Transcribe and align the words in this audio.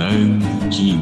Nanquim. 0.00 0.98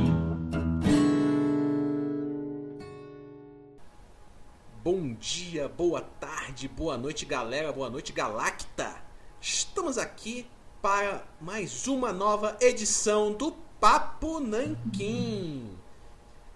Bom 4.83 5.15
dia, 5.15 5.69
boa 5.69 6.01
tarde, 6.01 6.67
boa 6.67 6.99
noite, 6.99 7.25
galera, 7.25 7.71
boa 7.71 7.89
noite, 7.89 8.13
Galacta. 8.13 9.01
Estamos 9.41 9.99
aqui 9.99 10.51
para 10.83 11.23
mais 11.41 11.87
uma 11.87 12.13
nova 12.13 12.57
edição 12.61 13.33
do 13.33 13.53
Papo 13.79 14.41
Nanquim. 14.41 15.79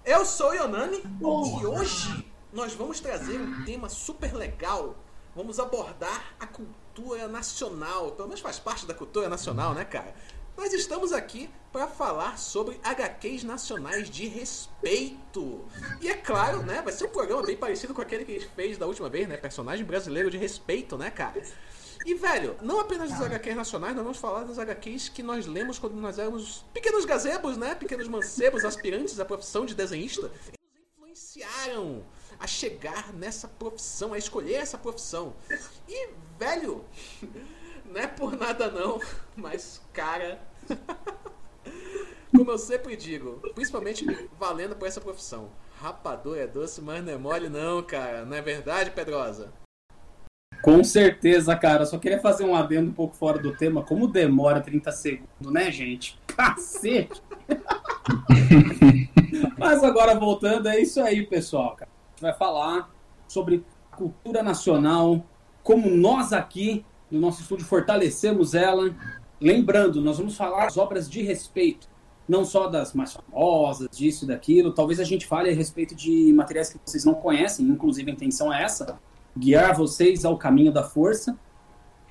Eu 0.04 0.26
sou 0.26 0.50
o 0.50 0.54
Yonami 0.54 1.00
e 1.20 1.64
hoje 1.64 2.26
nós 2.52 2.74
vamos 2.74 2.98
trazer 2.98 3.40
um 3.40 3.64
tema 3.64 3.88
super 3.88 4.34
legal. 4.34 4.96
Vamos 5.36 5.60
abordar 5.60 6.34
a 6.40 6.46
cultura 6.48 7.28
nacional, 7.28 8.10
pelo 8.10 8.26
menos 8.26 8.40
faz 8.40 8.58
parte 8.58 8.84
da 8.84 8.94
cultura 8.94 9.28
nacional, 9.28 9.74
né, 9.74 9.84
cara? 9.84 10.12
Nós 10.56 10.72
estamos 10.72 11.12
aqui 11.12 11.48
para 11.72 11.86
falar 11.88 12.38
sobre 12.38 12.78
HQs 12.84 13.42
nacionais 13.44 14.10
de 14.10 14.26
respeito. 14.26 15.64
E 16.00 16.08
é 16.08 16.14
claro, 16.14 16.62
né? 16.62 16.82
Vai 16.82 16.92
ser 16.92 17.06
um 17.06 17.08
programa 17.08 17.42
bem 17.42 17.56
parecido 17.56 17.94
com 17.94 18.02
aquele 18.02 18.24
que 18.24 18.36
a 18.36 18.38
gente 18.38 18.50
fez 18.54 18.76
da 18.76 18.86
última 18.86 19.08
vez, 19.08 19.26
né? 19.26 19.36
Personagem 19.36 19.84
brasileiro 19.84 20.30
de 20.30 20.36
respeito, 20.36 20.98
né, 20.98 21.10
cara? 21.10 21.42
E, 22.04 22.14
velho, 22.14 22.56
não 22.60 22.80
apenas 22.80 23.10
dos 23.10 23.22
HQs 23.22 23.56
nacionais, 23.56 23.94
nós 23.94 24.04
vamos 24.04 24.18
falar 24.18 24.44
das 24.44 24.58
HQs 24.58 25.08
que 25.08 25.22
nós 25.22 25.46
lemos 25.46 25.78
quando 25.78 25.94
nós 25.94 26.18
éramos 26.18 26.64
pequenos 26.74 27.04
gazebos, 27.04 27.56
né? 27.56 27.74
Pequenos 27.74 28.06
mancebos, 28.06 28.64
aspirantes 28.64 29.18
à 29.18 29.24
profissão 29.24 29.64
de 29.64 29.74
desenhista. 29.74 30.30
E 30.48 30.58
nos 30.68 30.82
influenciaram 30.92 32.04
a 32.38 32.46
chegar 32.46 33.12
nessa 33.14 33.48
profissão, 33.48 34.12
a 34.12 34.18
escolher 34.18 34.54
essa 34.54 34.76
profissão. 34.76 35.34
E, 35.88 36.08
velho, 36.38 36.84
não 37.92 38.00
é 38.00 38.06
por 38.06 38.36
nada 38.36 38.70
não, 38.70 38.98
mas, 39.36 39.82
cara. 39.92 40.40
Como 42.34 42.50
eu 42.50 42.58
sempre 42.58 42.96
digo, 42.96 43.42
principalmente 43.54 44.06
valendo 44.38 44.74
por 44.74 44.88
essa 44.88 45.00
profissão. 45.00 45.50
Rapador 45.78 46.38
é 46.38 46.46
doce, 46.46 46.80
mas 46.80 47.04
não 47.04 47.12
é 47.12 47.18
mole 47.18 47.50
não, 47.50 47.82
cara. 47.82 48.24
Não 48.24 48.34
é 48.34 48.40
verdade, 48.40 48.90
Pedrosa? 48.90 49.52
Com 50.62 50.82
certeza, 50.82 51.54
cara. 51.54 51.84
Só 51.84 51.98
queria 51.98 52.20
fazer 52.20 52.44
um 52.44 52.54
adendo 52.54 52.90
um 52.90 52.94
pouco 52.94 53.14
fora 53.14 53.38
do 53.38 53.54
tema. 53.54 53.82
Como 53.82 54.08
demora 54.08 54.62
30 54.62 54.90
segundos, 54.92 55.52
né, 55.52 55.70
gente? 55.70 56.18
Cacete! 56.26 57.22
Mas 59.58 59.84
agora 59.84 60.18
voltando, 60.18 60.68
é 60.68 60.80
isso 60.80 61.02
aí, 61.02 61.26
pessoal. 61.26 61.76
A 61.78 61.84
gente 61.84 62.22
vai 62.22 62.32
falar 62.32 62.90
sobre 63.28 63.62
cultura 63.90 64.42
nacional, 64.42 65.22
como 65.62 65.90
nós 65.90 66.32
aqui 66.32 66.84
no 67.12 67.20
nosso 67.20 67.42
estúdio 67.42 67.66
fortalecemos 67.66 68.54
ela. 68.54 68.94
Lembrando, 69.38 70.00
nós 70.00 70.16
vamos 70.16 70.34
falar 70.34 70.64
das 70.64 70.78
obras 70.78 71.10
de 71.10 71.22
respeito, 71.22 71.86
não 72.26 72.44
só 72.44 72.68
das 72.68 72.94
mais 72.94 73.12
famosas, 73.12 73.88
disso 73.90 74.24
e 74.24 74.28
daquilo. 74.28 74.72
Talvez 74.72 74.98
a 74.98 75.04
gente 75.04 75.26
fale 75.26 75.50
a 75.50 75.54
respeito 75.54 75.94
de 75.94 76.32
materiais 76.32 76.70
que 76.70 76.78
vocês 76.82 77.04
não 77.04 77.14
conhecem, 77.14 77.66
inclusive 77.66 78.10
a 78.10 78.14
intenção 78.14 78.52
é 78.52 78.62
essa, 78.62 78.98
guiar 79.36 79.76
vocês 79.76 80.24
ao 80.24 80.38
caminho 80.38 80.72
da 80.72 80.82
força. 80.82 81.36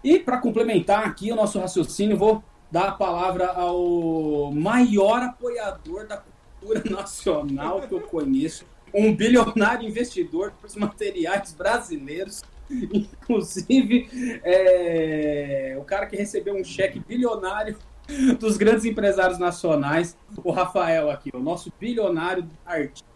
E 0.03 0.19
para 0.19 0.37
complementar 0.37 1.05
aqui 1.05 1.31
o 1.31 1.35
nosso 1.35 1.59
raciocínio, 1.59 2.17
vou 2.17 2.43
dar 2.71 2.89
a 2.89 2.91
palavra 2.91 3.47
ao 3.47 4.51
maior 4.51 5.21
apoiador 5.23 6.07
da 6.07 6.17
cultura 6.17 6.83
nacional 6.89 7.81
que 7.81 7.93
eu 7.93 8.01
conheço, 8.01 8.65
um 8.93 9.15
bilionário 9.15 9.87
investidor 9.87 10.53
dos 10.61 10.75
materiais 10.75 11.53
brasileiros, 11.53 12.43
inclusive 12.93 14.07
é, 14.43 15.75
o 15.79 15.83
cara 15.83 16.05
que 16.05 16.15
recebeu 16.15 16.55
um 16.55 16.63
cheque 16.63 16.99
bilionário 16.99 17.75
dos 18.39 18.57
grandes 18.57 18.85
empresários 18.85 19.37
nacionais, 19.37 20.17
o 20.43 20.51
Rafael 20.51 21.09
aqui, 21.09 21.29
o 21.33 21.39
nosso 21.39 21.71
bilionário 21.79 22.47
artista. 22.65 23.09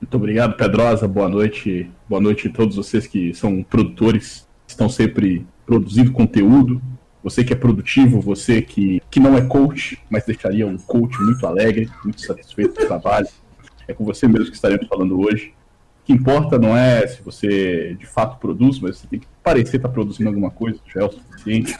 Muito 0.00 0.16
obrigado, 0.16 0.56
Pedrosa. 0.56 1.08
Boa 1.08 1.28
noite. 1.28 1.90
Boa 2.08 2.20
noite 2.20 2.48
a 2.48 2.52
todos 2.52 2.76
vocês 2.76 3.06
que 3.06 3.32
são 3.32 3.62
produtores, 3.62 4.46
estão 4.66 4.88
sempre 4.88 5.46
produzindo 5.64 6.12
conteúdo. 6.12 6.80
Você 7.22 7.42
que 7.42 7.54
é 7.54 7.56
produtivo, 7.56 8.20
você 8.20 8.60
que, 8.60 9.00
que 9.10 9.18
não 9.18 9.34
é 9.34 9.40
coach, 9.40 9.98
mas 10.10 10.26
deixaria 10.26 10.66
um 10.66 10.76
coach 10.76 11.18
muito 11.22 11.46
alegre, 11.46 11.90
muito 12.04 12.20
satisfeito 12.20 12.78
do 12.78 12.86
trabalho. 12.86 13.26
É 13.88 13.94
com 13.94 14.04
você 14.04 14.28
mesmo 14.28 14.50
que 14.50 14.56
estaremos 14.56 14.86
falando 14.86 15.18
hoje. 15.18 15.54
Que 16.04 16.12
importa 16.12 16.58
não 16.58 16.76
é 16.76 17.06
se 17.06 17.22
você 17.22 17.94
de 17.94 18.06
fato 18.06 18.38
produz, 18.38 18.78
mas 18.78 18.98
você 18.98 19.06
tem 19.06 19.20
que 19.20 19.26
parecer 19.42 19.76
estar 19.76 19.88
produzindo 19.88 20.28
alguma 20.28 20.50
coisa, 20.50 20.78
já 20.86 21.00
é 21.00 21.04
o 21.04 21.12
suficiente. 21.12 21.76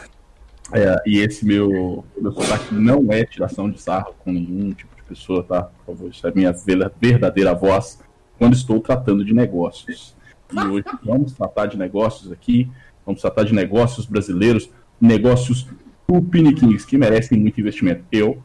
É, 0.73 0.97
e 1.07 1.19
esse 1.19 1.45
meu, 1.45 2.05
meu 2.19 2.33
sotaque 2.33 2.75
não 2.75 3.13
é 3.13 3.25
tiração 3.25 3.71
de 3.71 3.81
sarro 3.81 4.15
com 4.25 4.33
nenhum 4.33 4.73
tipo 4.73 4.97
de 4.97 5.03
pessoa, 5.03 5.43
tá? 5.43 5.63
Por 5.63 5.95
favor, 5.95 6.11
isso 6.11 6.27
é 6.27 6.31
a 6.31 6.34
minha 6.34 6.53
verdadeira 6.99 7.55
voz 7.55 8.01
quando 8.39 8.55
estou 8.55 8.81
tratando 8.81 9.25
de 9.25 9.34
negócios. 9.34 10.17
E 10.53 10.59
hoje 10.59 10.87
vamos 11.05 11.33
tratar 11.33 11.67
de 11.67 11.77
negócios 11.77 12.33
aqui, 12.33 12.71
vamos 13.05 13.21
tratar 13.21 13.45
de 13.45 13.55
negócios 13.55 14.07
brasileiros, 14.07 14.71
negócios 15.01 15.67
tupiniquins 16.07 16.84
que 16.84 16.97
merecem 16.97 17.39
muito 17.39 17.61
investimento. 17.61 18.05
Eu, 18.11 18.43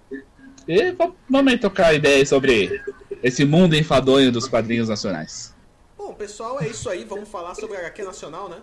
E 0.68 0.92
vamos 1.30 1.52
aí 1.54 1.58
tocar 1.58 1.94
ideias 1.94 2.28
sobre 2.28 2.84
esse 3.24 3.46
mundo 3.46 3.74
enfadonho 3.74 4.34
dos 4.34 4.50
quadrinhos 4.50 4.90
nacionais. 4.90 5.56
Bom, 5.98 6.14
pessoal, 6.14 6.60
é 6.62 6.68
isso 6.68 6.90
aí. 6.90 7.06
Vamos 7.06 7.30
falar 7.30 7.56
sobre 7.56 7.78
a 7.78 7.80
HQ 7.80 8.04
Nacional, 8.04 8.50
né? 8.50 8.58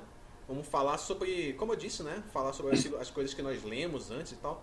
Vamos 0.47 0.67
falar 0.67 0.99
sobre, 0.99 1.55
como 1.55 1.73
eu 1.73 1.77
disse, 1.77 2.03
né? 2.03 2.23
Falar 2.31 2.53
sobre 2.53 2.75
as, 2.75 2.87
as 3.01 3.11
coisas 3.11 3.33
que 3.33 3.41
nós 3.41 3.65
lemos 3.65 4.11
antes 4.11 4.33
e 4.33 4.37
tal. 4.37 4.63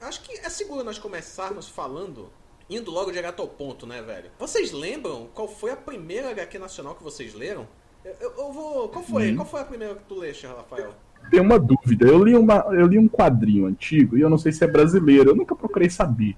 Acho 0.00 0.22
que 0.22 0.38
é 0.38 0.48
seguro 0.48 0.84
nós 0.84 0.96
começarmos 0.96 1.68
falando, 1.68 2.30
indo 2.70 2.92
logo 2.92 3.10
direto 3.10 3.42
ao 3.42 3.48
ponto, 3.48 3.84
né, 3.84 4.00
velho? 4.00 4.30
Vocês 4.38 4.70
lembram 4.70 5.28
qual 5.34 5.48
foi 5.48 5.72
a 5.72 5.76
primeira 5.76 6.30
HQ 6.30 6.56
Nacional 6.56 6.94
que 6.94 7.02
vocês 7.02 7.34
leram? 7.34 7.66
Eu, 8.04 8.14
eu, 8.20 8.34
eu 8.38 8.52
vou. 8.52 8.88
Qual 8.90 9.04
foi? 9.04 9.32
Hum. 9.32 9.36
Qual 9.36 9.46
foi 9.46 9.60
a 9.60 9.64
primeira 9.64 9.96
que 9.96 10.04
tu 10.04 10.14
leste, 10.14 10.46
Rafael? 10.46 10.94
Tenho 11.32 11.42
uma 11.42 11.58
dúvida. 11.58 12.06
Eu 12.06 12.22
li, 12.22 12.36
uma, 12.36 12.64
eu 12.70 12.86
li 12.86 12.96
um 12.96 13.08
quadrinho 13.08 13.66
antigo 13.66 14.16
e 14.16 14.20
eu 14.20 14.30
não 14.30 14.38
sei 14.38 14.52
se 14.52 14.62
é 14.62 14.68
brasileiro. 14.68 15.30
Eu 15.30 15.34
nunca 15.34 15.56
procurei 15.56 15.90
saber 15.90 16.36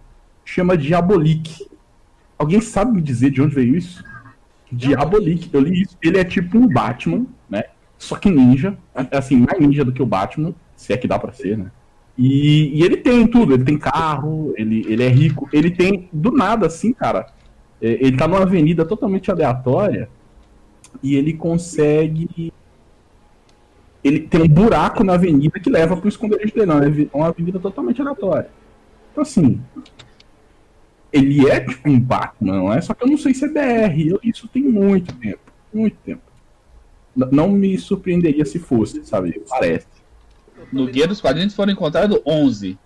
chama 0.49 0.79
Diabolique. 0.79 1.69
Alguém 2.39 2.61
sabe 2.61 2.93
me 2.93 3.03
dizer 3.03 3.31
de 3.31 3.43
onde 3.43 3.55
veio 3.55 3.77
isso? 3.77 4.03
Diabolique. 4.73 5.51
Eu 5.53 5.61
li 5.61 5.83
isso. 5.83 5.97
Ele 6.03 6.19
é 6.19 6.25
tipo 6.25 6.57
um 6.57 6.67
Batman, 6.67 7.27
né? 7.51 7.65
Só 7.99 8.17
que 8.17 8.31
ninja. 8.31 8.79
Assim, 8.95 9.37
mais 9.37 9.61
ninja 9.61 9.85
do 9.85 9.93
que 9.93 10.03
o 10.03 10.07
Batman, 10.07 10.55
se 10.75 10.93
é 10.93 10.97
que 10.97 11.07
dá 11.07 11.19
pra 11.19 11.33
ser, 11.33 11.59
né? 11.59 11.71
E, 12.17 12.79
e 12.79 12.83
ele 12.83 12.97
tem 12.97 13.27
tudo. 13.27 13.53
Ele 13.53 13.65
tem 13.65 13.77
carro, 13.77 14.55
ele, 14.57 14.87
ele 14.89 15.03
é 15.03 15.09
rico. 15.09 15.49
Ele 15.53 15.71
tem, 15.71 16.09
do 16.13 16.33
nada, 16.33 16.67
assim, 16.67 16.95
cara. 16.95 17.27
É, 17.81 18.07
ele 18.07 18.17
tá 18.17 18.27
numa 18.27 18.43
avenida 18.43 18.87
totalmente 18.87 19.31
aleatória 19.31 20.09
e 21.03 21.15
ele 21.15 21.35
consegue 21.35 22.53
ele 24.03 24.21
tem 24.21 24.43
um 24.43 24.49
buraco 24.49 25.05
na 25.05 25.15
avenida 25.15 25.61
que 25.61 25.69
leva 25.69 25.97
pro 25.97 26.09
esconderijo 26.09 26.55
dele. 26.55 26.67
Não, 26.67 26.79
é 26.79 27.09
uma 27.13 27.29
avenida 27.29 27.59
totalmente 27.59 28.01
aleatória. 28.01 28.49
Então, 29.13 29.23
assim, 29.23 29.61
ele 31.13 31.49
é 31.49 31.61
tipo 31.61 31.89
um 31.89 31.99
Batman, 31.99 32.57
não 32.57 32.73
é? 32.73 32.81
Só 32.81 32.95
que 32.95 33.03
eu 33.05 33.09
não 33.09 33.17
sei 33.19 33.33
se 33.35 33.45
é 33.45 33.49
BR. 33.49 34.09
Eu, 34.09 34.21
isso 34.23 34.47
tem 34.49 34.63
muito 34.63 35.15
tempo. 35.17 35.41
Muito 35.73 35.97
tempo. 36.05 36.23
N 37.17 37.27
não 37.33 37.49
me 37.51 37.77
surpreenderia 37.79 38.45
se 38.45 38.59
fosse, 38.59 39.05
sabe? 39.05 39.43
Parece. 39.49 39.87
No 40.73 40.87
Guia 40.87 41.07
dos 41.07 41.21
Quadrinhos 41.21 41.55
foram 41.55 41.73
encontrados 41.73 42.21
11. 42.27 42.79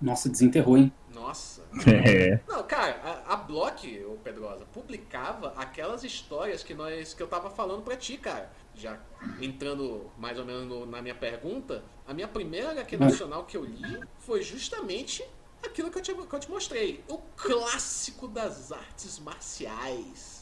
Nossa, 0.00 0.28
desenterrou, 0.28 0.76
hein? 0.76 0.92
Nossa. 1.14 1.60
É. 1.86 2.40
Não, 2.48 2.62
cara, 2.64 3.00
a, 3.26 3.34
a 3.34 3.36
Block, 3.36 3.86
o 4.04 4.16
Pedrosa, 4.24 4.64
publicava 4.72 5.52
aquelas 5.56 6.02
histórias 6.02 6.62
que 6.62 6.74
nós 6.74 7.14
que 7.14 7.22
eu 7.22 7.26
tava 7.28 7.50
falando 7.50 7.82
pra 7.82 7.96
ti, 7.96 8.16
cara. 8.16 8.50
Já 8.74 8.98
entrando 9.40 10.06
mais 10.18 10.38
ou 10.38 10.44
menos 10.44 10.66
no- 10.66 10.86
na 10.86 11.00
minha 11.02 11.14
pergunta, 11.14 11.82
a 12.06 12.14
minha 12.14 12.26
primeira 12.28 12.70
HQ 12.70 12.96
nacional 12.96 13.44
que 13.44 13.56
eu 13.56 13.64
li 13.64 14.00
foi 14.20 14.42
justamente 14.42 15.22
aquilo 15.62 15.90
que 15.90 15.98
eu 15.98 16.02
te, 16.02 16.14
que 16.14 16.34
eu 16.34 16.40
te 16.40 16.50
mostrei. 16.50 17.02
O 17.08 17.18
clássico 17.36 18.28
das 18.28 18.72
artes 18.72 19.18
marciais. 19.18 20.40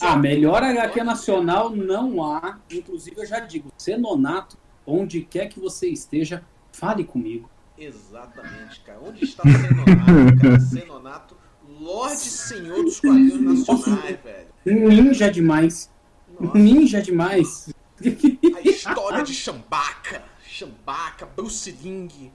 Ah, 0.00 0.16
melhor 0.16 0.62
HQ 0.62 1.02
nacional 1.02 1.70
não 1.70 2.22
há. 2.22 2.58
Inclusive, 2.70 3.18
eu 3.18 3.26
já 3.26 3.40
digo, 3.40 3.72
Cenonato, 3.78 4.58
onde 4.86 5.22
quer 5.22 5.48
que 5.48 5.58
você 5.58 5.88
esteja, 5.88 6.44
fale 6.70 7.04
comigo. 7.04 7.48
Exatamente, 7.78 8.80
cara. 8.80 9.00
Onde 9.02 9.24
está 9.24 9.42
o 9.42 9.50
Cenonato, 9.50 10.40
cara? 10.40 10.60
Cenonato, 10.60 11.36
Lorde 11.80 12.16
Senhor 12.16 12.84
dos 12.84 13.00
quadrinhos 13.00 13.66
nacionais, 13.66 14.18
velho. 14.22 14.48
Ninja 14.64 15.30
demais. 15.30 15.90
Nossa. 16.38 16.58
Ninja 16.58 17.02
demais. 17.02 17.74
A 18.56 18.60
história 18.68 19.22
de 19.22 19.34
Chambaka, 19.34 20.22
Chambaka, 20.42 21.26
Bruce 21.26 21.70
Ling, 21.70 22.30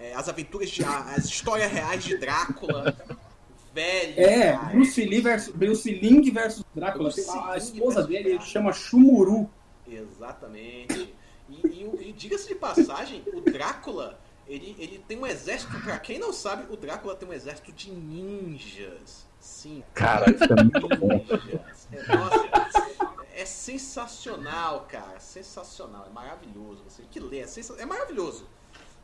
é, 0.00 0.14
as 0.14 0.28
aventuras 0.28 0.70
de. 0.70 0.82
as 0.84 1.24
histórias 1.26 1.70
reais 1.70 2.02
de 2.02 2.16
Drácula. 2.16 2.96
Velho. 3.72 4.14
É, 4.20 4.52
cara. 4.52 4.72
Bruce 4.72 5.04
Lee 5.04 5.20
versus 5.20 5.54
Bruce 5.54 5.88
Ling 5.92 6.28
versus 6.32 6.64
Drácula. 6.74 7.10
Bruce 7.10 7.30
A, 7.30 7.56
esposa 7.56 8.02
dele 8.02 8.30
Drácula. 8.30 8.48
chama 8.50 8.72
Shumuru. 8.72 9.48
Exatamente. 9.86 11.14
E, 11.48 11.54
e 11.66 12.08
e 12.08 12.12
diga-se 12.12 12.48
de 12.48 12.54
passagem, 12.56 13.22
o 13.32 13.40
Drácula, 13.40 14.18
ele, 14.48 14.74
ele 14.78 15.04
tem 15.06 15.18
um 15.18 15.26
exército. 15.26 15.72
Pra 15.82 15.98
quem 15.98 16.18
não 16.18 16.32
sabe, 16.32 16.72
o 16.72 16.76
Drácula 16.76 17.14
tem 17.14 17.28
um 17.28 17.32
exército 17.32 17.70
de 17.72 17.90
ninjas. 17.92 19.26
Sim. 19.38 19.82
Cara, 19.94 20.30
isso 20.30 20.44
é 20.44 20.62
muito 20.62 20.88
bom. 20.98 21.08
Ninjas. 21.08 21.88
É, 21.92 22.16
nossa, 22.16 23.20
é 23.34 23.44
sensacional, 23.44 24.86
cara. 24.88 25.18
Sensacional. 25.20 26.06
É 26.08 26.12
maravilhoso. 26.12 26.82
Você 26.88 27.02
que 27.10 27.20
lê, 27.20 27.38
é, 27.40 27.46
sensa- 27.46 27.76
é 27.78 27.86
maravilhoso. 27.86 28.46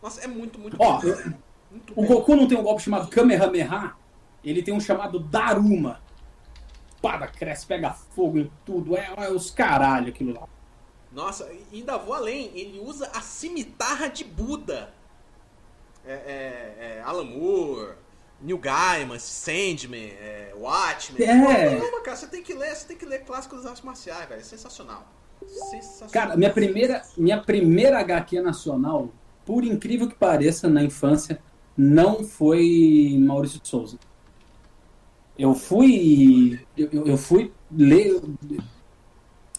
Nossa, 0.03 0.21
é 0.23 0.27
muito, 0.27 0.59
muito 0.59 0.77
Ó, 0.79 1.01
eu- 1.03 1.33
Muito 1.71 1.93
O. 1.97 2.07
Goku 2.07 2.37
não 2.37 2.47
tem 2.47 2.57
um 2.57 2.63
golpe 2.63 2.83
chamado 2.83 3.09
Kamehameha, 3.09 3.95
ele 4.45 4.63
tem 4.63 4.73
um 4.73 4.81
chamado 4.81 5.19
Daruma. 5.19 6.01
Pada, 7.03 7.27
cresce, 7.27 7.67
pega 7.67 7.93
fogo 7.93 8.39
em 8.39 8.51
tudo. 8.65 8.97
É, 8.97 9.13
é 9.17 9.31
os 9.31 9.51
caralho 9.51 10.09
aquilo 10.09 10.33
lá. 10.33 10.49
Nossa, 11.13 11.51
e 11.53 11.79
ainda 11.79 11.97
vou 11.99 12.15
além. 12.15 12.51
Ele 12.55 12.81
usa 12.81 13.11
a 13.15 13.21
cimitarra 13.21 14.09
de 14.09 14.25
Buda. 14.25 14.93
É, 16.05 16.13
é, 16.13 16.97
é 16.99 17.03
Alan 17.05 17.25
Moore, 17.25 17.95
Neil 18.41 18.59
Gaiman, 18.59 19.19
Sandman, 19.19 20.11
é, 20.21 20.53
Watchmen. 20.57 21.23
É. 21.23 21.79
Caramba, 21.79 22.01
cara, 22.03 22.17
você 22.17 22.27
tem 22.29 22.43
que 22.43 22.55
ler, 22.55 22.75
você 22.75 22.87
tem 22.87 22.97
que 22.97 23.05
ler 23.05 23.25
clássicos 23.25 23.59
das 23.59 23.67
artes 23.67 23.83
marciais, 23.83 24.29
velho. 24.29 24.41
É 24.41 24.45
sensacional. 24.45 25.07
Sensacional. 25.47 26.13
Cara, 26.13 26.37
minha 26.37 26.53
primeira, 26.53 27.03
minha 27.17 27.43
primeira 27.43 27.99
HQ 28.01 28.41
nacional, 28.41 29.11
por 29.47 29.65
incrível 29.65 30.09
que 30.09 30.15
pareça, 30.17 30.69
na 30.69 30.83
infância, 30.83 31.41
não 31.77 32.25
foi 32.25 33.17
Maurício 33.19 33.61
de 33.61 33.69
Souza. 33.69 33.97
Eu 35.39 35.55
fui. 35.55 36.61
Eu, 36.77 37.07
eu- 37.07 37.17
fui 37.17 37.53
ler. 37.71 38.21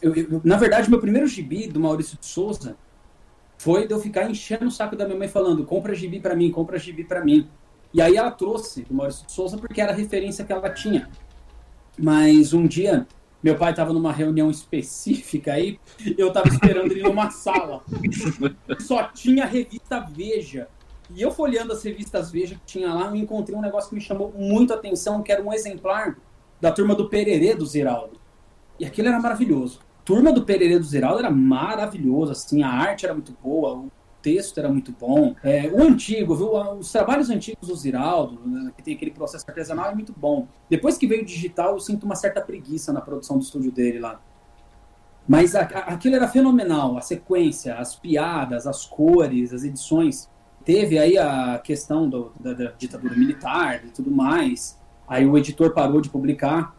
eu- 0.01 0.13
eu- 0.16 0.42
na 0.44 0.57
verdade, 0.57 0.89
meu 0.89 1.00
primeiro 1.00 1.28
gibi 1.28 1.68
do 1.68 1.80
Maurício 1.80 2.18
de 2.19 2.25
Souza 2.25 2.75
foi 3.57 3.88
de 3.88 3.94
eu 3.94 4.00
ficar 4.00 4.30
enchendo 4.30 4.66
o 4.66 4.72
saco 4.72 4.95
da 4.95 5.06
minha 5.06 5.18
mãe 5.18 5.28
falando: 5.28 5.66
compra 5.66 5.95
gibi 5.95 6.19
pra 6.19 6.36
mim, 6.36 6.51
compra 6.51 6.78
gibi 6.78 7.04
pra 7.04 7.24
mim. 7.24 7.48
E 7.94 8.01
aí 8.01 8.18
ela 8.18 8.31
trouxe 8.31 8.83
do 8.83 8.94
Maurício 8.94 9.25
de 9.25 9.31
Souza 9.31 9.57
porque 9.57 9.80
era 9.80 9.92
a 9.92 9.95
referência 9.95 10.44
que 10.44 10.51
ela 10.51 10.69
tinha. 10.69 11.10
Mas 11.98 12.54
um 12.54 12.68
dia, 12.68 13.07
meu 13.42 13.56
pai 13.56 13.72
estava 13.72 13.94
numa 13.94 14.12
reunião 14.12 14.50
específica 14.50 15.54
aí, 15.54 15.80
eu 16.18 16.30
estava 16.30 16.48
esperando 16.48 16.92
ele 16.92 17.04
numa 17.04 17.30
sala. 17.30 17.84
Só 18.80 19.04
tinha 19.04 19.44
a 19.44 19.48
revista 19.48 20.00
Veja. 20.00 20.68
E 21.16 21.22
eu 21.22 21.31
folheando 21.31 21.72
as 21.72 21.84
revistas 21.84 22.31
Veja 22.31 22.56
que 22.56 22.62
tinha 22.66 22.94
lá, 22.94 23.07
eu 23.07 23.16
encontrei 23.16 23.57
um 23.57 23.62
negócio 23.62 23.89
que 23.89 23.95
me 23.95 24.01
chamou 24.01 24.34
muito 24.36 24.74
a 24.74 24.75
atenção, 24.75 25.22
que 25.22 25.31
era 25.31 25.42
um 25.42 25.54
exemplar 25.54 26.18
da 26.60 26.72
turma 26.72 26.95
do 26.95 27.07
Pererê 27.07 27.56
do 27.56 27.66
Ziraldo. 27.66 28.19
E 28.80 28.86
aquilo 28.86 29.07
era 29.07 29.19
maravilhoso. 29.19 29.80
Turma 30.04 30.31
do 30.31 30.44
Pererê 30.44 30.80
do 30.80 30.86
Ziraldo 30.86 31.19
era 31.19 31.30
maravilhoso, 31.30 32.31
assim, 32.31 32.63
a 32.63 32.69
arte 32.69 33.06
era 33.06 33.13
muito 33.13 33.36
boa, 33.44 33.74
o 33.74 33.92
texto 34.22 34.58
era 34.58 34.69
muito 34.69 34.92
bom. 34.92 35.36
É, 35.44 35.68
o 35.68 35.81
antigo, 35.84 36.36
viu? 36.36 36.52
Os 36.78 36.92
trabalhos 36.92 37.30
antigos 37.30 37.68
do 37.68 37.75
Ziraldo, 37.75 38.40
né, 38.46 38.72
que 38.75 38.84
tem 38.84 38.96
aquele 38.96 39.12
processo 39.12 39.46
artesanal, 39.48 39.92
é 39.92 39.96
muito 39.96 40.14
bom. 40.16 40.48
Depois 40.69 40.98
que 40.98 41.08
veio 41.08 41.22
o 41.22 41.25
digital, 41.25 41.74
eu 41.74 41.80
sinto 41.80 42.04
uma 42.06 42.16
certa 42.16 42.42
preguiça 42.42 42.92
na 42.94 43.02
produção 43.02 43.38
do 43.38 43.44
estúdio 43.44 43.72
dele 43.72 44.00
lá. 44.00 44.19
Mas 45.28 45.56
a- 45.56 45.62
a- 45.62 45.94
aquilo 45.94 46.16
era 46.16 46.28
fenomenal, 46.28 46.98
a 46.98 47.02
sequência, 47.02 47.75
as 47.75 47.96
piadas, 47.96 48.66
as 48.66 48.86
cores, 48.86 49.54
as 49.54 49.64
edições. 49.64 50.30
Teve 50.64 50.98
aí 50.98 51.18
a 51.18 51.60
questão 51.60 52.10
do- 52.10 52.31
da, 52.40 52.54
da 52.54 52.72
ditadura 52.72 53.16
militar 53.16 53.84
e 53.86 53.90
tudo 53.90 54.10
mais. 54.12 54.78
Aí 55.08 55.25
o 55.25 55.38
editor 55.38 55.74
parou 55.74 56.02
de 56.02 56.10
publicar. 56.10 56.75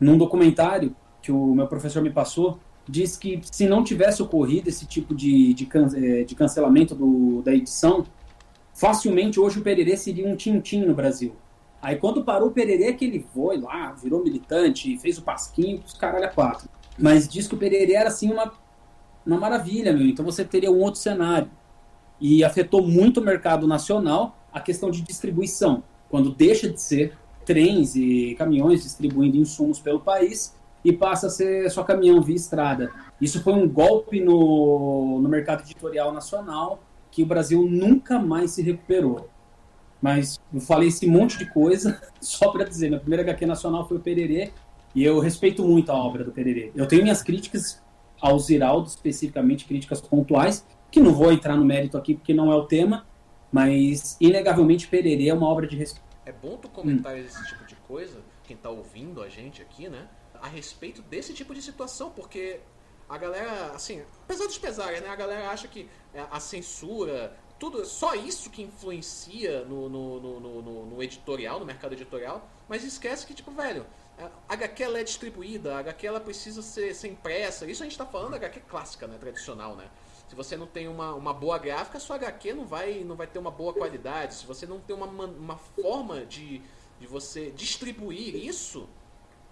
Num 0.00 0.18
documentário 0.18 0.94
que 1.22 1.30
o 1.32 1.54
meu 1.54 1.66
professor 1.68 2.02
me 2.02 2.10
passou, 2.10 2.58
diz 2.88 3.16
que 3.16 3.40
se 3.50 3.66
não 3.66 3.82
tivesse 3.82 4.22
ocorrido 4.22 4.68
esse 4.68 4.86
tipo 4.86 5.14
de, 5.14 5.54
de, 5.54 5.66
can- 5.66 5.88
eh, 5.94 6.24
de 6.24 6.34
cancelamento 6.34 6.94
do- 6.94 7.42
da 7.42 7.54
edição, 7.54 8.04
facilmente 8.74 9.38
hoje 9.40 9.58
o 9.58 9.62
Pererê 9.62 9.96
seria 9.96 10.26
um 10.26 10.36
tintim 10.36 10.80
no 10.84 10.94
Brasil. 10.94 11.34
Aí 11.80 11.96
quando 11.96 12.24
parou 12.24 12.48
o 12.48 12.52
Pererê, 12.52 12.92
que 12.94 13.04
ele 13.04 13.26
foi 13.34 13.58
lá, 13.60 13.92
virou 13.92 14.22
militante, 14.22 14.96
fez 14.98 15.18
o 15.18 15.22
pasquinho, 15.22 15.82
os 15.86 15.94
caralho 15.94 16.24
a 16.24 16.28
quatro. 16.28 16.68
Mas 16.98 17.28
diz 17.28 17.46
que 17.46 17.54
o 17.54 17.58
Pererê 17.58 17.92
era 17.94 18.08
assim 18.08 18.32
uma, 18.32 18.52
uma 19.26 19.38
maravilha, 19.38 19.92
meu. 19.92 20.06
Então 20.06 20.24
você 20.24 20.44
teria 20.44 20.70
um 20.70 20.80
outro 20.80 21.00
cenário. 21.00 21.50
E 22.20 22.42
afetou 22.44 22.86
muito 22.86 23.20
o 23.20 23.24
mercado 23.24 23.66
nacional 23.66 24.38
a 24.52 24.60
questão 24.60 24.90
de 24.90 25.02
distribuição. 25.02 25.82
Quando 26.08 26.32
deixa 26.34 26.70
de 26.70 26.80
ser 26.80 27.16
trens 27.44 27.94
e 27.96 28.34
caminhões 28.38 28.82
distribuindo 28.82 29.36
insumos 29.36 29.78
pelo 29.78 30.00
país 30.00 30.54
e 30.84 30.92
passa 30.92 31.28
a 31.28 31.30
ser 31.30 31.70
só 31.70 31.82
caminhão 31.82 32.20
via 32.20 32.36
estrada. 32.36 32.92
Isso 33.20 33.42
foi 33.42 33.54
um 33.54 33.68
golpe 33.68 34.20
no, 34.20 35.18
no 35.20 35.28
mercado 35.28 35.62
editorial 35.62 36.12
nacional 36.12 36.82
que 37.10 37.22
o 37.22 37.26
Brasil 37.26 37.66
nunca 37.66 38.18
mais 38.18 38.50
se 38.50 38.62
recuperou. 38.62 39.28
Mas 40.02 40.38
eu 40.52 40.60
falei 40.60 40.88
esse 40.88 41.06
monte 41.06 41.38
de 41.38 41.46
coisa 41.46 42.00
só 42.20 42.50
para 42.50 42.64
dizer, 42.64 42.88
minha 42.88 43.00
primeira 43.00 43.22
HQ 43.22 43.46
nacional 43.46 43.88
foi 43.88 43.96
o 43.96 44.00
Pererê 44.00 44.52
e 44.94 45.02
eu 45.02 45.18
respeito 45.18 45.64
muito 45.64 45.90
a 45.90 45.94
obra 45.94 46.22
do 46.22 46.30
Pererê. 46.30 46.70
Eu 46.74 46.86
tenho 46.86 47.02
minhas 47.02 47.22
críticas 47.22 47.82
ao 48.20 48.38
Ziraldo, 48.38 48.88
especificamente 48.88 49.64
críticas 49.64 50.00
pontuais, 50.00 50.66
que 50.90 51.00
não 51.00 51.12
vou 51.12 51.32
entrar 51.32 51.56
no 51.56 51.64
mérito 51.64 51.96
aqui 51.96 52.14
porque 52.14 52.34
não 52.34 52.52
é 52.52 52.54
o 52.54 52.64
tema, 52.66 53.06
mas 53.50 54.16
inegavelmente 54.20 54.86
Pererê 54.88 55.28
é 55.28 55.34
uma 55.34 55.48
obra 55.48 55.66
de 55.66 55.76
respeito. 55.76 56.04
É 56.26 56.32
bom 56.32 56.56
tu 56.56 56.68
comentar 56.68 57.18
esse 57.18 57.42
tipo 57.46 57.64
de 57.66 57.74
coisa, 57.88 58.18
quem 58.44 58.56
tá 58.56 58.70
ouvindo 58.70 59.22
a 59.22 59.28
gente 59.28 59.62
aqui, 59.62 59.88
né? 59.88 60.06
A 60.44 60.48
respeito 60.48 61.00
desse 61.00 61.32
tipo 61.32 61.54
de 61.54 61.62
situação, 61.62 62.10
porque 62.10 62.60
a 63.08 63.16
galera, 63.16 63.72
assim, 63.72 64.04
apesar 64.24 64.44
dos 64.46 64.58
pesares, 64.58 65.00
né? 65.00 65.08
A 65.08 65.16
galera 65.16 65.48
acha 65.48 65.66
que 65.66 65.88
é, 66.12 66.20
a 66.30 66.38
censura, 66.38 67.34
tudo, 67.58 67.86
só 67.86 68.14
isso 68.14 68.50
que 68.50 68.60
influencia 68.60 69.64
no, 69.64 69.88
no, 69.88 70.20
no, 70.20 70.40
no- 70.62 70.86
no- 70.86 71.02
editorial, 71.02 71.58
no 71.60 71.64
mercado 71.64 71.94
editorial, 71.94 72.46
mas 72.68 72.84
esquece 72.84 73.26
que, 73.26 73.32
tipo, 73.32 73.50
velho, 73.52 73.86
a 74.18 74.52
HQ 74.52 74.82
ela 74.82 74.98
é 75.00 75.04
distribuída, 75.04 75.76
a 75.76 75.78
HQ 75.78 76.06
ela 76.06 76.20
precisa 76.20 76.60
ser, 76.60 76.94
ser 76.94 77.08
impressa. 77.08 77.64
Isso 77.66 77.82
a 77.82 77.86
gente 77.86 77.96
tá 77.96 78.04
falando 78.06 78.34
HQ 78.34 78.60
clássica, 78.68 79.06
né? 79.06 79.16
Tradicional, 79.18 79.74
né? 79.76 79.88
Se 80.28 80.34
você 80.34 80.56
não 80.58 80.66
tem 80.66 80.88
uma, 80.88 81.14
uma 81.14 81.32
boa 81.32 81.56
gráfica, 81.58 81.98
sua 81.98 82.16
HQ 82.16 82.52
não 82.52 82.66
vai, 82.66 83.02
não 83.02 83.16
vai 83.16 83.26
ter 83.26 83.38
uma 83.38 83.50
boa 83.50 83.72
qualidade. 83.72 84.34
Se 84.34 84.46
você 84.46 84.66
não 84.66 84.78
tem 84.78 84.94
uma, 84.94 85.06
uma 85.06 85.56
forma 85.56 86.24
de, 86.26 86.60
de 87.00 87.06
você 87.06 87.50
distribuir 87.50 88.34
isso 88.36 88.86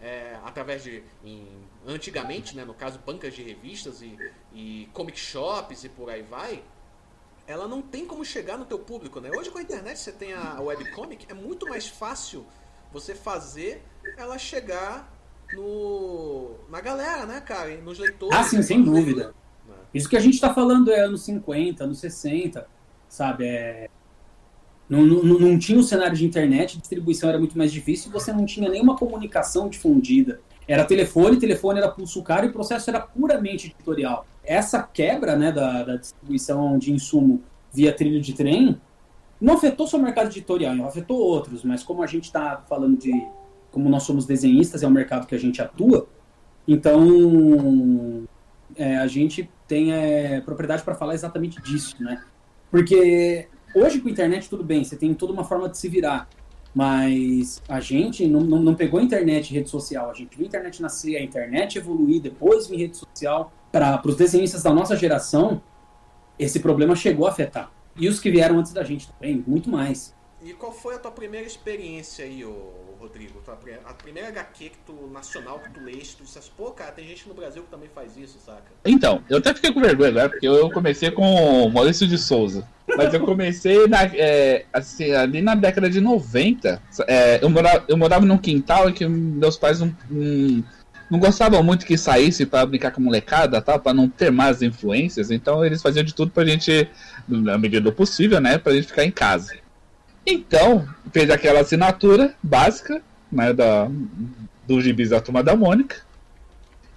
é, 0.02 0.36
através 0.44 0.82
de. 0.82 1.02
em- 1.24 1.66
antigamente, 1.86 2.56
né, 2.56 2.64
no 2.64 2.74
caso, 2.74 2.98
bancas 2.98 3.34
de 3.34 3.42
revistas 3.42 4.02
e, 4.02 4.18
e 4.52 4.88
comic 4.92 5.18
shops 5.18 5.84
e 5.84 5.88
por 5.88 6.10
aí 6.10 6.22
vai, 6.22 6.62
ela 7.46 7.66
não 7.66 7.80
tem 7.80 8.04
como 8.06 8.24
chegar 8.24 8.58
no 8.58 8.64
teu 8.64 8.78
público. 8.78 9.20
Né? 9.20 9.30
Hoje 9.30 9.50
com 9.50 9.58
a 9.58 9.62
internet 9.62 9.98
você 9.98 10.12
tem 10.12 10.32
a 10.32 10.60
webcomic, 10.60 11.26
é 11.28 11.34
muito 11.34 11.68
mais 11.68 11.88
fácil 11.88 12.44
você 12.92 13.14
fazer 13.14 13.82
ela 14.16 14.38
chegar 14.38 15.10
no, 15.54 16.56
na 16.68 16.80
galera, 16.80 17.26
né, 17.26 17.40
cara? 17.40 17.76
Nos 17.78 17.98
leitores. 17.98 18.36
Ah, 18.36 18.44
sim, 18.44 18.62
sem 18.62 18.82
dúvida. 18.82 19.34
Né? 19.66 19.74
Isso 19.94 20.08
que 20.08 20.16
a 20.16 20.20
gente 20.20 20.34
está 20.34 20.52
falando 20.52 20.90
é 20.90 21.00
anos 21.00 21.22
50, 21.22 21.84
anos 21.84 21.98
60, 21.98 22.66
sabe? 23.08 23.46
É... 23.46 23.88
Não, 24.88 25.02
não, 25.04 25.38
não 25.38 25.58
tinha 25.58 25.78
um 25.78 25.82
cenário 25.82 26.16
de 26.16 26.24
internet, 26.24 26.78
distribuição 26.78 27.28
era 27.28 27.38
muito 27.38 27.56
mais 27.56 27.72
difícil 27.72 28.10
você 28.10 28.32
não 28.32 28.44
tinha 28.44 28.68
nenhuma 28.68 28.96
comunicação 28.96 29.68
difundida. 29.68 30.40
Era 30.68 30.84
telefone, 30.84 31.38
telefone 31.38 31.78
era 31.78 31.88
pulso 31.88 32.22
caro 32.22 32.46
e 32.46 32.48
o 32.50 32.52
processo 32.52 32.90
era 32.90 33.00
puramente 33.00 33.66
editorial. 33.66 34.26
Essa 34.44 34.82
quebra 34.82 35.36
né, 35.36 35.50
da, 35.50 35.82
da 35.82 35.96
distribuição 35.96 36.78
de 36.78 36.92
insumo 36.92 37.42
via 37.72 37.92
trilho 37.92 38.20
de 38.20 38.34
trem 38.34 38.78
não 39.42 39.54
afetou 39.54 39.88
só 39.88 39.96
o 39.96 40.02
mercado 40.02 40.28
editorial, 40.28 40.86
afetou 40.86 41.18
outros, 41.18 41.64
mas 41.64 41.82
como 41.82 42.00
a 42.00 42.06
gente 42.06 42.24
está 42.24 42.62
falando 42.68 42.96
de. 42.96 43.12
Como 43.72 43.88
nós 43.88 44.02
somos 44.02 44.26
desenhistas, 44.26 44.82
é 44.82 44.86
o 44.86 44.90
mercado 44.90 45.26
que 45.26 45.34
a 45.34 45.38
gente 45.38 45.60
atua, 45.60 46.06
então 46.68 48.26
é, 48.76 48.98
a 48.98 49.06
gente 49.06 49.50
tem 49.66 49.92
é, 49.92 50.42
propriedade 50.42 50.82
para 50.82 50.94
falar 50.94 51.14
exatamente 51.14 51.60
disso, 51.62 51.96
né? 51.98 52.22
Porque 52.70 53.48
hoje 53.74 54.00
com 54.00 54.08
a 54.08 54.10
internet 54.10 54.48
tudo 54.48 54.64
bem, 54.64 54.84
você 54.84 54.96
tem 54.96 55.14
toda 55.14 55.32
uma 55.32 55.44
forma 55.44 55.68
de 55.68 55.78
se 55.78 55.88
virar, 55.88 56.28
mas 56.74 57.62
a 57.68 57.80
gente 57.80 58.26
não, 58.26 58.40
não, 58.40 58.60
não 58.60 58.74
pegou 58.74 58.98
a 58.98 59.02
internet 59.02 59.50
e 59.50 59.54
rede 59.54 59.68
social, 59.68 60.10
a 60.10 60.14
gente 60.14 60.36
viu 60.36 60.44
a 60.44 60.48
internet 60.48 60.80
nascer, 60.80 61.16
a 61.16 61.22
internet 61.22 61.76
evoluir, 61.78 62.20
depois 62.20 62.66
vir 62.66 62.78
rede 62.78 62.96
social. 62.96 63.52
Para 63.70 64.00
os 64.04 64.16
desenhistas 64.16 64.62
da 64.62 64.72
nossa 64.72 64.96
geração, 64.96 65.62
esse 66.38 66.60
problema 66.60 66.94
chegou 66.94 67.26
a 67.26 67.30
afetar. 67.30 67.72
E 67.96 68.08
os 68.08 68.18
que 68.18 68.30
vieram 68.30 68.58
antes 68.58 68.72
da 68.72 68.82
gente 68.82 69.10
também, 69.12 69.44
muito 69.46 69.70
mais. 69.70 70.14
E 70.42 70.52
qual 70.54 70.72
foi 70.72 70.94
a 70.94 70.98
tua 70.98 71.10
primeira 71.10 71.46
experiência 71.46 72.24
aí, 72.24 72.44
ô, 72.44 72.72
Rodrigo? 73.02 73.42
A 73.84 73.94
primeira 73.94 74.28
HQ 74.28 74.70
que 74.70 74.78
tu, 74.86 75.10
nacional 75.12 75.58
que 75.58 75.70
tu 75.70 75.80
leste, 75.80 76.16
tu 76.16 76.24
disse, 76.24 76.38
assim, 76.38 76.50
pô, 76.56 76.70
cara, 76.70 76.92
tem 76.92 77.06
gente 77.06 77.28
no 77.28 77.34
Brasil 77.34 77.62
que 77.64 77.68
também 77.68 77.88
faz 77.92 78.16
isso, 78.16 78.38
saca? 78.44 78.62
Então, 78.84 79.22
eu 79.28 79.38
até 79.38 79.52
fiquei 79.52 79.72
com 79.72 79.80
vergonha 79.80 80.10
agora, 80.10 80.28
porque 80.28 80.46
eu 80.46 80.70
comecei 80.70 81.10
com 81.10 81.68
Maurício 81.68 82.06
de 82.06 82.16
Souza. 82.16 82.66
Mas 82.96 83.12
eu 83.12 83.20
comecei 83.20 83.88
na, 83.88 84.04
é, 84.04 84.66
assim, 84.72 85.12
ali 85.12 85.42
na 85.42 85.54
década 85.56 85.90
de 85.90 86.00
90. 86.00 86.80
É, 87.08 87.42
eu, 87.42 87.50
morava, 87.50 87.84
eu 87.88 87.96
morava 87.96 88.24
num 88.24 88.38
quintal 88.38 88.88
em 88.88 88.92
que 88.92 89.06
meus 89.06 89.56
pais 89.56 89.80
não, 89.80 89.94
não, 91.10 91.18
gostavam 91.18 91.62
muito 91.62 91.86
que 91.86 91.98
saísse 91.98 92.46
para 92.46 92.66
brincar 92.66 92.92
com 92.92 93.00
a 93.00 93.04
molecada, 93.04 93.60
tá? 93.60 93.78
para 93.78 93.94
não 93.94 94.08
ter 94.08 94.30
mais 94.30 94.62
influências. 94.62 95.30
Então 95.30 95.64
eles 95.64 95.82
faziam 95.82 96.04
de 96.04 96.14
tudo 96.14 96.30
pra 96.30 96.44
gente, 96.44 96.88
na 97.26 97.58
medida 97.58 97.80
do 97.80 97.92
possível, 97.92 98.40
né? 98.40 98.58
Pra 98.58 98.74
gente 98.74 98.86
ficar 98.86 99.04
em 99.04 99.10
casa. 99.10 99.61
Então, 100.26 100.86
fez 101.12 101.30
aquela 101.30 101.60
assinatura 101.60 102.34
básica, 102.42 103.02
né, 103.30 103.52
da, 103.52 103.88
do 104.66 104.80
gibis 104.80 105.10
da 105.10 105.20
Turma 105.20 105.42
da 105.42 105.56
Mônica. 105.56 105.96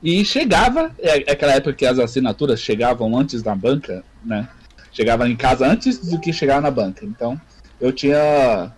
E 0.01 0.23
chegava, 0.23 0.91
é, 0.99 1.29
é 1.29 1.33
aquela 1.33 1.53
época 1.53 1.73
que 1.73 1.85
as 1.85 1.97
assinaturas 1.97 2.59
chegavam 2.59 3.17
antes 3.17 3.41
da 3.41 3.55
banca, 3.55 4.03
né? 4.23 4.47
Chegava 4.91 5.27
em 5.27 5.35
casa 5.35 5.67
antes 5.67 5.97
do 5.97 6.19
que 6.19 6.31
chegar 6.31 6.61
na 6.61 6.69
banca. 6.69 7.05
Então, 7.05 7.39
eu 7.81 7.91
tinha. 7.91 8.71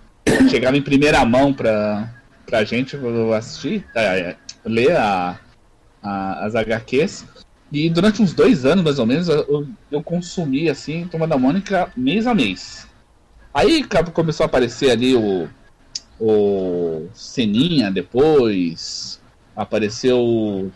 Chegava 0.50 0.78
em 0.78 0.82
primeira 0.82 1.24
mão 1.26 1.54
pra, 1.54 2.10
pra 2.46 2.64
gente 2.64 2.98
assistir, 3.36 3.86
é, 3.94 4.20
é, 4.20 4.36
ler 4.66 4.96
a, 4.96 5.40
a, 6.02 6.46
as 6.46 6.56
HQs. 6.56 7.26
E 7.72 7.90
durante 7.90 8.22
uns 8.22 8.34
dois 8.34 8.66
anos, 8.66 8.84
mais 8.84 8.98
ou 8.98 9.06
menos, 9.06 9.28
eu, 9.28 9.68
eu 9.92 10.02
consumi, 10.02 10.70
assim, 10.70 11.08
Turma 11.08 11.28
da 11.28 11.38
Mônica 11.38 11.92
mês 11.96 12.26
a 12.26 12.34
mês. 12.34 12.88
Aí 13.58 13.84
começou 14.14 14.44
a 14.44 14.46
aparecer 14.46 14.92
ali 14.92 15.16
o, 15.16 15.50
o 16.20 17.08
Seninha 17.12 17.90
depois, 17.90 19.20
apareceu 19.56 20.20
o, 20.20 20.72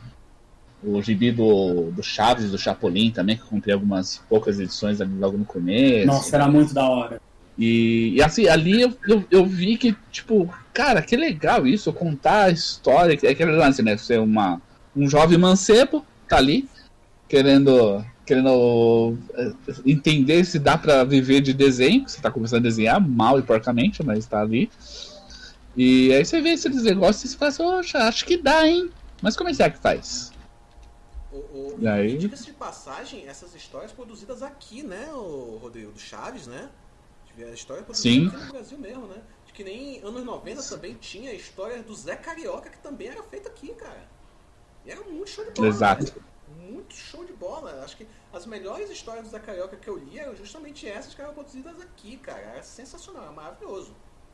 o 0.83 0.99
gibi 0.99 1.31
do, 1.31 1.91
do 1.91 2.01
Chaves, 2.01 2.49
do 2.49 2.57
Chapolin 2.57 3.11
também, 3.11 3.37
que 3.37 3.43
eu 3.43 3.47
comprei 3.49 3.71
algumas 3.71 4.23
poucas 4.27 4.59
edições 4.59 4.99
ali 4.99 5.13
logo 5.13 5.37
no 5.37 5.45
começo. 5.45 6.07
Nossa, 6.07 6.35
era 6.35 6.47
muito 6.47 6.73
da 6.73 6.89
hora. 6.89 7.21
E, 7.55 8.15
e 8.15 8.23
assim, 8.23 8.47
ali 8.47 8.81
eu, 8.81 8.97
eu, 9.07 9.23
eu, 9.29 9.45
vi 9.45 9.77
que, 9.77 9.95
tipo, 10.11 10.51
cara, 10.73 11.03
que 11.03 11.15
legal 11.15 11.67
isso, 11.67 11.93
contar 11.93 12.45
a 12.45 12.49
história, 12.49 13.15
é 13.21 13.29
aquele 13.29 13.51
lance, 13.51 13.83
né? 13.83 13.95
Ser 13.95 14.19
uma, 14.19 14.59
um 14.95 15.07
jovem 15.07 15.37
mancebo, 15.37 16.03
tá 16.27 16.37
ali, 16.37 16.67
querendo 17.29 18.03
querendo 18.31 19.17
eh, 19.33 19.51
entender 19.85 20.45
se 20.45 20.57
dá 20.57 20.77
para 20.77 21.03
viver 21.03 21.41
de 21.41 21.53
desenho, 21.53 22.07
você 22.07 22.21
tá 22.21 22.31
começando 22.31 22.59
a 22.59 22.63
desenhar 22.63 23.05
mal 23.05 23.37
e 23.37 23.41
porcamente, 23.41 24.01
mas 24.03 24.25
tá 24.25 24.39
ali. 24.39 24.71
E 25.75 26.13
aí 26.13 26.23
você 26.23 26.39
vê 26.39 26.51
esses 26.51 26.81
negócios 26.83 27.25
e 27.25 27.27
você 27.27 27.37
fala 27.37 27.49
assim, 27.49 27.63
oxa, 27.63 27.97
acho 28.07 28.25
que 28.25 28.37
dá, 28.37 28.65
hein? 28.65 28.89
Mas 29.21 29.35
como 29.35 29.49
é 29.49 29.53
que 29.53 29.77
faz? 29.79 30.31
O, 31.29 31.37
o, 31.37 31.77
e 31.79 31.87
aí... 31.87 32.17
Diga-se 32.17 32.45
de 32.45 32.53
passagem, 32.53 33.27
essas 33.27 33.53
histórias 33.53 33.91
produzidas 33.91 34.41
aqui, 34.41 34.81
né, 34.81 35.09
o 35.11 35.59
Rodrigo, 35.61 35.91
do 35.91 35.99
Chaves, 35.99 36.47
né? 36.47 36.69
A 37.37 37.53
história 37.53 37.83
produzida 37.83 38.13
Sim. 38.13 38.27
aqui 38.27 38.45
no 38.45 38.51
Brasil 38.51 38.77
mesmo, 38.77 39.07
né? 39.07 39.17
De 39.45 39.51
que 39.51 39.63
nem 39.63 40.01
anos 40.03 40.23
90 40.23 40.63
também 40.63 40.93
tinha 40.93 41.31
a 41.31 41.33
história 41.33 41.83
do 41.83 41.93
Zé 41.93 42.15
Carioca, 42.15 42.69
que 42.69 42.77
também 42.77 43.09
era 43.09 43.23
feita 43.23 43.49
aqui, 43.49 43.73
cara. 43.73 44.05
E 44.85 44.91
era 44.91 45.01
muito 45.01 45.29
show 45.29 45.43
de 45.43 45.51
bola. 45.51 45.67
Exato. 45.67 46.05
Né? 46.05 46.30
Muito 46.71 46.95
show 46.95 47.25
de 47.25 47.33
bola. 47.33 47.81
Acho 47.83 47.97
que 47.97 48.07
as 48.33 48.45
melhores 48.45 48.89
histórias 48.89 49.29
da 49.29 49.39
Carioca 49.39 49.75
que 49.75 49.89
eu 49.89 49.97
li 49.97 50.17
eram 50.17 50.35
justamente 50.35 50.87
essas 50.87 51.13
que 51.13 51.21
eram 51.21 51.33
produzidas 51.33 51.79
aqui, 51.81 52.17
cara. 52.17 52.39
Era 52.39 52.63
sensacional, 52.63 53.23
era 53.23 53.31
maravilhoso. 53.31 53.93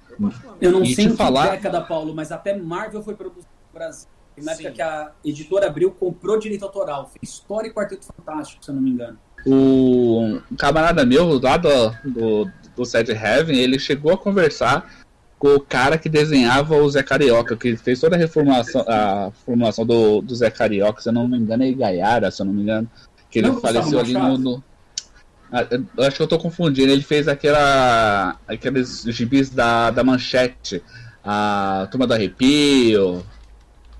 Eu, 0.09 0.17
eu 0.61 0.71
não 0.71 0.85
sei 0.85 1.05
em 1.05 1.15
falar... 1.15 1.47
que 1.47 1.51
década, 1.57 1.81
Paulo, 1.81 2.13
mas 2.13 2.31
até 2.31 2.55
Marvel 2.55 3.01
foi 3.01 3.15
produzido 3.15 3.47
no 3.73 3.79
Brasil. 3.79 4.07
Na 4.37 4.51
época 4.51 4.71
que 4.71 4.81
a 4.81 5.11
editora 5.25 5.65
Abril 5.65 5.91
comprou 5.91 6.37
direito 6.37 6.63
autoral. 6.63 7.09
Fez 7.09 7.33
História 7.33 7.67
e 7.67 7.73
Quarteto 7.73 8.05
Fantástico, 8.05 8.63
se 8.63 8.69
eu 8.69 8.75
não 8.75 8.81
me 8.81 8.91
engano. 8.91 9.17
O 9.45 10.41
camarada 10.57 11.05
meu 11.05 11.39
lá 11.39 11.57
do, 11.57 11.89
do, 12.03 12.51
do 12.75 12.85
Sad 12.85 13.11
Heaven, 13.11 13.57
ele 13.57 13.79
chegou 13.79 14.13
a 14.13 14.17
conversar 14.17 15.06
com 15.39 15.55
o 15.55 15.59
cara 15.59 15.97
que 15.97 16.09
desenhava 16.09 16.75
o 16.75 16.89
Zé 16.89 17.03
Carioca, 17.03 17.55
que 17.55 17.75
fez 17.77 17.99
toda 17.99 18.15
a 18.15 18.19
reformulação, 18.19 18.83
a 18.87 19.31
formulação 19.45 19.85
do, 19.85 20.21
do 20.21 20.35
Zé 20.35 20.49
Carioca, 20.49 21.01
se 21.01 21.09
eu 21.09 21.13
não 21.13 21.27
me 21.27 21.37
engano 21.37 21.63
é 21.63 21.71
Gaiara, 21.71 22.31
se 22.31 22.41
eu 22.41 22.45
não 22.45 22.53
me 22.53 22.63
engano. 22.63 22.89
Que 23.29 23.39
ele 23.39 23.49
não, 23.49 23.59
faleceu 23.59 23.99
ali 23.99 24.13
no. 24.13 24.37
no... 24.37 24.63
Ah, 25.51 25.65
acho 26.07 26.17
que 26.17 26.23
eu 26.23 26.27
tô 26.27 26.39
confundindo. 26.39 26.91
Ele 26.91 27.03
fez 27.03 27.27
aquela. 27.27 28.37
aqueles 28.47 29.03
gibis 29.07 29.49
da, 29.49 29.91
da 29.91 30.03
manchete. 30.03 30.81
A 31.23 31.87
Turma 31.91 32.07
do 32.07 32.13
Arrepio. 32.13 33.23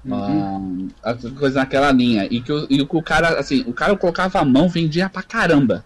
Uhum. 0.06 0.88
A, 1.04 1.12
a 1.12 1.16
coisa 1.38 1.60
naquela 1.60 1.92
linha. 1.92 2.26
E 2.32 2.42
que, 2.42 2.52
o, 2.52 2.66
e 2.70 2.82
o 2.82 3.02
cara, 3.02 3.40
assim, 3.40 3.64
o 3.68 3.74
cara 3.74 3.96
colocava 3.98 4.40
a 4.40 4.46
mão, 4.46 4.70
vendia 4.70 5.10
pra 5.10 5.22
caramba. 5.22 5.84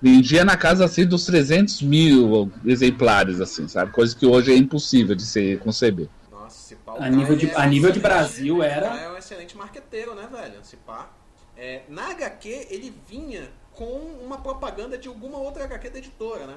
Vendia 0.00 0.44
na 0.44 0.56
casa 0.56 0.84
assim 0.84 1.04
dos 1.04 1.26
300 1.26 1.82
mil 1.82 2.50
exemplares, 2.64 3.40
assim, 3.40 3.66
sabe? 3.66 3.92
Coisa 3.92 4.14
que 4.14 4.24
hoje 4.24 4.52
é 4.52 4.56
impossível 4.56 5.14
de 5.14 5.24
se 5.24 5.56
conceber. 5.56 6.08
Nossa, 6.30 6.76
a 6.86 7.10
nível 7.10 7.36
de, 7.36 7.50
é 7.50 7.56
a 7.56 7.66
nível 7.66 7.90
de 7.90 7.98
Brasil 7.98 8.62
era. 8.62 8.86
É 9.00 9.10
um 9.10 9.16
excelente 9.16 9.56
marqueteiro, 9.56 10.14
né, 10.14 10.28
velho? 10.30 10.64
Se 10.64 10.76
pá. 10.76 11.10
É, 11.56 11.82
na 11.88 12.10
HQ, 12.10 12.68
ele 12.70 12.94
vinha 13.08 13.50
com 13.72 13.98
uma 14.24 14.38
propaganda 14.38 14.96
de 14.96 15.08
alguma 15.08 15.38
outra 15.38 15.64
HQ 15.64 15.90
da 15.90 15.98
editora, 15.98 16.46
né? 16.46 16.56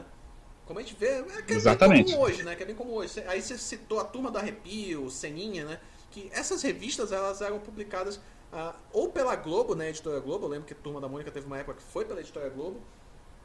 Como 0.65 0.79
a 0.79 0.83
gente 0.83 0.95
vê, 0.95 1.07
é 1.07 1.41
que 1.41 1.53
é 1.53 1.55
Exatamente. 1.55 2.05
bem 2.05 2.13
comum 2.13 2.25
hoje, 2.25 2.43
né? 2.43 2.55
Que 2.55 2.63
é 2.63 2.65
bem 2.65 2.75
como 2.75 2.93
hoje. 2.93 3.23
Aí 3.27 3.41
você 3.41 3.57
citou 3.57 3.99
a 3.99 4.03
Turma 4.03 4.31
do 4.31 4.37
Arrepio, 4.37 5.09
Seninha, 5.09 5.65
né? 5.65 5.79
Que 6.11 6.29
essas 6.31 6.61
revistas, 6.61 7.11
elas 7.11 7.41
eram 7.41 7.59
publicadas 7.59 8.17
uh, 8.53 8.73
ou 8.93 9.09
pela 9.09 9.35
Globo, 9.35 9.75
né? 9.75 9.89
Editora 9.89 10.19
Globo. 10.19 10.45
Eu 10.45 10.49
lembro 10.49 10.67
que 10.67 10.73
a 10.73 10.77
Turma 10.77 11.01
da 11.01 11.07
Mônica 11.07 11.31
teve 11.31 11.45
uma 11.45 11.57
época 11.57 11.77
que 11.77 11.83
foi 11.83 12.05
pela 12.05 12.19
Editora 12.19 12.49
Globo. 12.49 12.79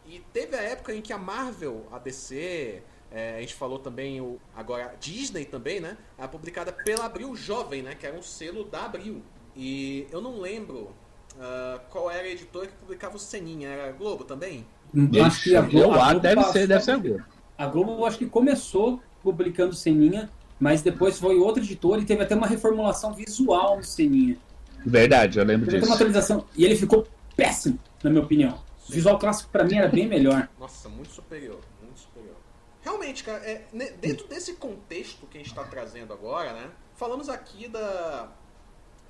E 0.09 0.21
teve 0.33 0.57
a 0.57 0.63
época 0.63 0.95
em 0.95 1.03
que 1.03 1.13
a 1.13 1.19
Marvel, 1.19 1.87
a 1.91 1.99
DC, 1.99 2.83
é, 3.11 3.37
a 3.37 3.41
gente 3.41 3.55
falou 3.55 3.79
também, 3.79 4.21
o, 4.21 4.39
agora 4.55 4.95
Disney 5.01 5.45
também, 5.45 5.81
né? 5.81 5.97
É 6.19 6.27
publicada 6.27 6.73
pela 6.73 7.07
Abril 7.07 7.35
Jovem, 7.35 7.83
né? 7.83 7.95
Que 7.95 8.07
era 8.07 8.17
um 8.17 8.23
selo 8.23 8.65
da 8.65 8.85
Abril. 8.85 9.23
E 9.57 10.07
eu 10.13 10.21
não 10.21 10.41
lembro 10.41 10.95
Uh, 11.37 11.79
qual 11.91 12.11
era 12.11 12.23
a 12.23 12.31
editora 12.31 12.67
que 12.67 12.73
publicava 12.75 13.17
o 13.17 13.19
Seninha? 13.19 13.69
Era 13.69 13.91
a 13.91 13.93
Globo 13.93 14.25
também? 14.25 14.67
Eu 15.13 15.25
acho 15.25 15.43
que 15.43 15.55
a 15.55 15.61
Globo, 15.61 15.95
a 15.95 16.11
Globo 16.13 16.21
deve, 16.21 16.45
ser, 16.45 16.67
deve 16.67 16.83
ser 16.83 16.91
a 16.93 16.97
Globo. 16.97 17.25
A 17.59 17.67
Globo 17.67 17.93
eu 17.93 18.07
acho 18.07 18.19
que 18.19 18.27
começou 18.27 19.03
publicando 19.23 19.75
Seninha, 19.75 20.31
mas 20.59 20.81
depois 20.81 21.19
foi 21.19 21.37
outra 21.37 21.63
editora 21.63 22.01
e 22.01 22.05
teve 22.07 22.23
até 22.23 22.35
uma 22.35 22.47
reformulação 22.47 23.13
visual 23.13 23.77
no 23.77 23.85
Seninha. 23.85 24.39
Verdade, 24.85 25.39
eu 25.39 25.45
lembro 25.45 25.67
teve 25.67 25.79
disso. 25.79 25.91
Uma 25.91 25.97
atualização, 25.97 26.45
e 26.57 26.65
ele 26.65 26.77
ficou 26.77 27.07
péssimo, 27.37 27.79
na 28.03 28.09
minha 28.09 28.23
opinião. 28.23 28.59
O 28.89 28.93
visual 28.93 29.19
clássico 29.19 29.51
para 29.51 29.65
mim 29.65 29.77
era 29.77 29.89
bem 29.89 30.07
melhor. 30.07 30.49
Nossa, 30.59 30.89
muito 30.89 31.13
superior, 31.13 31.61
muito 31.83 32.01
superior. 32.01 32.37
Realmente, 32.83 33.25
cara, 33.25 33.39
é, 33.45 33.67
dentro 34.01 34.29
desse 34.29 34.55
contexto 34.55 35.27
que 35.27 35.39
a 35.39 35.41
gente 35.41 35.51
está 35.51 35.65
trazendo 35.65 36.13
agora, 36.13 36.53
né? 36.53 36.71
Falamos 36.95 37.29
aqui 37.29 37.67
da, 37.67 38.31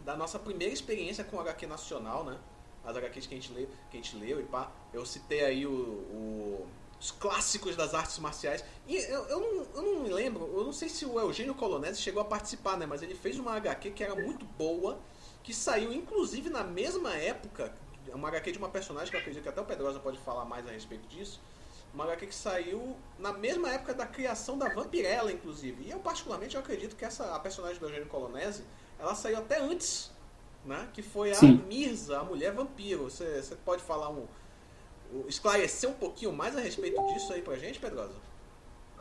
da 0.05 0.17
nossa 0.17 0.39
primeira 0.39 0.73
experiência 0.73 1.23
com 1.23 1.39
HQ 1.39 1.67
nacional, 1.67 2.25
né? 2.25 2.39
As 2.85 2.97
HQs 2.97 3.27
que 3.27 3.35
a 3.35 3.37
gente 3.37 3.53
leu, 3.53 3.69
que 3.91 3.99
a 3.99 4.01
gente 4.01 4.17
leu 4.17 4.41
e 4.41 4.45
pá. 4.45 4.73
Eu 4.95 5.05
citei 5.05 5.45
aí 5.45 5.67
o, 5.67 5.71
o 5.71 6.67
os 7.01 7.11
clássicos 7.11 7.77
das 7.77 7.95
artes 7.95 8.19
marciais. 8.19 8.65
E 8.87 8.97
eu, 8.97 9.25
eu, 9.27 9.41
não, 9.41 9.67
eu 9.75 9.83
não 9.83 10.03
me 10.03 10.09
lembro, 10.09 10.51
eu 10.57 10.65
não 10.65 10.73
sei 10.73 10.89
se 10.89 11.05
o 11.05 11.19
Eugênio 11.21 11.55
Colonese 11.55 12.01
chegou 12.01 12.23
a 12.23 12.25
participar, 12.25 12.77
né? 12.77 12.87
Mas 12.87 13.03
ele 13.03 13.15
fez 13.15 13.39
uma 13.39 13.53
HQ 13.53 13.91
que 13.91 14.03
era 14.03 14.15
muito 14.15 14.45
boa, 14.45 14.99
que 15.43 15.55
saiu 15.55 15.93
inclusive 15.93 16.49
na 16.49 16.65
mesma 16.65 17.15
época, 17.15 17.73
uma 18.15 18.29
HQ 18.29 18.53
de 18.53 18.59
uma 18.59 18.69
personagem 18.69 19.11
que 19.11 19.17
eu 19.17 19.21
acredito 19.21 19.43
que 19.43 19.49
até 19.49 19.61
o 19.61 19.65
Pedrosa 19.65 19.99
pode 19.99 20.19
falar 20.19 20.45
mais 20.45 20.67
a 20.67 20.71
respeito 20.71 21.07
disso. 21.09 21.41
Uma 21.95 22.05
HQ 22.05 22.27
que 22.27 22.35
saiu 22.35 22.97
na 23.19 23.33
mesma 23.33 23.73
época 23.73 23.95
da 23.95 24.07
criação 24.07 24.59
da 24.59 24.69
Vampirella, 24.69 25.33
inclusive. 25.33 25.85
E 25.85 25.91
eu 25.91 25.99
particularmente 25.99 26.55
eu 26.55 26.61
acredito 26.61 26.95
que 26.95 27.05
essa 27.05 27.35
a 27.35 27.39
personagem 27.39 27.79
do 27.79 27.87
Eugênio 27.87 28.07
Colonese 28.07 28.65
ela 28.99 29.15
saiu 29.15 29.39
até 29.39 29.61
antes, 29.61 30.11
né? 30.65 30.89
Que 30.93 31.03
foi 31.03 31.31
a 31.31 31.35
Sim. 31.35 31.63
Mirza, 31.69 32.19
a 32.19 32.25
mulher 32.25 32.53
vampiro. 32.53 33.05
Você, 33.05 33.43
você 33.43 33.55
pode 33.57 33.83
falar 33.83 34.11
um. 34.11 34.25
esclarecer 35.29 35.89
um 35.89 35.95
pouquinho 35.95 36.33
mais 36.33 36.57
a 36.57 36.61
respeito 36.61 37.01
disso 37.07 37.33
aí 37.33 37.43
pra 37.43 37.57
gente, 37.57 37.79
Pedrosa? 37.79 38.15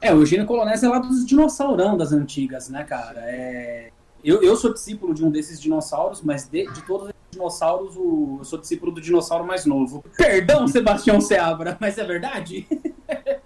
É, 0.01 0.13
o 0.13 0.19
Eugênio 0.19 0.45
Colonese 0.45 0.85
é 0.85 0.89
lá 0.89 0.99
dos 0.99 1.25
dinossaurão 1.25 1.97
das 1.97 2.11
antigas, 2.11 2.69
né, 2.69 2.83
cara? 2.83 3.21
É... 3.25 3.91
Eu, 4.23 4.41
eu 4.41 4.55
sou 4.55 4.73
discípulo 4.73 5.13
de 5.13 5.23
um 5.23 5.29
desses 5.29 5.59
dinossauros, 5.61 6.21
mas 6.21 6.47
de, 6.47 6.65
de 6.71 6.81
todos 6.83 7.07
os 7.09 7.14
dinossauros, 7.35 7.95
o, 7.95 8.37
eu 8.39 8.43
sou 8.43 8.59
discípulo 8.59 8.91
do 8.91 9.01
dinossauro 9.01 9.45
mais 9.45 9.65
novo. 9.65 10.03
Perdão, 10.17 10.65
Sebastião 10.67 11.21
Seabra, 11.21 11.77
mas 11.79 11.97
é 11.97 12.03
verdade? 12.03 12.67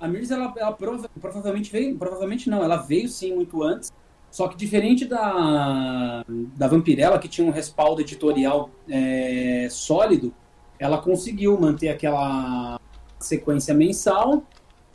a 0.00 0.08
Mirza, 0.08 0.34
ela, 0.34 0.54
ela 0.56 0.72
prova, 0.72 1.08
provavelmente 1.20 1.70
veio, 1.70 1.96
provavelmente 1.98 2.48
não, 2.48 2.62
ela 2.62 2.76
veio 2.76 3.08
sim 3.08 3.34
muito 3.34 3.62
antes, 3.62 3.92
só 4.30 4.48
que 4.48 4.56
diferente 4.56 5.04
da, 5.04 6.24
da 6.56 6.66
Vampirella, 6.66 7.18
que 7.18 7.28
tinha 7.28 7.46
um 7.46 7.52
respaldo 7.52 8.00
editorial 8.00 8.70
é, 8.88 9.68
sólido, 9.70 10.34
ela 10.78 10.98
conseguiu 10.98 11.58
manter 11.60 11.88
aquela 11.88 12.80
sequência 13.18 13.72
mensal 13.72 14.42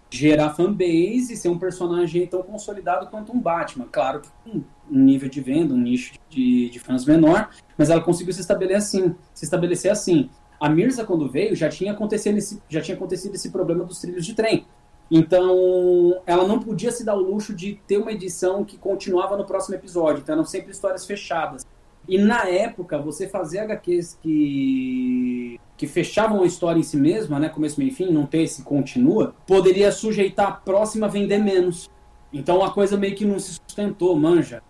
gerar 0.10 0.54
fanbase 0.56 1.34
e 1.34 1.38
ser 1.38 1.50
um 1.50 1.60
personagem 1.60 2.25
tão 2.25 2.42
consolidado 2.42 3.08
quanto 3.08 3.32
um 3.32 3.39
Batman. 3.39 3.88
Claro 3.92 4.22
que 4.22 4.30
com 4.44 4.63
um 4.92 5.00
nível 5.00 5.30
de 5.30 5.39
venda, 5.39 5.74
um 5.74 5.78
nicho 5.78 6.13
de, 6.30 6.70
de 6.70 6.80
fãs 6.80 7.06
menor, 7.06 7.50
mas 7.78 7.89
ela 7.89 8.01
conseguiu 8.01 8.34
se 8.34 8.42
estabelecer 8.42 8.78
assim. 9.04 9.16
Se 9.34 9.46
estabelecer 9.46 9.92
assim. 9.92 10.30
A 10.60 10.68
Mirza, 10.68 11.06
quando 11.06 11.30
veio, 11.30 11.56
já 11.56 11.70
tinha 11.70 11.94
acontecido 11.94 12.38
esse, 12.38 12.62
já 12.68 12.82
tinha 12.82 12.98
acontecido 12.98 13.36
esse 13.36 13.50
problema 13.50 13.86
dos 13.86 14.00
trilhos 14.00 14.25
de 14.25 14.34
trem. 14.34 14.66
Então, 15.12 16.22
ela 16.25 16.48
não 16.48 16.60
podia 16.60 16.92
se 16.92 17.04
dar 17.04 17.16
o 17.16 17.22
luxo 17.22 17.54
de 17.54 17.80
ter 17.88 17.98
uma 17.98 18.12
edição 18.12 18.63
que 18.63 18.78
continuava 18.78 19.38
no 19.38 19.46
próximo 19.46 19.75
episódio. 19.75 20.22
Então, 20.22 20.34
eram 20.34 20.46
sempre 20.46 20.72
histórias 20.72 21.06
fechadas. 21.06 21.66
E 22.08 22.18
na 22.18 22.48
época, 22.48 22.98
você 22.98 23.28
fazer 23.28 23.60
HQs 23.60 24.20
que, 24.22 25.60
que 25.79 25.88
fechavam 25.88 26.43
a 26.43 26.45
história 26.45 26.77
em 26.77 26.83
si 26.83 26.98
mesma, 26.98 27.39
né, 27.39 27.48
começo, 27.48 27.79
meio 27.79 27.95
fim, 27.95 28.12
não 28.12 28.25
ter 28.25 28.41
esse 28.41 28.63
continua, 28.63 29.33
poderia 29.48 29.93
sujeitar 29.93 30.48
a 30.50 30.51
próxima 30.51 31.07
a 31.07 31.09
vender 31.09 31.38
menos. 31.38 31.89
Então 32.33 32.62
a 32.62 32.69
coisa 32.69 32.98
meio 32.98 33.15
que 33.15 33.24
não 33.24 33.39
se 33.39 33.53
sustentou, 33.53 34.13
manja. 34.13 34.62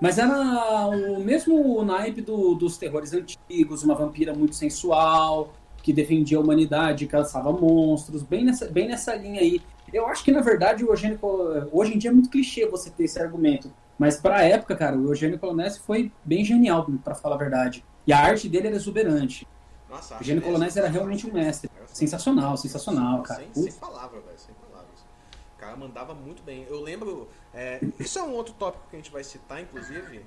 Mas 0.00 0.18
era 0.18 0.88
o 0.88 1.22
mesmo 1.22 1.80
naipe 1.84 2.22
do, 2.22 2.56
dos 2.56 2.76
terrores 2.76 3.12
antigos, 3.14 3.84
uma 3.84 3.94
vampira 3.94 4.34
muito 4.34 4.56
sensual, 4.56 5.54
que 5.80 5.92
defendia 5.92 6.38
a 6.38 6.40
humanidade, 6.40 7.06
caçava 7.06 7.52
monstros, 7.52 8.24
bem 8.24 8.44
nessa, 8.44 8.66
bem 8.66 8.88
nessa 8.88 9.14
linha 9.14 9.40
aí. 9.40 9.62
Eu 9.92 10.08
acho 10.08 10.24
que, 10.24 10.32
na 10.32 10.40
verdade, 10.40 10.84
o 10.84 10.90
Eugênio, 10.90 11.20
hoje 11.70 11.94
em 11.94 11.98
dia 11.98 12.10
é 12.10 12.12
muito 12.12 12.30
clichê 12.30 12.66
você 12.66 12.90
ter 12.90 13.04
esse 13.04 13.22
argumento. 13.22 13.72
Mas 13.96 14.16
pra 14.16 14.42
época, 14.42 14.74
cara, 14.74 14.98
o 14.98 15.10
Eugênio 15.10 15.38
Colonese 15.38 15.78
foi 15.78 16.10
bem 16.24 16.44
genial, 16.44 16.84
para 17.04 17.14
falar 17.14 17.36
a 17.36 17.38
verdade. 17.38 17.84
E 18.04 18.12
a 18.12 18.18
arte 18.18 18.48
dele 18.48 18.66
era 18.66 18.76
exuberante. 18.76 19.46
Nossa, 19.94 20.14
o 20.14 20.18
Eugênio 20.18 20.42
Colonese 20.42 20.78
era 20.78 20.88
realmente 20.88 21.26
um 21.26 21.32
mestre. 21.32 21.70
Sensacional, 21.86 22.56
sensacional, 22.56 23.22
cara. 23.22 23.46
Sem, 23.52 23.62
sem 23.62 23.72
palavras, 23.74 24.24
velho, 24.24 24.38
sem 24.38 24.54
palavras. 24.54 25.00
O 25.56 25.58
cara 25.58 25.76
mandava 25.76 26.14
muito 26.14 26.42
bem. 26.42 26.66
Eu 26.68 26.80
lembro. 26.80 27.28
É, 27.52 27.80
isso 28.00 28.18
é 28.18 28.22
um 28.22 28.32
outro 28.32 28.54
tópico 28.54 28.84
que 28.90 28.96
a 28.96 28.98
gente 28.98 29.12
vai 29.12 29.22
citar, 29.22 29.62
inclusive. 29.62 30.24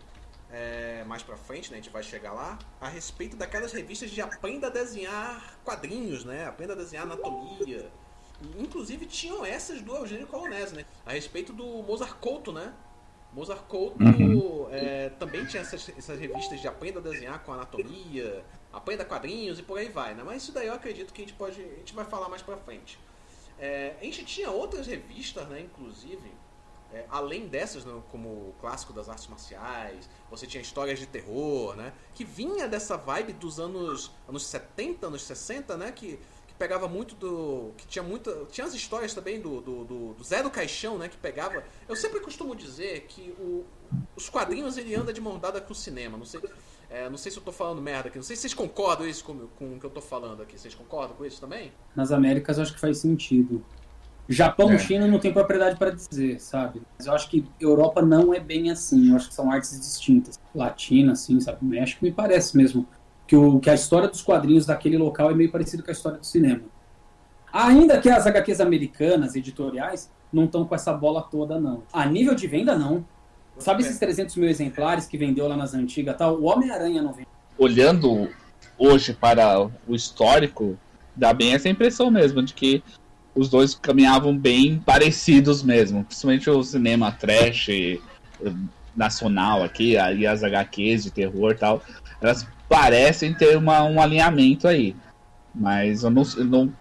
É, 0.49 1.03
mais 1.05 1.21
pra 1.21 1.35
frente, 1.35 1.69
né? 1.69 1.79
A 1.79 1.81
gente 1.81 1.91
vai 1.91 2.01
chegar 2.01 2.31
lá. 2.31 2.57
A 2.79 2.87
respeito 2.87 3.35
daquelas 3.35 3.73
revistas 3.73 4.09
de 4.09 4.21
aprenda 4.21 4.67
a 4.67 4.69
desenhar 4.69 5.59
quadrinhos, 5.65 6.23
né? 6.23 6.45
Aprenda 6.45 6.71
a 6.71 6.75
desenhar 6.77 7.03
anatomia. 7.03 7.91
Inclusive 8.57 9.05
tinham 9.05 9.45
essas 9.45 9.81
do 9.81 9.93
Eugênio 9.93 10.27
Colonese, 10.27 10.75
né? 10.75 10.85
A 11.05 11.11
respeito 11.11 11.51
do 11.51 11.65
Mozart 11.83 12.13
Couto, 12.21 12.53
né? 12.53 12.73
Mozart 13.37 13.61
Couto 13.67 14.03
uhum. 14.03 14.67
é, 14.71 15.09
também 15.19 15.45
tinha 15.45 15.61
essas, 15.61 15.87
essas, 15.95 16.19
revistas 16.19 16.59
de 16.59 16.67
aprenda 16.67 16.97
a 16.97 17.03
desenhar 17.03 17.43
com 17.43 17.53
anatomia, 17.53 18.43
aprenda 18.73 19.05
quadrinhos 19.05 19.59
e 19.59 19.63
por 19.63 19.77
aí 19.77 19.89
vai, 19.89 20.15
né? 20.15 20.23
Mas 20.25 20.41
isso 20.41 20.51
daí 20.51 20.65
eu 20.65 20.73
acredito 20.73 21.13
que 21.13 21.21
a 21.21 21.25
gente 21.25 21.37
pode, 21.37 21.61
a 21.61 21.77
gente 21.77 21.93
vai 21.93 22.03
falar 22.03 22.29
mais 22.29 22.41
pra 22.41 22.57
frente. 22.57 22.97
É, 23.59 23.93
a 24.01 24.03
gente 24.03 24.25
tinha 24.25 24.49
outras 24.49 24.87
revistas, 24.87 25.47
né, 25.49 25.59
inclusive, 25.61 26.31
é, 26.91 27.05
além 27.09 27.47
dessas, 27.47 27.85
né, 27.85 28.01
como 28.09 28.27
o 28.29 28.55
clássico 28.59 28.91
das 28.91 29.07
artes 29.07 29.27
marciais, 29.27 30.09
você 30.31 30.47
tinha 30.47 30.61
histórias 30.61 30.97
de 30.97 31.05
terror, 31.05 31.75
né, 31.75 31.93
que 32.15 32.25
vinha 32.25 32.67
dessa 32.67 32.97
vibe 32.97 33.33
dos 33.33 33.59
anos, 33.59 34.11
anos 34.27 34.47
70, 34.47 35.07
anos 35.07 35.21
60, 35.21 35.77
né, 35.77 35.91
que 35.91 36.19
pegava 36.57 36.87
muito 36.87 37.15
do. 37.15 37.71
que 37.77 37.87
tinha 37.87 38.03
muita. 38.03 38.45
Tinha 38.51 38.65
as 38.65 38.73
histórias 38.73 39.13
também 39.13 39.39
do, 39.39 39.61
do, 39.61 39.85
do, 39.85 40.13
do 40.13 40.23
Zé 40.23 40.41
do 40.41 40.49
Caixão, 40.49 40.97
né? 40.97 41.07
Que 41.07 41.17
pegava. 41.17 41.63
Eu 41.87 41.95
sempre 41.95 42.19
costumo 42.19 42.55
dizer 42.55 43.05
que 43.07 43.33
o, 43.39 43.65
os 44.15 44.29
quadrinhos 44.29 44.77
ele 44.77 44.95
anda 44.95 45.13
de 45.13 45.21
mão 45.21 45.37
dada 45.39 45.61
com 45.61 45.71
o 45.71 45.75
cinema. 45.75 46.17
Não 46.17 46.25
sei, 46.25 46.41
é, 46.89 47.09
não 47.09 47.17
sei 47.17 47.31
se 47.31 47.37
eu 47.37 47.43
tô 47.43 47.51
falando 47.51 47.81
merda 47.81 48.09
aqui. 48.09 48.17
Não 48.17 48.23
sei 48.23 48.35
se 48.35 48.43
vocês 48.43 48.53
concordam 48.53 49.07
isso 49.07 49.23
com, 49.23 49.47
com 49.57 49.75
o 49.75 49.79
que 49.79 49.85
eu 49.85 49.89
tô 49.89 50.01
falando 50.01 50.41
aqui. 50.41 50.57
Vocês 50.57 50.73
concordam 50.73 51.15
com 51.15 51.25
isso 51.25 51.39
também? 51.39 51.71
Nas 51.95 52.11
Américas 52.11 52.57
eu 52.57 52.63
acho 52.63 52.73
que 52.73 52.79
faz 52.79 52.97
sentido. 52.97 53.63
Japão 54.29 54.71
e 54.73 54.75
é. 54.75 54.79
China 54.79 55.07
não 55.07 55.19
tem 55.19 55.31
propriedade 55.31 55.77
para 55.77 55.91
dizer, 55.91 56.41
sabe? 56.41 56.81
Mas 56.97 57.07
eu 57.07 57.13
acho 57.13 57.29
que 57.29 57.45
Europa 57.61 58.01
não 58.01 58.33
é 58.33 58.39
bem 58.39 58.69
assim. 58.69 59.09
Eu 59.09 59.15
acho 59.15 59.29
que 59.29 59.33
são 59.33 59.49
artes 59.49 59.79
distintas. 59.79 60.37
Latina, 60.53 61.13
assim, 61.13 61.39
sabe? 61.39 61.63
México 61.63 62.03
me 62.03 62.11
parece 62.11 62.57
mesmo 62.57 62.85
que, 63.27 63.35
o, 63.35 63.59
que 63.59 63.69
a 63.69 63.75
história 63.75 64.07
dos 64.07 64.21
quadrinhos 64.21 64.65
daquele 64.65 64.97
local 64.97 65.29
é 65.29 65.33
meio 65.33 65.51
parecido 65.51 65.83
com 65.83 65.91
a 65.91 65.93
história 65.93 66.17
do 66.17 66.25
cinema. 66.25 66.61
Ainda 67.51 67.99
que 67.99 68.09
as 68.09 68.25
HQs 68.25 68.61
americanas, 68.61 69.35
editoriais, 69.35 70.09
não 70.31 70.45
estão 70.45 70.65
com 70.65 70.73
essa 70.73 70.93
bola 70.93 71.21
toda, 71.21 71.59
não. 71.59 71.83
A 71.91 72.05
nível 72.05 72.33
de 72.33 72.47
venda, 72.47 72.77
não. 72.77 73.05
Sabe 73.57 73.81
esses 73.81 73.97
300 73.97 74.35
mil 74.35 74.49
exemplares 74.49 75.05
que 75.05 75.17
vendeu 75.17 75.47
lá 75.47 75.57
nas 75.57 75.73
antigas 75.73 76.15
tal? 76.15 76.39
O 76.39 76.45
Homem-Aranha 76.45 77.01
não 77.01 77.11
vende. 77.13 77.27
Olhando 77.57 78.29
hoje 78.77 79.13
para 79.13 79.69
o 79.87 79.95
histórico, 79.95 80.77
dá 81.15 81.33
bem 81.33 81.53
essa 81.53 81.67
impressão 81.67 82.11
mesmo 82.11 82.43
de 82.43 82.53
que 82.53 82.83
os 83.33 83.49
dois 83.49 83.73
caminhavam 83.73 84.37
bem 84.37 84.79
parecidos 84.79 85.63
mesmo. 85.63 86.03
Principalmente 86.03 86.49
o 86.49 86.63
cinema 86.63 87.11
trash 87.11 87.69
eh, 87.69 87.99
nacional 88.95 89.63
aqui, 89.63 89.93
e 89.93 90.27
as 90.27 90.43
HQs 90.43 91.03
de 91.03 91.11
terror 91.11 91.51
e 91.51 91.55
tal. 91.55 91.83
Elas 92.21 92.47
parecem 92.67 93.33
ter 93.33 93.57
uma, 93.57 93.83
um 93.83 94.01
alinhamento 94.01 94.67
aí. 94.67 94.95
Mas 95.53 96.03
eu 96.03 96.09
não, 96.09 96.23
eu 96.37 96.45
não, 96.45 96.73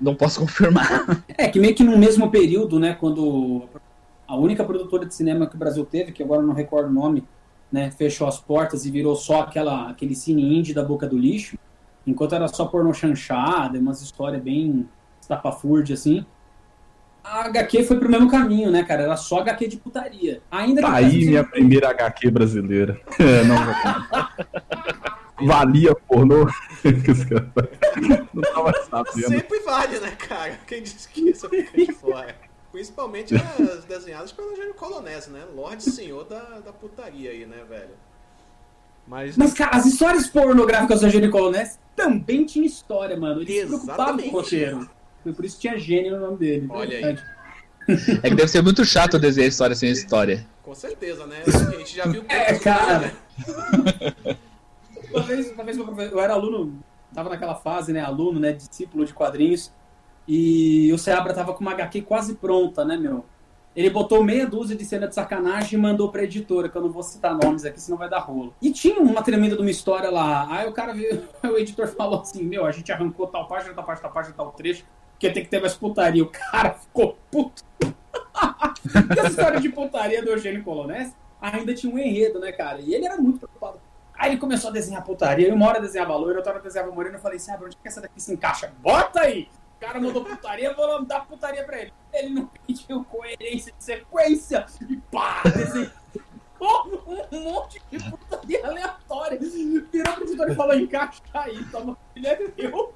não 0.00 0.14
posso 0.14 0.40
confirmar. 0.40 1.24
É, 1.36 1.48
que 1.48 1.58
meio 1.58 1.74
que 1.74 1.84
no 1.84 1.96
mesmo 1.96 2.30
período, 2.30 2.78
né, 2.78 2.94
quando 2.98 3.68
a 4.26 4.36
única 4.36 4.64
produtora 4.64 5.06
de 5.06 5.14
cinema 5.14 5.46
que 5.46 5.56
o 5.56 5.58
Brasil 5.58 5.84
teve, 5.84 6.12
que 6.12 6.22
agora 6.22 6.42
não 6.42 6.52
recordo 6.52 6.90
o 6.90 6.92
nome, 6.92 7.24
né, 7.72 7.90
fechou 7.90 8.26
as 8.26 8.38
portas 8.38 8.84
e 8.84 8.90
virou 8.90 9.16
só 9.16 9.42
aquela, 9.42 9.90
aquele 9.90 10.14
cine 10.14 10.58
indie 10.58 10.74
da 10.74 10.82
boca 10.82 11.06
do 11.06 11.16
lixo, 11.16 11.56
enquanto 12.06 12.34
era 12.34 12.48
só 12.48 12.66
porno 12.66 12.92
chanchada, 12.92 13.78
umas 13.78 14.02
histórias 14.02 14.42
bem 14.42 14.88
estapafurde, 15.20 15.92
assim, 15.92 16.24
a 17.30 17.44
HQ 17.44 17.84
foi 17.84 17.98
pro 17.98 18.08
mesmo 18.08 18.30
caminho, 18.30 18.70
né, 18.70 18.82
cara? 18.82 19.02
Era 19.02 19.16
só 19.16 19.40
HQ 19.40 19.68
de 19.68 19.76
putaria. 19.76 20.40
Ainda 20.50 20.80
tá 20.80 20.94
aí 20.94 21.26
minha 21.26 21.44
primeira 21.44 21.90
HQ 21.90 22.30
brasileira. 22.30 22.98
É, 23.20 23.44
não 23.44 23.56
valia 25.46 25.94
pornô. 25.94 26.46
não 28.34 28.42
tava 28.42 28.72
sabendo. 28.84 29.28
Sempre 29.28 29.60
vale, 29.60 30.00
né, 30.00 30.10
cara? 30.12 30.58
Quem 30.66 30.82
disse 30.82 31.08
que 31.08 31.30
isso 31.30 31.48
fica 31.48 31.76
de 31.76 31.92
fora. 31.92 32.36
Principalmente 32.72 33.34
as 33.34 33.84
desenhadas 33.84 34.32
pelo 34.32 34.50
Eugênio 34.50 34.74
Colonese, 34.74 35.30
né? 35.30 35.44
Lorde 35.54 35.82
Senhor 35.82 36.24
da, 36.24 36.60
da 36.60 36.72
putaria 36.72 37.30
aí, 37.30 37.46
né, 37.46 37.64
velho? 37.68 37.94
Mas... 39.06 39.36
Mas, 39.36 39.54
cara, 39.54 39.76
as 39.76 39.86
histórias 39.86 40.26
pornográficas 40.26 41.00
do 41.00 41.06
Eugênio 41.06 41.30
Colonese 41.30 41.78
também 41.96 42.44
tinha 42.44 42.66
história, 42.66 43.16
mano. 43.16 43.40
Ele 43.40 43.56
Exatamente. 43.56 43.80
se 43.80 43.86
preocupava 43.86 44.22
com 44.22 44.28
o 44.28 44.30
roteiro. 44.30 44.90
Foi 45.22 45.32
por 45.32 45.44
isso 45.44 45.56
que 45.56 45.62
tinha 45.62 45.78
gênio 45.78 46.12
no 46.12 46.26
nome 46.26 46.38
dele. 46.38 46.66
Olha 46.70 46.96
aí. 46.96 47.18
É 48.22 48.28
que 48.28 48.36
deve 48.36 48.48
ser 48.48 48.62
muito 48.62 48.84
chato 48.84 49.18
desenhar 49.18 49.48
história 49.48 49.74
sem 49.74 49.90
história. 49.90 50.46
Com 50.62 50.74
certeza, 50.74 51.26
né? 51.26 51.42
A 51.46 51.76
gente 51.78 51.96
já 51.96 52.06
viu 52.06 52.22
que 52.22 52.34
É, 52.34 52.58
cara. 52.58 53.12
Uma 55.12 55.22
vez, 55.22 55.50
uma 55.52 55.64
vez 55.64 56.12
eu 56.12 56.20
era 56.20 56.34
aluno, 56.34 56.78
tava 57.14 57.30
naquela 57.30 57.54
fase, 57.54 57.92
né, 57.92 58.00
aluno, 58.00 58.38
né, 58.38 58.52
discípulo 58.52 59.04
de 59.04 59.14
quadrinhos, 59.14 59.72
e 60.26 60.92
o 60.92 60.98
Seabra 60.98 61.32
tava 61.32 61.54
com 61.54 61.60
uma 61.60 61.72
HQ 61.72 62.02
quase 62.02 62.34
pronta, 62.34 62.84
né, 62.84 62.96
meu? 62.96 63.24
Ele 63.74 63.90
botou 63.90 64.24
meia 64.24 64.46
dúzia 64.46 64.74
de 64.76 64.84
cena 64.84 65.06
de 65.06 65.14
sacanagem 65.14 65.78
e 65.78 65.80
mandou 65.80 66.10
pra 66.10 66.24
editora, 66.24 66.68
que 66.68 66.76
eu 66.76 66.82
não 66.82 66.90
vou 66.90 67.02
citar 67.02 67.34
nomes 67.34 67.64
aqui, 67.64 67.80
senão 67.80 67.96
vai 67.96 68.10
dar 68.10 68.18
rolo. 68.18 68.52
E 68.60 68.72
tinha 68.72 69.00
uma 69.00 69.22
tremenda 69.22 69.54
de 69.54 69.62
uma 69.62 69.70
história 69.70 70.10
lá. 70.10 70.48
Aí 70.50 70.68
o 70.68 70.72
cara 70.72 70.92
viu, 70.92 71.22
o 71.44 71.56
editor 71.56 71.86
falou 71.86 72.20
assim: 72.20 72.42
Meu, 72.42 72.66
a 72.66 72.72
gente 72.72 72.90
arrancou 72.90 73.28
tal 73.28 73.46
página, 73.46 73.72
tal 73.72 73.84
página, 73.84 74.02
tal 74.02 74.12
página, 74.12 74.34
tal 74.34 74.50
trecho, 74.50 74.84
porque 75.12 75.30
tem 75.30 75.44
que 75.44 75.48
ter 75.48 75.60
mais 75.60 75.74
putaria. 75.74 76.24
O 76.24 76.26
cara 76.26 76.72
ficou 76.72 77.16
puto. 77.30 77.62
essa 79.16 79.28
história 79.28 79.60
de 79.60 79.68
putaria 79.68 80.24
do 80.24 80.30
Eugênio 80.30 80.64
Colonés 80.64 81.14
ainda 81.40 81.72
tinha 81.72 81.94
um 81.94 81.98
enredo, 81.98 82.40
né, 82.40 82.50
cara? 82.50 82.80
E 82.80 82.92
ele 82.92 83.06
era 83.06 83.16
muito 83.16 83.38
preocupado 83.38 83.78
Aí 84.18 84.32
ele 84.32 84.40
começou 84.40 84.70
a 84.70 84.72
desenhar 84.72 85.04
putaria, 85.04 85.48
e 85.48 85.52
uma 85.52 85.68
hora 85.68 85.80
desenhava 85.80 86.16
loira, 86.16 86.38
outra 86.38 86.54
hora 86.54 86.60
desenhava 86.60 86.90
morena, 86.90 87.16
eu 87.16 87.20
falei 87.20 87.38
ah, 87.48 87.58
onde 87.62 87.76
que 87.76 87.86
essa 87.86 88.00
daqui 88.00 88.20
se 88.20 88.32
encaixa? 88.32 88.72
Bota 88.80 89.20
aí! 89.20 89.48
O 89.76 89.80
cara 89.80 90.00
mandou 90.00 90.24
putaria, 90.24 90.74
vou 90.74 91.04
dar 91.04 91.24
putaria 91.24 91.64
pra 91.64 91.80
ele. 91.80 91.92
Ele 92.12 92.30
não 92.30 92.50
pediu 92.66 93.04
coerência 93.04 93.72
de 93.78 93.84
sequência, 93.84 94.66
e 94.90 94.96
pá, 94.96 95.42
desenhou 95.44 95.92
um 97.30 97.40
monte 97.44 97.80
de 97.88 98.10
putaria 98.10 98.66
aleatória. 98.66 99.38
Virou 99.38 100.14
pro 100.14 100.24
editor 100.24 100.50
e 100.50 100.54
falou, 100.56 100.74
encaixa 100.74 101.22
aí, 101.32 101.64
toma, 101.66 101.96
filha 102.12 102.30
é 102.30 102.52
meu. 102.60 102.92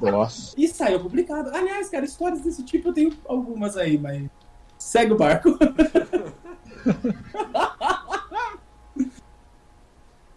Nossa. 0.00 0.54
E 0.56 0.68
saiu 0.68 1.00
publicado. 1.00 1.50
Aliás, 1.52 1.88
cara, 1.88 2.04
histórias 2.04 2.40
desse 2.40 2.62
tipo 2.62 2.90
eu 2.90 2.94
tenho 2.94 3.18
algumas 3.26 3.76
aí, 3.76 3.98
mas. 3.98 4.30
Segue 4.78 5.12
o 5.12 5.16
barco. 5.16 5.58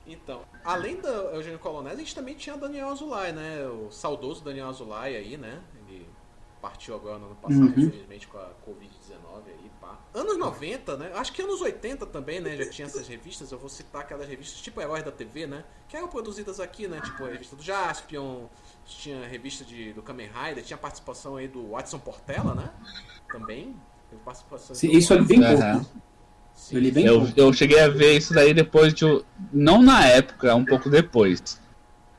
Então, 0.07 0.41
além 0.67 1.01
do 1.01 1.08
Eugênio 1.08 1.60
Colonese, 1.60 1.95
a 1.95 1.99
gente 1.99 2.15
também 2.15 2.36
tinha 2.36 2.56
o 2.56 2.60
Daniel 2.60 2.89
Azulay, 2.89 3.32
né? 3.32 3.67
O 3.67 3.91
saudoso 3.91 4.43
Daniel 4.43 4.67
Azulay 4.69 5.15
aí, 5.15 5.38
né? 5.38 5.62
Ele 5.88 6.08
partiu 6.62 6.95
agora 6.95 7.17
no 7.19 7.27
ano 7.27 7.36
passado, 7.36 7.62
Uhum. 7.62 7.69
infelizmente, 7.69 8.27
com 8.27 8.38
a 8.38 8.49
Covid-19 8.67 9.43
aí, 9.47 9.71
pá. 9.80 9.97
Anos 10.13 10.38
90, 10.38 10.97
né? 10.97 11.12
Acho 11.15 11.32
que 11.32 11.41
anos 11.41 11.62
80 11.62 12.06
também, 12.08 12.39
né? 12.39 12.56
Já 12.58 12.69
tinha 12.69 12.88
essas 12.88 13.08
revistas. 13.08 13.51
Eu 13.51 13.60
vou 13.60 13.69
citar 13.69 14.01
aquelas 14.01 14.27
revistas 14.27 14.60
tipo 14.60 14.82
Heróis 14.82 15.03
da 15.03 15.12
TV, 15.12 15.45
né? 15.47 15.63
Que 15.88 15.95
eram 15.95 16.08
produzidas 16.08 16.60
aqui, 16.60 16.88
né? 16.88 16.99
Tipo 17.01 17.25
a 17.25 17.30
revista 17.30 17.56
do 17.56 17.62
Jaspion, 17.63 18.47
tinha 18.86 19.23
a 19.23 19.27
revista 19.27 19.63
de, 19.63 19.93
do 19.93 20.01
Kamen 20.01 20.30
Rider, 20.30 20.63
tinha 20.63 20.75
a 20.77 20.80
participação 20.80 21.36
aí 21.38 21.47
do 21.47 21.69
Watson 21.69 21.99
Portela, 21.99 22.53
né? 22.56 22.73
Também. 23.32 23.75
Teve 24.10 24.21
participação 24.23 24.75
Sim, 24.75 24.91
Isso 24.91 25.13
é 25.13 25.21
bem 25.21 25.39
pouco. 25.41 25.86
Sim, 26.58 26.78
ele 26.78 26.91
bem 26.91 27.06
Eu, 27.06 27.20
pouco. 27.22 27.34
eu 27.38 27.54
cheguei 27.54 27.80
a 27.80 27.88
ver 27.88 28.17
isso 28.17 28.34
daí 28.34 28.54
depois 28.54 28.93
de. 28.93 29.06
Não 29.54 29.82
na 29.82 30.06
época, 30.06 30.54
um 30.56 30.65
pouco 30.65 30.89
depois. 30.89 31.62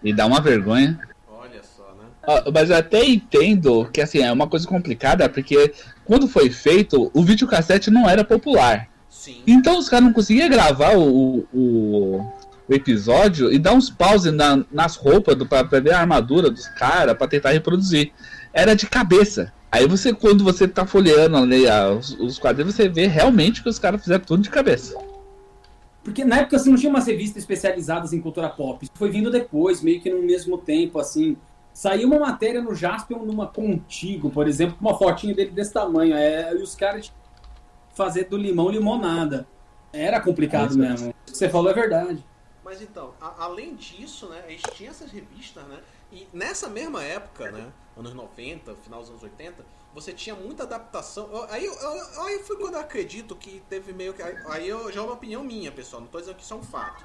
E 0.03 0.12
dá 0.12 0.24
uma 0.27 0.40
vergonha. 0.40 0.98
Olha 1.31 1.61
só, 1.62 1.83
né? 1.98 2.05
Ah, 2.27 2.44
Mas 2.55 2.70
eu 2.70 2.77
até 2.77 3.05
entendo 3.05 3.85
que 3.92 4.01
assim, 4.01 4.20
é 4.20 4.33
uma 4.33 4.46
coisa 4.46 4.66
complicada, 4.66 5.29
porque 5.29 5.74
quando 6.05 6.29
foi 6.29 6.48
feito, 6.51 7.11
o 7.12 7.22
videocassete 7.22 7.90
não 7.90 8.09
era 8.09 8.24
popular. 8.24 8.88
Sim. 9.11 9.42
Então 9.46 9.77
os 9.79 9.88
caras 9.88 10.05
não 10.07 10.12
conseguiam 10.12 10.48
gravar 10.48 10.96
o, 10.96 11.46
o, 11.53 12.24
o 12.68 12.74
episódio 12.74 13.53
e 13.53 13.59
dar 13.59 13.72
uns 13.74 13.90
pause 13.90 14.31
na- 14.31 14.64
nas 14.70 14.94
roupas 14.96 15.35
do, 15.35 15.44
pra, 15.44 15.64
pra 15.64 15.81
ver 15.81 15.92
a 15.92 16.01
armadura 16.01 16.48
dos 16.48 16.68
caras, 16.68 17.16
pra 17.18 17.27
tentar 17.27 17.51
reproduzir. 17.51 18.12
Era 18.55 18.74
de 18.74 18.87
cabeça. 18.87 19.53
Aí 19.70 19.87
você, 19.87 20.14
quando 20.14 20.42
você 20.42 20.66
tá 20.66 20.87
folheando 20.87 21.37
ali 21.37 21.68
ah, 21.68 21.90
os, 21.90 22.11
os 22.18 22.38
quadrinhos, 22.38 22.74
você 22.74 22.88
vê 22.88 23.07
realmente 23.07 23.62
que 23.62 23.68
os 23.68 23.78
caras 23.78 24.00
fizeram 24.00 24.24
tudo 24.24 24.42
de 24.42 24.50
cabeça. 24.50 24.96
Porque 26.02 26.24
na 26.24 26.38
época 26.38 26.57
assim, 26.57 26.70
não 26.70 26.78
tinha 26.78 26.88
umas 26.88 27.07
revistas 27.07 27.42
especializadas 27.42 28.12
em 28.14 28.20
cultura 28.20 28.48
pop. 28.48 28.83
Isso 28.83 28.92
foi 28.94 29.11
vindo 29.11 29.31
depois, 29.31 29.83
meio 29.83 30.00
que 30.00 30.11
no 30.11 30.22
mesmo 30.22 30.57
tempo, 30.57 30.98
assim. 30.98 31.37
Saiu 31.74 32.09
uma 32.09 32.18
matéria 32.18 32.62
no 32.62 32.74
Jaspion 32.74 33.24
numa 33.24 33.46
Contigo, 33.46 34.31
por 34.31 34.48
exemplo, 34.48 34.76
com 34.76 34.88
uma 34.88 34.96
fotinha 34.98 35.35
dele 35.35 35.50
desse 35.50 35.72
tamanho. 35.72 36.16
É, 36.16 36.52
e 36.54 36.62
os 36.62 36.74
caras 36.74 37.12
fazer 37.94 38.24
do 38.24 38.37
limão 38.37 38.70
limonada. 38.70 39.46
Era 39.92 40.18
complicado 40.20 40.70
Isso. 40.70 40.78
mesmo. 40.78 41.11
O 41.11 41.14
que 41.31 41.37
você 41.37 41.48
falou 41.48 41.70
é 41.70 41.74
verdade. 41.74 42.24
Mas 42.64 42.81
então, 42.83 43.12
a- 43.20 43.35
além 43.44 43.74
disso, 43.74 44.28
né, 44.28 44.42
a 44.46 44.50
gente 44.50 44.62
tinha 44.74 44.90
essas 44.90 45.11
revistas, 45.11 45.62
né? 45.64 45.76
E 46.12 46.26
nessa 46.33 46.68
mesma 46.68 47.02
época, 47.02 47.50
né, 47.50 47.66
anos 47.98 48.14
90, 48.14 48.74
final 48.76 49.00
dos 49.00 49.11
anos 49.11 49.22
80, 49.22 49.64
você 49.94 50.12
tinha 50.12 50.34
muita 50.34 50.62
adaptação. 50.62 51.28
Aí, 51.50 51.66
aí 52.18 52.38
foi 52.44 52.56
quando 52.56 52.74
eu 52.74 52.80
acredito 52.80 53.34
que 53.34 53.62
teve 53.68 53.92
meio 53.92 54.14
que. 54.14 54.22
Aí 54.22 54.68
eu, 54.68 54.90
já 54.92 55.00
é 55.00 55.04
uma 55.04 55.14
opinião 55.14 55.42
minha, 55.42 55.72
pessoal, 55.72 56.02
não 56.02 56.08
tô 56.08 56.18
dizendo 56.18 56.37
que 56.37 56.42
isso 56.42 56.54
é 56.54 56.56
um 56.56 56.62
fato. 56.62 57.04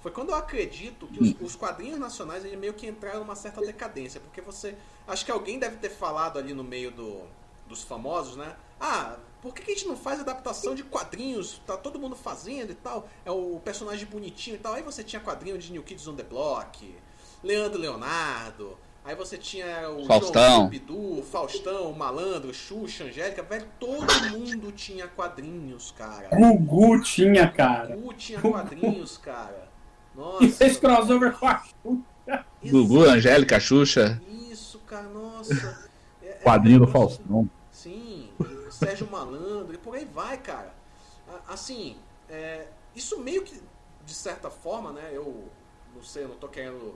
Foi 0.00 0.10
quando 0.10 0.30
eu 0.30 0.34
acredito 0.34 1.06
que 1.06 1.22
os, 1.22 1.40
os 1.40 1.56
quadrinhos 1.56 1.98
nacionais 1.98 2.44
eles 2.44 2.58
meio 2.58 2.74
que 2.74 2.86
entraram 2.86 3.20
numa 3.20 3.34
certa 3.34 3.60
decadência, 3.60 4.20
porque 4.20 4.40
você. 4.40 4.76
Acho 5.06 5.24
que 5.24 5.30
alguém 5.30 5.58
deve 5.58 5.76
ter 5.76 5.90
falado 5.90 6.38
ali 6.38 6.52
no 6.52 6.64
meio 6.64 6.90
do, 6.90 7.22
dos 7.66 7.82
famosos, 7.82 8.36
né? 8.36 8.54
Ah, 8.80 9.16
por 9.40 9.54
que, 9.54 9.62
que 9.62 9.72
a 9.72 9.74
gente 9.74 9.86
não 9.86 9.96
faz 9.96 10.20
adaptação 10.20 10.74
de 10.74 10.82
quadrinhos? 10.82 11.60
Tá 11.66 11.76
todo 11.76 11.98
mundo 11.98 12.16
fazendo 12.16 12.70
e 12.70 12.74
tal. 12.74 13.08
É 13.24 13.30
o 13.30 13.60
personagem 13.64 14.06
bonitinho 14.06 14.56
e 14.56 14.58
tal. 14.58 14.74
Aí 14.74 14.82
você 14.82 15.04
tinha 15.04 15.20
quadrinho 15.20 15.58
de 15.58 15.72
New 15.72 15.82
Kids 15.82 16.06
on 16.08 16.16
the 16.16 16.22
Block, 16.22 16.94
Leandro 17.42 17.78
Leonardo. 17.78 18.78
Aí 19.04 19.14
você 19.14 19.36
tinha 19.36 19.90
o 19.90 20.06
Faustão. 20.06 20.56
João 20.56 20.68
Bidu, 20.68 21.22
Faustão, 21.30 21.92
Malandro, 21.92 22.54
Xuxa, 22.54 23.04
Angélica, 23.04 23.42
velho, 23.42 23.66
todo 23.78 24.06
mundo 24.30 24.72
tinha 24.72 25.06
quadrinhos, 25.06 25.92
cara. 25.92 26.28
Gugu 26.30 27.02
tinha, 27.02 27.46
cara. 27.50 27.94
Gugu 27.96 28.14
tinha 28.14 28.40
quadrinhos, 28.40 29.18
cara. 29.18 29.64
E 30.40 30.48
fez 30.48 30.80
Nossa. 30.80 30.96
crossover 30.96 31.32
com 31.36 31.48
a 31.48 31.58
Xuxa. 31.58 32.46
Gugu, 32.64 33.04
Angélica, 33.04 33.58
Xuxa. 33.58 34.22
Isso, 34.48 34.78
cara, 34.86 35.08
nossa. 35.08 35.88
É- 36.22 36.28
é- 36.28 36.32
Quadrinho 36.34 36.78
do 36.78 36.86
Faustão. 36.86 37.50
Sim, 37.72 38.30
Sérgio 38.70 39.10
Malandro 39.10 39.74
e 39.74 39.76
por 39.78 39.96
aí 39.96 40.04
vai, 40.04 40.38
cara. 40.38 40.72
Assim, 41.48 41.96
é, 42.28 42.68
isso 42.94 43.18
meio 43.18 43.42
que, 43.42 43.60
de 44.06 44.14
certa 44.14 44.48
forma, 44.48 44.92
né? 44.92 45.10
Eu 45.12 45.48
não 45.94 46.02
sei, 46.02 46.22
eu 46.22 46.28
não 46.28 46.36
tô 46.36 46.46
querendo 46.46 46.94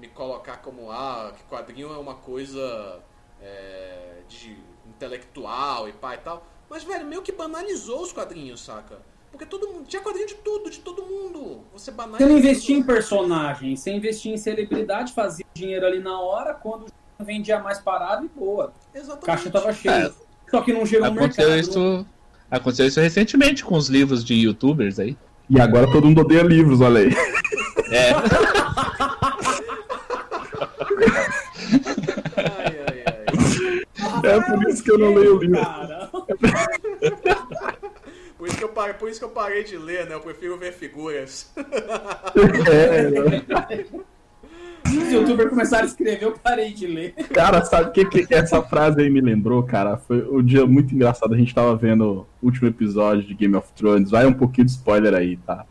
me 0.00 0.08
colocar 0.08 0.56
como, 0.58 0.90
ah, 0.90 1.32
que 1.36 1.42
quadrinho 1.44 1.92
é 1.92 1.98
uma 1.98 2.14
coisa 2.14 3.00
é, 3.42 4.20
de 4.28 4.56
intelectual 4.88 5.88
e 5.88 5.92
pá 5.92 6.14
e 6.14 6.18
tal. 6.18 6.46
Mas, 6.68 6.82
velho, 6.84 7.04
meio 7.06 7.20
que 7.22 7.32
banalizou 7.32 8.02
os 8.02 8.12
quadrinhos, 8.12 8.60
saca? 8.62 8.98
Porque 9.30 9.44
todo 9.44 9.68
mundo. 9.68 9.84
Tinha 9.86 10.02
quadrinho 10.02 10.26
de 10.26 10.34
tudo, 10.36 10.70
de 10.70 10.78
todo 10.78 11.02
mundo. 11.04 11.60
Você 11.72 11.90
banalizou. 11.90 12.26
Você 12.26 12.32
não 12.32 12.38
investia 12.38 12.76
em 12.76 12.82
personagem, 12.82 13.76
você 13.76 13.92
investia 13.92 14.32
em 14.32 14.38
celebridade, 14.38 15.12
fazia 15.12 15.44
dinheiro 15.54 15.86
ali 15.86 16.00
na 16.00 16.18
hora, 16.18 16.54
quando 16.54 16.86
vendia 17.18 17.60
mais 17.60 17.78
parado 17.78 18.24
e 18.24 18.28
boa. 18.28 18.72
Exatamente. 18.94 19.24
A 19.24 19.26
caixa 19.26 19.50
tava 19.50 19.72
cheia. 19.72 20.06
É. 20.06 20.12
Só 20.50 20.62
que 20.62 20.72
não 20.72 20.86
chegou 20.86 21.10
no 21.10 21.18
Aconteceu 21.20 21.50
mercado. 21.50 21.70
isso. 21.70 22.06
Aconteceu 22.50 22.86
isso 22.86 23.00
recentemente 23.00 23.64
com 23.64 23.76
os 23.76 23.88
livros 23.88 24.24
de 24.24 24.34
youtubers 24.34 24.98
aí. 24.98 25.16
E 25.48 25.60
agora 25.60 25.90
todo 25.92 26.06
mundo 26.06 26.22
odeia 26.22 26.42
livros, 26.42 26.80
olha 26.80 27.00
aí. 27.00 27.10
É, 27.92 28.10
Ai, 32.36 32.76
ai, 32.88 33.04
ai. 33.06 33.24
É 34.24 34.40
por 34.40 34.68
isso 34.68 34.82
que 34.82 34.90
eu 34.90 34.98
não 34.98 35.14
leio 35.14 35.38
livro. 35.38 35.60
Cara, 35.60 36.10
Por 38.40 38.48
isso, 38.48 38.56
que 38.56 38.64
eu 38.64 38.70
parei, 38.70 38.94
por 38.94 39.10
isso 39.10 39.18
que 39.18 39.24
eu 39.26 39.30
parei 39.30 39.62
de 39.64 39.76
ler, 39.76 40.06
né? 40.06 40.14
Eu 40.14 40.20
prefiro 40.20 40.56
ver 40.56 40.72
figuras. 40.72 41.52
É, 44.86 44.98
os 44.98 45.12
youtubers 45.12 45.50
começaram 45.50 45.84
a 45.84 45.86
escrever, 45.86 46.24
eu 46.24 46.32
parei 46.32 46.72
de 46.72 46.86
ler. 46.86 47.12
cara, 47.32 47.64
sabe 47.64 47.90
o 47.90 47.92
que, 47.92 48.04
que 48.26 48.34
essa 48.34 48.62
frase 48.62 49.00
aí 49.00 49.10
me 49.10 49.20
lembrou, 49.20 49.62
cara? 49.62 49.96
Foi 49.98 50.26
um 50.28 50.42
dia 50.42 50.66
muito 50.66 50.94
engraçado. 50.94 51.34
A 51.34 51.36
gente 51.36 51.54
tava 51.54 51.76
vendo 51.76 52.26
o 52.42 52.46
último 52.46 52.66
episódio 52.66 53.22
de 53.22 53.34
Game 53.34 53.54
of 53.54 53.68
Thrones. 53.74 54.10
Vai 54.10 54.26
um 54.26 54.32
pouquinho 54.32 54.66
de 54.66 54.72
spoiler 54.72 55.14
aí, 55.14 55.36
tá? 55.36 55.64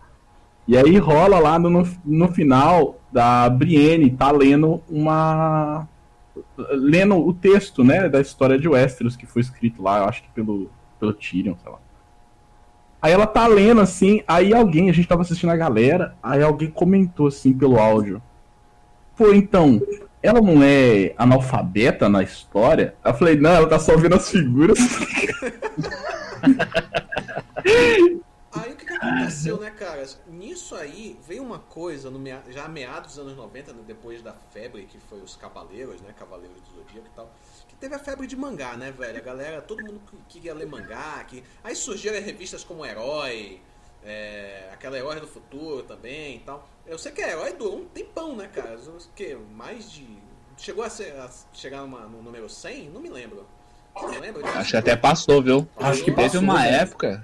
E 0.68 0.78
aí 0.78 0.98
rola 0.98 1.40
lá 1.40 1.58
no, 1.58 1.86
no 2.06 2.28
final 2.32 3.02
da 3.12 3.50
Brienne, 3.50 4.12
tá 4.12 4.32
lendo 4.32 4.82
uma. 4.88 5.88
Lendo 6.72 7.16
o 7.16 7.34
texto, 7.34 7.84
né, 7.84 8.10
da 8.10 8.22
história 8.22 8.58
de 8.58 8.68
Westeros 8.68 9.16
que 9.16 9.26
foi 9.26 9.42
escrito 9.42 9.82
lá, 9.82 10.00
eu 10.00 10.06
acho 10.06 10.24
que 10.24 10.30
pelo, 10.30 10.70
pelo 11.00 11.14
Tyrion, 11.14 11.56
sei 11.62 11.72
lá. 11.72 11.80
Aí 13.02 13.14
ela 13.14 13.26
tá 13.26 13.48
lendo 13.48 13.80
assim, 13.80 14.22
aí 14.28 14.54
alguém, 14.54 14.90
a 14.90 14.94
gente 14.94 15.08
tava 15.08 15.22
assistindo 15.22 15.52
a 15.52 15.56
galera, 15.56 16.16
aí 16.22 16.44
alguém 16.44 16.70
comentou 16.70 17.28
assim 17.28 17.54
pelo 17.54 17.80
áudio. 17.80 18.22
Pô, 19.16 19.34
então, 19.34 19.82
ela 20.22 20.42
não 20.42 20.62
é 20.62 21.14
analfabeta 21.18 22.10
na 22.10 22.22
história? 22.22 22.96
Eu 23.04 23.14
falei, 23.14 23.38
não, 23.38 23.52
ela 23.52 23.68
tá 23.68 23.80
só 23.80 23.96
vendo 23.96 24.16
as 24.16 24.30
figuras. 24.30 24.78
Aí 28.52 28.74
o 28.74 28.76
que, 28.76 28.86
que 28.86 28.94
aconteceu, 28.94 29.60
né, 29.60 29.70
cara? 29.70 30.04
Nisso 30.28 30.76
aí 30.76 31.20
veio 31.28 31.44
uma 31.44 31.60
coisa, 31.60 32.10
no 32.10 32.18
mea- 32.18 32.42
já 32.50 32.68
meados 32.68 33.16
dos 33.16 33.20
anos 33.20 33.38
90, 33.38 33.74
né, 33.74 33.84
depois 33.86 34.22
da 34.24 34.34
febre 34.52 34.86
que 34.86 34.98
foi 35.00 35.20
os 35.22 35.36
Cavaleiros, 35.36 36.02
né? 36.02 36.14
Cavaleiros 36.18 36.60
do 36.62 36.76
Zodíaco 36.78 37.08
e 37.08 37.16
tal. 37.16 37.32
Que 37.68 37.76
teve 37.76 37.94
a 37.96 38.00
febre 38.00 38.26
de 38.26 38.36
mangá, 38.36 38.76
né, 38.76 38.92
velho? 38.92 39.18
A 39.18 39.22
galera, 39.22 39.62
todo 39.62 39.84
mundo 39.84 40.02
que- 40.10 40.18
queria 40.40 40.54
ler 40.56 40.66
mangá. 40.68 41.24
Que... 41.28 41.44
Aí 41.64 41.76
surgiram 41.76 42.20
revistas 42.20 42.64
como 42.64 42.84
Herói, 42.86 43.62
é, 44.04 44.70
aquela 44.74 44.98
Herói 44.98 45.20
do 45.20 45.28
Futuro 45.28 45.84
também 45.84 46.38
e 46.38 46.40
tal. 46.40 46.68
Eu 46.88 46.98
sei 46.98 47.12
que 47.12 47.22
a 47.22 47.30
Herói 47.30 47.54
durou 47.54 47.78
um 47.82 47.86
tempão, 47.86 48.36
né, 48.36 48.48
cara? 48.48 48.76
O 48.80 48.98
que? 49.16 49.36
Mais 49.36 49.92
de. 49.92 50.08
Chegou 50.58 50.84
a, 50.84 50.90
ser, 50.90 51.14
a 51.18 51.30
chegar 51.54 51.82
numa- 51.82 52.08
no 52.08 52.22
número 52.24 52.50
100? 52.50 52.90
Não 52.90 53.00
me 53.00 53.10
lembro. 53.10 53.46
Não 53.96 54.20
lembro 54.20 54.46
acho 54.46 54.72
que 54.72 54.78
até 54.78 54.96
passou, 54.96 55.42
viu? 55.42 55.68
Acho 55.78 56.04
que 56.04 56.12
Teve 56.12 56.38
uma 56.38 56.60
né? 56.62 56.82
época. 56.82 57.22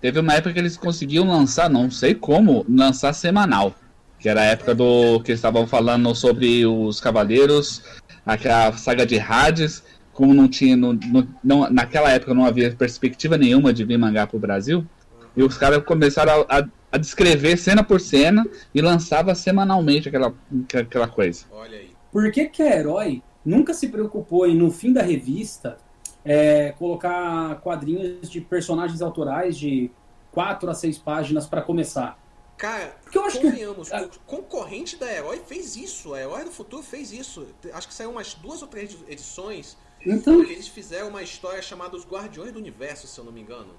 Teve 0.00 0.20
uma 0.20 0.34
época 0.34 0.52
que 0.52 0.58
eles 0.58 0.76
conseguiam 0.76 1.26
lançar, 1.26 1.68
não 1.68 1.90
sei 1.90 2.14
como, 2.14 2.64
lançar 2.68 3.12
semanal. 3.12 3.74
Que 4.18 4.28
era 4.28 4.40
a 4.40 4.44
época 4.44 4.74
do 4.74 5.20
que 5.20 5.32
estavam 5.32 5.66
falando 5.66 6.12
sobre 6.14 6.64
os 6.66 7.00
Cavaleiros, 7.00 7.82
aquela 8.26 8.72
saga 8.76 9.06
de 9.06 9.18
Hades, 9.18 9.82
como 10.12 10.34
não 10.34 10.48
tinha. 10.48 10.76
Não- 10.76 11.70
naquela 11.70 12.10
época 12.10 12.34
não 12.34 12.44
havia 12.44 12.72
perspectiva 12.74 13.36
nenhuma 13.38 13.72
de 13.72 13.84
vir 13.84 13.98
mangá 13.98 14.26
pro 14.26 14.38
Brasil. 14.38 14.84
E 15.36 15.42
os 15.42 15.56
caras 15.56 15.82
começaram 15.84 16.44
a, 16.48 16.58
a- 16.58 16.68
a 16.90 16.98
descrever 16.98 17.56
cena 17.56 17.84
por 17.84 18.00
cena 18.00 18.44
e 18.74 18.80
lançava 18.80 19.34
semanalmente 19.34 20.08
aquela, 20.08 20.34
aquela 20.74 21.06
coisa. 21.06 21.44
Olha 21.52 21.76
aí. 21.78 21.90
Por 22.10 22.30
que, 22.32 22.46
que 22.46 22.62
a 22.62 22.76
Herói 22.76 23.22
nunca 23.44 23.72
se 23.74 23.88
preocupou 23.88 24.46
em, 24.48 24.56
no 24.56 24.70
fim 24.70 24.92
da 24.92 25.02
revista, 25.02 25.76
é, 26.28 26.72
colocar 26.72 27.58
quadrinhos 27.62 28.28
de 28.28 28.40
personagens 28.40 29.00
autorais 29.00 29.56
de 29.56 29.90
quatro 30.30 30.68
a 30.70 30.74
seis 30.74 30.98
páginas 30.98 31.46
para 31.46 31.62
começar? 31.62 32.18
Cara, 32.58 32.96
Porque 33.02 33.16
eu 33.16 33.24
acho 33.24 33.38
que- 33.40 33.46
convenhamos, 33.50 33.88
o 33.90 34.20
concorrente 34.26 34.96
da 34.96 35.10
Herói 35.10 35.40
fez 35.46 35.76
isso. 35.76 36.12
A 36.12 36.20
Herói 36.20 36.44
do 36.44 36.50
Futuro 36.50 36.82
fez 36.82 37.12
isso. 37.12 37.46
Acho 37.72 37.86
que 37.88 37.94
saiu 37.94 38.10
umas 38.10 38.34
duas 38.34 38.60
ou 38.62 38.68
três 38.68 38.96
edições 39.08 39.76
Então, 40.04 40.44
que 40.44 40.52
eles 40.52 40.68
fizeram 40.68 41.08
uma 41.08 41.22
história 41.22 41.62
chamada 41.62 41.96
Os 41.96 42.04
Guardiões 42.04 42.52
do 42.52 42.58
Universo, 42.58 43.06
se 43.06 43.18
eu 43.18 43.24
não 43.24 43.32
me 43.32 43.40
engano. 43.40 43.72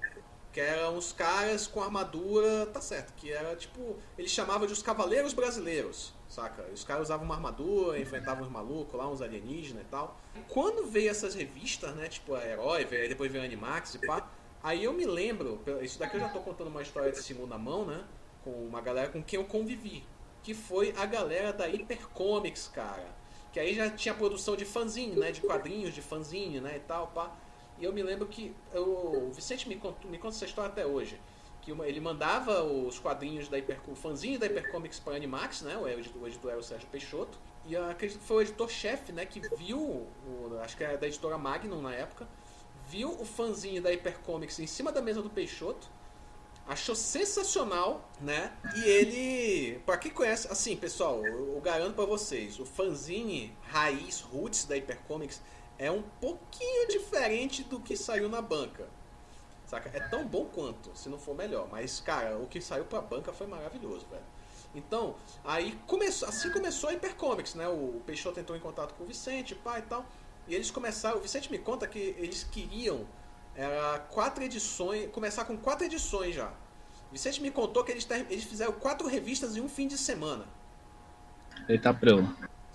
Que 0.52 0.60
eram 0.60 0.96
os 0.96 1.12
caras 1.12 1.66
com 1.66 1.80
armadura, 1.80 2.66
tá 2.66 2.80
certo, 2.80 3.12
que 3.14 3.30
era 3.30 3.54
tipo, 3.54 3.96
eles 4.18 4.32
chamavam 4.32 4.66
de 4.66 4.72
os 4.72 4.82
Cavaleiros 4.82 5.32
Brasileiros, 5.32 6.12
saca? 6.28 6.64
Os 6.74 6.82
caras 6.82 7.04
usavam 7.04 7.24
uma 7.24 7.36
armadura, 7.36 8.00
enfrentavam 8.00 8.44
os 8.44 8.50
malucos 8.50 8.98
lá, 8.98 9.08
uns 9.08 9.22
alienígenas 9.22 9.84
e 9.84 9.86
tal. 9.86 10.20
Quando 10.48 10.86
veio 10.86 11.08
essas 11.08 11.34
revistas, 11.34 11.94
né, 11.94 12.08
tipo 12.08 12.34
a 12.34 12.44
Herói, 12.44 12.84
depois 12.84 13.30
veio 13.30 13.44
a 13.44 13.46
Animax 13.46 13.94
e 13.94 14.06
pá, 14.06 14.28
aí 14.60 14.82
eu 14.82 14.92
me 14.92 15.06
lembro, 15.06 15.62
isso 15.82 15.98
daqui 16.00 16.16
eu 16.16 16.20
já 16.20 16.28
tô 16.28 16.40
contando 16.40 16.66
uma 16.66 16.82
história 16.82 17.12
de 17.12 17.22
segunda 17.22 17.56
mão, 17.56 17.86
né, 17.86 18.04
com 18.42 18.50
uma 18.50 18.80
galera 18.80 19.08
com 19.08 19.22
quem 19.22 19.38
eu 19.38 19.46
convivi, 19.46 20.04
que 20.42 20.52
foi 20.52 20.92
a 20.96 21.06
galera 21.06 21.52
da 21.52 21.66
Hypercomics, 21.66 22.68
cara. 22.68 23.20
Que 23.52 23.58
aí 23.58 23.74
já 23.74 23.90
tinha 23.90 24.14
produção 24.14 24.54
de 24.56 24.64
fanzine, 24.64 25.16
né? 25.16 25.32
De 25.32 25.40
quadrinhos, 25.40 25.92
de 25.92 26.00
fanzine, 26.00 26.60
né? 26.60 26.76
E 26.76 26.80
tal, 26.80 27.08
pá. 27.08 27.34
E 27.80 27.84
eu 27.84 27.92
me 27.92 28.02
lembro 28.02 28.26
que 28.28 28.54
eu- 28.72 29.28
o 29.28 29.32
Vicente 29.32 29.68
me 29.68 29.74
me 30.04 30.18
conta 30.18 30.36
essa 30.36 30.44
história 30.44 30.70
até 30.70 30.86
hoje. 30.86 31.20
Que 31.62 31.72
uma- 31.72 31.86
ele 31.86 32.00
mandava 32.00 32.62
os 32.62 32.98
quadrinhos 32.98 33.48
da 33.48 33.56
Hyper, 33.56 33.80
o 33.88 33.94
fanzine 33.94 34.38
da 34.38 34.46
Hypercomics 34.46 34.98
para 34.98 35.16
Animax, 35.16 35.62
né? 35.62 35.76
O 35.76 35.88
editor, 35.88 36.22
o 36.22 36.26
editor 36.26 36.50
era 36.50 36.60
o 36.60 36.62
Sérgio 36.62 36.88
Peixoto. 36.88 37.38
E 37.66 37.76
acredito 37.76 38.18
que 38.20 38.24
foi 38.26 38.36
o 38.36 38.40
editor-chefe, 38.42 39.12
né? 39.12 39.26
Que 39.26 39.40
viu, 39.56 39.78
o- 39.78 40.08
acho 40.62 40.76
que 40.76 40.84
era 40.84 40.96
da 40.96 41.06
editora 41.06 41.36
Magnum 41.36 41.80
na 41.82 41.94
época, 41.94 42.26
viu 42.88 43.10
o 43.10 43.24
fanzine 43.24 43.80
da 43.80 43.90
Hypercomics 43.90 44.58
em 44.58 44.66
cima 44.66 44.90
da 44.92 45.00
mesa 45.02 45.20
do 45.22 45.30
Peixoto 45.30 45.88
achou 46.66 46.94
sensacional, 46.94 48.08
né? 48.20 48.52
E 48.76 48.84
ele, 48.88 49.78
pra 49.84 49.98
quem 49.98 50.10
conhece, 50.12 50.46
assim, 50.50 50.76
pessoal, 50.76 51.24
eu, 51.26 51.54
eu 51.54 51.60
garanto 51.60 51.94
pra 51.94 52.04
vocês, 52.04 52.60
o 52.60 52.64
fanzine 52.64 53.52
raiz 53.62 54.20
roots 54.20 54.64
da 54.66 54.76
Hypercomics 54.76 55.40
é 55.80 55.90
um 55.90 56.02
pouquinho 56.20 56.86
diferente 56.88 57.64
do 57.64 57.80
que 57.80 57.96
saiu 57.96 58.28
na 58.28 58.42
banca. 58.42 58.86
Saca? 59.66 59.90
É 59.94 60.00
tão 60.00 60.26
bom 60.26 60.44
quanto, 60.44 60.94
se 60.94 61.08
não 61.08 61.18
for 61.18 61.34
melhor, 61.34 61.66
mas 61.70 62.00
cara, 62.00 62.36
o 62.36 62.46
que 62.46 62.60
saiu 62.60 62.84
pra 62.84 63.00
banca 63.00 63.32
foi 63.32 63.46
maravilhoso, 63.46 64.06
velho. 64.10 64.22
Então, 64.74 65.16
aí 65.42 65.76
começou, 65.86 66.28
assim 66.28 66.52
começou 66.52 66.90
a 66.90 66.92
Hypercomics, 66.92 67.54
né? 67.54 67.66
O 67.66 68.00
Peixoto 68.04 68.38
entrou 68.38 68.56
em 68.56 68.60
contato 68.60 68.94
com 68.94 69.04
o 69.04 69.06
Vicente, 69.06 69.54
pai 69.54 69.80
e 69.80 69.82
tal. 69.82 70.04
E 70.46 70.54
eles 70.54 70.70
começaram, 70.70 71.18
o 71.18 71.22
Vicente 71.22 71.50
me 71.50 71.58
conta 71.58 71.86
que 71.86 72.14
eles 72.18 72.44
queriam 72.44 73.06
era 73.54 73.98
quatro 74.10 74.44
edições, 74.44 75.10
começar 75.10 75.44
com 75.46 75.56
quatro 75.56 75.86
edições 75.86 76.34
já. 76.34 76.52
Vicente 77.10 77.40
me 77.40 77.50
contou 77.50 77.82
que 77.82 77.90
eles, 77.90 78.06
eles 78.28 78.44
fizeram 78.44 78.72
quatro 78.72 79.08
revistas 79.08 79.56
em 79.56 79.60
um 79.60 79.68
fim 79.68 79.88
de 79.88 79.96
semana. 79.96 80.44
Ele 81.68 81.78
tá 81.78 81.92
preu. 81.92 82.28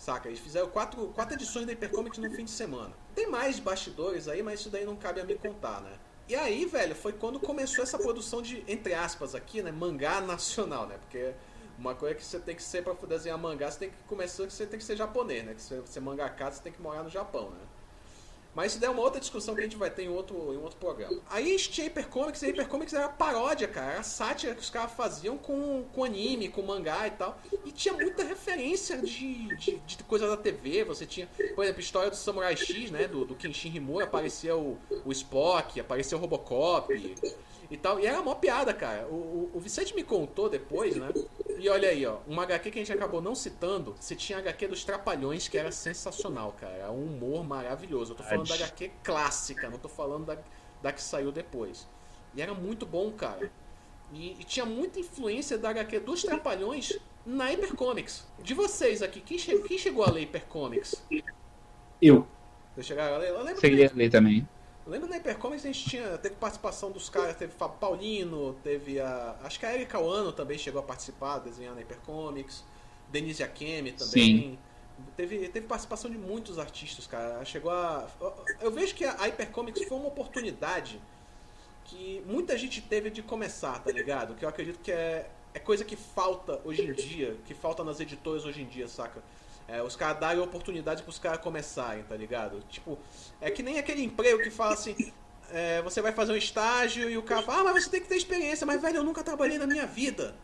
Saca? 0.06 0.28
Eles 0.28 0.40
fizeram 0.40 0.70
quatro, 0.70 1.08
quatro 1.08 1.34
edições 1.34 1.66
da 1.66 1.72
Hypercomics 1.72 2.20
num 2.20 2.30
fim 2.30 2.46
de 2.46 2.52
semana. 2.52 2.94
Tem 3.16 3.28
mais 3.28 3.60
bastidores 3.60 4.28
aí, 4.28 4.44
mas 4.44 4.60
isso 4.60 4.70
daí 4.70 4.86
não 4.86 4.96
cabe 4.96 5.20
a 5.20 5.24
me 5.24 5.34
contar, 5.34 5.82
né? 5.82 5.98
E 6.30 6.36
aí, 6.36 6.64
velho, 6.66 6.96
foi 6.96 7.12
quando 7.12 7.40
começou 7.40 7.84
essa 7.84 7.98
produção 7.98 8.40
de, 8.40 8.64
entre 8.68 8.94
aspas, 8.94 9.34
aqui, 9.34 9.64
né? 9.64 9.72
Mangá 9.72 10.22
nacional, 10.22 10.86
né? 10.86 11.00
Porque 11.00 11.34
uma 11.80 11.96
coisa 11.96 12.14
que 12.14 12.24
você 12.24 12.40
tem 12.40 12.56
que 12.56 12.62
ser 12.62 12.84
pra 12.84 12.94
desenhar 13.08 13.38
mangá, 13.40 13.72
você 13.72 13.80
tem 13.80 13.90
que 13.90 13.96
começar, 14.08 14.48
você 14.48 14.68
tem 14.68 14.78
que 14.78 14.86
ser 14.86 14.96
japonês, 14.96 15.44
né? 15.44 15.56
Que 15.56 15.62
você, 15.64 15.80
você 15.80 16.00
mangaka, 16.00 16.52
você 16.52 16.62
tem 16.62 16.72
que 16.72 16.82
morar 16.82 17.02
no 17.02 17.10
Japão, 17.10 17.50
né? 17.50 17.66
Mas 18.56 18.72
isso 18.72 18.80
daí 18.80 18.90
é 18.90 18.92
uma 18.92 19.02
outra 19.02 19.20
discussão 19.20 19.54
que 19.54 19.60
a 19.60 19.64
gente 19.64 19.76
vai 19.76 19.90
ter 19.90 20.04
em 20.04 20.10
outro, 20.10 20.54
em 20.54 20.58
outro 20.58 20.78
programa. 20.78 21.20
Aí 21.30 21.58
tinha 21.58 21.86
Hypercomics, 21.86 22.42
e 22.42 22.48
Hypercomics 22.48 22.94
era 22.94 23.10
paródia, 23.10 23.68
cara. 23.68 23.94
Era 23.94 24.04
sátira 24.04 24.56
que 24.56 24.62
os 24.62 24.70
caras 24.70 24.94
faziam 24.94 25.38
com, 25.38 25.84
com 25.94 26.04
anime, 26.06 26.48
com 26.48 26.62
mangá 26.62 27.06
e 27.06 27.12
tal. 27.12 27.38
E 27.66 27.72
tinha 27.72 27.94
muita 27.94 28.24
referência 28.24 28.98
de, 28.98 29.54
de, 29.58 29.78
de 29.78 30.04
coisa 30.06 30.28
da 30.28 30.38
TV. 30.38 30.86
Você 30.86 31.06
tinha, 31.06 31.28
por 31.54 31.64
exemplo, 31.64 31.82
a 31.82 31.84
história 31.84 32.10
do 32.10 32.16
Samurai 32.16 32.56
X, 32.56 32.90
né? 32.92 33.08
Do, 33.08 33.26
do 33.26 33.36
Kenshin 33.36 33.76
Himura, 33.76 34.06
aparecia 34.06 34.56
o, 34.56 34.78
o 35.04 35.12
Spock, 35.12 35.80
aparecia 35.80 36.18
o 36.18 36.22
Robocop 36.22 36.94
e 37.70 37.78
tal. 37.78 38.00
E 38.00 38.06
era 38.06 38.20
uma 38.20 38.36
piada, 38.36 38.74
cara. 38.74 39.08
O, 39.08 39.14
o, 39.14 39.52
o 39.54 39.60
Vicente 39.60 39.96
me 39.96 40.04
contou 40.04 40.50
depois, 40.50 40.96
né? 40.96 41.10
E 41.58 41.70
olha 41.70 41.90
aí, 41.90 42.06
ó, 42.06 42.18
uma 42.28 42.44
HQ 42.44 42.72
que 42.72 42.80
a 42.80 42.82
gente 42.84 42.94
acabou 42.94 43.22
não 43.22 43.34
citando, 43.34 43.96
você 44.00 44.16
tinha 44.16 44.38
a 44.38 44.42
HQ 44.42 44.68
dos 44.68 44.84
Trapalhões, 44.84 45.48
que 45.48 45.58
era 45.58 45.72
sensacional, 45.72 46.54
cara. 46.60 46.74
Era 46.74 46.92
um 46.92 47.06
humor 47.06 47.44
maravilhoso. 47.44 48.14
Eu 48.14 48.18
tô 48.18 48.24
falando 48.24 48.48
da 48.48 48.56
HQ 48.56 48.92
clássica, 49.04 49.70
não 49.70 49.78
tô 49.78 49.90
falando 49.90 50.26
da, 50.26 50.38
da 50.82 50.92
que 50.92 51.02
saiu 51.02 51.32
depois. 51.32 51.88
E 52.36 52.42
era 52.42 52.54
muito 52.54 52.86
bom, 52.86 53.12
cara. 53.12 53.52
E, 54.14 54.32
e 54.40 54.44
tinha 54.44 54.66
muita 54.66 55.00
influência 55.00 55.58
da 55.58 55.70
HQ 55.70 56.00
dos 56.02 56.22
Trapalhões 56.24 57.00
na 57.26 57.46
Hypercomics. 57.46 58.28
De 58.40 58.54
vocês 58.54 59.02
aqui, 59.02 59.22
quem, 59.22 59.38
che 59.38 59.58
quem 59.60 59.78
chegou 59.78 60.04
a 60.04 60.12
ler 60.12 60.22
Hypercomics? 60.22 61.04
eu. 62.02 62.28
Vocês 62.74 62.86
chegaram 62.86 63.16
a 63.16 63.18
ler? 63.18 63.30
Eu 63.30 63.42
lembro 63.42 63.62
Cheguei 63.62 63.88
a 63.88 63.92
ler 63.94 64.10
também. 64.10 64.48
Eu 64.86 64.92
lembro 64.92 65.08
na 65.10 65.16
Hypercomics 65.16 65.66
a 65.66 65.68
gente 65.72 65.90
tinha, 65.90 66.18
teve 66.18 66.36
participação 66.36 66.92
dos 66.92 67.10
caras, 67.10 67.36
teve 67.36 67.52
Fábio 67.54 67.78
Paulino, 67.80 68.54
teve 68.64 69.00
a. 69.00 69.36
Acho 69.44 69.60
que 69.60 69.66
a 69.66 69.74
Erika 69.74 70.00
Wano 70.00 70.32
também 70.32 70.58
chegou 70.58 70.80
a 70.80 70.84
participar, 70.84 71.40
desenhando 71.40 71.76
na 71.76 71.82
Hypercomics. 71.82 72.64
Denise 73.10 73.44
Akemi 73.44 73.92
também. 73.92 74.08
Sim. 74.14 74.60
Teve, 75.18 75.50
teve 75.50 75.68
participação 75.68 76.10
de 76.10 76.18
muitos 76.18 76.58
artistas, 76.58 77.06
cara. 77.08 77.44
Chegou 77.46 77.72
a. 77.72 78.08
eu- 78.22 78.34
Eu 78.62 78.72
vejo 78.72 78.96
que 78.96 79.04
a 79.06 79.14
Hypercomics 79.26 79.84
foi 79.88 79.98
uma 79.98 80.08
oportunidade 80.08 81.00
que 81.86 82.24
muita 82.26 82.58
gente 82.58 82.82
teve 82.82 83.10
de 83.10 83.22
começar, 83.22 83.78
tá 83.84 83.92
ligado? 83.92 84.34
Que 84.36 84.44
eu 84.46 84.50
acredito 84.50 84.80
que 84.80 84.92
é, 84.92 85.30
é 85.54 85.60
coisa 85.60 85.84
que 85.86 85.96
falta 85.96 86.60
hoje 86.66 86.82
em 86.84 86.94
dia, 86.94 87.38
que 87.46 87.54
falta 87.54 87.84
nas 87.84 88.00
editoras 88.00 88.44
hoje 88.46 88.62
em 88.62 88.66
dia, 88.66 88.88
saca? 88.88 89.22
É, 89.68 89.82
os 89.82 89.96
caras 89.96 90.20
darem 90.20 90.42
oportunidade 90.42 91.02
pros 91.02 91.18
caras 91.18 91.40
começarem, 91.40 92.04
tá 92.04 92.16
ligado? 92.16 92.62
Tipo, 92.70 93.00
é 93.42 93.50
que 93.50 93.64
nem 93.64 93.80
aquele 93.80 94.04
emprego 94.04 94.44
que 94.44 94.52
fala 94.52 94.74
assim, 94.74 94.96
é, 95.50 95.82
você 95.82 96.02
vai 96.02 96.12
fazer 96.12 96.34
um 96.34 96.38
estágio 96.38 97.10
e 97.10 97.18
o 97.18 97.24
cara 97.24 97.42
fala, 97.42 97.62
ah, 97.62 97.74
mas 97.74 97.84
você 97.84 97.90
tem 97.90 98.02
que 98.02 98.08
ter 98.08 98.16
experiência, 98.16 98.66
mas 98.66 98.82
velho, 98.82 98.98
eu 98.98 99.04
nunca 99.04 99.24
trabalhei 99.24 99.58
na 99.58 99.66
minha 99.66 99.88
vida. 99.88 100.36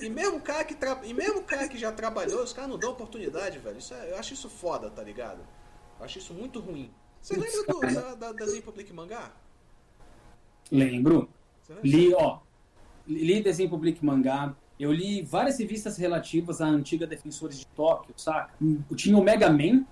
E 0.00 0.08
mesmo 0.08 0.36
o 0.36 0.40
cara 0.40 0.64
que, 0.64 0.74
tra... 0.74 1.00
e 1.04 1.12
mesmo 1.12 1.42
cara 1.42 1.68
que 1.68 1.78
já 1.78 1.92
trabalhou, 1.92 2.42
os 2.42 2.52
caras 2.52 2.70
não 2.70 2.78
dão 2.78 2.92
oportunidade, 2.92 3.58
velho. 3.58 3.78
Isso 3.78 3.94
é- 3.94 4.10
Eu 4.10 4.16
acho 4.16 4.34
isso 4.34 4.48
foda, 4.48 4.90
tá 4.90 5.02
ligado? 5.02 5.40
Eu 5.98 6.04
acho 6.04 6.18
isso 6.18 6.32
muito 6.32 6.60
ruim. 6.60 6.92
Você 7.20 7.36
lembra 7.36 7.62
do, 7.64 8.16
da, 8.16 8.32
da, 8.32 8.46
Zen 8.46 8.62
Public 8.62 8.92
Mangá? 8.92 9.30
Lembro. 10.70 11.28
Li, 11.82 12.12
ó. 12.14 12.40
Li 13.06 13.40
Desenho 13.42 13.70
Public 13.70 14.04
Mangá. 14.04 14.54
Eu 14.82 14.92
li 14.92 15.22
várias 15.22 15.58
revistas 15.58 15.96
relativas 15.96 16.60
à 16.60 16.66
antiga 16.66 17.06
Defensores 17.06 17.58
de 17.60 17.66
Tóquio, 17.66 18.12
saca? 18.16 18.52
Tinha 18.96 19.16
o 19.16 19.22
Mega 19.22 19.48
Man, 19.50 19.84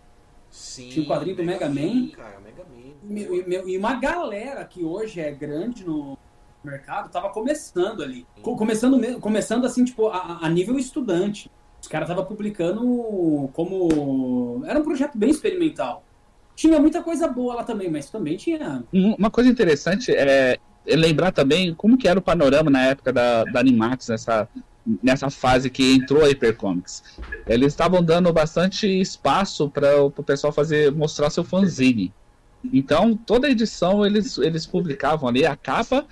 Sim. 0.51 0.89
Tinha 0.89 1.05
o 1.05 1.09
quadrinho 1.09 1.37
do 1.37 1.45
Mega 1.45 1.69
Man. 1.69 2.09
Cara, 2.09 2.41
Mega 2.41 2.65
Man. 2.65 3.47
e 3.67 3.73
e 3.75 3.79
uma 3.79 3.95
galera 3.95 4.65
que 4.65 4.83
hoje 4.83 5.21
é 5.21 5.31
grande 5.31 5.85
no 5.85 6.19
mercado 6.65 7.09
tava 7.09 7.31
começando 7.31 8.03
ali. 8.03 8.27
Co- 8.43 8.57
Começando, 8.57 9.21
começando 9.21 9.65
assim, 9.65 9.85
tipo, 9.85 10.09
a, 10.09 10.41
a 10.43 10.49
nível 10.49 10.77
estudante. 10.77 11.49
Os 11.81 11.87
caras 11.89 12.09
estavam 12.09 12.27
publicando 12.27 13.49
como. 13.53 14.63
Era 14.67 14.81
um 14.81 14.83
projeto 14.83 15.17
bem 15.17 15.31
experimental. 15.31 16.03
Tinha 16.57 16.79
muita 16.81 17.01
coisa 17.03 17.29
boa 17.29 17.55
lá 17.55 17.63
também, 17.65 17.89
mas 17.89 18.11
também 18.11 18.37
tinha. 18.37 18.83
Um- 18.93 19.15
Uma 19.15 19.31
coisa 19.31 19.49
interessante 19.49 20.11
é 20.13 20.59
é 20.87 20.97
lembrar 20.97 21.31
também 21.31 21.75
como 21.75 21.97
que 21.97 22.09
era 22.09 22.19
o 22.19 22.23
panorama 22.23 22.71
na 22.71 22.87
época 22.87 23.13
da, 23.13 23.45
da 23.45 23.61
Animax, 23.61 24.09
nessa, 24.09 24.49
nessa 25.03 25.31
fase 25.31 25.71
que 25.71 25.95
entrou 25.95 26.25
a 26.25 26.29
Hypercomics. 26.29 27.03
Eles 27.47 27.69
estavam 27.69 28.03
dando 28.03 28.33
bastante 28.33 28.87
espaço 28.87 29.69
para 29.69 30.03
o 30.03 30.11
pessoal 30.11 30.53
fazer 30.53 30.93
mostrar 30.93 31.31
seu 31.31 31.45
fanzine. 31.45 32.13
Então, 32.73 33.17
toda 33.17 33.49
edição 33.49 34.05
eles, 34.05 34.37
eles 34.37 34.67
publicavam 34.67 35.29
ali 35.29 35.47
a 35.47 35.57
capa 35.57 36.05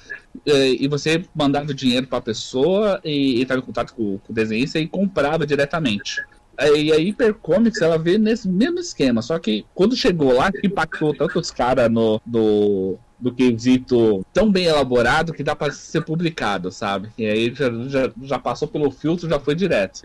eh, 0.47 0.77
e 0.81 0.89
você 0.89 1.23
mandava 1.35 1.71
o 1.71 1.75
dinheiro 1.75 2.07
para 2.07 2.19
a 2.19 2.23
pessoa 2.23 3.01
e 3.05 3.43
estava 3.43 3.61
em 3.61 3.65
contato 3.65 3.95
com, 3.95 4.19
com 4.19 4.33
o 4.33 4.35
desenhista 4.35 4.79
e 4.79 4.89
comprava 4.89 5.47
diretamente. 5.47 6.23
Eh, 6.59 6.83
E 6.83 6.93
a 6.93 6.97
Hypercomics 6.97 7.81
ela 7.81 7.99
veio 7.99 8.19
nesse 8.19 8.49
mesmo 8.49 8.79
esquema, 8.79 9.23
só 9.23 9.39
que 9.39 9.65
quando 9.75 9.97
chegou 9.97 10.33
lá, 10.33 10.51
impactou 10.63 11.15
tanto 11.15 11.39
os 11.39 11.51
caras 11.51 11.91
no, 11.91 12.21
do, 12.27 12.97
do 13.19 13.33
quesito 13.33 14.25
tão 14.33 14.51
bem 14.51 14.65
elaborado 14.67 15.33
que 15.33 15.45
dá 15.45 15.55
para 15.55 15.73
ser 15.73 16.03
publicado, 16.05 16.71
sabe? 16.71 17.11
E 17.17 17.27
aí 17.27 17.55
já, 17.55 17.71
já, 17.89 18.13
já 18.23 18.39
passou 18.39 18.67
pelo 18.67 18.91
filtro, 18.91 19.29
já 19.29 19.39
foi 19.39 19.55
direto. 19.55 20.03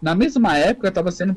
Na 0.00 0.14
mesma 0.14 0.58
época, 0.58 0.88
estava 0.88 1.12
sendo 1.12 1.34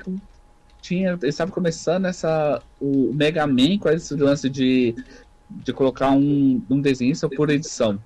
tinha, 0.82 1.18
estava 1.24 1.52
começando 1.52 2.06
essa 2.06 2.62
o 2.80 3.12
Mega 3.14 3.48
Man 3.48 3.78
com 3.80 3.90
esse 3.90 4.16
lance 4.16 4.48
de, 4.50 4.96
de 5.50 5.74
colocar 5.74 6.12
um, 6.12 6.62
um 6.70 6.80
desenhista 6.80 7.28
por 7.28 7.50
edição. 7.50 8.00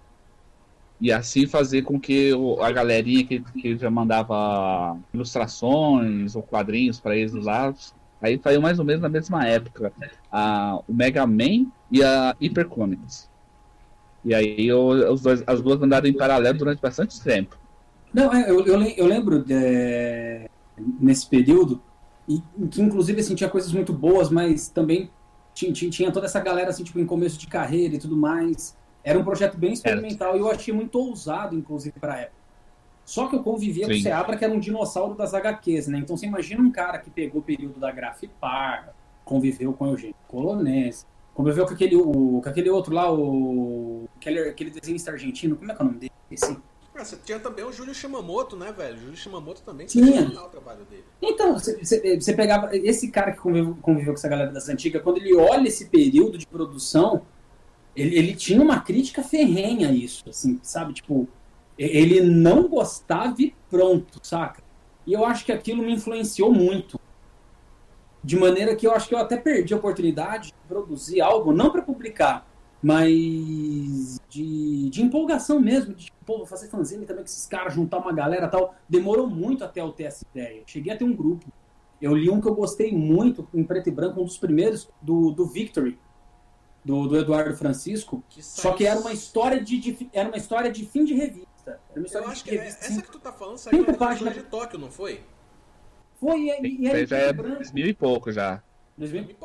E 0.99 1.11
assim 1.11 1.47
fazer 1.47 1.83
com 1.83 1.99
que 1.99 2.33
o- 2.33 2.61
a 2.61 2.71
galerinha 2.71 3.25
que, 3.25 3.39
que 3.41 3.77
já 3.77 3.89
mandava 3.89 4.99
ilustrações 5.13 6.35
ou 6.35 6.43
quadrinhos 6.43 6.99
para 6.99 7.15
eles 7.17 7.33
lá, 7.33 7.73
aí 8.21 8.39
saiu 8.43 8.61
mais 8.61 8.79
ou 8.79 8.85
menos 8.85 9.01
na 9.01 9.09
mesma 9.09 9.45
época 9.47 9.93
a, 10.31 10.77
o 10.87 10.93
Mega 10.93 11.25
Man 11.25 11.71
e 11.89 12.03
a 12.03 12.35
Hypercomics. 12.41 13.29
E 14.23 14.33
aí 14.35 14.71
os 14.73 15.21
dois, 15.21 15.43
as 15.47 15.61
duas 15.61 15.81
andaram 15.81 16.07
em 16.07 16.13
paralelo 16.13 16.57
durante 16.57 16.81
bastante 16.81 17.21
tempo. 17.23 17.57
Não, 18.13 18.33
é, 18.33 18.49
eu, 18.49 18.65
eu, 18.65 18.81
eu 18.81 19.05
lembro 19.07 19.43
de, 19.43 19.53
nesse 20.77 21.27
período, 21.27 21.81
e 22.27 22.41
que 22.67 22.81
inclusive 22.81 23.21
assim, 23.21 23.35
tinha 23.35 23.49
coisas 23.49 23.71
muito 23.71 23.93
boas, 23.93 24.29
mas 24.29 24.69
também 24.69 25.09
tinha, 25.53 25.71
tinha, 25.73 26.11
toda 26.11 26.25
essa 26.25 26.39
galera 26.39 26.69
assim, 26.69 26.83
tipo, 26.83 26.99
em 26.99 27.05
começo 27.05 27.37
de 27.39 27.47
carreira 27.47 27.95
e 27.95 27.99
tudo 27.99 28.15
mais. 28.17 28.77
Era 29.09 29.19
um 29.19 29.23
projeto 29.23 29.57
bem 29.57 29.73
experimental 29.73 30.35
e 30.35 30.39
eu 30.39 30.49
achei 30.49 30.73
muito 30.73 30.99
ousado, 30.99 31.55
inclusive, 31.55 31.99
pra 31.99 32.19
época. 32.19 32.39
Só 33.05 33.27
que 33.27 33.35
eu 33.35 33.41
convivia 33.41 33.85
Sim. 33.85 33.91
com 33.91 33.97
o 33.97 34.01
Seabra, 34.01 34.37
que 34.37 34.45
era 34.45 34.53
um 34.53 34.59
dinossauro 34.59 35.15
das 35.15 35.33
HQs, 35.33 35.87
né? 35.87 35.97
Então 35.97 36.15
você 36.15 36.27
imagina 36.27 36.61
um 36.61 36.71
cara 36.71 36.99
que 36.99 37.09
pegou 37.09 37.41
o 37.41 37.43
período 37.43 37.79
da 37.79 37.91
Grafipar, 37.91 38.93
conviveu 39.25 39.73
com 39.73 39.85
o 39.85 39.87
Eugênio 39.93 40.15
Colonese, 40.27 41.05
conviveu 41.33 41.65
com 41.65 41.73
aquele, 41.73 41.95
o, 41.95 42.39
com 42.43 42.49
aquele 42.49 42.69
outro 42.69 42.93
lá, 42.93 43.11
o. 43.11 44.07
Aquele, 44.17 44.41
aquele 44.41 44.69
desenhista 44.69 45.09
argentino, 45.09 45.55
como 45.55 45.71
é 45.71 45.75
que 45.75 45.81
é 45.81 45.83
o 45.83 45.87
nome 45.87 45.99
dele? 45.99 46.11
Esse? 46.29 46.55
Você 46.95 47.15
tinha 47.15 47.39
também 47.39 47.63
o 47.63 47.71
Júlio 47.71 47.95
Shimamoto, 47.95 48.57
né, 48.57 48.73
velho? 48.73 48.97
O 48.97 48.99
Júlio 48.99 49.15
Shimamoto 49.15 49.61
também 49.61 49.87
tinha 49.87 50.21
o 50.21 50.49
trabalho 50.49 50.85
dele. 50.85 51.05
Então, 51.21 51.57
você 51.57 52.33
pegava. 52.33 52.75
Esse 52.75 53.09
cara 53.09 53.31
que 53.31 53.39
conviveu, 53.39 53.75
conviveu, 53.81 54.13
com 54.13 54.19
essa 54.19 54.27
galera 54.27 54.51
das 54.51 54.67
antigas, 54.67 55.01
quando 55.01 55.17
ele 55.17 55.33
olha 55.33 55.67
esse 55.67 55.85
período 55.85 56.37
de 56.37 56.45
produção, 56.45 57.23
ele, 57.99 58.17
ele 58.17 58.33
tinha 58.33 58.61
uma 58.61 58.79
crítica 58.79 59.21
ferrenha 59.21 59.89
a 59.89 59.91
isso, 59.91 60.29
assim, 60.29 60.59
sabe? 60.63 60.93
Tipo, 60.93 61.27
ele 61.77 62.21
não 62.21 62.67
gostava 62.67 63.41
e 63.41 63.53
pronto, 63.69 64.19
saca? 64.23 64.63
E 65.05 65.13
eu 65.13 65.25
acho 65.25 65.43
que 65.43 65.51
aquilo 65.51 65.83
me 65.83 65.93
influenciou 65.93 66.51
muito. 66.51 66.99
De 68.23 68.37
maneira 68.37 68.75
que 68.75 68.85
eu 68.85 68.91
acho 68.91 69.07
que 69.07 69.15
eu 69.15 69.19
até 69.19 69.37
perdi 69.37 69.73
a 69.73 69.77
oportunidade 69.77 70.47
de 70.47 70.53
produzir 70.67 71.21
algo, 71.21 71.53
não 71.53 71.71
para 71.71 71.81
publicar, 71.81 72.47
mas 72.81 74.19
de, 74.29 74.89
de 74.89 75.01
empolgação 75.01 75.59
mesmo, 75.59 75.93
de 75.93 76.11
pô, 76.25 76.37
vou 76.37 76.45
fazer 76.45 76.69
fanzine 76.69 77.05
também 77.05 77.23
com 77.23 77.29
esses 77.29 77.47
caras, 77.47 77.73
juntar 77.73 77.97
uma 77.97 78.13
galera 78.13 78.47
tal. 78.47 78.75
Demorou 78.87 79.27
muito 79.27 79.63
até 79.63 79.81
eu 79.81 79.91
ter 79.91 80.03
essa 80.03 80.25
ideia. 80.33 80.63
Cheguei 80.65 80.93
a 80.93 80.97
ter 80.97 81.05
um 81.05 81.15
grupo. 81.15 81.45
Eu 82.01 82.15
li 82.15 82.29
um 82.29 82.39
que 82.39 82.47
eu 82.47 82.55
gostei 82.55 82.93
muito, 82.93 83.47
em 83.53 83.63
preto 83.63 83.89
e 83.89 83.91
branco, 83.91 84.21
um 84.21 84.25
dos 84.25 84.37
primeiros, 84.37 84.89
do, 85.01 85.31
do 85.31 85.45
Victory, 85.45 85.97
do, 86.83 87.07
do 87.07 87.17
Eduardo 87.17 87.55
Francisco. 87.55 88.23
Que 88.29 88.43
só 88.43 88.73
que 88.73 88.85
era 88.85 88.99
uma 88.99 89.13
história 89.13 89.61
de, 89.61 89.79
de, 89.79 90.09
era 90.13 90.29
uma 90.29 90.37
história 90.37 90.71
de 90.71 90.85
fim 90.85 91.05
de 91.05 91.13
revista. 91.13 91.79
Era 91.89 91.99
uma 91.99 92.05
história 92.05 92.25
eu 92.25 92.31
acho 92.31 92.43
de 92.43 92.49
que 92.49 92.55
revista, 92.55 92.85
essa 92.85 93.01
que 93.01 93.11
tu 93.11 93.19
tá 93.19 93.31
falando 93.31 93.57
saiu 93.57 93.85
na 93.85 93.93
páginas 93.93 94.33
de 94.33 94.43
Tóquio, 94.43 94.79
não 94.79 94.91
foi? 94.91 95.21
Foi, 96.19 96.39
e, 96.39 96.85
e, 96.85 96.87
e 96.87 97.05
já 97.05 97.17
é 97.17 97.33
mil 97.73 97.87
e 97.87 97.93
pouco 97.93 98.31
já. 98.31 98.61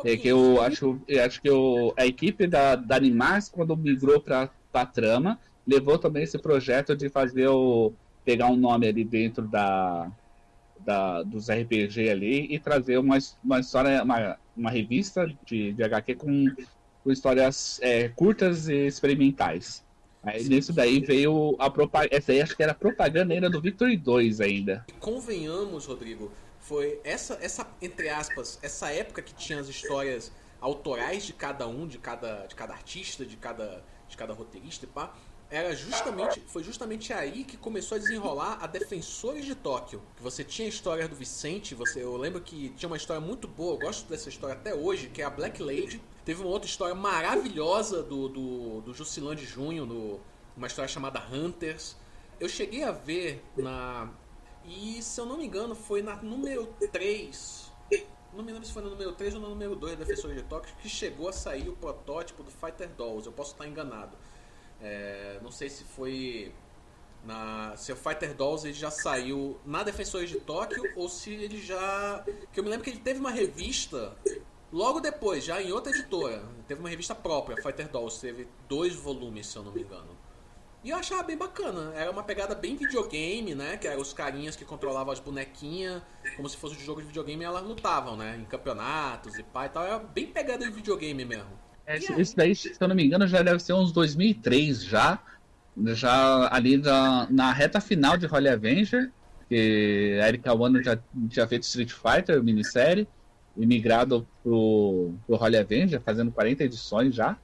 É 0.05 0.16
que 0.16 0.27
eu 0.27 0.61
acho, 0.61 1.01
eu 1.07 1.25
acho 1.25 1.40
que 1.40 1.49
eu, 1.49 1.94
a 1.97 2.05
equipe 2.05 2.47
da, 2.47 2.75
da 2.75 2.97
Animax, 2.97 3.49
quando 3.49 3.77
migrou 3.77 4.20
para 4.20 4.51
a 4.73 4.85
trama, 4.85 5.38
levou 5.64 5.97
também 5.97 6.25
esse 6.25 6.37
projeto 6.38 6.97
de 6.97 7.09
fazer 7.09 7.47
o. 7.47 7.92
pegar 8.25 8.49
um 8.49 8.57
nome 8.57 8.88
ali 8.88 9.05
dentro 9.05 9.47
da, 9.47 10.11
da 10.81 11.23
dos 11.23 11.49
RPG 11.49 12.11
ali 12.11 12.53
e 12.53 12.59
trazer 12.59 12.99
uma, 12.99 13.16
uma 13.44 13.61
história, 13.61 14.03
uma, 14.03 14.37
uma 14.57 14.70
revista 14.70 15.25
de, 15.47 15.73
de 15.73 15.85
HQ 15.85 16.16
com, 16.16 16.47
com 17.05 17.12
histórias 17.12 17.79
é, 17.83 18.09
curtas 18.09 18.67
e 18.67 18.87
experimentais. 18.87 19.85
Aí 20.23 20.43
Sim. 20.43 20.49
nisso 20.49 20.73
daí 20.73 21.01
veio 21.01 21.55
a 21.59 21.69
propaganda. 21.69 22.17
Essa 22.17 22.33
aí 22.33 22.40
acho 22.40 22.57
que 22.57 22.62
era 22.62 22.73
propaganda 22.73 23.35
ainda 23.35 23.51
do 23.51 23.61
Victory 23.61 23.97
2 23.97 24.40
ainda. 24.40 24.87
Convenhamos, 24.99 25.85
Rodrigo, 25.85 26.33
foi 26.59 26.99
essa, 27.05 27.38
essa 27.43 27.67
entre 27.83 28.09
aspas, 28.09 28.59
essa 28.62 28.90
época 28.90 29.21
que 29.21 29.35
tinha 29.35 29.61
as 29.61 29.69
histórias 29.69 30.33
autorais 30.62 31.27
de 31.27 31.35
cada 31.35 31.69
um, 31.69 31.87
de 31.87 31.99
cada, 31.99 32.47
de 32.47 32.55
cada 32.55 32.73
artista, 32.73 33.27
de 33.27 33.37
cada, 33.37 33.85
de 34.09 34.17
cada 34.17 34.33
roteirista 34.33 34.87
e 34.87 34.88
pá, 34.88 35.14
era 35.51 35.75
justamente, 35.75 36.43
foi 36.47 36.63
justamente 36.63 37.13
aí 37.13 37.45
que 37.45 37.57
começou 37.57 37.97
a 37.97 37.99
desenrolar 37.99 38.59
a 38.61 38.67
Defensores 38.67 39.45
de 39.45 39.55
Tóquio. 39.55 40.03
Que 40.17 40.23
você 40.23 40.43
tinha 40.43 40.67
a 40.67 40.69
história 40.69 41.07
do 41.07 41.15
Vicente, 41.15 41.75
você, 41.75 42.03
eu 42.03 42.17
lembro 42.17 42.41
que 42.41 42.71
tinha 42.71 42.89
uma 42.89 42.97
história 42.97 43.21
muito 43.21 43.47
boa, 43.47 43.75
eu 43.75 43.79
gosto 43.79 44.09
dessa 44.09 44.29
história 44.29 44.55
até 44.55 44.75
hoje, 44.75 45.09
que 45.09 45.23
é 45.23 45.25
a 45.25 45.31
Black 45.31 45.63
Lady. 45.63 46.03
Teve 46.25 46.41
uma 46.41 46.51
outra 46.51 46.69
história 46.69 46.95
maravilhosa 46.95 48.03
do, 48.03 48.29
do, 48.29 48.81
do 48.81 48.95
Jusilan 48.95 49.37
de 49.37 49.45
Junho, 49.45 49.87
no, 49.87 50.21
uma 50.57 50.67
história 50.67 50.89
chamada 50.89 51.23
Hunters. 51.33 51.97
Eu 52.41 52.49
cheguei 52.49 52.83
a 52.83 52.91
ver 52.91 53.45
na, 53.57 54.11
e 54.65 55.03
se 55.03 55.21
eu 55.21 55.27
não 55.27 55.37
me 55.37 55.47
engano, 55.47 55.75
foi 55.75 56.03
na 56.03 56.17
número 56.17 56.67
3. 56.91 57.73
Não 58.33 58.43
me 58.43 58.51
lembro 58.51 58.67
se 58.67 58.73
foi 58.73 58.83
no 58.83 58.91
número 58.91 59.13
3 59.13 59.35
ou 59.35 59.41
no 59.41 59.51
número 59.51 59.77
2 59.77 59.97
da 59.97 60.05
Defensores 60.05 60.37
de 60.37 60.43
Tóquio 60.43 60.75
que 60.83 60.89
chegou 60.89 61.29
a 61.29 61.33
sair 61.33 61.69
o 61.69 61.77
protótipo 61.77 62.43
do 62.43 62.51
Fighter 62.51 62.89
Dolls. 62.89 63.27
Eu 63.27 63.33
posso 63.33 63.53
estar 63.53 63.69
enganado. 63.69 64.17
É, 64.85 65.38
não 65.42 65.51
sei 65.51 65.70
se 65.70 65.83
foi. 65.83 66.53
Na, 67.25 67.75
se 67.75 67.90
o 67.90 67.97
Fighter 67.97 68.35
Dolls 68.35 68.66
ele 68.66 68.75
já 68.75 68.90
saiu 68.90 69.59
na 69.64 69.83
Defensores 69.83 70.29
de 70.29 70.38
Tóquio 70.38 70.85
ou 70.94 71.09
se 71.09 71.33
ele 71.33 71.59
já. 71.59 72.23
Que 72.53 72.61
eu 72.61 72.64
me 72.64 72.68
lembro 72.68 72.85
que 72.85 72.90
ele 72.90 73.01
teve 73.01 73.18
uma 73.18 73.31
revista 73.31 74.14
logo 74.70 75.01
depois, 75.01 75.42
já 75.42 75.62
em 75.62 75.73
outra 75.73 75.90
editora. 75.90 76.47
Teve 76.68 76.81
uma 76.81 76.90
revista 76.90 77.14
própria, 77.14 77.57
Fighter 77.57 77.88
Dolls. 77.88 78.20
Teve 78.20 78.47
dois 78.68 78.94
volumes, 78.94 79.47
se 79.47 79.57
eu 79.57 79.62
não 79.62 79.73
me 79.73 79.81
engano. 79.81 80.14
E 80.83 80.90
eu 80.90 80.99
achava 80.99 81.23
bem 81.23 81.38
bacana. 81.38 81.94
Era 81.94 82.11
uma 82.11 82.23
pegada 82.23 82.55
bem 82.55 82.77
videogame, 82.77 83.55
né? 83.55 83.79
Que 83.79 83.88
eram 83.88 84.03
os 84.03 84.12
carinhas 84.12 84.55
que 84.55 84.66
controlavam 84.66 85.14
as 85.14 85.18
bonequinhas, 85.18 86.03
como 86.37 86.47
se 86.47 86.59
fosse 86.59 86.77
um 86.77 86.81
jogo 86.81 87.01
de 87.01 87.07
videogame, 87.07 87.42
e 87.42 87.47
elas 87.47 87.62
lutavam, 87.62 88.18
né? 88.18 88.37
Em 88.37 88.44
campeonatos 88.44 89.38
e 89.38 89.40
e 89.40 89.68
tal. 89.70 89.83
Era 89.83 89.99
bem 89.99 90.27
pegada 90.27 90.66
de 90.66 90.70
videogame 90.70 91.25
mesmo. 91.25 91.63
É, 91.87 91.99
isso 92.20 92.37
daí, 92.37 92.55
se 92.55 92.75
eu 92.79 92.88
não 92.88 92.94
me 92.94 93.05
engano, 93.05 93.27
já 93.27 93.42
deve 93.42 93.61
ser 93.61 93.73
uns 93.75 93.92
2003 93.92 94.85
já. 94.85 95.18
Já 95.77 96.49
ali 96.55 96.77
na, 96.77 97.27
na 97.31 97.53
reta 97.53 97.81
final 97.81 98.16
de 98.16 98.27
Holy 98.27 98.49
Avenger, 98.49 99.11
que 99.49 100.18
a 100.23 100.29
Erika 100.29 100.55
Wano 100.55 100.83
já 100.83 100.99
tinha 101.29 101.47
feito 101.49 101.64
Street 101.64 101.90
Fighter, 101.90 102.42
minissérie, 102.42 103.09
e 103.57 103.66
migrado 103.66 104.27
pro, 104.42 105.12
pro 105.27 105.37
Holy 105.37 105.57
Avenger, 105.57 106.01
fazendo 106.01 106.31
40 106.33 106.64
edições 106.64 107.14
já. 107.14 107.37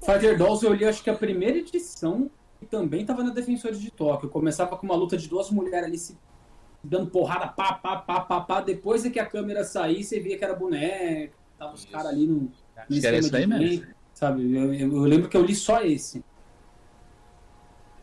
Fighter 0.00 0.36
Dolls 0.36 0.64
eu 0.64 0.72
li 0.72 0.84
acho 0.84 1.02
que 1.02 1.10
a 1.10 1.14
primeira 1.14 1.58
edição 1.58 2.30
também 2.70 3.02
estava 3.02 3.22
na 3.22 3.30
Defensores 3.30 3.80
de 3.80 3.90
Tóquio. 3.90 4.28
Começava 4.28 4.76
com 4.76 4.86
uma 4.86 4.96
luta 4.96 5.16
de 5.16 5.28
duas 5.28 5.50
mulheres 5.50 5.86
ali 5.86 5.98
se 5.98 6.16
dando 6.82 7.10
porrada, 7.10 7.48
pá, 7.48 7.74
pá, 7.74 7.96
pá, 7.96 8.20
pá, 8.20 8.40
pá. 8.40 8.60
Depois 8.60 9.04
é 9.04 9.10
que 9.10 9.20
a 9.20 9.26
câmera 9.26 9.64
saía, 9.64 10.02
você 10.02 10.18
via 10.18 10.36
que 10.36 10.44
era 10.44 10.54
boneca, 10.54 11.32
tava 11.58 11.74
os 11.74 11.84
caras 11.84 12.12
ali 12.12 12.26
no, 12.26 12.50
no 12.88 12.96
esquema 12.96 13.20
de 13.20 13.30
daí 13.30 13.46
mesmo. 13.46 13.86
sabe? 14.14 14.56
Eu, 14.56 14.74
eu, 14.74 15.00
lembro 15.00 15.28
que 15.28 15.36
eu 15.36 15.42
li 15.42 15.54
só 15.54 15.82
esse. 15.82 16.24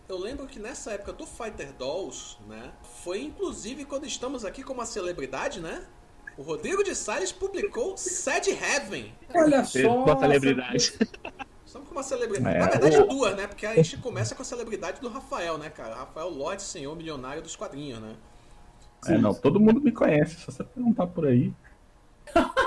Eu 0.07 0.17
lembro 0.17 0.47
que 0.47 0.59
nessa 0.59 0.91
época 0.91 1.13
do 1.13 1.25
Fighter 1.25 1.71
Dolls, 1.73 2.37
né, 2.47 2.71
foi 3.03 3.21
inclusive 3.21 3.85
quando 3.85 4.05
estamos 4.05 4.43
aqui 4.43 4.63
com 4.63 4.73
uma 4.73 4.85
celebridade, 4.85 5.59
né? 5.59 5.83
O 6.37 6.41
Rodrigo 6.41 6.83
de 6.83 6.95
Salles 6.95 7.31
publicou 7.31 7.97
Sad 7.97 8.49
Heaven. 8.49 9.13
Olha 9.35 9.63
só! 9.65 10.03
Com 10.03 10.11
a 10.11 10.17
celebridade. 10.19 10.93
Estamos 11.65 11.87
com 11.87 11.93
uma 11.93 12.01
celebridade. 12.01 12.55
É, 12.55 12.59
Na 12.59 12.67
verdade, 12.67 13.07
duas, 13.07 13.35
né? 13.35 13.45
Porque 13.45 13.65
a 13.65 13.75
gente 13.75 13.97
começa 13.97 14.33
com 14.33 14.41
a 14.41 14.45
celebridade 14.45 14.99
do 15.01 15.09
Rafael, 15.09 15.57
né, 15.57 15.69
cara? 15.69 15.95
Rafael 15.95 16.29
Lorde, 16.29 16.63
senhor 16.63 16.95
milionário 16.95 17.43
dos 17.43 17.55
quadrinhos, 17.55 17.99
né? 17.99 18.15
É, 19.05 19.17
não, 19.17 19.33
todo 19.33 19.59
mundo 19.59 19.79
me 19.79 19.91
conhece, 19.91 20.35
só 20.39 20.51
você 20.51 20.63
perguntar 20.63 21.07
por 21.07 21.27
aí. 21.27 21.53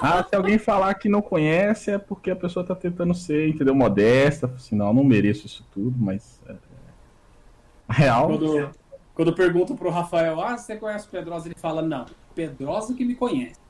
Ah, 0.03 0.25
se 0.29 0.35
alguém 0.35 0.59
falar 0.59 0.95
que 0.95 1.09
não 1.09 1.23
conhece 1.23 1.93
é 1.93 1.99
porque 1.99 2.31
a 2.31 2.37
pessoa 2.37 2.67
tá 2.67 2.75
tentando 2.75 3.15
ser, 3.15 3.49
entendeu, 3.49 3.75
modesta, 3.75 4.53
senão 4.59 4.89
eu 4.89 4.95
não 4.95 5.05
mereço 5.05 5.47
isso 5.47 5.65
tudo, 5.73 5.95
mas. 5.97 6.41
É... 6.49 6.55
Real. 7.89 8.27
Quando, 8.27 8.71
quando 9.15 9.35
pergunto 9.35 9.77
pro 9.77 9.91
Rafael, 9.91 10.41
ah, 10.41 10.57
você 10.57 10.77
conhece 10.77 11.07
o 11.07 11.11
Pedrosa? 11.11 11.49
Ele 11.49 11.55
fala, 11.57 11.83
não, 11.83 12.07
Pedrosa 12.35 12.95
que 12.95 13.05
me 13.05 13.15
conhece. 13.15 13.61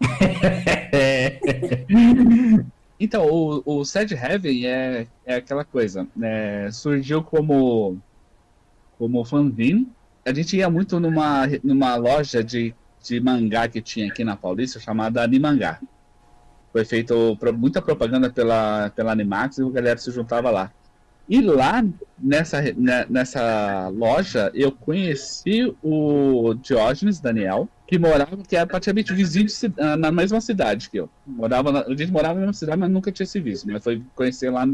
Então, 3.00 3.26
o, 3.26 3.62
o 3.64 3.84
Sad 3.84 4.12
Heaven 4.12 4.66
é, 4.66 5.06
é 5.24 5.36
aquela 5.36 5.64
coisa. 5.64 6.08
Né? 6.16 6.68
Surgiu 6.72 7.22
como, 7.22 7.96
como 8.98 9.24
fanzine. 9.24 9.86
A 10.24 10.32
gente 10.32 10.56
ia 10.56 10.68
muito 10.68 10.98
numa, 10.98 11.46
numa 11.62 11.94
loja 11.94 12.42
de, 12.42 12.74
de 13.08 13.20
mangá 13.20 13.68
que 13.68 13.80
tinha 13.80 14.08
aqui 14.08 14.22
na 14.24 14.36
Paulista, 14.36 14.78
chamada 14.78 15.22
Animangá. 15.22 15.80
Foi 16.72 16.84
feito 16.84 17.36
muita 17.56 17.80
propaganda 17.80 18.30
pela, 18.30 18.90
pela 18.90 19.12
Animax 19.12 19.58
e 19.58 19.62
a 19.62 19.70
galera 19.70 19.98
se 19.98 20.10
juntava 20.10 20.50
lá. 20.50 20.70
E 21.28 21.42
lá 21.42 21.84
nessa, 22.18 22.62
né, 22.62 23.04
nessa 23.08 23.88
loja 23.88 24.50
eu 24.54 24.72
conheci 24.72 25.74
o 25.82 26.54
Diógenes 26.54 27.20
Daniel, 27.20 27.68
que 27.86 27.98
morava, 27.98 28.36
que 28.38 28.56
era 28.56 28.66
praticamente 28.66 29.12
vizinho 29.12 29.46
de, 29.46 29.54
ah, 29.78 29.96
na 29.96 30.10
mesma 30.10 30.40
cidade 30.40 30.88
que 30.88 30.98
eu. 30.98 31.08
Morava 31.26 31.70
na, 31.70 31.80
a 31.80 31.94
gente 31.94 32.10
morava 32.10 32.34
na 32.34 32.40
mesma 32.40 32.54
cidade, 32.54 32.78
mas 32.78 32.90
nunca 32.90 33.12
tinha 33.12 33.26
se 33.26 33.40
visto. 33.40 33.66
Mas 33.70 33.84
foi 33.84 34.02
conhecer 34.14 34.48
lá 34.50 34.66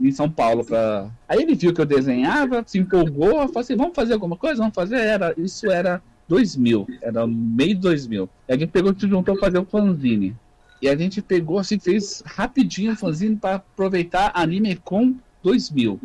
em 0.00 0.10
São 0.12 0.30
Paulo. 0.30 0.64
Pra... 0.64 1.10
Aí 1.28 1.42
ele 1.42 1.56
viu 1.56 1.74
que 1.74 1.80
eu 1.80 1.86
desenhava, 1.86 2.62
se 2.64 2.78
empolgou, 2.78 3.48
falou 3.48 3.60
assim: 3.60 3.76
vamos 3.76 3.94
fazer 3.94 4.12
alguma 4.12 4.36
coisa? 4.36 4.58
Vamos 4.60 4.74
fazer? 4.74 4.96
Era, 4.96 5.34
isso 5.36 5.68
era 5.68 6.00
2000, 6.28 6.86
era 7.00 7.26
meio 7.26 7.78
2000. 7.78 8.28
E 8.48 8.52
a 8.52 8.56
gente 8.56 8.70
pegou 8.70 8.92
e 8.92 9.00
se 9.00 9.08
juntou 9.08 9.34
a 9.34 9.38
fazer 9.38 9.58
o 9.58 9.64
fanzine. 9.64 10.36
E 10.80 10.88
a 10.88 10.96
gente 10.96 11.20
pegou 11.20 11.58
assim, 11.58 11.78
fez 11.78 12.22
rapidinho 12.24 12.92
o 12.92 12.96
fanzine 12.96 13.34
para 13.34 13.56
aproveitar 13.56 14.30
Anime 14.34 14.76
com 14.76 15.16
2000. 15.42 16.00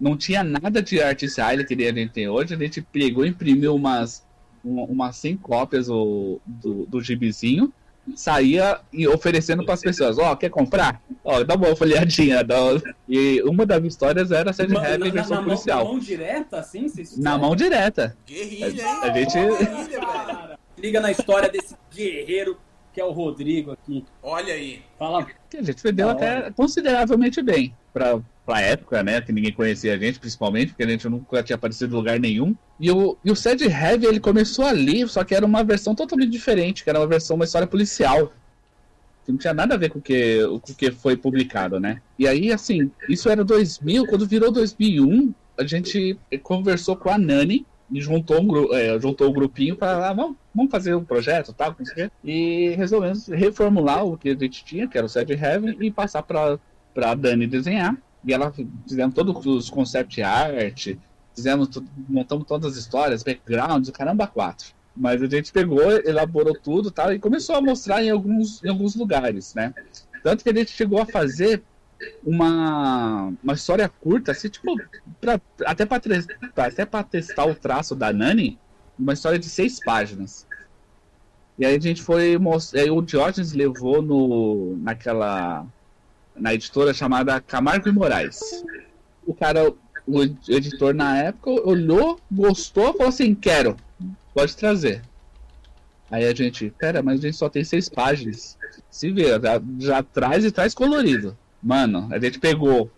não 0.00 0.16
tinha 0.16 0.42
nada 0.42 0.82
de 0.82 1.00
arte 1.00 1.28
style 1.28 1.64
que 1.64 1.74
a 1.74 1.92
gente 1.92 2.12
tem 2.12 2.28
hoje. 2.28 2.54
A 2.54 2.58
gente 2.58 2.80
pegou 2.80 3.24
e 3.24 3.28
imprimiu 3.28 3.74
umas, 3.74 4.24
umas 4.64 5.16
100 5.16 5.36
cópias 5.36 5.86
do, 5.86 6.40
do, 6.44 6.86
do 6.86 7.00
gibizinho, 7.00 7.72
saía 8.14 8.80
e 8.92 9.08
oferecendo 9.08 9.64
para 9.64 9.74
as 9.74 9.80
pessoas: 9.80 10.18
Ó, 10.18 10.32
oh, 10.32 10.36
quer 10.36 10.50
comprar? 10.50 11.00
Ó, 11.24 11.38
oh, 11.38 11.44
dá 11.44 11.54
uma 11.54 11.74
folhadinha. 11.74 12.44
Dá... 12.44 12.56
E 13.08 13.42
uma 13.42 13.66
das 13.66 13.82
histórias 13.84 14.30
era 14.30 14.52
Sad 14.52 14.72
Heavy 14.72 15.10
versão 15.10 15.38
na 15.38 15.42
policial. 15.42 15.78
Mão, 15.78 15.86
na 15.86 15.92
mão 15.92 16.00
direta, 16.00 16.58
assim? 16.58 16.92
Na 17.16 17.38
mão 17.38 17.56
direta. 17.56 18.16
Guerrilha, 18.26 18.82
hein? 18.82 18.98
A 19.02 19.10
gente. 19.10 19.32
Guerrilha, 19.32 20.00
velho. 20.00 20.56
Liga 20.78 21.00
na 21.00 21.10
história 21.10 21.48
desse 21.48 21.74
guerreiro 21.90 22.58
que 22.96 23.00
é 23.02 23.04
o 23.04 23.12
Rodrigo 23.12 23.72
aqui. 23.72 24.02
Olha 24.22 24.54
aí. 24.54 24.80
Fala. 24.98 25.26
Que 25.50 25.58
a 25.58 25.62
gente 25.62 25.82
vendeu 25.82 26.08
até 26.08 26.50
consideravelmente 26.52 27.42
bem 27.42 27.74
pra, 27.92 28.18
pra 28.46 28.62
época, 28.62 29.02
né? 29.02 29.20
Que 29.20 29.32
ninguém 29.32 29.52
conhecia 29.52 29.92
a 29.92 29.98
gente, 29.98 30.18
principalmente, 30.18 30.68
porque 30.68 30.82
a 30.82 30.88
gente 30.88 31.06
nunca 31.06 31.42
tinha 31.42 31.56
aparecido 31.56 31.92
em 31.92 31.96
lugar 31.98 32.18
nenhum. 32.18 32.56
E 32.80 32.90
o, 32.90 33.14
e 33.22 33.30
o 33.30 33.36
Sad 33.36 33.62
Heavy, 33.62 34.06
ele 34.06 34.18
começou 34.18 34.64
ali, 34.64 35.06
só 35.06 35.22
que 35.24 35.34
era 35.34 35.44
uma 35.44 35.62
versão 35.62 35.94
totalmente 35.94 36.30
diferente, 36.30 36.82
que 36.82 36.88
era 36.88 36.98
uma 36.98 37.06
versão, 37.06 37.36
uma 37.36 37.44
história 37.44 37.68
policial. 37.68 38.32
Que 39.26 39.32
não 39.32 39.38
tinha 39.38 39.52
nada 39.52 39.74
a 39.74 39.78
ver 39.78 39.90
com 39.90 40.00
que, 40.00 40.42
o 40.44 40.58
com 40.58 40.72
o 40.72 40.74
que 40.74 40.90
foi 40.90 41.18
publicado, 41.18 41.78
né? 41.78 42.00
E 42.18 42.26
aí, 42.26 42.50
assim, 42.50 42.90
isso 43.10 43.28
era 43.28 43.44
2000, 43.44 44.06
quando 44.06 44.26
virou 44.26 44.50
2001, 44.50 45.34
a 45.58 45.66
gente 45.66 46.18
conversou 46.42 46.96
com 46.96 47.10
a 47.10 47.18
Nani, 47.18 47.66
e 47.90 48.00
juntou 48.00 48.40
um, 48.40 48.74
é, 48.74 48.98
juntou 49.00 49.28
um 49.28 49.32
grupinho 49.32 49.76
para 49.76 50.08
ah, 50.08 50.12
vamos, 50.12 50.36
vamos 50.54 50.70
fazer 50.70 50.94
um 50.94 51.04
projeto 51.04 51.52
tá, 51.52 51.74
e 52.24 52.70
resolvemos 52.76 53.28
reformular 53.28 54.04
o 54.04 54.16
que 54.16 54.30
a 54.30 54.34
gente 54.34 54.64
tinha, 54.64 54.88
que 54.88 54.96
era 54.98 55.06
o 55.06 55.08
Sad 55.10 55.32
Heaven, 55.32 55.76
e 55.80 55.90
passar 55.90 56.22
para 56.22 56.58
a 56.96 57.14
Dani 57.14 57.46
desenhar. 57.46 57.96
E 58.24 58.32
ela 58.32 58.52
fizemos 58.86 59.14
todos 59.14 59.46
os 59.46 59.70
concept 59.70 60.20
art, 60.20 60.96
fizemos, 61.34 61.68
montamos 62.08 62.46
todas 62.46 62.72
as 62.72 62.78
histórias, 62.78 63.22
backgrounds, 63.22 63.90
caramba, 63.90 64.26
quatro. 64.26 64.74
Mas 64.96 65.22
a 65.22 65.26
gente 65.26 65.52
pegou, 65.52 65.92
elaborou 66.04 66.54
tudo 66.54 66.90
tal, 66.90 67.12
e 67.12 67.18
começou 67.18 67.54
a 67.54 67.60
mostrar 67.60 68.02
em 68.02 68.10
alguns, 68.10 68.64
em 68.64 68.68
alguns 68.68 68.96
lugares, 68.96 69.54
né? 69.54 69.72
Tanto 70.24 70.42
que 70.42 70.50
a 70.50 70.54
gente 70.54 70.72
chegou 70.72 71.00
a 71.00 71.06
fazer 71.06 71.62
uma, 72.24 73.32
uma 73.42 73.54
história 73.54 73.88
curta, 73.88 74.32
assim, 74.32 74.48
tipo, 74.48 74.76
pra, 75.20 75.40
até 75.64 75.86
para 75.86 76.00
até 76.56 76.84
pra 76.84 77.02
testar 77.02 77.46
o 77.46 77.54
traço 77.54 77.94
da 77.94 78.12
Nani, 78.12 78.58
uma 78.98 79.12
história 79.12 79.38
de 79.38 79.48
seis 79.48 79.80
páginas. 79.82 80.46
E 81.58 81.64
aí 81.64 81.74
a 81.74 81.80
gente 81.80 82.02
foi 82.02 82.36
mostrar. 82.36 82.84
o 82.92 83.00
Diógenes 83.00 83.52
levou 83.52 84.02
no, 84.02 84.76
naquela. 84.78 85.66
na 86.34 86.52
editora 86.52 86.92
chamada 86.92 87.40
Camargo 87.40 87.88
e 87.88 87.92
Moraes. 87.92 88.40
O 89.26 89.34
cara, 89.34 89.72
o 90.06 90.22
editor 90.48 90.94
na 90.94 91.16
época, 91.18 91.50
olhou, 91.50 92.20
gostou, 92.30 92.92
falou 92.92 93.08
assim: 93.08 93.34
quero, 93.34 93.76
pode 94.34 94.54
trazer. 94.56 95.02
Aí 96.10 96.24
a 96.24 96.34
gente, 96.34 96.70
pera, 96.78 97.02
mas 97.02 97.18
a 97.18 97.22
gente 97.22 97.36
só 97.36 97.48
tem 97.48 97.64
seis 97.64 97.88
páginas. 97.88 98.56
Se 98.90 99.10
vê, 99.10 99.28
já, 99.40 99.60
já 99.78 100.02
traz 100.02 100.44
e 100.44 100.52
traz 100.52 100.74
colorido. 100.74 101.36
Mano, 101.66 102.06
a 102.12 102.18
gente 102.20 102.38
pegou 102.38 102.88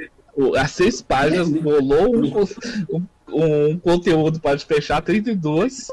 as 0.58 0.72
seis 0.72 1.00
páginas, 1.00 1.48
rolou 1.62 2.14
um, 2.14 2.44
um, 2.90 3.06
um 3.72 3.78
conteúdo 3.78 4.38
para 4.38 4.58
fechar 4.58 5.00
32 5.00 5.88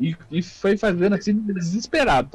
e, 0.00 0.16
e 0.30 0.42
foi 0.42 0.78
fazendo 0.78 1.14
assim 1.14 1.34
desesperado 1.34 2.30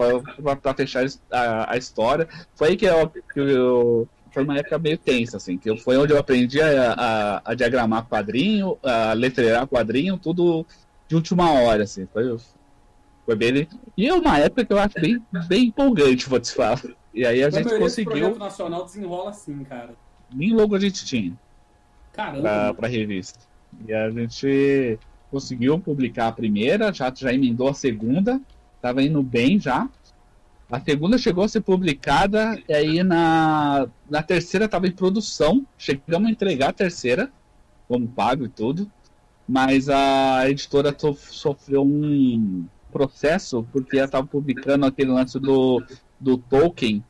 para 0.62 0.74
fechar 0.76 1.04
a, 1.32 1.74
a, 1.74 1.76
história. 1.76 2.30
Foi 2.54 2.70
aí 2.70 2.78
que 2.78 2.86
eu, 2.86 3.10
que 3.10 3.40
eu, 3.40 4.08
foi 4.30 4.44
uma 4.44 4.60
época 4.60 4.78
meio 4.78 4.98
tensa, 5.00 5.38
assim, 5.38 5.58
que 5.58 5.76
foi 5.78 5.98
onde 5.98 6.14
eu 6.14 6.20
aprendi 6.20 6.62
a, 6.62 6.94
a, 6.94 7.42
a 7.44 7.54
diagramar 7.56 8.08
quadrinho, 8.08 8.78
a 8.84 9.14
letreirar 9.14 9.66
quadrinho, 9.66 10.20
tudo 10.20 10.64
de 11.08 11.16
última 11.16 11.52
hora, 11.52 11.82
assim. 11.82 12.08
Foi, 12.14 12.38
foi 13.26 13.36
bem. 13.36 13.68
E 13.98 14.08
é 14.08 14.14
uma 14.14 14.38
época 14.38 14.66
que 14.66 14.72
eu 14.72 14.78
acho 14.78 15.02
bem, 15.02 15.20
bem 15.48 15.66
empolgante, 15.66 16.30
vou 16.30 16.40
te 16.40 16.54
falar. 16.54 16.80
E 17.14 17.26
aí 17.26 17.44
a 17.44 17.50
gente 17.50 17.78
conseguiu. 17.78 18.34
O 18.34 18.40
nacional 18.40 18.86
desenrola 18.86 19.30
assim, 19.30 19.64
cara. 19.64 19.94
Nem 20.34 20.54
logo 20.54 20.76
a 20.76 20.80
gente 20.80 21.06
tinha. 21.06 21.38
Caramba. 22.12 22.42
Pra, 22.42 22.74
pra 22.74 22.88
revista. 22.88 23.40
E 23.88 23.94
a 23.94 24.10
gente 24.10 25.00
conseguiu 25.30 25.80
publicar 25.80 26.28
a 26.28 26.32
primeira, 26.32 26.94
já, 26.94 27.12
já 27.14 27.34
emendou 27.34 27.68
a 27.68 27.74
segunda, 27.74 28.40
tava 28.82 29.02
indo 29.02 29.22
bem 29.22 29.60
já. 29.60 29.90
A 30.72 30.80
segunda 30.80 31.18
chegou 31.18 31.44
a 31.44 31.48
ser 31.48 31.62
publicada, 31.62 32.60
e 32.68 32.74
aí 32.74 33.04
na, 33.04 33.88
na 34.10 34.24
terceira 34.24 34.66
estava 34.66 34.88
em 34.88 34.92
produção. 34.92 35.66
Chegamos 35.78 36.28
a 36.28 36.32
entregar 36.32 36.70
a 36.70 36.74
terceira, 36.74 37.32
como 37.88 38.08
pago 38.08 38.46
e 38.46 38.50
tudo. 38.50 38.90
Mas 39.48 39.90
a 39.90 40.50
editora 40.50 40.96
sofreu 40.98 41.84
um 41.84 42.66
processo 42.92 43.68
porque 43.72 43.98
ela 43.98 44.06
estava 44.06 44.26
publicando 44.26 44.86
aquele 44.86 45.12
lance 45.12 45.40
do 45.40 45.84
do 46.24 46.38
Tolkien, 46.38 47.04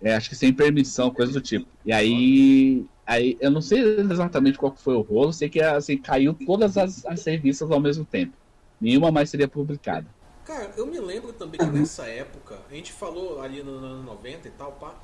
é, 0.00 0.14
acho 0.14 0.28
que 0.28 0.36
sem 0.36 0.52
permissão, 0.52 1.10
coisa 1.10 1.32
do 1.32 1.40
tipo. 1.40 1.66
E 1.84 1.92
aí, 1.92 2.84
aí 3.06 3.36
eu 3.40 3.50
não 3.50 3.60
sei 3.60 3.80
exatamente 4.00 4.58
qual 4.58 4.74
foi 4.76 4.94
o 4.94 5.00
rolo, 5.00 5.32
sei 5.32 5.48
que 5.48 5.60
assim, 5.60 5.96
caiu 5.98 6.34
todas 6.46 6.76
as, 6.76 7.04
as 7.06 7.24
revistas 7.24 7.70
ao 7.70 7.80
mesmo 7.80 8.04
tempo. 8.04 8.32
Nenhuma 8.80 9.10
mais 9.10 9.30
seria 9.30 9.48
publicada. 9.48 10.06
Cara, 10.44 10.72
eu 10.76 10.86
me 10.86 11.00
lembro 11.00 11.32
também 11.32 11.58
que 11.58 11.66
nessa 11.66 12.06
época, 12.06 12.58
a 12.70 12.74
gente 12.74 12.92
falou 12.92 13.40
ali 13.40 13.62
no 13.62 13.72
ano 13.78 14.02
90 14.02 14.46
e 14.46 14.50
tal, 14.50 14.72
pá, 14.72 14.94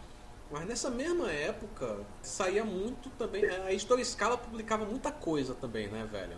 mas 0.51 0.66
nessa 0.66 0.90
mesma 0.90 1.30
época 1.30 2.01
saía 2.20 2.64
muito 2.64 3.09
também. 3.11 3.46
A 3.46 3.72
Editora 3.72 4.05
Scala 4.05 4.36
publicava 4.36 4.84
muita 4.84 5.11
coisa 5.11 5.55
também, 5.55 5.88
né, 5.88 6.07
velho? 6.11 6.36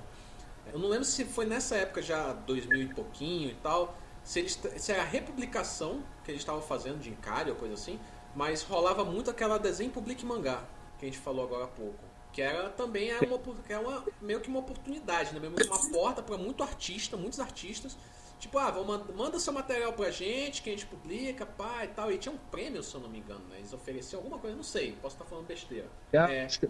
Eu 0.72 0.78
não 0.78 0.88
lembro 0.88 1.04
se 1.04 1.24
foi 1.24 1.46
nessa 1.46 1.74
época 1.74 2.00
já, 2.00 2.32
2000 2.32 2.82
e 2.82 2.94
pouquinho 2.94 3.50
e 3.50 3.54
tal, 3.54 3.98
se, 4.24 4.38
eles, 4.38 4.60
se 4.76 4.92
era 4.92 5.02
a 5.02 5.06
republicação 5.06 6.02
que 6.24 6.30
eles 6.30 6.42
estavam 6.42 6.62
fazendo 6.62 6.98
de 6.98 7.10
encalhe 7.10 7.50
ou 7.50 7.56
coisa 7.56 7.74
assim, 7.74 7.98
mas 8.34 8.62
rolava 8.62 9.04
muito 9.04 9.30
aquela 9.30 9.58
desenho 9.58 9.90
public 9.90 10.24
mangá 10.24 10.64
que 11.02 11.06
a 11.06 11.08
gente 11.08 11.18
falou 11.18 11.44
agora 11.44 11.64
há 11.64 11.68
pouco. 11.68 11.98
Que 12.32 12.40
era 12.40 12.70
também 12.70 13.10
é 13.10 13.18
uma, 13.18 13.40
é 13.68 13.78
uma, 13.78 14.04
meio 14.20 14.40
que 14.40 14.48
uma 14.48 14.60
oportunidade, 14.60 15.34
né? 15.34 15.40
Meio 15.40 15.52
uma 15.66 15.90
porta 15.90 16.22
para 16.22 16.38
muito 16.38 16.62
artista, 16.62 17.16
muitos 17.16 17.40
artistas. 17.40 17.98
Tipo, 18.38 18.58
ah, 18.58 18.70
vamos, 18.70 19.14
manda 19.14 19.38
seu 19.38 19.52
material 19.52 19.92
pra 19.92 20.10
gente, 20.10 20.62
que 20.62 20.70
a 20.70 20.72
gente 20.72 20.86
publica, 20.86 21.44
pá 21.44 21.84
e 21.84 21.88
tal. 21.88 22.10
E 22.10 22.18
tinha 22.18 22.32
um 22.32 22.38
prêmio, 22.50 22.82
se 22.82 22.94
eu 22.94 23.00
não 23.00 23.08
me 23.08 23.18
engano, 23.18 23.44
né? 23.50 23.58
Eles 23.58 23.72
ofereciam 23.72 24.20
alguma 24.20 24.38
coisa, 24.38 24.56
não 24.56 24.62
sei, 24.62 24.92
posso 25.02 25.16
estar 25.16 25.24
falando 25.26 25.46
besteira. 25.46 25.88
É, 26.12 26.16
é. 26.18 26.44
Acho 26.44 26.60
que 26.60 26.68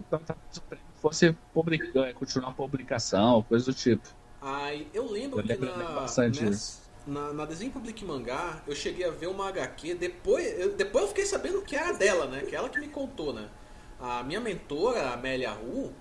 fosse 0.95 1.33
publicar, 1.53 2.07
é, 2.07 2.13
continuar 2.13 2.49
a 2.49 2.53
publicação, 2.53 3.43
coisa 3.43 3.65
do 3.65 3.73
tipo. 3.73 4.07
Aí, 4.41 4.89
eu 4.93 5.09
lembro 5.09 5.39
eu 5.39 5.43
que 5.45 5.65
na, 5.65 5.91
bastante 5.91 6.43
nessa, 6.43 6.82
na, 7.05 7.33
na 7.33 7.45
Desenho 7.45 7.71
Public 7.71 8.03
Mangá, 8.05 8.61
eu 8.65 8.75
cheguei 8.75 9.05
a 9.05 9.11
ver 9.11 9.27
uma 9.27 9.49
HQ, 9.49 9.95
depois 9.95 10.59
eu, 10.59 10.73
depois 10.75 11.03
eu 11.03 11.07
fiquei 11.09 11.25
sabendo 11.25 11.61
que 11.61 11.75
era 11.75 11.93
dela, 11.93 12.27
né? 12.27 12.41
Que 12.41 12.55
ela 12.55 12.69
que 12.69 12.79
me 12.79 12.87
contou, 12.87 13.33
né? 13.33 13.49
A 13.99 14.23
minha 14.23 14.39
mentora, 14.39 15.11
Amélia 15.11 15.51
Ru, 15.51 15.93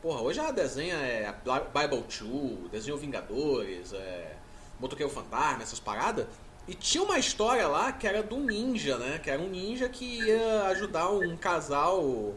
porra, 0.00 0.22
hoje 0.22 0.38
ela 0.38 0.52
desenha 0.52 0.96
é, 0.96 1.34
Bible 1.42 2.04
2, 2.08 2.70
desenhou 2.70 2.98
Vingadores, 2.98 3.92
é, 3.92 4.36
Motoqueiro 4.78 5.10
Fantasma, 5.12 5.62
essas 5.62 5.80
paradas. 5.80 6.26
E 6.68 6.74
tinha 6.74 7.02
uma 7.02 7.18
história 7.18 7.66
lá 7.68 7.92
que 7.92 8.06
era 8.06 8.22
do 8.22 8.38
ninja, 8.38 8.98
né? 8.98 9.18
Que 9.18 9.30
era 9.30 9.40
um 9.40 9.48
ninja 9.48 9.88
que 9.88 10.04
ia 10.04 10.64
ajudar 10.68 11.10
um 11.10 11.36
casal 11.36 12.34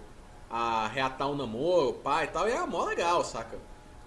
a 0.50 0.88
reatar 0.88 1.30
um 1.30 1.36
namoro, 1.36 1.94
pai 1.94 2.26
e 2.26 2.28
tal. 2.28 2.48
E 2.48 2.52
era 2.52 2.68
mó 2.68 2.86
legal, 2.86 3.24
saca? 3.24 3.58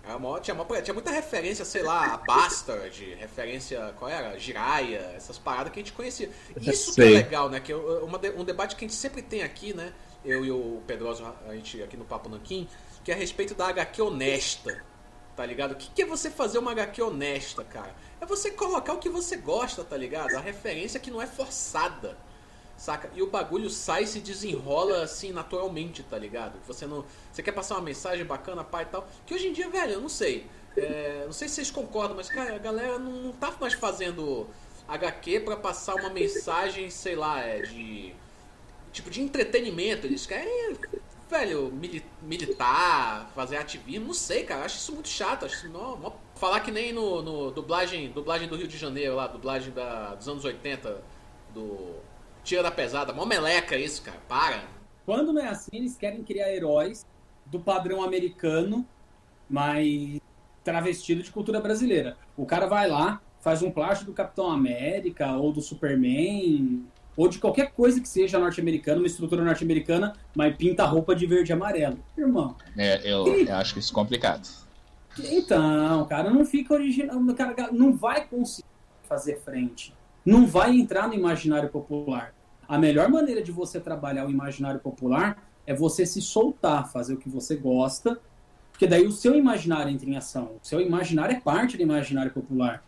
Era 0.05 0.17
uma, 0.17 0.41
tinha, 0.41 0.55
uma, 0.55 0.83
tinha 0.83 0.95
muita 0.95 1.13
referência, 1.13 1.65
sei 1.65 1.83
lá, 1.83 2.15
a 2.15 2.17
Bastard, 2.17 3.15
referência, 3.15 3.95
qual 3.99 4.11
era? 4.11 4.37
Jiraya, 4.37 5.13
essas 5.17 5.39
paradas 5.39 5.73
que 5.73 5.79
a 5.79 5.83
gente 5.83 5.93
conhecia. 5.93 6.29
Isso 6.61 6.95
que 6.95 7.03
é 7.03 7.05
legal, 7.05 7.49
né? 7.49 7.61
Que 7.61 7.71
é 7.73 7.77
uma, 7.77 8.19
um 8.37 8.45
debate 8.45 8.75
que 8.75 8.85
a 8.85 8.89
gente 8.89 8.97
sempre 8.97 9.23
tem 9.23 9.43
aqui, 9.43 9.73
né? 9.73 9.93
Eu 10.25 10.45
e 10.45 10.51
o 10.51 10.83
Pedroso, 10.87 11.25
a 11.47 11.55
gente 11.55 11.81
aqui 11.83 11.97
no 11.97 12.05
Papo 12.05 12.29
Nanquim, 12.29 12.69
que 13.05 13.13
é 13.13 13.15
a 13.15 13.17
respeito 13.17 13.55
da 13.55 13.69
HQ 13.69 14.03
honesta. 14.03 14.85
Tá 15.37 15.47
ligado? 15.47 15.73
O 15.73 15.77
que, 15.77 15.89
que 15.91 16.03
é 16.03 16.07
você 16.07 16.31
fazer 16.31 16.59
uma 16.59 16.73
HQ 16.73 17.01
honesta, 17.01 17.65
cara? 17.65 17.95
É 18.21 18.27
você 18.27 18.51
colocar 18.51 18.93
o 18.93 18.99
que 18.99 19.09
você 19.09 19.37
gosta, 19.37 19.83
tá 19.83 19.97
ligado? 19.97 20.37
A 20.37 20.41
referência 20.41 21.01
que 21.01 21.11
não 21.11 21.23
é 21.23 21.27
forçada. 21.27 22.19
Saca? 22.77 23.11
E 23.15 23.23
o 23.23 23.29
bagulho 23.31 23.71
sai 23.71 24.05
e 24.05 24.07
se 24.07 24.21
desenrola 24.21 25.03
assim 25.03 25.33
naturalmente, 25.33 26.03
tá 26.03 26.19
ligado? 26.19 26.59
Você 26.67 26.87
não. 26.87 27.05
Você 27.33 27.43
quer 27.43 27.53
passar 27.53 27.77
uma 27.77 27.83
mensagem 27.83 28.25
bacana, 28.25 28.65
pai 28.65 28.85
e 28.85 28.87
tal. 28.87 29.07
Que 29.25 29.35
hoje 29.35 29.49
em 29.49 29.53
dia, 29.53 29.69
velho, 29.69 29.93
eu 29.93 30.01
não 30.01 30.09
sei. 30.09 30.47
É, 30.77 31.23
não 31.25 31.33
sei 31.33 31.49
se 31.49 31.57
vocês 31.57 31.71
concordam, 31.71 32.17
mas, 32.17 32.29
cara, 32.29 32.57
a 32.57 32.59
galera 32.59 32.99
não, 32.99 33.13
não 33.13 33.33
tá 33.33 33.55
mais 33.61 33.75
fazendo 33.75 34.49
HQ 34.89 35.41
para 35.41 35.57
passar 35.57 35.95
uma 35.97 36.11
mensagem, 36.11 36.91
sei 36.91 37.15
lá, 37.15 37.41
é 37.41 37.63
de. 37.63 38.15
Tipo, 38.93 39.11
de 39.11 39.23
entretenimento. 39.23 40.07
Eles 40.07 40.27
querem, 40.27 40.77
velho, 41.31 41.71
mili 41.73 42.05
militar, 42.21 43.31
fazer 43.35 43.57
ativismo, 43.57 44.07
não 44.09 44.15
sei, 44.15 44.45
cara. 44.45 44.65
Acho 44.65 44.77
isso 44.77 44.93
muito 44.93 45.09
chato. 45.09 45.45
Acho 45.47 45.55
isso, 45.55 45.69
não, 45.69 46.15
falar 46.35 46.61
que 46.61 46.71
nem 46.71 46.93
no, 46.93 47.23
no, 47.23 47.51
dublagem, 47.51 48.11
dublagem 48.11 48.49
do 48.49 48.57
Rio 48.57 48.69
de 48.69 48.77
Janeiro, 48.77 49.15
lá, 49.15 49.27
dublagem 49.27 49.73
da, 49.73 50.15
dos 50.15 50.29
anos 50.29 50.45
80, 50.45 51.03
do 51.55 51.97
Tira 52.45 52.63
da 52.63 52.71
pesada, 52.71 53.13
mó 53.13 53.25
meleca 53.25 53.77
isso, 53.77 54.03
cara. 54.03 54.19
Para. 54.29 54.65
Quando 55.07 55.33
não 55.33 55.43
é 55.43 55.49
assim, 55.49 55.71
eles 55.73 55.97
querem 55.97 56.23
criar 56.23 56.53
heróis 56.53 57.07
do 57.47 57.61
padrão 57.61 58.03
americano 58.03 58.87
mas 59.53 60.19
travestido 60.65 61.23
de 61.23 61.31
cultura 61.31 61.61
brasileira. 61.61 62.17
O 62.37 62.47
cara 62.47 62.67
vai 62.67 62.89
lá, 62.89 63.21
faz 63.41 63.63
um 63.63 63.71
plástico 63.71 64.11
do 64.11 64.15
Capitão 64.15 64.51
América 64.51 65.37
ou 65.37 65.53
do 65.53 65.61
Superman, 65.61 66.85
ou 67.15 67.29
de 67.29 67.39
qualquer 67.39 67.73
coisa 67.73 68.01
que 68.01 68.09
seja 68.09 68.39
norte-americana, 68.39 68.99
uma 68.99 69.07
estrutura 69.07 69.45
norte-americana, 69.45 70.15
mas 70.35 70.57
pinta 70.57 70.85
a 70.85 70.87
roupa 70.87 71.15
de 71.15 71.27
verde 71.27 71.51
e 71.51 71.53
amarelo. 71.53 71.99
Irmão. 72.17 72.57
É, 72.79 73.01
eu, 73.05 73.27
eu 73.27 73.55
acho 73.57 73.79
isso 73.79 73.93
complicado. 73.93 74.49
Então, 75.19 76.07
cara, 76.07 76.31
não 76.31 76.47
fica 76.47 76.73
original. 76.73 77.21
Cara, 77.35 77.71
não 77.71 77.95
vai 77.95 78.27
conseguir 78.27 78.67
fazer 79.03 79.43
frente. 79.45 79.93
Não 80.25 80.47
vai 80.47 80.77
entrar 80.77 81.09
no 81.09 81.15
imaginário 81.15 81.69
popular. 81.69 82.35
A 82.69 82.79
melhor 82.79 83.09
maneira 83.09 83.43
de 83.43 83.51
você 83.51 83.81
trabalhar 83.81 84.27
o 84.27 84.31
imaginário 84.31 84.81
popular 84.81 85.43
é 85.67 85.75
você 85.75 86.07
se 86.07 86.21
soltar, 86.21 86.91
fazer 86.91 87.15
o 87.15 87.19
que 87.19 87.29
você 87.29 87.57
gosta, 87.57 88.21
porque 88.71 88.87
daí 88.87 89.07
o 89.07 89.13
seu 89.13 89.35
imaginário 89.37 89.93
entra 89.93 90.09
em 90.09 90.17
ação. 90.17 90.57
O 90.63 90.67
seu 90.67 90.81
imaginário 90.81 91.37
é 91.37 91.41
parte 91.41 91.77
do 91.77 91.83
imaginário 91.83 92.33
popular. 92.33 92.83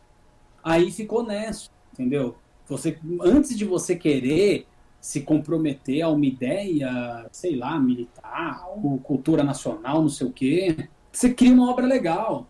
Aí 0.62 0.91
ficou 0.91 1.20
honesto, 1.20 1.70
entendeu? 1.93 2.37
Você, 2.66 2.99
antes 3.22 3.57
de 3.57 3.64
você 3.64 3.95
querer 3.95 4.66
se 5.01 5.20
comprometer 5.20 6.01
a 6.01 6.09
uma 6.09 6.24
ideia, 6.24 7.28
sei 7.30 7.57
lá, 7.57 7.78
militar, 7.78 8.64
cultura 9.03 9.45
nacional, 9.45 10.01
não 10.01 10.09
sei 10.09 10.26
o 10.26 10.32
quê, 10.32 10.89
você 11.12 11.35
cria 11.35 11.53
uma 11.53 11.70
obra 11.70 11.87
legal, 11.87 12.49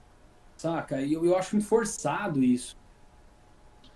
saca? 0.57 1.03
E 1.03 1.13
eu, 1.13 1.25
eu 1.25 1.37
acho 1.37 1.61
forçado 1.61 2.45
isso. 2.45 2.77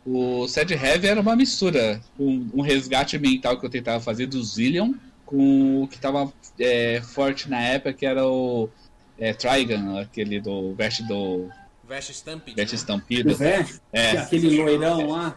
O 0.07 0.49
Sad 0.49 0.73
Heavy 0.73 1.07
era 1.07 1.21
uma 1.21 1.37
mistura, 1.37 2.01
um, 2.19 2.49
um 2.55 2.61
resgate 2.63 3.19
mental 3.19 3.59
que 3.59 3.67
eu 3.67 3.71
tentava 3.71 4.01
fazer 4.01 4.27
do 4.27 4.43
Zillion 4.43 4.95
com 5.27 5.83
o 5.83 5.89
que 5.89 5.97
estava 5.97 6.33
é, 6.59 7.03
forte 7.03 7.51
na 7.51 7.61
época, 7.61 7.93
que 7.93 8.07
era 8.07 8.27
o 8.27 8.71
é, 9.19 9.35
Trigon, 9.35 9.99
aquele 9.99 10.41
do 10.41 10.75
veste 10.75 11.03
do. 11.07 11.49
Veste 11.87 12.13
Stampede. 12.13 12.57
Veste 12.57 12.77
né? 12.77 12.81
Stampede. 12.81 13.81
É, 13.93 14.11
aquele 14.13 14.57
loirão 14.57 15.11
lá. 15.11 15.37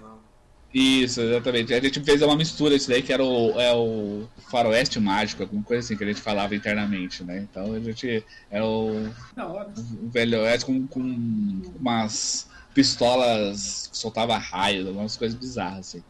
Isso, 0.73 1.19
exatamente. 1.19 1.73
A 1.73 1.81
gente 1.81 1.99
fez 1.99 2.21
uma 2.21 2.35
mistura 2.37 2.75
isso 2.75 2.87
daí, 2.87 3.01
que 3.01 3.11
era 3.11 3.23
o, 3.23 3.59
é 3.59 3.73
o 3.73 4.25
faroeste 4.49 4.99
mágico, 4.99 5.43
alguma 5.43 5.63
coisa 5.63 5.83
assim 5.85 5.97
que 5.97 6.03
a 6.03 6.07
gente 6.07 6.21
falava 6.21 6.55
internamente, 6.55 7.23
né? 7.23 7.39
Então 7.39 7.73
a 7.73 7.79
gente 7.79 8.23
era 8.49 8.65
o, 8.65 9.09
o 9.37 10.09
velho 10.09 10.39
oeste 10.39 10.65
com, 10.65 10.87
com 10.87 11.01
umas 11.77 12.47
pistolas 12.73 13.87
que 13.91 13.97
soltava 13.97 14.37
raios, 14.37 14.87
algumas 14.87 15.17
coisas 15.17 15.37
bizarras, 15.37 15.79
assim. 15.79 16.03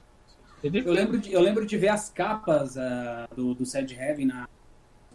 Eu 0.63 0.93
lembro 0.93 1.19
de, 1.19 1.33
eu 1.33 1.41
lembro 1.41 1.65
de 1.65 1.75
ver 1.75 1.87
as 1.87 2.09
capas 2.09 2.75
uh, 2.75 3.35
do, 3.35 3.55
do 3.55 3.65
Sad 3.65 3.91
Heaven 3.95 4.27
na 4.27 4.47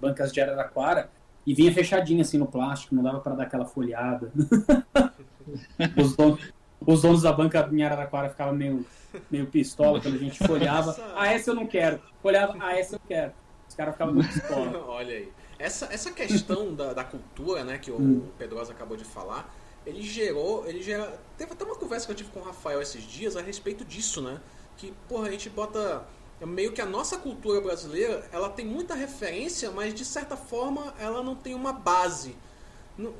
bancas 0.01 0.33
de 0.33 0.41
Araraquara 0.41 1.09
e 1.47 1.55
vinha 1.55 1.73
fechadinha 1.73 2.23
assim 2.23 2.37
no 2.37 2.47
plástico, 2.47 2.95
não 2.95 3.03
dava 3.03 3.21
para 3.21 3.37
dar 3.37 3.45
aquela 3.45 3.65
folhada. 3.65 4.33
os, 5.97 6.17
donos, 6.17 6.41
os, 6.85 7.03
donos, 7.03 7.23
da 7.23 7.33
banca 7.33 7.69
em 7.73 7.83
Araraquara 7.85 8.29
ficavam 8.29 8.55
meio, 8.55 8.85
meio 9.31 9.47
pistola 9.47 10.01
quando 10.01 10.17
a 10.17 10.19
gente 10.19 10.45
folhava. 10.45 10.97
Ah, 11.15 11.33
essa 11.33 11.51
eu 11.51 11.55
não 11.55 11.67
quero. 11.67 12.01
Folhava, 12.21 12.57
ah, 12.59 12.77
essa 12.77 12.97
eu 12.97 13.01
quero. 13.07 13.33
Os 13.69 13.75
caras 13.77 13.95
ficavam 13.95 14.15
muito 14.15 14.33
pistola. 14.33 14.83
Olha 14.89 15.15
aí. 15.15 15.29
Essa, 15.59 15.87
essa 15.87 16.11
questão 16.11 16.75
da, 16.75 16.93
da 16.93 17.05
cultura, 17.05 17.65
né, 17.65 17.79
que 17.79 17.91
o 17.91 17.97
hum. 17.97 18.29
Pedrosa 18.37 18.73
acabou 18.73 18.97
de 18.97 19.05
falar, 19.05 19.49
ele 19.87 20.03
gerou, 20.03 20.67
ele 20.67 20.83
gera. 20.83 21.19
Teve 21.39 21.53
até 21.53 21.65
uma 21.65 21.77
conversa 21.77 22.05
que 22.07 22.13
eu 22.13 22.17
tive 22.17 22.31
com 22.31 22.41
o 22.41 22.43
Rafael 22.43 22.83
esses 22.83 23.05
dias 23.05 23.37
a 23.37 23.41
respeito 23.41 23.85
disso, 23.85 24.21
né? 24.21 24.41
Que, 24.77 24.93
porra, 25.09 25.29
a 25.29 25.31
gente 25.31 25.49
bota. 25.49 26.05
Meio 26.41 26.73
que 26.73 26.83
a 26.83 26.87
nossa 26.87 27.17
cultura 27.17 27.63
brasileira, 27.63 28.29
ela 28.31 28.51
tem 28.51 28.67
muita 28.67 28.95
referência, 28.95 29.71
mas 29.71 29.95
de 29.95 30.05
certa 30.05 30.37
forma 30.37 30.93
ela 30.99 31.23
não 31.23 31.35
tem 31.35 31.55
uma 31.55 31.73
base. 31.73 32.37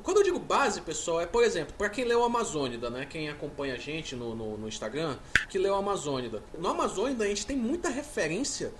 Quando 0.03 0.17
eu 0.17 0.23
digo 0.23 0.37
base, 0.37 0.81
pessoal, 0.81 1.21
é, 1.21 1.25
por 1.25 1.43
exemplo, 1.43 1.73
para 1.77 1.89
quem 1.89 2.03
leu 2.03 2.23
Amazônida, 2.23 2.91
né? 2.91 3.07
Quem 3.07 3.29
acompanha 3.29 3.73
a 3.73 3.77
gente 3.77 4.15
no, 4.15 4.35
no, 4.35 4.57
no 4.57 4.67
Instagram, 4.67 5.17
que 5.49 5.57
leu 5.57 5.73
Amazônida. 5.73 6.43
No 6.59 6.67
Amazônida 6.67 7.23
a 7.23 7.27
gente 7.27 7.45
tem 7.45 7.57
muita 7.57 7.89
referência 7.89 8.71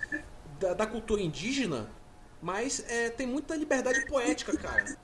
da, 0.60 0.74
da 0.74 0.86
cultura 0.86 1.20
indígena, 1.20 1.90
mas 2.40 2.84
é, 2.88 3.10
tem 3.10 3.26
muita 3.26 3.56
liberdade 3.56 4.06
poética, 4.06 4.56
cara 4.56 4.96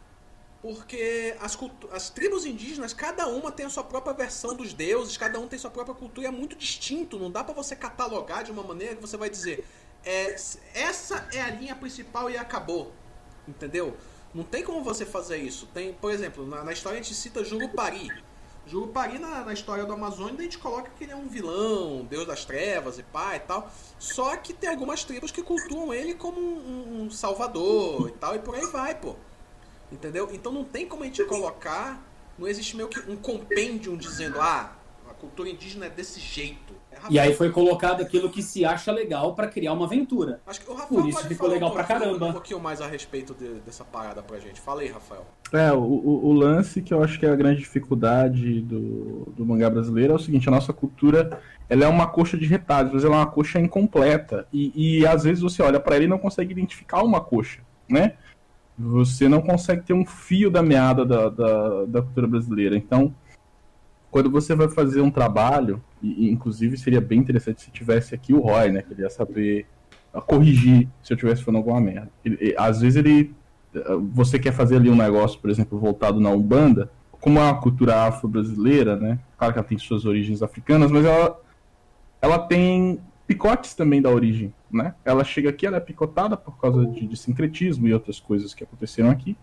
porque 0.65 1.37
as, 1.41 1.59
as 1.93 2.09
tribos 2.09 2.47
indígenas, 2.47 2.95
cada 2.95 3.27
uma 3.27 3.53
tem 3.53 3.67
a 3.67 3.69
sua 3.69 3.85
própria 3.85 4.15
versão 4.15 4.57
dos 4.57 4.73
deuses, 4.73 5.15
cada 5.15 5.39
um 5.39 5.47
tem 5.47 5.59
sua 5.59 5.71
própria 5.71 5.95
cultura, 5.95 6.29
é 6.29 6.31
muito 6.31 6.57
distinto. 6.57 7.19
Não 7.19 7.31
dá 7.31 7.45
para 7.45 7.53
você 7.53 7.77
catalogar 7.77 8.43
de 8.43 8.51
uma 8.51 8.63
maneira 8.63 8.95
que 8.95 9.01
você 9.03 9.19
vai 9.19 9.29
dizer 9.29 9.63
é, 10.03 10.35
essa 10.73 11.29
é 11.35 11.43
a 11.43 11.51
linha 11.51 11.77
principal 11.77 12.31
e 12.31 12.39
acabou. 12.39 12.91
Entendeu? 13.47 13.95
Não 14.35 14.43
tem 14.43 14.65
como 14.65 14.83
você 14.83 15.05
fazer 15.05 15.37
isso. 15.37 15.67
Tem, 15.67 15.93
por 15.93 16.11
exemplo, 16.11 16.47
na, 16.47 16.65
na 16.65 16.73
história 16.73 16.99
a 16.99 17.03
gente 17.03 17.15
cita 17.15 17.45
Jurupari. 17.45 18.11
Jurupari, 18.67 19.19
na, 19.19 19.45
na 19.45 19.53
história 19.53 19.85
do 19.85 19.93
Amazônia, 19.93 20.39
a 20.39 20.43
gente 20.45 20.57
coloca 20.57 20.91
que 20.97 21.05
ele 21.05 21.13
é 21.13 21.17
um 21.17 21.29
vilão, 21.29 22.07
deus 22.07 22.27
das 22.27 22.47
trevas 22.47 22.99
e 22.99 23.03
pá 23.03 23.37
e 23.37 23.41
tal. 23.41 23.71
Só 23.99 24.35
que 24.39 24.55
tem 24.55 24.71
algumas 24.71 25.05
tribos 25.05 25.31
que 25.31 25.43
cultuam 25.43 25.93
ele 25.93 26.15
como 26.15 26.41
um, 26.41 27.03
um 27.03 27.11
salvador 27.11 28.09
e 28.09 28.13
tal, 28.13 28.35
e 28.35 28.39
por 28.39 28.55
aí 28.55 28.65
vai, 28.65 28.95
pô. 28.95 29.15
Entendeu? 29.93 30.29
Então 30.33 30.53
não 30.53 30.65
tem 30.65 30.87
como 30.87 31.03
a 31.03 31.07
gente 31.07 31.25
colocar. 31.25 32.03
Não 32.39 32.49
existe 32.49 32.77
meio 32.77 32.89
que 32.89 32.99
um 33.11 33.17
compêndio 33.17 33.97
dizendo, 33.97 34.41
ah, 34.41 34.73
a 35.09 35.15
cultura 35.15 35.49
indígena 35.49 35.87
é 35.87 35.91
desse 35.91 36.19
jeito. 36.19 36.75
É 36.91 36.97
e 37.11 37.19
aí 37.19 37.35
foi 37.35 37.51
colocado 37.51 38.01
aquilo 38.01 38.31
que 38.31 38.43
se 38.43 38.65
acha 38.65 38.91
legal 38.91 39.35
para 39.35 39.47
criar 39.47 39.73
uma 39.73 39.87
aventura. 39.87 40.41
Acho 40.47 40.61
que 40.61 40.71
o 40.71 40.75
Rafael 40.75 41.01
Por 41.01 41.09
isso 41.09 41.27
ficou 41.29 41.49
legal 41.49 41.71
um 41.71 41.73
pra 41.73 41.85
caramba. 41.85 42.27
Um 42.27 42.33
pouquinho 42.33 42.61
mais 42.61 42.81
a 42.81 42.87
respeito 42.87 43.35
de, 43.35 43.61
dessa 43.61 43.85
parada 43.85 44.23
pra 44.23 44.39
gente. 44.39 44.61
Fala 44.61 44.81
aí, 44.81 44.89
Rafael. 44.89 45.27
É, 45.53 45.73
o, 45.73 45.79
o, 45.79 46.27
o, 46.27 46.33
lance 46.33 46.83
que 46.83 46.93
eu 46.93 47.03
acho 47.03 47.19
que 47.19 47.27
é 47.27 47.31
a 47.31 47.37
grande 47.37 47.61
dificuldade 47.61 48.61
do, 48.63 49.33
do 49.37 49.47
mangá 49.47 49.71
brasileiro 49.71 50.13
é 50.13 50.17
o 50.17 50.19
seguinte, 50.19 50.49
a 50.49 50.53
nossa 50.53 50.73
cultura 50.73 51.41
ela 51.69 51.85
é 51.85 51.89
uma 51.89 52.07
coxa 52.07 52.37
de 52.37 52.47
retalhos, 52.47 52.93
mas 52.93 53.05
ela 53.05 53.17
é 53.17 53.19
uma 53.19 53.27
coxa 53.27 53.61
incompleta. 53.61 54.47
E, 54.53 54.99
e 55.01 55.07
às 55.07 55.25
vezes 55.25 55.43
você 55.43 55.63
olha 55.63 55.81
para 55.81 55.97
ele 55.97 56.05
e 56.05 56.09
não 56.09 56.19
consegue 56.19 56.53
identificar 56.53 57.03
uma 57.03 57.21
coxa, 57.21 57.61
né? 57.89 58.15
Você 58.79 59.29
não 59.29 59.41
consegue 59.41 59.83
ter 59.83 59.93
um 59.93 60.05
fio 60.05 60.51
da 60.51 60.63
meada 60.63 61.05
da, 61.05 61.29
da, 61.29 61.85
da 61.85 62.03
cultura 62.03 62.27
brasileira. 62.27 62.77
Então, 62.77 63.15
quando 64.11 64.31
você 64.31 64.55
vai 64.55 64.69
fazer 64.69 65.01
um 65.01 65.11
trabalho, 65.11 65.83
e, 66.03 66.31
inclusive 66.31 66.77
seria 66.77 67.01
bem 67.01 67.19
interessante 67.19 67.63
se 67.63 67.71
tivesse 67.71 68.15
aqui 68.15 68.33
o 68.33 68.41
Roy, 68.41 68.71
né? 68.71 68.83
Que 68.83 68.93
ele 68.93 69.03
ia 69.03 69.11
saber 69.11 69.67
corrigir 70.27 70.89
se 71.03 71.13
eu 71.13 71.17
tivesse 71.17 71.43
falando 71.43 71.59
alguma 71.59 71.81
merda. 71.81 72.11
Ele, 72.25 72.55
às 72.57 72.81
vezes 72.81 72.97
ele. 72.97 73.35
Você 74.13 74.39
quer 74.39 74.53
fazer 74.53 74.77
ali 74.77 74.89
um 74.89 74.95
negócio, 74.97 75.41
por 75.41 75.51
exemplo, 75.51 75.79
voltado 75.79 76.21
na 76.21 76.31
Umbanda, 76.31 76.89
como 77.21 77.41
é 77.41 77.43
uma 77.43 77.61
cultura 77.61 78.07
afro-brasileira, 78.07 78.97
né? 78.97 79.19
Claro 79.37 79.53
que 79.53 79.59
ela 79.59 79.67
tem 79.67 79.79
suas 79.79 80.05
origens 80.05 80.43
africanas, 80.43 80.93
mas 80.93 81.05
ela, 81.05 81.41
ela 82.23 82.39
tem 82.39 83.01
picotes 83.27 83.75
também 83.75 84.03
da 84.03 84.11
origem, 84.11 84.53
né? 84.71 84.95
Ela 85.05 85.25
chega 85.25 85.51
aqui, 85.51 85.67
ela 85.67 85.79
é 85.79 85.81
picotada 85.81 86.37
por 86.37 86.59
causa 86.59 86.87
de, 86.87 87.07
de 87.07 87.17
sincretismo 87.17 87.89
e 87.89 87.95
outras 87.95 88.21
coisas 88.21 88.55
que 88.55 88.65
aconteceram 88.65 89.11
aqui, 89.11 89.37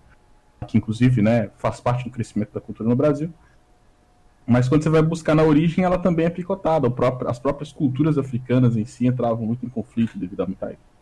que 0.67 0.77
inclusive, 0.77 1.21
né, 1.21 1.49
faz 1.57 1.79
parte 1.79 2.03
do 2.03 2.11
crescimento 2.11 2.53
da 2.53 2.61
cultura 2.61 2.87
no 2.87 2.95
Brasil. 2.95 3.33
Mas 4.45 4.67
quando 4.67 4.83
você 4.83 4.89
vai 4.89 5.01
buscar 5.01 5.33
na 5.33 5.43
origem, 5.43 5.83
ela 5.83 5.97
também 5.97 6.25
é 6.25 6.29
picotada. 6.29 6.89
Próprio, 6.89 7.29
as 7.29 7.39
próprias 7.39 7.71
culturas 7.71 8.17
africanas 8.17 8.75
em 8.75 8.85
si 8.85 9.07
entravam 9.07 9.45
muito 9.45 9.65
em 9.65 9.69
conflito 9.69 10.17
devido 10.17 10.41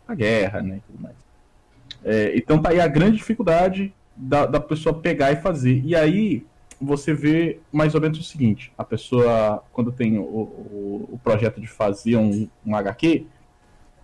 à 0.06 0.14
guerra, 0.14 0.62
né, 0.62 0.78
e 0.78 0.80
tudo 0.80 1.02
mais. 1.02 1.16
É, 2.04 2.36
então 2.36 2.60
tá 2.60 2.70
aí 2.70 2.80
a 2.80 2.86
grande 2.86 3.18
dificuldade 3.18 3.92
da, 4.16 4.46
da 4.46 4.60
pessoa 4.60 4.94
pegar 4.94 5.32
e 5.32 5.36
fazer. 5.36 5.82
E 5.84 5.94
aí 5.94 6.46
você 6.80 7.12
vê 7.12 7.60
mais 7.70 7.94
ou 7.94 8.00
menos 8.00 8.18
o 8.18 8.22
seguinte: 8.22 8.72
a 8.76 8.84
pessoa, 8.84 9.62
quando 9.72 9.92
tem 9.92 10.18
o, 10.18 10.22
o, 10.22 11.08
o 11.12 11.20
projeto 11.22 11.60
de 11.60 11.66
fazer 11.66 12.16
um, 12.16 12.48
um 12.64 12.74
HQ, 12.74 13.26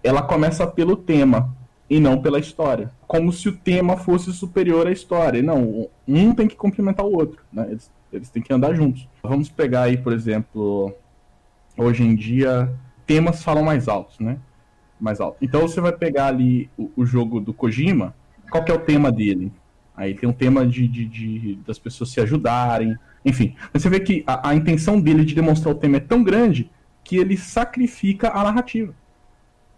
ela 0.03 0.23
começa 0.23 0.67
pelo 0.67 0.97
tema 0.97 1.55
e 1.89 2.01
não 2.01 2.21
pela 2.21 2.39
história. 2.39 2.91
Como 3.07 3.33
se 3.33 3.49
o 3.49 3.57
tema 3.57 3.97
fosse 3.97 4.33
superior 4.33 4.87
à 4.87 4.93
história. 4.93 5.43
Não, 5.43 5.89
um 6.07 6.35
tem 6.35 6.47
que 6.47 6.57
complementar 6.57 7.07
o 7.07 7.17
outro. 7.17 7.43
Né? 7.53 7.67
Eles, 7.71 7.91
eles 8.13 8.31
têm 8.31 8.43
que 8.43 8.53
andar 8.53 8.75
juntos. 8.75 9.09
Vamos 9.23 9.49
pegar 9.49 9.83
aí, 9.83 9.97
por 9.97 10.13
exemplo, 10.13 10.93
hoje 11.77 12.03
em 12.03 12.15
dia, 12.15 12.73
temas 13.07 13.43
falam 13.43 13.63
mais 13.63 13.89
altos, 13.89 14.19
né? 14.19 14.39
Mais 15.01 15.21
alto. 15.21 15.39
Então 15.41 15.63
você 15.63 15.81
vai 15.81 15.93
pegar 15.93 16.27
ali 16.27 16.69
o, 16.77 16.91
o 16.97 17.07
jogo 17.07 17.41
do 17.41 17.55
Kojima. 17.55 18.15
Qual 18.51 18.65
que 18.65 18.73
é 18.73 18.75
o 18.75 18.81
tema 18.81 19.13
dele? 19.13 19.53
Aí 19.97 20.15
tem 20.15 20.29
um 20.29 20.33
tema 20.33 20.67
de, 20.67 20.87
de, 20.87 21.07
de 21.07 21.59
das 21.67 21.79
pessoas 21.79 22.11
se 22.11 22.21
ajudarem, 22.21 22.97
enfim. 23.25 23.55
Você 23.73 23.89
vê 23.89 24.01
que 24.01 24.23
a, 24.27 24.51
a, 24.51 24.55
intenção 24.55 25.01
dele 25.01 25.25
de 25.25 25.35
demonstrar 25.35 25.75
o 25.75 25.79
tema 25.79 25.97
é 25.97 26.01
tão 26.01 26.23
grande 26.23 26.71
que 27.03 27.17
ele 27.17 27.37
sacrifica 27.37 28.31
a 28.31 28.45
narrativa. 28.45 28.95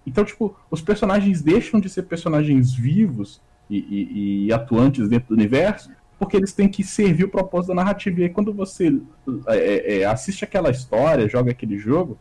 Então, 0.07 0.25
tipo, 0.25 0.57
os 0.71 0.81
personagens 0.83 1.43
deixam 1.43 1.79
de 1.79 1.89
ser 1.89 2.03
personagens 2.03 2.73
vivos 2.73 3.41
e, 3.71 3.79
e, 3.79 4.47
e 4.47 4.53
atuantes 4.53 5.09
dentro 5.09 5.29
do 5.29 5.35
universo 5.35 5.91
porque 6.19 6.37
eles 6.37 6.53
têm 6.53 6.69
que 6.69 6.83
servir 6.83 7.25
o 7.25 7.29
propósito 7.29 7.69
da 7.69 7.77
narrativa. 7.77 8.21
E 8.21 8.25
aí, 8.25 8.29
quando 8.29 8.53
você 8.53 9.01
é, 9.47 9.57
é, 9.57 10.01
é 10.01 10.05
assiste 10.05 10.45
aquela 10.45 10.71
história, 10.71 11.29
joga 11.29 11.53
aquele 11.53 11.79
jogo, 11.79 12.19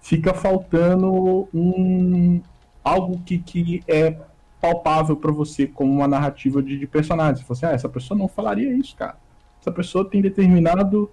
fica 0.00 0.34
faltando 0.34 1.48
um 1.54 2.42
algo 2.82 3.20
que, 3.24 3.38
que 3.38 3.82
é 3.86 4.16
palpável 4.60 5.16
para 5.16 5.30
você 5.32 5.66
como 5.66 5.92
uma 5.92 6.08
narrativa 6.08 6.62
de, 6.62 6.78
de 6.78 6.86
personagem. 6.86 7.44
Você 7.44 7.64
assim, 7.64 7.72
ah, 7.72 7.76
essa 7.76 7.88
pessoa 7.88 8.18
não 8.18 8.28
falaria 8.28 8.72
isso, 8.72 8.96
cara. 8.96 9.16
essa 9.60 9.72
pessoa 9.72 10.08
tem 10.08 10.20
determinado 10.20 11.10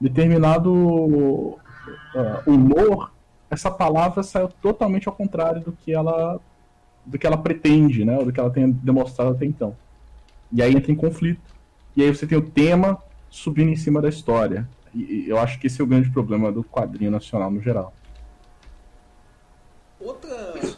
determinado 0.00 0.72
uh, 0.72 1.58
humor, 2.46 3.12
essa 3.50 3.70
palavra 3.70 4.22
saiu 4.22 4.48
totalmente 4.48 5.08
ao 5.08 5.14
contrário 5.14 5.62
do 5.62 5.72
que 5.72 5.92
ela 5.92 6.38
do 7.04 7.18
que 7.18 7.26
ela 7.26 7.36
pretende, 7.36 8.04
né, 8.04 8.22
do 8.22 8.32
que 8.32 8.40
ela 8.40 8.50
tem 8.50 8.68
demonstrado 8.70 9.30
até 9.30 9.46
então. 9.46 9.76
E 10.50 10.60
aí 10.60 10.74
entra 10.74 10.90
em 10.90 10.96
conflito. 10.96 11.54
E 11.96 12.02
aí 12.02 12.14
você 12.14 12.26
tem 12.26 12.36
o 12.36 12.42
tema 12.42 13.00
subindo 13.30 13.70
em 13.70 13.76
cima 13.76 14.02
da 14.02 14.08
história. 14.08 14.68
E 14.92 15.24
eu 15.28 15.38
acho 15.38 15.60
que 15.60 15.68
esse 15.68 15.80
é 15.80 15.84
o 15.84 15.86
grande 15.86 16.10
problema 16.10 16.50
do 16.50 16.64
quadrinho 16.64 17.12
nacional 17.12 17.48
no 17.48 17.60
geral. 17.60 17.94
Outra. 20.00 20.75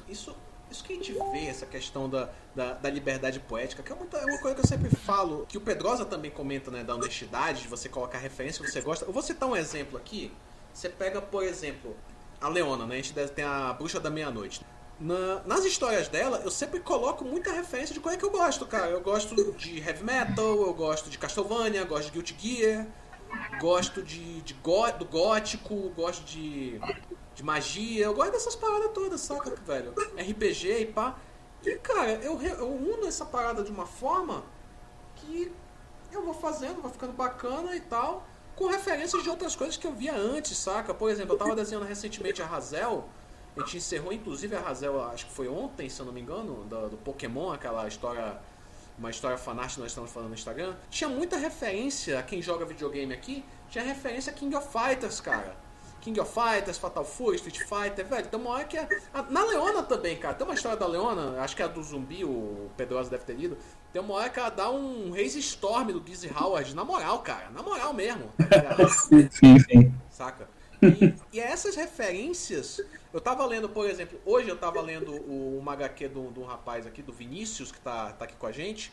Gente 1.13 1.31
vê, 1.33 1.47
essa 1.47 1.67
questão 1.67 2.09
da, 2.09 2.29
da, 2.55 2.75
da 2.75 2.91
liberdade 2.91 3.41
poética, 3.41 3.83
que 3.83 3.93
é, 3.93 3.97
é 3.97 4.25
uma 4.25 4.39
coisa 4.39 4.55
que 4.55 4.61
eu 4.61 4.67
sempre 4.67 4.91
falo, 4.91 5.47
que 5.49 5.59
o 5.59 5.61
Pedrosa 5.61 6.05
também 6.05 6.31
comenta, 6.31 6.71
né, 6.71 6.85
da 6.85 6.95
honestidade, 6.95 7.63
de 7.63 7.69
você 7.69 7.89
colocar 7.89 8.19
referência 8.19 8.65
que 8.65 8.71
você 8.71 8.81
gosta. 8.81 9.05
Eu 9.05 9.13
vou 9.13 9.23
citar 9.23 9.49
um 9.49 9.57
exemplo 9.57 9.97
aqui. 9.97 10.33
Você 10.73 10.89
pega, 10.89 11.21
por 11.21 11.43
exemplo, 11.43 11.97
a 12.41 12.49
Leona, 12.49 12.87
né? 12.87 12.95
A 12.95 13.03
gente 13.03 13.13
tem 13.31 13.45
a 13.45 13.73
Bruxa 13.73 13.99
da 13.99 14.11
Meia-Noite. 14.11 14.65
Na, 15.01 15.43
nas 15.45 15.65
histórias 15.65 16.09
dela, 16.09 16.41
eu 16.45 16.51
sempre 16.51 16.81
coloco 16.81 17.25
muita 17.25 17.53
referência 17.53 17.95
de 17.95 18.01
coisa 18.01 18.19
que 18.19 18.25
eu 18.25 18.31
gosto, 18.31 18.67
cara. 18.67 18.91
Eu 18.91 19.01
gosto 19.01 19.53
de 19.53 19.79
heavy 19.79 20.05
metal, 20.05 20.63
eu 20.63 20.75
gosto 20.75 21.09
de 21.09 21.19
Castlevania, 21.19 21.85
gosto 21.85 22.07
de 22.07 22.13
Guilty 22.13 22.37
Gear, 22.39 22.87
gosto 23.61 24.03
de, 24.03 24.41
de 24.43 24.55
go, 24.55 24.91
do 24.99 25.05
gótico, 25.05 25.91
gosto 25.91 26.25
de, 26.25 26.81
de 27.39 27.45
magia, 27.45 28.07
eu 28.07 28.15
gosto 28.15 28.33
dessas 28.33 28.57
paradas 28.57 28.91
todas, 28.93 29.21
saca, 29.21 29.55
velho? 29.65 29.95
RPG 30.17 30.81
e 30.81 30.87
pá. 30.87 31.17
E, 31.65 31.77
cara, 31.77 32.11
eu, 32.15 32.43
eu 32.43 32.67
uno 32.67 33.07
essa 33.07 33.25
parada 33.25 33.63
de 33.63 33.71
uma 33.71 33.87
forma 33.87 34.43
que 35.15 35.53
eu 36.11 36.25
vou 36.25 36.35
fazendo, 36.35 36.83
vai 36.83 36.91
ficando 36.91 37.13
bacana 37.13 37.77
e 37.77 37.81
tal, 37.81 38.27
com 38.57 38.67
referências 38.67 39.23
de 39.23 39.31
outras 39.31 39.55
coisas 39.55 39.77
que 39.77 39.87
eu 39.87 39.93
via 39.93 40.17
antes, 40.17 40.59
saca? 40.59 40.93
Por 40.93 41.09
exemplo, 41.09 41.35
eu 41.35 41.39
tava 41.39 41.55
desenhando 41.55 41.87
recentemente 41.87 42.43
a 42.43 42.47
Razel 42.47 43.09
a 43.57 43.61
gente 43.61 43.77
encerrou 43.77 44.13
inclusive 44.13 44.57
a 44.57 44.61
Razel, 44.61 45.01
acho 45.11 45.27
que 45.27 45.33
foi 45.33 45.49
ontem, 45.49 45.89
se 45.89 46.01
eu 46.01 46.07
não 46.07 46.13
me 46.13 46.21
engano, 46.21 46.65
do, 46.65 46.91
do 46.91 46.97
Pokémon, 46.97 47.53
aquela 47.53 47.87
história 47.87 48.37
uma 48.99 49.11
história 49.11 49.39
fanart 49.39 49.79
nós 49.79 49.93
estamos 49.93 50.11
falando 50.11 50.31
no 50.31 50.35
Instagram, 50.35 50.75
tinha 50.91 51.09
muita 51.09 51.37
referência 51.37 52.19
a 52.19 52.23
quem 52.23 52.43
joga 52.43 52.65
videogame 52.65 53.15
aqui, 53.15 53.45
tinha 53.71 53.85
referência 53.85 54.33
a 54.33 54.35
King 54.35 54.57
of 54.57 54.69
Fighters, 54.73 55.21
cara. 55.21 55.57
King 56.09 56.21
of 56.21 56.33
Fighters, 56.33 56.79
Fatal 56.79 57.05
Fury, 57.05 57.37
Street 57.37 57.59
Fighter, 57.59 58.07
velho, 58.07 58.27
tem 58.27 58.41
uma 58.41 58.51
hora 58.51 58.65
que 58.65 58.79
é. 58.79 58.89
Na 59.29 59.45
Leona 59.45 59.83
também, 59.83 60.17
cara, 60.17 60.35
tem 60.35 60.47
uma 60.47 60.55
história 60.55 60.79
da 60.79 60.87
Leona, 60.87 61.39
acho 61.43 61.55
que 61.55 61.61
é 61.61 61.67
a 61.67 61.69
do 61.69 61.83
zumbi, 61.83 62.25
o 62.25 62.71
Pedrosa 62.79 63.11
deve 63.11 63.25
ter 63.25 63.35
lido. 63.35 63.59
Tem 63.93 64.01
uma 64.01 64.15
hora 64.15 64.31
que 64.31 64.39
ela 64.41 64.49
dá 64.49 64.71
um 64.71 65.11
Raise 65.11 65.39
Storm 65.39 65.93
do 65.93 66.03
Gizzy 66.07 66.33
Howard, 66.35 66.75
na 66.75 66.83
moral, 66.83 67.19
cara, 67.21 67.51
na 67.51 67.63
moral 67.63 67.93
mesmo. 67.93 68.33
Tá 68.39 68.89
sim, 69.31 69.59
sim. 69.59 69.95
Saca? 70.11 70.49
E, 70.81 71.15
e 71.37 71.41
essas 71.41 71.77
referências 71.77 72.81
eu 73.13 73.21
tava 73.21 73.45
lendo, 73.45 73.69
por 73.69 73.89
exemplo, 73.89 74.19
hoje 74.25 74.49
eu 74.49 74.57
tava 74.57 74.81
lendo 74.81 75.13
o, 75.13 75.59
uma 75.59 75.73
HQ 75.75 76.09
de 76.09 76.19
um 76.19 76.45
rapaz 76.45 76.87
aqui, 76.87 77.03
do 77.03 77.13
Vinícius, 77.13 77.71
que 77.71 77.81
tá, 77.81 78.13
tá 78.13 78.25
aqui 78.25 78.37
com 78.37 78.47
a 78.47 78.53
gente. 78.53 78.91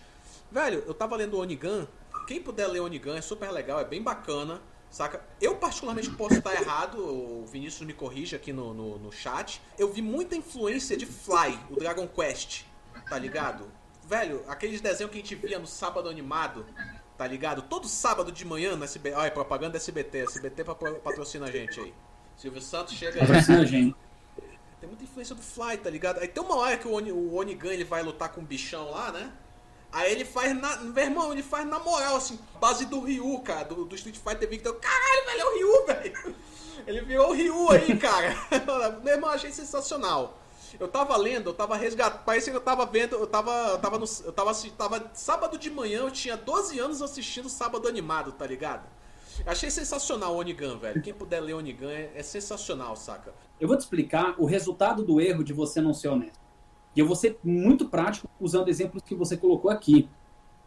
Velho, 0.51 0.83
eu 0.85 0.93
tava 0.93 1.15
lendo 1.15 1.35
o 1.37 1.41
Onigan. 1.41 1.87
Quem 2.27 2.41
puder 2.41 2.67
ler 2.67 2.81
o 2.81 2.85
Onigan 2.85 3.15
é 3.15 3.21
super 3.21 3.51
legal, 3.51 3.79
é 3.79 3.85
bem 3.85 4.01
bacana, 4.01 4.61
saca? 4.95 5.21
Eu 5.41 5.57
particularmente 5.57 6.09
posso 6.11 6.35
estar 6.35 6.53
errado, 6.53 6.97
o 6.99 7.45
Vinícius 7.45 7.85
me 7.85 7.93
corrige 7.93 8.33
aqui 8.33 8.53
no, 8.53 8.73
no, 8.73 8.97
no 8.97 9.11
chat. 9.11 9.61
Eu 9.77 9.91
vi 9.91 10.01
muita 10.01 10.37
influência 10.37 10.95
de 10.95 11.05
Fly, 11.05 11.59
o 11.69 11.75
Dragon 11.75 12.07
Quest, 12.07 12.63
tá 13.09 13.19
ligado? 13.19 13.69
Velho, 14.07 14.43
aqueles 14.47 14.79
desenhos 14.79 15.11
que 15.11 15.17
a 15.17 15.21
gente 15.21 15.35
via 15.35 15.59
no 15.59 15.67
sábado 15.67 16.07
animado, 16.07 16.65
tá 17.17 17.27
ligado? 17.27 17.61
Todo 17.63 17.89
sábado 17.89 18.31
de 18.31 18.45
manhã 18.45 18.77
no 18.77 18.85
SBT. 18.85 19.17
Olha, 19.17 19.31
propaganda 19.31 19.75
SBT. 19.75 20.19
SBT 20.19 20.63
patrocina 21.03 21.47
a 21.47 21.51
gente 21.51 21.77
aí. 21.79 21.93
Silvio 22.37 22.61
Santos 22.61 22.93
chega 22.93 23.19
aí. 23.19 23.27
Patrocina 23.27 23.59
a 23.59 23.65
gente. 23.65 23.95
Tem 24.79 24.87
muita 24.87 25.03
influência 25.03 25.35
do 25.35 25.41
Fly, 25.41 25.77
tá 25.77 25.89
ligado? 25.89 26.19
Aí 26.19 26.27
tem 26.27 26.41
uma 26.41 26.55
hora 26.55 26.77
que 26.77 26.87
o, 26.87 26.93
Oni, 26.93 27.11
o 27.11 27.33
Onigan 27.33 27.73
ele 27.73 27.83
vai 27.83 28.01
lutar 28.01 28.29
com 28.29 28.39
um 28.39 28.45
bichão 28.45 28.91
lá, 28.91 29.11
né? 29.11 29.33
Aí 29.95 30.11
ele 30.11 30.25
faz 30.25 30.53
na. 30.53 30.75
Meu 30.75 31.05
irmão, 31.05 31.31
ele 31.31 31.41
faz 31.41 31.65
na 31.65 31.79
moral, 31.79 32.17
assim, 32.17 32.37
base 32.59 32.85
do 32.85 32.99
Ryu, 32.99 33.39
cara, 33.39 33.63
do, 33.63 33.85
do 33.85 33.95
Street 33.95 34.17
Fighter 34.17 34.49
Victor. 34.49 34.75
Caralho, 34.75 35.25
velho, 35.25 35.39
é 35.39 35.45
o 35.45 35.53
Ryu, 35.53 35.85
velho. 35.87 36.35
Ele 36.85 37.01
virou 37.01 37.29
o 37.29 37.33
Ryu 37.33 37.71
aí, 37.71 37.97
cara. 37.97 38.35
Meu 39.01 39.13
irmão, 39.13 39.29
achei 39.29 39.53
sensacional. 39.53 40.37
Eu 40.77 40.89
tava 40.89 41.15
lendo, 41.15 41.51
eu 41.51 41.53
tava 41.53 41.77
resgatando. 41.77 42.25
Parece 42.25 42.51
que 42.51 42.57
eu 42.57 42.61
tava 42.61 42.85
vendo, 42.85 43.15
eu 43.15 43.25
tava. 43.25 43.51
Eu 43.69 43.77
tava 43.77 43.97
no. 43.97 44.05
Eu 44.25 44.33
tava, 44.33 44.53
tava. 44.77 45.11
Sábado 45.13 45.57
de 45.57 45.71
manhã, 45.71 45.99
eu 45.99 46.11
tinha 46.11 46.35
12 46.35 46.77
anos 46.77 47.01
assistindo 47.01 47.47
sábado 47.47 47.87
animado, 47.87 48.33
tá 48.33 48.45
ligado? 48.45 48.85
Achei 49.45 49.71
sensacional 49.71 50.35
o 50.35 50.39
Onigan, 50.39 50.77
velho. 50.77 51.01
Quem 51.01 51.13
puder 51.13 51.39
ler 51.39 51.53
Onigan 51.53 51.89
é, 51.89 52.11
é 52.15 52.21
sensacional, 52.21 52.97
saca? 52.97 53.33
Eu 53.61 53.69
vou 53.69 53.77
te 53.77 53.81
explicar 53.81 54.35
o 54.37 54.45
resultado 54.45 55.05
do 55.05 55.21
erro 55.21 55.41
de 55.41 55.53
você 55.53 55.79
não 55.79 55.93
ser 55.93 56.09
honesto. 56.09 56.44
E 56.95 56.99
eu 56.99 57.05
vou 57.05 57.15
ser 57.15 57.37
muito 57.43 57.89
prático 57.89 58.29
usando 58.39 58.69
exemplos 58.69 59.03
que 59.03 59.15
você 59.15 59.35
colocou 59.35 59.69
aqui. 59.69 60.07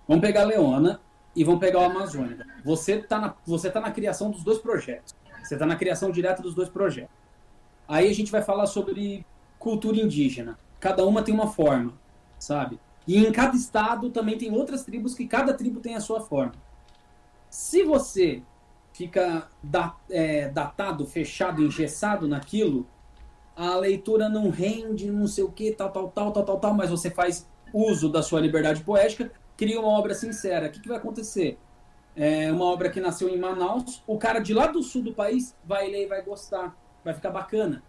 Vamos 0.06 0.22
pegar 0.22 0.42
a 0.42 0.46
Leona 0.46 1.00
e 1.34 1.42
vamos 1.42 1.60
pegar 1.60 1.80
o 1.80 1.84
Amazônia. 1.84 2.46
Você 2.64 2.94
está 2.94 3.18
na, 3.18 3.34
você 3.46 3.70
tá 3.70 3.80
na 3.80 3.90
criação 3.90 4.30
dos 4.30 4.44
dois 4.44 4.58
projetos. 4.58 5.14
Você 5.42 5.54
está 5.54 5.64
na 5.64 5.76
criação 5.76 6.10
direta 6.10 6.42
dos 6.42 6.54
dois 6.54 6.68
projetos. 6.68 7.14
Aí 7.86 8.08
a 8.08 8.14
gente 8.14 8.30
vai 8.30 8.42
falar 8.42 8.66
sobre 8.66 9.24
cultura 9.58 9.98
indígena. 9.98 10.58
Cada 10.78 11.04
uma 11.06 11.22
tem 11.22 11.32
uma 11.32 11.46
forma, 11.46 11.94
sabe? 12.38 12.78
E 13.06 13.16
em 13.16 13.32
cada 13.32 13.56
estado 13.56 14.10
também 14.10 14.36
tem 14.36 14.52
outras 14.52 14.84
tribos 14.84 15.14
que 15.14 15.26
cada 15.26 15.54
tribo 15.54 15.80
tem 15.80 15.94
a 15.94 16.00
sua 16.00 16.20
forma. 16.20 16.52
Se 17.48 17.82
você 17.82 18.42
fica 18.92 19.48
é, 20.10 20.48
datado, 20.48 21.06
fechado, 21.06 21.62
engessado 21.62 22.28
naquilo, 22.28 22.86
a 23.58 23.76
leitura 23.76 24.28
não 24.28 24.50
rende, 24.50 25.10
não 25.10 25.26
sei 25.26 25.42
o 25.42 25.50
que, 25.50 25.72
tal, 25.72 25.90
tal, 25.90 26.08
tal, 26.10 26.32
tal, 26.32 26.44
tal, 26.44 26.60
tal, 26.60 26.74
mas 26.74 26.90
você 26.90 27.10
faz 27.10 27.44
uso 27.74 28.08
da 28.08 28.22
sua 28.22 28.40
liberdade 28.40 28.84
poética, 28.84 29.32
cria 29.56 29.80
uma 29.80 29.88
obra 29.88 30.14
sincera. 30.14 30.68
O 30.68 30.70
que, 30.70 30.80
que 30.80 30.88
vai 30.88 30.96
acontecer? 30.96 31.58
É 32.14 32.52
uma 32.52 32.64
obra 32.64 32.88
que 32.88 33.00
nasceu 33.00 33.28
em 33.28 33.36
Manaus, 33.36 34.00
o 34.06 34.16
cara 34.16 34.38
de 34.38 34.54
lá 34.54 34.68
do 34.68 34.80
sul 34.80 35.02
do 35.02 35.12
país 35.12 35.56
vai 35.64 35.90
ler 35.90 36.04
e 36.04 36.06
vai 36.06 36.22
gostar, 36.22 36.76
vai 37.04 37.12
ficar 37.12 37.30
bacana. 37.30 37.82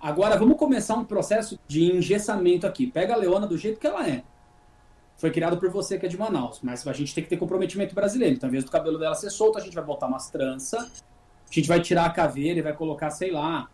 Agora 0.00 0.36
vamos 0.36 0.56
começar 0.56 0.96
um 0.96 1.04
processo 1.04 1.58
de 1.68 1.84
engessamento 1.96 2.66
aqui. 2.66 2.88
Pega 2.88 3.14
a 3.14 3.16
Leona 3.16 3.46
do 3.46 3.56
jeito 3.56 3.78
que 3.78 3.86
ela 3.86 4.06
é 4.08 4.24
foi 5.16 5.30
criado 5.30 5.56
por 5.56 5.70
você 5.70 5.98
que 5.98 6.06
é 6.06 6.08
de 6.08 6.18
Manaus, 6.18 6.60
mas 6.62 6.86
a 6.86 6.92
gente 6.92 7.14
tem 7.14 7.24
que 7.24 7.30
ter 7.30 7.36
comprometimento 7.36 7.94
brasileiro. 7.94 8.34
Então, 8.34 8.48
ao 8.48 8.50
invés 8.50 8.64
do 8.64 8.70
cabelo 8.70 8.98
dela 8.98 9.14
ser 9.14 9.30
solto, 9.30 9.58
a 9.58 9.60
gente 9.60 9.74
vai 9.74 9.84
botar 9.84 10.06
umas 10.06 10.28
tranças, 10.28 11.02
a 11.50 11.54
gente 11.54 11.66
vai 11.66 11.80
tirar 11.80 12.04
a 12.04 12.10
caveira 12.10 12.58
e 12.58 12.62
vai 12.62 12.74
colocar, 12.74 13.10
sei 13.10 13.30
lá, 13.30 13.68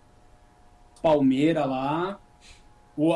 palmeira 1.02 1.64
lá. 1.64 2.18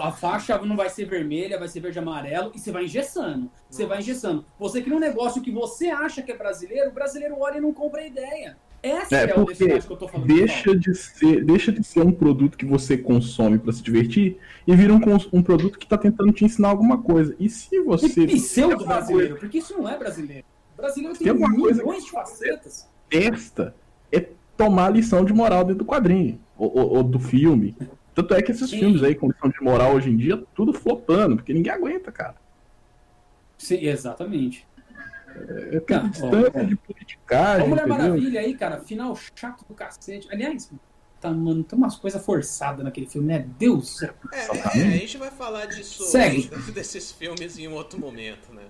A 0.03 0.11
faixa 0.11 0.59
não 0.63 0.75
vai 0.75 0.89
ser 0.89 1.05
vermelha, 1.05 1.59
vai 1.59 1.69
ser 1.69 1.81
verde 1.81 1.99
e 1.99 2.01
amarelo, 2.01 2.51
e 2.55 2.59
você 2.59 2.73
vai 2.73 2.85
engessando. 2.85 3.51
Você 3.71 3.85
vai 3.85 3.99
engessando. 3.99 4.45
Você 4.59 4.83
cria 4.83 4.97
um 4.97 5.01
negócio 5.01 5.43
que 5.43 5.51
você 5.51 5.89
acha 5.89 6.23
que 6.23 6.33
é 6.33 6.37
brasileiro, 6.37 6.91
o 6.91 6.95
brasileiro 6.95 7.37
olha 7.39 7.59
e 7.59 7.61
não 7.61 7.73
compra 7.73 8.01
a 8.01 8.07
ideia. 8.07 8.57
Essa 8.83 9.17
é, 9.17 9.25
é 9.25 9.33
a 9.33 9.41
honestidade 9.41 9.87
que 9.87 9.93
eu 9.93 9.97
tô 9.97 10.09
falando. 10.09 10.29
Deixa 10.29 10.77
de, 10.77 10.95
ser, 10.95 11.45
deixa 11.45 11.73
de 11.73 11.85
ser 11.85 12.01
um 12.01 12.13
produto 12.13 12.57
que 12.57 12.65
você 12.65 12.97
consome 12.97 13.59
para 13.59 13.73
se 13.73 13.83
divertir 13.83 14.39
e 14.67 14.75
vira 14.75 14.93
um, 14.93 15.01
um 15.33 15.43
produto 15.43 15.79
que 15.79 15.87
tá 15.87 15.99
tentando 15.99 16.33
te 16.33 16.45
ensinar 16.45 16.69
alguma 16.69 17.03
coisa. 17.03 17.35
E 17.39 17.49
se 17.49 17.81
você. 17.81 18.07
E 18.07 18.37
pseudo 18.37 18.85
brasileiro, 18.85 19.31
coisa... 19.31 19.41
porque 19.41 19.59
isso 19.59 19.77
não 19.77 19.89
é 19.89 19.99
brasileiro. 19.99 20.45
O 20.75 20.77
brasileiro 20.77 21.19
tem, 21.19 21.27
tem 21.27 21.49
milhões 21.49 21.81
coisa 21.81 22.05
de 22.05 22.11
facetas. 22.11 22.89
Esta 23.11 23.75
é 24.11 24.27
tomar 24.57 24.91
lição 24.91 25.25
de 25.25 25.33
moral 25.33 25.65
dentro 25.65 25.85
do 25.85 25.85
quadrinho 25.85 26.41
ou, 26.59 26.97
ou, 26.97 27.03
do 27.03 27.19
filme. 27.19 27.77
Tanto 28.15 28.35
é 28.35 28.41
que 28.41 28.51
esses 28.51 28.71
Sim. 28.71 28.79
filmes 28.79 29.03
aí 29.03 29.15
com 29.15 29.29
lição 29.29 29.51
de 29.51 29.63
moral 29.63 29.95
hoje 29.95 30.11
em 30.11 30.17
dia, 30.17 30.43
tudo 30.55 30.73
flopando, 30.73 31.37
porque 31.37 31.53
ninguém 31.53 31.73
aguenta, 31.73 32.11
cara. 32.11 32.37
Sim, 33.59 33.79
exatamente. 33.87 34.67
É, 35.37 35.77
é 35.77 35.99
distância 36.09 36.65
de 36.65 36.77
politicagem. 36.77 37.67
A 37.67 37.69
Mulher 37.69 37.87
entendeu? 37.87 38.05
Maravilha 38.05 38.41
aí, 38.41 38.55
cara, 38.55 38.81
final 38.81 39.15
chato 39.35 39.65
do 39.69 39.75
cacete. 39.75 40.29
Aliás, 40.31 40.71
tá, 41.21 41.31
mano, 41.31 41.63
tem 41.63 41.79
umas 41.79 41.97
coisas 41.97 42.25
forçadas 42.25 42.83
naquele 42.83 43.07
filme, 43.07 43.29
né? 43.29 43.47
Deus. 43.59 44.03
É, 44.03 44.15
é, 44.33 44.51
a 44.51 44.91
gente 44.91 45.19
vai 45.19 45.31
falar 45.31 45.67
disso 45.67 46.05
Segue. 46.05 46.51
desses 46.73 47.13
filmes 47.13 47.59
em 47.59 47.69
um 47.69 47.75
outro 47.75 48.01
momento, 48.01 48.53
né? 48.53 48.63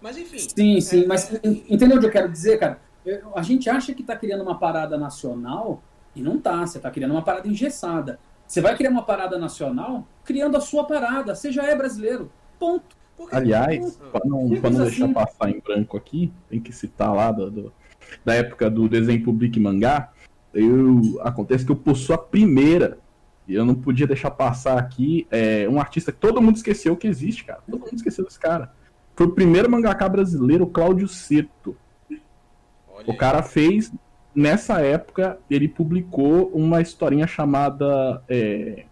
Mas 0.00 0.16
enfim. 0.16 0.38
Sim, 0.38 0.80
sim, 0.80 1.02
é, 1.02 1.06
mas 1.06 1.32
entendeu 1.68 1.96
o 1.96 2.00
que 2.00 2.06
eu 2.06 2.10
quero 2.10 2.30
dizer, 2.30 2.58
cara? 2.58 2.80
A 3.34 3.42
gente 3.42 3.70
acha 3.70 3.94
que 3.94 4.02
tá 4.02 4.16
criando 4.16 4.42
uma 4.42 4.58
parada 4.58 4.98
nacional 4.98 5.82
e 6.16 6.22
não 6.22 6.40
tá. 6.40 6.66
Você 6.66 6.80
tá 6.80 6.90
criando 6.90 7.12
uma 7.12 7.22
parada 7.22 7.46
engessada. 7.46 8.18
Você 8.46 8.60
vai 8.60 8.76
criar 8.76 8.90
uma 8.90 9.02
parada 9.02 9.38
nacional 9.38 10.06
criando 10.24 10.56
a 10.56 10.60
sua 10.60 10.84
parada. 10.84 11.34
Você 11.34 11.52
já 11.52 11.64
é 11.64 11.76
brasileiro. 11.76 12.30
Ponto. 12.58 12.96
Aliás, 13.32 13.96
para 14.12 14.26
não, 14.26 14.48
pra 14.60 14.70
não 14.70 14.80
deixar 14.80 15.04
assim? 15.04 15.12
passar 15.14 15.50
em 15.50 15.60
branco 15.60 15.96
aqui, 15.96 16.32
tem 16.50 16.60
que 16.60 16.70
citar 16.70 17.14
lá 17.14 17.32
do, 17.32 17.50
do, 17.50 17.72
da 18.24 18.34
época 18.34 18.68
do 18.68 18.88
desenho 18.88 19.24
public 19.24 19.58
mangá. 19.58 20.12
Eu, 20.52 21.18
acontece 21.22 21.64
que 21.64 21.72
eu 21.72 21.76
possuo 21.76 22.14
a 22.14 22.18
primeira, 22.18 22.98
e 23.48 23.54
eu 23.54 23.64
não 23.64 23.74
podia 23.74 24.06
deixar 24.06 24.30
passar 24.30 24.78
aqui, 24.78 25.26
é, 25.30 25.68
um 25.68 25.80
artista 25.80 26.12
que 26.12 26.18
todo 26.18 26.42
mundo 26.42 26.56
esqueceu 26.56 26.96
que 26.96 27.06
existe, 27.06 27.44
cara. 27.44 27.60
Todo 27.64 27.80
mundo 27.80 27.94
esqueceu 27.94 28.24
desse 28.24 28.38
cara. 28.38 28.72
Foi 29.14 29.26
o 29.26 29.32
primeiro 29.32 29.70
mangaká 29.70 30.08
brasileiro, 30.08 30.66
Cláudio 30.66 31.08
Seto. 31.08 31.76
O 33.06 33.16
cara 33.16 33.42
fez, 33.42 33.92
nessa 34.36 34.80
época, 34.82 35.38
ele 35.50 35.66
publicou 35.66 36.50
uma 36.52 36.82
historinha 36.82 37.26
chamada 37.26 38.22
é, 38.28 38.84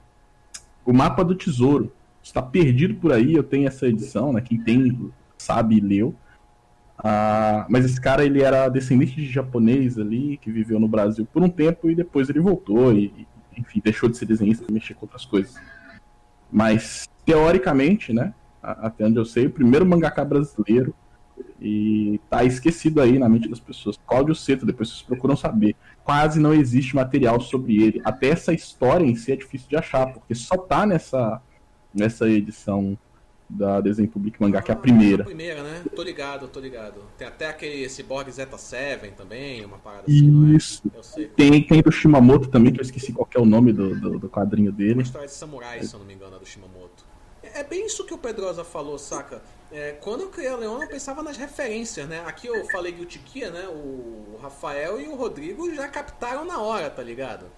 O 0.85 0.93
Mapa 0.93 1.23
do 1.23 1.35
Tesouro. 1.35 1.93
Está 2.23 2.41
perdido 2.41 2.95
por 2.95 3.13
aí, 3.13 3.35
eu 3.35 3.45
tenho 3.45 3.69
essa 3.69 3.87
edição, 3.87 4.33
né? 4.33 4.41
Quem 4.41 4.59
tem 4.59 5.13
sabe 5.37 5.77
e 5.77 5.81
leu. 5.81 6.15
Ah, 6.97 7.67
mas 7.69 7.85
esse 7.85 8.01
cara 8.01 8.25
ele 8.25 8.41
era 8.41 8.69
descendente 8.71 9.15
de 9.15 9.31
japonês 9.31 9.99
ali, 9.99 10.39
que 10.39 10.51
viveu 10.51 10.81
no 10.81 10.89
Brasil 10.89 11.29
por 11.31 11.43
um 11.43 11.51
tempo 11.51 11.91
e 11.91 11.95
depois 11.95 12.31
ele 12.31 12.41
voltou 12.41 12.95
e, 12.95 13.27
enfim, 13.59 13.83
deixou 13.85 14.09
de 14.09 14.17
ser 14.17 14.25
desenhista 14.25 14.65
e 14.67 14.73
mexer 14.73 14.95
com 14.95 15.05
outras 15.05 15.27
coisas. 15.27 15.55
Mas, 16.51 17.07
teoricamente, 17.27 18.13
né, 18.13 18.33
até 18.63 19.05
onde 19.05 19.19
eu 19.19 19.25
sei, 19.27 19.47
o 19.47 19.51
primeiro 19.51 19.85
mangaka 19.85 20.25
brasileiro 20.25 20.95
e 21.61 22.21
tá 22.29 22.45
esquecido 22.45 23.01
aí 23.01 23.19
na 23.19 23.29
mente 23.29 23.49
das 23.49 23.61
pessoas. 23.61 23.99
Cláudio 24.07 24.35
Seto, 24.35 24.67
depois 24.67 24.89
vocês 24.89 25.03
procuram 25.03 25.37
saber. 25.37 25.75
Quase 26.05 26.39
não 26.39 26.53
existe 26.53 26.95
material 26.95 27.41
sobre 27.41 27.83
ele. 27.83 28.03
Até 28.05 28.29
essa 28.29 28.53
história 28.53 29.05
em 29.05 29.15
si 29.15 29.33
é 29.33 29.37
difícil 29.37 29.69
de 29.69 29.77
achar, 29.77 30.13
porque 30.13 30.35
só 30.35 30.57
tá 30.57 30.85
nessa, 30.85 31.41
nessa 31.95 32.29
edição 32.29 32.99
da 33.49 33.81
Desenho 33.81 34.09
Public 34.09 34.41
Mangá, 34.41 34.63
que 34.63 34.71
é 34.71 34.75
a 34.75 34.77
primeira. 34.77 35.23
A 35.23 35.27
primeira, 35.27 35.63
né? 35.63 35.83
Tô 35.95 36.03
ligado, 36.03 36.49
tô 36.49 36.61
ligado. 36.61 37.03
Tem 37.17 37.27
até 37.27 37.49
aquele 37.49 37.89
Cyborg 37.89 38.31
Zeta 38.31 38.59
7 38.59 39.13
também, 39.13 39.65
uma 39.65 39.79
parada 39.79 40.05
assim, 40.09 40.55
Isso. 40.55 40.83
É? 40.93 40.99
Eu 40.99 41.03
sei. 41.03 41.27
Tem, 41.29 41.63
tem 41.63 41.83
do 41.83 41.93
Shimamoto 41.93 42.49
também, 42.49 42.73
que 42.73 42.81
eu 42.81 42.85
esqueci 42.85 43.13
qual 43.13 43.29
é 43.35 43.39
o 43.39 43.45
nome 43.45 43.73
do, 43.73 43.99
do, 43.99 44.19
do 44.19 44.29
quadrinho 44.29 44.73
dele. 44.73 44.95
Uma 44.95 45.03
história 45.03 45.29
de 45.29 45.35
samurai, 45.35 45.83
se 45.83 45.95
eu 45.95 46.01
não 46.01 46.07
me 46.07 46.15
engano, 46.15 46.39
do 46.39 46.47
Shimamoto. 46.47 46.74
É, 47.55 47.61
é 47.61 47.65
bem 47.65 47.87
isso 47.87 48.05
que 48.05 48.13
o 48.13 48.19
Pedrosa 48.19 48.65
falou, 48.65 48.99
saca? 48.99 49.43
É, 49.73 49.93
quando 49.93 50.23
eu 50.23 50.29
criei 50.29 50.51
a 50.51 50.57
Leona, 50.57 50.85
eu 50.85 50.89
pensava 50.89 51.23
nas 51.23 51.37
referências, 51.37 52.07
né? 52.09 52.23
Aqui 52.27 52.47
eu 52.47 52.65
falei 52.71 52.93
Guilty 52.93 53.21
Gear, 53.33 53.51
né? 53.51 53.67
O 53.67 54.39
Rafael 54.41 55.01
e 55.01 55.09
o 55.09 55.15
Rodrigo 55.17 55.75
já 55.75 55.89
captaram 55.89 56.45
na 56.45 56.61
hora, 56.61 56.91
tá 56.91 57.03
ligado? 57.03 57.51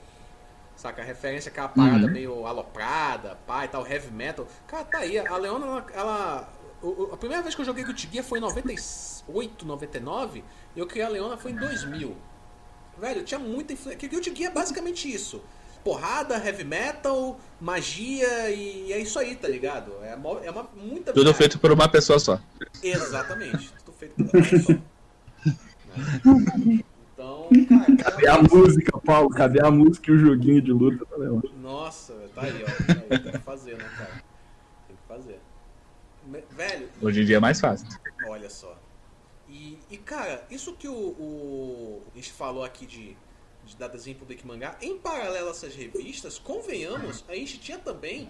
Saca? 0.76 1.02
A 1.02 1.04
referência 1.04 1.50
aquela 1.50 1.68
parada 1.68 2.06
uhum. 2.06 2.12
meio 2.12 2.46
aloprada, 2.46 3.38
pai 3.46 3.66
e 3.66 3.68
tal, 3.68 3.86
heavy 3.86 4.10
metal. 4.10 4.46
Cara, 4.66 4.84
tá 4.84 4.98
aí. 4.98 5.18
A 5.18 5.36
Leona, 5.36 5.66
ela. 5.66 5.86
ela 5.92 6.52
a 7.12 7.16
primeira 7.16 7.42
vez 7.42 7.54
que 7.54 7.60
eu 7.62 7.64
joguei 7.64 7.82
Guilty 7.82 8.08
Gear 8.12 8.24
foi 8.24 8.38
em 8.38 8.42
98, 8.42 9.66
99. 9.66 10.44
E 10.74 10.78
eu 10.78 10.86
criei 10.86 11.04
a 11.04 11.08
Leona 11.08 11.36
foi 11.36 11.52
em 11.52 11.56
2000. 11.56 12.16
Velho, 12.98 13.24
tinha 13.24 13.40
muita 13.40 13.72
influência. 13.72 14.08
Guilty 14.08 14.34
Gear 14.34 14.50
é 14.50 14.54
basicamente 14.54 15.12
isso. 15.12 15.42
Porrada, 15.86 16.34
heavy 16.44 16.64
metal, 16.64 17.38
magia 17.60 18.50
e 18.50 18.92
é 18.92 18.98
isso 18.98 19.20
aí, 19.20 19.36
tá 19.36 19.46
ligado? 19.46 19.92
É 20.02 20.16
uma, 20.16 20.44
é 20.44 20.50
uma 20.50 20.68
muita. 20.74 21.12
Tudo 21.12 21.32
feito 21.32 21.60
por 21.60 21.70
uma 21.70 21.88
pessoa 21.88 22.18
só. 22.18 22.40
Exatamente. 22.82 23.72
Tudo 23.84 23.96
feito 23.96 24.16
por 24.16 24.24
uma 24.24 24.32
pessoa 24.32 24.62
só. 24.62 24.72
Então, 27.14 27.48
cara, 27.68 27.96
Cadê 28.02 28.28
a 28.28 28.42
música, 28.42 28.98
Paulo? 28.98 29.30
Cadê 29.30 29.64
a 29.64 29.70
música 29.70 30.10
e 30.10 30.14
o 30.14 30.18
joguinho 30.18 30.60
de 30.60 30.72
luta? 30.72 31.06
Tá 31.06 31.16
Nossa, 31.62 32.14
tá 32.34 32.42
aí, 32.42 32.64
ó. 32.64 32.66
Tá 32.66 33.02
aí, 33.08 33.18
tem 33.20 33.32
que 33.32 33.38
fazer, 33.38 33.78
né, 33.78 33.88
cara? 33.96 34.22
Tem 34.88 34.96
que 34.96 35.06
fazer. 35.06 35.40
Velho. 36.50 36.88
Hoje 37.00 37.22
em 37.22 37.24
dia 37.24 37.36
é 37.36 37.40
mais 37.40 37.60
fácil. 37.60 37.86
Olha 38.26 38.50
só. 38.50 38.76
E, 39.48 39.78
e 39.88 39.96
cara, 39.96 40.44
isso 40.50 40.72
que 40.72 40.88
o, 40.88 40.92
o, 40.92 42.02
a 42.12 42.16
gente 42.16 42.32
falou 42.32 42.64
aqui 42.64 42.84
de, 42.84 43.16
de 43.66 43.76
da 43.76 43.88
Desenho 43.88 44.16
Public 44.16 44.46
Mangá, 44.46 44.76
em 44.80 44.96
paralelo 44.96 45.48
a 45.48 45.50
essas 45.50 45.74
revistas, 45.74 46.38
convenhamos, 46.38 47.24
a 47.28 47.34
gente 47.34 47.58
tinha 47.58 47.78
também, 47.78 48.28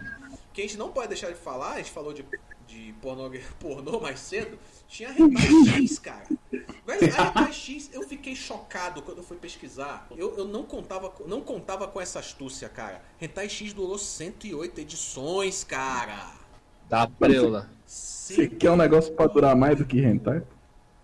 que 0.52 0.62
a 0.62 0.64
gente 0.64 0.78
não 0.78 0.90
pode 0.90 1.08
deixar 1.08 1.28
de 1.28 1.36
falar, 1.36 1.74
a 1.74 1.76
gente 1.76 1.90
falou 1.90 2.12
de, 2.12 2.24
de 2.66 2.94
pornô, 3.02 3.30
pornô 3.60 4.00
mais 4.00 4.18
cedo, 4.18 4.58
tinha 4.88 5.10
Hentai 5.10 5.82
X, 5.82 5.98
cara. 5.98 6.26
Velho, 6.50 7.14
a 7.18 7.28
Hentai 7.28 7.52
X, 7.52 7.90
eu 7.92 8.02
fiquei 8.02 8.34
chocado 8.34 9.02
quando 9.02 9.18
eu 9.18 9.24
fui 9.24 9.36
pesquisar. 9.36 10.06
Eu, 10.16 10.36
eu 10.38 10.46
não, 10.46 10.64
contava, 10.64 11.12
não 11.26 11.40
contava 11.42 11.86
com 11.86 12.00
essa 12.00 12.18
astúcia, 12.18 12.68
cara. 12.68 13.02
Hentai 13.20 13.48
X 13.48 13.72
durou 13.72 13.98
108 13.98 14.80
edições, 14.80 15.62
cara. 15.62 16.32
Da 16.88 17.06
preula. 17.06 17.68
Você 17.84 18.48
quer 18.48 18.70
um 18.70 18.76
negócio 18.76 19.12
pra 19.12 19.26
durar 19.26 19.54
mais 19.54 19.78
do 19.78 19.84
que 19.84 20.00
Hentai? 20.00 20.42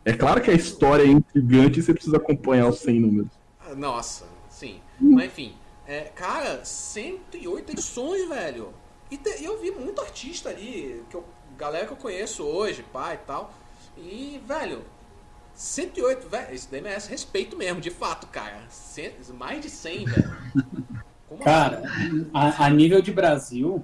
É 0.04 0.12
claro 0.12 0.40
que 0.40 0.50
a 0.50 0.54
história 0.54 1.04
é 1.04 1.06
intrigante 1.06 1.78
e 1.78 1.82
você 1.82 1.94
precisa 1.94 2.16
acompanhar 2.16 2.68
os 2.68 2.80
100 2.80 3.00
números. 3.00 3.41
Nossa, 3.76 4.26
sim. 4.48 4.80
Mas 5.00 5.26
enfim, 5.26 5.54
é, 5.86 6.02
cara, 6.14 6.64
108 6.64 7.72
edições, 7.72 8.28
velho. 8.28 8.72
E 9.10 9.16
te, 9.16 9.44
eu 9.44 9.60
vi 9.60 9.70
muito 9.70 10.00
artista 10.00 10.48
ali, 10.48 11.04
que 11.10 11.16
eu, 11.16 11.24
galera 11.58 11.86
que 11.86 11.92
eu 11.92 11.96
conheço 11.96 12.44
hoje, 12.44 12.84
pai 12.92 13.14
e 13.14 13.26
tal. 13.26 13.52
E, 13.96 14.40
velho, 14.46 14.82
108, 15.54 16.28
velho, 16.28 16.54
isso 16.54 16.68
daí 16.70 16.80
merece 16.80 17.10
respeito 17.10 17.56
mesmo, 17.56 17.80
de 17.80 17.90
fato, 17.90 18.26
cara. 18.28 18.62
Cento, 18.68 19.34
mais 19.34 19.60
de 19.60 19.68
100, 19.68 20.04
velho. 20.06 20.36
Como 21.28 21.42
cara, 21.44 21.82
assim? 21.84 22.30
a, 22.32 22.66
a, 22.66 22.70
nível 22.70 23.00
de 23.00 23.12
Brasil, 23.12 23.82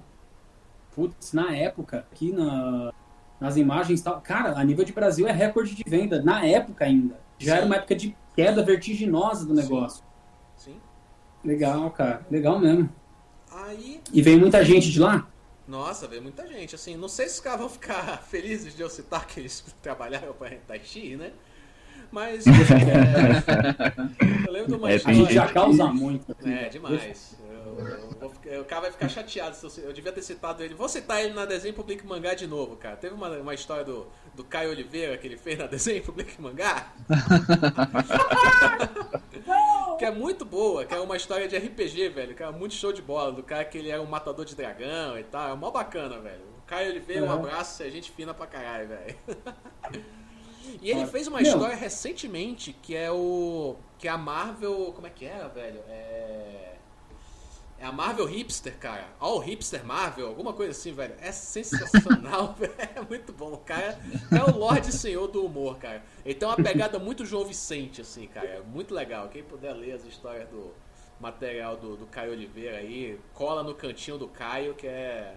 putz, 0.94 1.32
na 1.32 1.54
época, 1.54 2.06
aqui 2.12 2.30
na, 2.30 2.92
nas 3.40 3.56
imagens 3.56 4.02
tal, 4.02 4.20
cara, 4.20 4.58
a 4.58 4.64
nível 4.64 4.84
de 4.84 4.92
Brasil 4.92 5.26
é 5.26 5.32
recorde 5.32 5.74
de 5.74 5.82
venda, 5.86 6.22
na 6.22 6.44
época 6.44 6.84
ainda. 6.84 7.18
Já 7.38 7.52
Sim. 7.52 7.56
era 7.58 7.66
uma 7.66 7.76
época 7.76 7.94
de 7.94 8.16
queda 8.38 8.62
vertiginosa 8.62 9.44
do 9.44 9.52
negócio. 9.52 10.04
Sim. 10.56 10.74
Sim. 10.74 10.80
Legal, 11.44 11.90
cara, 11.90 12.24
legal 12.30 12.60
mesmo. 12.60 12.88
Aí... 13.50 14.00
E 14.12 14.22
veio 14.22 14.38
muita 14.38 14.64
gente 14.64 14.92
de 14.92 15.00
lá? 15.00 15.28
Nossa, 15.66 16.06
veio 16.06 16.22
muita 16.22 16.46
gente. 16.46 16.72
Assim, 16.72 16.96
não 16.96 17.08
sei 17.08 17.26
se 17.28 17.34
os 17.34 17.40
caras 17.40 17.58
vão 17.58 17.68
ficar 17.68 18.22
felizes 18.30 18.76
de 18.76 18.80
eu 18.80 18.88
citar 18.88 19.26
que 19.26 19.40
eles 19.40 19.64
trabalharam 19.82 20.32
para 20.34 20.56
a 20.68 20.78
X, 20.78 21.18
né? 21.18 21.32
Mas. 22.10 22.46
É, 22.46 22.50
eu 24.46 24.52
lembro 24.52 24.68
de 24.68 24.74
uma 24.74 24.90
é, 24.90 24.96
história. 24.96 25.26
Já 25.26 25.48
causa 25.48 25.86
muito. 25.86 26.34
É, 26.44 26.68
demais. 26.68 27.36
Eu, 27.48 27.78
eu, 28.20 28.32
eu, 28.44 28.62
o 28.62 28.64
cara 28.64 28.82
vai 28.82 28.90
ficar 28.90 29.08
chateado. 29.08 29.54
Se 29.54 29.80
eu, 29.80 29.84
eu, 29.84 29.92
devia 29.92 30.12
ter 30.12 30.22
citado 30.22 30.62
ele. 30.62 30.74
Vou 30.74 30.88
citar 30.88 31.22
ele 31.22 31.34
na 31.34 31.44
Desenho 31.44 31.74
Public 31.74 32.06
Mangá 32.06 32.34
de 32.34 32.46
novo, 32.46 32.76
cara. 32.76 32.96
Teve 32.96 33.14
uma, 33.14 33.28
uma 33.28 33.54
história 33.54 33.84
do, 33.84 34.06
do 34.34 34.44
Caio 34.44 34.70
Oliveira 34.70 35.16
que 35.18 35.26
ele 35.26 35.36
fez 35.36 35.58
na 35.58 35.66
Desenho 35.66 36.02
Public 36.02 36.40
Mangá. 36.40 36.92
que 39.98 40.04
é 40.04 40.10
muito 40.10 40.44
boa, 40.44 40.84
que 40.84 40.94
é 40.94 41.00
uma 41.00 41.16
história 41.16 41.46
de 41.46 41.56
RPG, 41.56 42.08
velho. 42.08 42.34
Que 42.34 42.42
é 42.42 42.50
muito 42.50 42.74
show 42.74 42.92
de 42.92 43.02
bola. 43.02 43.32
Do 43.32 43.42
cara 43.42 43.64
que 43.64 43.76
ele 43.76 43.90
era 43.90 44.00
um 44.00 44.06
matador 44.06 44.44
de 44.44 44.56
dragão 44.56 45.18
e 45.18 45.24
tal. 45.24 45.52
É 45.52 45.54
mó 45.54 45.70
bacana, 45.70 46.18
velho. 46.18 46.42
O 46.58 46.62
Caio 46.66 46.90
Oliveira, 46.90 47.26
um 47.26 47.32
abraço. 47.32 47.82
É 47.82 47.90
gente 47.90 48.10
fina 48.10 48.32
pra 48.32 48.46
caralho, 48.46 48.88
velho. 48.88 49.16
E 50.80 50.90
ele 50.90 51.06
fez 51.06 51.26
uma 51.26 51.40
história 51.40 51.76
recentemente 51.76 52.72
que 52.72 52.94
é 52.94 53.10
o. 53.10 53.76
Que 53.98 54.08
é 54.08 54.10
a 54.10 54.18
Marvel. 54.18 54.92
Como 54.94 55.06
é 55.06 55.10
que 55.10 55.24
era, 55.24 55.48
velho? 55.48 55.80
É. 55.88 56.74
É 57.80 57.86
a 57.86 57.92
Marvel 57.92 58.26
Hipster, 58.26 58.76
cara. 58.76 59.06
All 59.20 59.38
Hipster 59.38 59.84
Marvel, 59.84 60.26
alguma 60.26 60.52
coisa 60.52 60.72
assim, 60.72 60.92
velho. 60.92 61.14
É 61.20 61.30
sensacional, 61.30 62.54
velho. 62.58 62.74
É 62.76 63.00
muito 63.00 63.32
bom. 63.32 63.52
O 63.52 63.58
cara 63.58 63.96
é 64.32 64.50
o 64.50 64.56
Lorde 64.56 64.90
Senhor 64.90 65.28
do 65.28 65.44
humor, 65.44 65.78
cara. 65.78 66.02
Ele 66.24 66.34
tem 66.34 66.48
uma 66.48 66.56
pegada 66.56 66.98
muito 66.98 67.24
João 67.24 67.44
Vicente, 67.44 68.00
assim, 68.00 68.26
cara. 68.26 68.48
É 68.48 68.60
muito 68.60 68.92
legal. 68.92 69.28
Quem 69.28 69.44
puder 69.44 69.72
ler 69.74 69.92
as 69.92 70.04
histórias 70.04 70.48
do 70.48 70.74
material 71.20 71.76
do, 71.76 71.96
do 71.96 72.06
Caio 72.06 72.32
Oliveira 72.32 72.78
aí, 72.78 73.18
cola 73.32 73.62
no 73.62 73.74
cantinho 73.74 74.18
do 74.18 74.26
Caio, 74.26 74.74
que 74.74 74.86
é. 74.86 75.36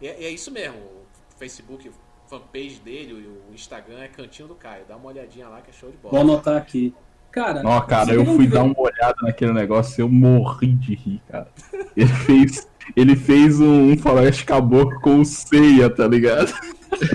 E 0.00 0.08
é, 0.08 0.24
é 0.24 0.30
isso 0.30 0.50
mesmo. 0.50 0.78
O 0.78 1.06
Facebook 1.36 1.90
fanpage 2.32 2.80
dele, 2.82 3.28
o 3.50 3.54
Instagram 3.54 4.00
é 4.00 4.08
Cantinho 4.08 4.48
do 4.48 4.54
Caio. 4.54 4.84
Dá 4.88 4.96
uma 4.96 5.08
olhadinha 5.08 5.48
lá 5.48 5.60
que 5.60 5.68
é 5.68 5.72
show 5.72 5.90
de 5.90 5.98
bola. 5.98 6.12
Vou 6.12 6.20
anotar 6.22 6.56
aqui. 6.56 6.94
Cara, 7.30 7.62
Ó, 7.64 7.80
cara, 7.82 8.14
eu 8.14 8.24
fui 8.24 8.46
ver... 8.46 8.54
dar 8.54 8.62
uma 8.62 8.78
olhada 8.78 9.16
naquele 9.22 9.52
negócio 9.52 10.00
e 10.00 10.02
eu 10.02 10.08
morri 10.08 10.72
de 10.74 10.94
rir, 10.94 11.22
cara. 11.28 11.48
Ele 11.96 12.08
fez, 12.08 12.68
ele 12.96 13.16
fez 13.16 13.60
um, 13.60 13.92
um 13.92 13.98
faroeste 13.98 14.44
caboclo 14.44 15.00
com 15.00 15.20
o 15.20 15.24
Ceia, 15.24 15.88
tá 15.88 16.06
ligado? 16.06 16.52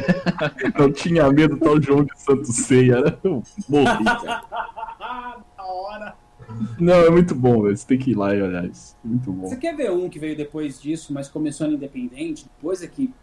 Não 0.77 0.91
tinha 0.91 1.31
medo 1.31 1.57
tal 1.57 1.81
João 1.81 2.03
de 2.03 2.19
Santo 2.19 2.51
Ceia, 2.51 3.01
né? 3.01 3.17
Eu 3.23 3.43
morri, 3.69 4.03
cara. 4.03 4.43
da 5.57 5.65
hora. 5.65 6.15
Não, 6.79 6.95
é 6.95 7.09
muito 7.09 7.35
bom, 7.35 7.63
velho. 7.63 7.77
Você 7.77 7.85
tem 7.85 7.97
que 7.97 8.11
ir 8.11 8.15
lá 8.15 8.35
e 8.35 8.41
olhar 8.41 8.65
isso. 8.65 8.95
Muito 9.03 9.31
bom. 9.31 9.47
Você 9.47 9.55
quer 9.55 9.75
ver 9.75 9.91
um 9.91 10.09
que 10.09 10.17
veio 10.17 10.35
depois 10.35 10.81
disso, 10.81 11.13
mas 11.13 11.27
começou 11.27 11.67
no 11.67 11.73
Independente? 11.73 12.45
Depois 12.55 12.81
é 12.81 12.87
que 12.87 13.13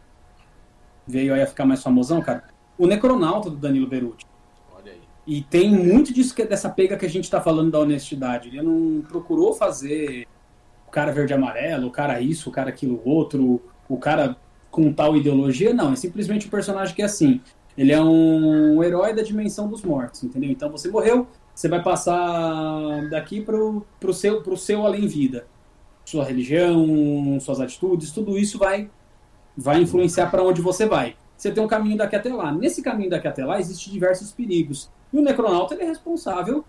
veio 1.07 1.35
aí 1.35 1.43
a 1.43 1.47
ficar 1.47 1.65
mais 1.65 1.83
famosão, 1.83 2.21
cara. 2.21 2.45
O 2.77 2.87
Necronauta 2.87 3.51
do 3.51 3.57
Danilo 3.57 3.87
Beruti. 3.87 4.27
Olha 4.75 4.93
aí. 4.93 5.01
E 5.27 5.43
tem 5.43 5.71
muito 5.71 6.13
disso 6.13 6.35
que, 6.35 6.45
dessa 6.45 6.69
pega 6.69 6.97
que 6.97 7.07
a 7.07 7.11
gente 7.11 7.31
tá 7.31 7.41
falando 7.41 7.71
da 7.71 7.79
honestidade. 7.79 8.49
Ele 8.49 8.63
não 8.63 9.03
procurou 9.03 9.55
fazer 9.55 10.27
o 10.87 10.91
cara 10.91 11.13
verde 11.13 11.33
e 11.33 11.37
amarelo, 11.37 11.87
o 11.87 11.91
cara 11.91 12.21
isso, 12.21 12.49
o 12.49 12.53
cara 12.53 12.71
aquilo 12.71 13.01
outro, 13.05 13.61
o 13.89 13.97
cara 13.97 14.37
com 14.71 14.93
tal 14.93 15.17
ideologia. 15.17 15.73
Não, 15.73 15.93
é 15.93 15.97
simplesmente 15.97 16.47
um 16.47 16.51
personagem 16.51 16.95
que 16.95 17.03
é 17.03 17.05
assim. 17.05 17.41
Ele 17.77 17.93
é 17.93 18.01
um 18.01 18.83
herói 18.83 19.13
da 19.15 19.23
dimensão 19.23 19.69
dos 19.69 19.83
mortos, 19.83 20.23
entendeu? 20.23 20.51
Então 20.51 20.71
você 20.71 20.89
morreu, 20.89 21.27
você 21.55 21.69
vai 21.69 21.83
passar 21.83 23.09
daqui 23.11 23.41
pro, 23.41 23.85
pro, 23.99 24.13
seu, 24.13 24.43
pro 24.43 24.57
seu 24.57 24.85
além-vida. 24.85 25.47
Sua 26.05 26.25
religião, 26.25 27.39
suas 27.41 27.61
atitudes, 27.61 28.11
tudo 28.11 28.39
isso 28.39 28.59
vai 28.59 28.91
vai 29.57 29.81
influenciar 29.81 30.31
para 30.31 30.43
onde 30.43 30.61
você 30.61 30.87
vai. 30.87 31.17
Você 31.37 31.51
tem 31.51 31.63
um 31.63 31.69
caminho 31.69 31.97
daqui 31.97 32.17
até 32.17 32.33
lá. 32.33 32.53
Nesse 32.53 32.83
caminho 32.83 33.11
daqui 33.11 33.29
até 33.29 33.45
lá 33.45 33.59
existem 33.61 33.93
diversos 33.93 34.33
perigos. 34.33 34.91
E 35.13 35.19
o 35.19 35.23
Necronauta 35.23 35.75
ele 35.75 35.83
é 35.85 35.87
responsável 35.87 36.65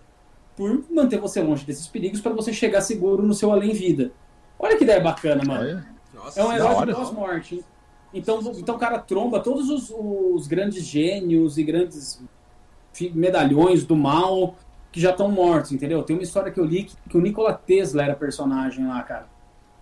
por 0.56 0.84
manter 0.90 1.18
você 1.18 1.40
longe 1.42 1.64
desses 1.64 1.86
perigos 1.86 2.20
para 2.20 2.32
você 2.32 2.52
chegar 2.52 2.80
seguro 2.80 3.22
no 3.22 3.34
seu 3.34 3.52
além-vida. 3.52 4.12
Olha 4.58 4.76
que 4.76 4.84
ideia 4.84 5.00
bacana, 5.00 5.44
mano. 5.44 5.84
Nossa, 6.14 6.40
É 6.40 6.44
um 6.44 6.52
herói 6.52 6.86
de 6.86 6.94
pós-morte. 6.94 7.64
Então, 8.12 8.40
então 8.56 8.76
o 8.76 8.78
cara 8.78 8.98
tromba 8.98 9.40
todos 9.40 9.68
os, 9.68 9.90
os 9.90 10.46
grandes 10.46 10.84
gênios 10.84 11.58
e 11.58 11.62
grandes 11.62 12.22
medalhões 13.12 13.84
do 13.84 13.94
mal 13.94 14.54
que 14.90 15.00
já 15.00 15.10
estão 15.10 15.30
mortos, 15.30 15.72
entendeu? 15.72 16.02
Tem 16.02 16.16
uma 16.16 16.22
história 16.22 16.50
que 16.50 16.58
eu 16.58 16.64
li 16.64 16.84
que, 16.84 16.96
que 17.08 17.16
o 17.18 17.20
Nikola 17.20 17.52
Tesla 17.52 18.02
era 18.02 18.14
personagem 18.14 18.86
lá, 18.86 19.02
cara. 19.02 19.26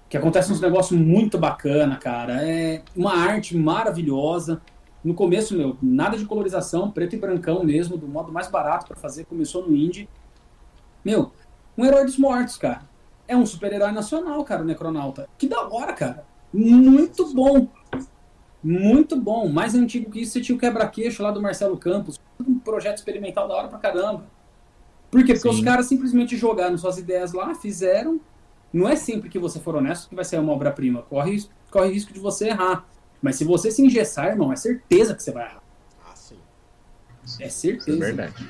Que 0.09 0.17
acontece 0.17 0.53
uns 0.53 0.61
negócios 0.61 0.99
muito 0.99 1.39
bacana, 1.39 1.97
cara. 1.97 2.49
É 2.49 2.83
uma 2.95 3.15
arte 3.15 3.57
maravilhosa. 3.57 4.61
No 5.03 5.15
começo, 5.15 5.57
meu, 5.57 5.77
nada 5.83 6.17
de 6.17 6.25
colorização, 6.25 6.91
preto 6.91 7.15
e 7.15 7.19
brancão 7.19 7.63
mesmo, 7.65 7.97
do 7.97 8.09
modo 8.09 8.33
mais 8.33 8.49
barato 8.49 8.87
pra 8.87 8.97
fazer. 8.97 9.25
Começou 9.25 9.67
no 9.67 9.77
indie. 9.77 10.09
Meu, 11.05 11.33
um 11.77 11.85
herói 11.85 12.05
dos 12.05 12.17
mortos, 12.17 12.57
cara. 12.57 12.83
É 13.27 13.37
um 13.37 13.45
super-herói 13.45 13.93
nacional, 13.93 14.43
cara, 14.45 14.63
o 14.63 14.65
Necronauta. 14.65 15.29
Que 15.37 15.49
da 15.49 15.63
hora, 15.69 15.93
cara. 15.93 16.25
Muito 16.53 17.35
bom. 17.35 17.69
Muito 18.63 19.17
bom. 19.17 19.49
Mais 19.49 19.75
antigo 19.75 20.11
que 20.11 20.21
isso, 20.21 20.33
você 20.33 20.41
tinha 20.41 20.57
o 20.57 20.59
quebra-queixo 20.59 21.23
lá 21.23 21.31
do 21.31 21.43
Marcelo 21.43 21.77
Campos. 21.77 22.19
Um 22.41 22.59
projeto 22.59 22.99
experimental 22.99 23.47
da 23.47 23.55
hora 23.55 23.69
pra 23.69 23.79
caramba. 23.79 24.25
Por 25.11 25.25
quê? 25.25 25.35
Porque 25.35 25.51
Sim. 25.51 25.59
os 25.59 25.61
caras 25.63 25.87
simplesmente 25.87 26.37
jogaram 26.37 26.79
suas 26.79 26.97
ideias 26.97 27.33
lá, 27.33 27.55
fizeram. 27.55 28.21
Não 28.75 28.89
é 28.89 28.97
sempre 28.97 29.29
que 29.29 29.39
você 29.39 29.61
for 29.61 29.77
honesto 29.77 30.09
que 30.09 30.17
vai 30.17 30.25
sair 30.25 30.41
uma 30.41 30.53
obra-prima. 30.53 31.03
Corre, 31.03 31.49
corre 31.71 31.93
risco 31.93 32.13
de 32.13 32.19
você 32.19 32.49
errar. 32.49 32.85
Mas 33.23 33.37
se 33.37 33.45
você 33.45 33.71
se 33.71 33.81
engessar, 33.81 34.27
irmão, 34.27 34.53
é 34.53 34.57
certeza 34.57 35.15
que 35.15 35.23
você 35.23 35.31
vai 35.31 35.45
errar. 35.45 35.63
Ah, 36.05 36.17
sim. 36.17 36.41
É 37.23 37.25
Isso 37.25 37.41
é 37.41 37.49
certeza. 37.49 37.99
verdade. 38.01 38.49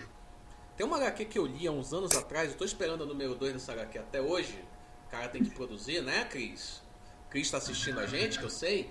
Tem 0.79 0.87
uma 0.87 0.97
HQ 0.97 1.27
que 1.27 1.39
eu 1.39 1.45
li 1.45 1.69
há 1.69 1.71
uns 1.71 1.93
anos 1.93 2.17
atrás, 2.17 2.51
eu 2.51 2.57
tô 2.57 2.65
esperando 2.65 3.05
a 3.05 3.07
número 3.07 3.35
2 3.35 3.53
dessa 3.53 3.73
HQ 3.73 3.99
até 3.99 4.21
hoje. 4.21 4.59
O 5.07 5.11
cara 5.11 5.29
tem 5.29 5.45
que 5.45 5.51
produzir, 5.51 6.03
né, 6.03 6.25
Cris? 6.25 6.83
Cris 7.29 7.51
tá 7.51 7.59
assistindo 7.59 8.01
a 8.01 8.07
gente, 8.07 8.39
que 8.39 8.45
eu 8.47 8.51
sei. 8.51 8.91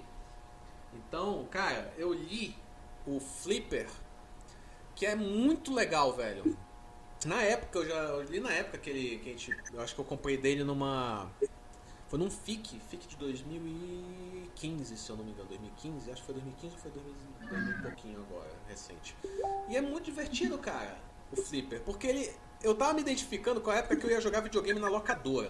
Então, 0.94 1.48
cara, 1.50 1.92
eu 1.98 2.14
li 2.14 2.56
o 3.08 3.20
Flipper, 3.20 3.88
que 4.96 5.08
é 5.08 5.16
muito 5.16 5.74
legal, 5.74 6.14
velho. 6.14 6.56
Na 7.26 7.42
época, 7.42 7.80
eu 7.80 7.88
já 7.88 7.96
eu 7.96 8.24
li 8.24 8.40
na 8.40 8.52
época 8.52 8.78
que 8.78 8.90
ele. 8.90 9.18
Que 9.20 9.30
a 9.30 9.34
gente, 9.34 9.56
eu 9.74 9.82
acho 9.82 9.96
que 9.96 10.02
eu 10.02 10.06
comprei 10.06 10.38
dele 10.38 10.64
numa. 10.64 11.30
Foi 12.08 12.20
num 12.20 12.30
FIC, 12.30 12.80
FIC 12.90 13.08
de 13.08 13.16
2015, 13.18 14.98
se 14.98 15.10
eu 15.10 15.16
não 15.16 15.24
me 15.24 15.32
engano. 15.32 15.50
2015? 15.50 16.12
Acho 16.12 16.22
que 16.22 16.26
foi 16.26 16.36
2015 16.36 16.76
ou 16.76 16.82
foi 16.82 16.92
2000 16.92 17.72
e 17.72 17.82
pouquinho 17.82 18.26
agora, 18.30 18.52
recente. 18.68 19.16
E 19.68 19.76
é 19.76 19.82
muito 19.82 20.06
divertido, 20.06 20.58
cara, 20.58 20.98
o 21.32 21.36
Flipper. 21.36 21.82
Porque 21.82 22.08
ele. 22.08 22.32
Eu 22.62 22.76
tava 22.76 22.94
me 22.94 23.02
identificando 23.02 23.60
com 23.60 23.72
a 23.72 23.76
época 23.76 23.96
que 23.98 24.06
eu 24.06 24.12
ia 24.12 24.22
jogar 24.22 24.40
videogame 24.42 24.80
na 24.80 24.88
locadora. 24.88 25.50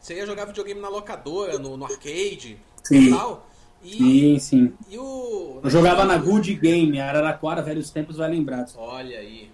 Você 0.00 0.14
ia 0.14 0.26
jogar 0.26 0.46
videogame 0.46 0.80
na 0.80 0.88
locadora, 0.88 1.58
no, 1.58 1.76
no 1.76 1.84
arcade 1.84 2.58
Sim. 2.82 3.08
e 3.08 3.10
tal. 3.10 3.46
E, 3.82 3.90
Sim, 3.96 4.38
sim. 4.38 4.74
e 4.88 4.96
o. 4.96 5.60
Eu 5.62 5.68
jogava 5.70 6.04
na 6.04 6.16
Good 6.16 6.54
Game, 6.54 7.00
Araraquara, 7.00 7.60
velhos 7.62 7.90
tempos, 7.90 8.16
vai 8.16 8.30
lembrar. 8.30 8.64
Olha 8.76 9.18
aí. 9.18 9.50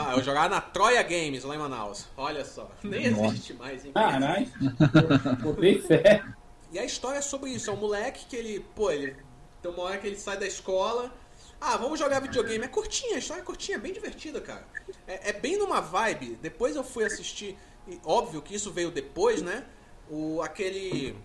Ah, 0.00 0.14
eu 0.16 0.22
jogava 0.22 0.48
na 0.48 0.60
Troia 0.60 1.02
Games 1.02 1.44
lá 1.44 1.54
em 1.54 1.58
Manaus. 1.58 2.06
Olha 2.16 2.44
só. 2.44 2.70
Nem 2.82 3.10
Nossa. 3.10 3.26
existe 3.26 3.54
mais, 3.54 3.84
hein? 3.84 3.92
Caralho. 3.92 4.48
Botei 5.42 5.80
fé. 5.80 6.24
E 6.72 6.78
a 6.78 6.84
história 6.84 7.18
é 7.18 7.22
sobre 7.22 7.50
isso. 7.50 7.70
É 7.70 7.72
um 7.72 7.76
moleque 7.76 8.26
que 8.26 8.34
ele, 8.34 8.64
pô, 8.74 8.90
ele. 8.90 9.16
Tem 9.62 9.70
uma 9.70 9.82
hora 9.84 9.98
que 9.98 10.06
ele 10.06 10.16
sai 10.16 10.36
da 10.36 10.46
escola. 10.46 11.12
Ah, 11.60 11.76
vamos 11.76 11.98
jogar 11.98 12.20
videogame. 12.20 12.64
É 12.64 12.68
curtinha, 12.68 13.16
a 13.16 13.18
história 13.18 13.40
é 13.42 13.44
curtinha, 13.44 13.76
é 13.76 13.80
bem 13.80 13.92
divertida, 13.92 14.40
cara. 14.40 14.64
É, 15.06 15.30
é 15.30 15.32
bem 15.32 15.56
numa 15.56 15.80
vibe. 15.80 16.38
Depois 16.42 16.74
eu 16.74 16.82
fui 16.84 17.04
assistir. 17.04 17.56
E 17.86 17.98
óbvio 18.04 18.42
que 18.42 18.54
isso 18.54 18.72
veio 18.72 18.90
depois, 18.90 19.40
né? 19.40 19.64
O, 20.10 20.40
aquele. 20.42 21.16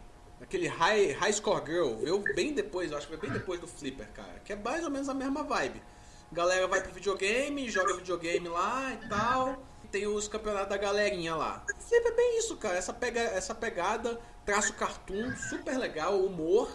Aquele 0.44 0.68
High, 0.68 1.14
high 1.14 1.32
Score 1.32 1.66
Girl 1.66 1.96
veio 1.96 2.20
bem 2.36 2.54
depois, 2.54 2.92
eu 2.92 2.98
acho 2.98 3.08
que 3.08 3.18
foi 3.18 3.30
bem 3.30 3.40
depois 3.40 3.62
do 3.62 3.68
Flipper, 3.68 4.10
cara. 4.14 4.42
Que 4.44 4.52
é 4.52 4.56
mais 4.58 4.84
ou 4.84 4.92
menos 4.92 5.08
a 5.08 5.14
mesma 5.14 5.42
vibe. 5.42 5.82
Galera 6.34 6.68
vai 6.68 6.82
pro 6.84 6.92
videogame, 6.92 7.70
joga 7.70 7.96
videogame 7.96 8.50
lá 8.50 8.94
e 8.94 9.08
tal. 9.08 9.64
Tem 9.90 10.06
os 10.06 10.28
campeonatos 10.28 10.70
da 10.70 10.78
galerinha 10.78 11.34
lá. 11.34 11.64
Flipper 11.80 12.12
é 12.12 12.16
bem 12.16 12.40
isso, 12.40 12.58
cara. 12.58 12.78
Essa, 12.78 12.92
pega, 12.92 13.22
essa 13.22 13.56
pegada, 13.56 14.20
traço 14.46 14.74
cartoon, 14.74 15.34
super 15.38 15.78
legal, 15.78 16.20
humor, 16.20 16.70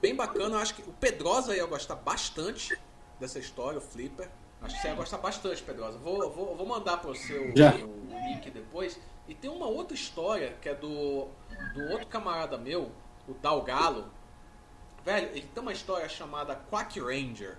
bem 0.00 0.14
bacana. 0.16 0.56
Eu 0.56 0.58
acho 0.58 0.74
que 0.74 0.82
o 0.82 0.92
Pedrosa 0.92 1.54
ia 1.54 1.66
gostar 1.66 1.94
bastante 1.94 2.76
dessa 3.20 3.38
história, 3.38 3.78
o 3.78 3.80
Flipper. 3.80 4.28
Acho 4.60 4.74
que 4.74 4.82
você 4.82 4.88
ia 4.88 4.94
gostar 4.94 5.18
bastante, 5.18 5.62
Pedrosa. 5.62 5.98
Vou, 5.98 6.30
vou, 6.30 6.56
vou 6.56 6.66
mandar 6.66 6.96
para 6.96 7.10
você 7.10 7.38
o, 7.38 7.56
Já. 7.56 7.74
o, 7.76 7.84
o 7.84 8.28
link 8.28 8.50
depois. 8.50 8.98
E 9.28 9.34
tem 9.34 9.50
uma 9.50 9.66
outra 9.66 9.94
história 9.94 10.56
que 10.60 10.68
é 10.68 10.74
do, 10.74 11.28
do 11.74 11.92
outro 11.92 12.06
camarada 12.08 12.58
meu, 12.58 12.90
o 13.28 13.34
Dal 13.34 13.62
Galo. 13.62 14.06
Velho, 15.04 15.28
ele 15.32 15.46
tem 15.52 15.62
uma 15.62 15.72
história 15.72 16.08
chamada 16.08 16.54
Quack 16.70 16.98
Ranger. 17.00 17.58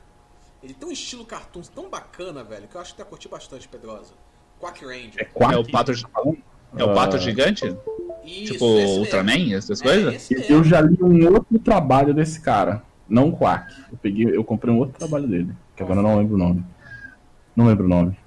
Ele 0.63 0.74
tem 0.74 0.88
um 0.89 0.91
estilo 0.91 1.26
cartoon 1.26 1.61
tão 1.61 1.89
bacana, 1.89 2.43
velho, 2.43 2.68
que 2.68 2.76
eu 2.76 2.82
acho 2.82 2.91
que 2.91 2.97
tu 2.97 2.99
ia 3.01 3.05
curtir 3.05 3.28
bastante, 3.28 3.68
Pedrosa. 3.68 4.13
Quack 4.59 4.84
Ranger. 4.84 5.13
É 5.22 5.26
quatro. 5.26 5.57
É 5.57 5.59
o 5.59 5.70
pato, 5.72 5.91
é 5.91 6.84
o 6.84 6.93
pato 6.95 7.16
Ah. 7.18 7.20
gigante? 7.20 7.66
Isso, 8.24 8.53
tipo 8.53 8.66
esse 8.66 8.86
mesmo. 8.88 8.99
Ultraman, 9.01 9.53
essas 9.55 9.80
É, 9.82 9.84
coisas? 9.84 10.30
mesmo. 10.30 10.45
Eu 10.55 10.63
já 10.63 10.82
li 10.82 10.97
um 11.01 11.34
outro 11.34 11.59
trabalho 11.59 12.11
desse 12.13 12.41
cara, 12.41 12.82
não 13.07 13.30
o 13.30 13.38
Quack. 13.38 13.72
Eu 13.91 13.97
peguei, 13.99 14.36
eu 14.36 14.43
comprei 14.43 14.74
um 14.74 14.80
outro 14.80 14.97
trabalho 14.97 15.28
dele, 15.28 15.53
que 15.76 15.84
agora 15.84 15.99
eu 15.99 16.03
não 16.03 16.18
lembro 16.18 16.34
o 16.34 16.38
nome. 16.39 16.66
Não 17.55 17.68
lembro 17.68 17.86
o 17.86 17.89
nome. 17.89 18.18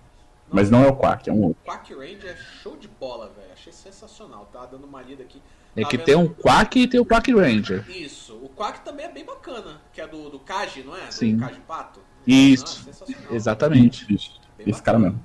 Mas 0.50 0.70
não 0.70 0.84
é 0.84 0.86
o 0.88 0.96
Quack, 0.96 1.28
é 1.28 1.32
um 1.32 1.42
outro. 1.42 1.60
Quack 1.64 1.92
Ranger 1.92 2.30
é 2.30 2.36
show 2.62 2.76
de 2.76 2.86
bola, 2.86 3.28
velho. 3.36 3.52
Achei 3.52 3.72
sensacional. 3.72 4.48
Tá 4.52 4.64
dando 4.66 4.84
uma 4.86 5.02
lida 5.02 5.22
aqui. 5.24 5.42
É 5.78 5.82
Tá 5.84 5.88
que 5.90 5.96
vendo? 5.96 6.06
tem 6.06 6.16
um 6.16 6.28
Quack 6.28 6.78
e 6.80 6.88
tem 6.88 7.00
o 7.00 7.04
Quack 7.06 7.32
Ranger. 7.32 7.84
Isso. 7.90 8.34
O 8.36 8.48
Quack 8.48 8.80
também 8.84 9.06
é 9.06 9.10
bem 9.12 9.24
bacana. 9.24 9.80
Que 9.92 10.00
é 10.00 10.06
do, 10.06 10.28
do 10.30 10.38
Kaji, 10.40 10.82
não 10.82 10.96
é? 10.96 11.06
Do 11.06 11.14
Sim. 11.14 11.38
Kaji 11.38 11.60
Pato. 11.60 12.00
Isso. 12.26 12.88
Ah. 13.30 13.34
Exatamente. 13.34 14.12
Isso. 14.12 14.40
Esse 14.58 14.82
cara 14.82 14.98
mesmo. 14.98 15.24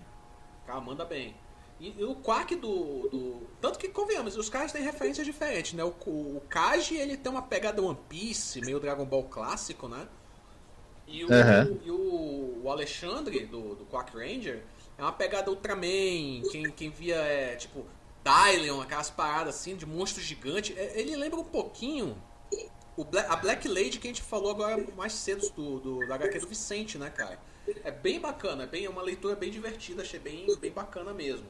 O 0.63 0.67
cara 0.67 0.79
manda 0.79 1.03
bem. 1.05 1.35
E, 1.79 1.93
e 1.99 2.03
o 2.03 2.15
Quack 2.15 2.55
do, 2.55 3.09
do. 3.09 3.47
Tanto 3.59 3.77
que 3.79 3.89
convenhamos, 3.89 4.37
os 4.37 4.47
caras 4.47 4.71
têm 4.71 4.81
referências 4.83 5.25
diferentes, 5.25 5.73
né? 5.73 5.83
O, 5.83 5.93
o, 6.05 6.37
o 6.37 6.41
Kaji, 6.47 6.95
ele 6.95 7.17
tem 7.17 7.31
uma 7.31 7.41
pegada 7.41 7.81
One 7.81 7.97
Piece, 8.07 8.61
meio 8.61 8.79
Dragon 8.79 9.05
Ball 9.05 9.23
clássico, 9.23 9.87
né? 9.89 10.07
E 11.07 11.25
o, 11.25 11.33
Aham. 11.33 11.77
e 11.83 11.91
o, 11.91 12.61
o 12.63 12.69
Alexandre, 12.71 13.45
do, 13.45 13.75
do 13.75 13.85
Quack 13.85 14.15
Ranger, 14.15 14.63
é 14.97 15.01
uma 15.01 15.11
pegada 15.11 15.49
Ultraman. 15.49 16.41
Quem, 16.51 16.71
quem 16.75 16.89
via 16.89 17.15
é 17.17 17.55
tipo 17.55 17.85
Dylion, 18.23 18.81
aquelas 18.81 19.09
paradas 19.09 19.55
assim, 19.55 19.75
de 19.75 19.85
monstro 19.85 20.21
gigante. 20.21 20.73
É, 20.77 20.99
Ele 20.99 21.15
lembra 21.15 21.39
um 21.39 21.43
pouquinho 21.43 22.21
o 22.95 23.03
Bla- 23.03 23.25
a 23.29 23.35
Black 23.35 23.67
Lady 23.67 23.99
que 23.99 24.07
a 24.07 24.11
gente 24.11 24.21
falou 24.21 24.51
agora 24.51 24.83
mais 24.95 25.13
cedo 25.13 25.49
do, 25.51 25.79
do, 25.79 26.07
da 26.07 26.15
HQ 26.15 26.39
do 26.39 26.47
Vicente, 26.47 26.97
né, 26.97 27.09
cara? 27.09 27.39
É 27.83 27.91
bem 27.91 28.19
bacana, 28.19 28.63
é, 28.63 28.67
bem, 28.67 28.85
é 28.85 28.89
uma 28.89 29.01
leitura 29.01 29.35
bem 29.35 29.49
divertida, 29.49 30.01
achei 30.03 30.19
bem, 30.19 30.45
bem 30.59 30.71
bacana 30.71 31.13
mesmo. 31.13 31.47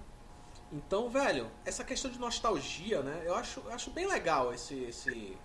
Então, 0.71 1.09
velho, 1.09 1.51
essa 1.65 1.84
questão 1.84 2.09
de 2.09 2.19
nostalgia, 2.19 3.01
né? 3.01 3.24
Eu 3.26 3.36
acho, 3.36 3.61
acho 3.69 3.91
bem 3.91 4.07
legal 4.07 4.53
esse, 4.53 4.76
esse, 4.86 5.38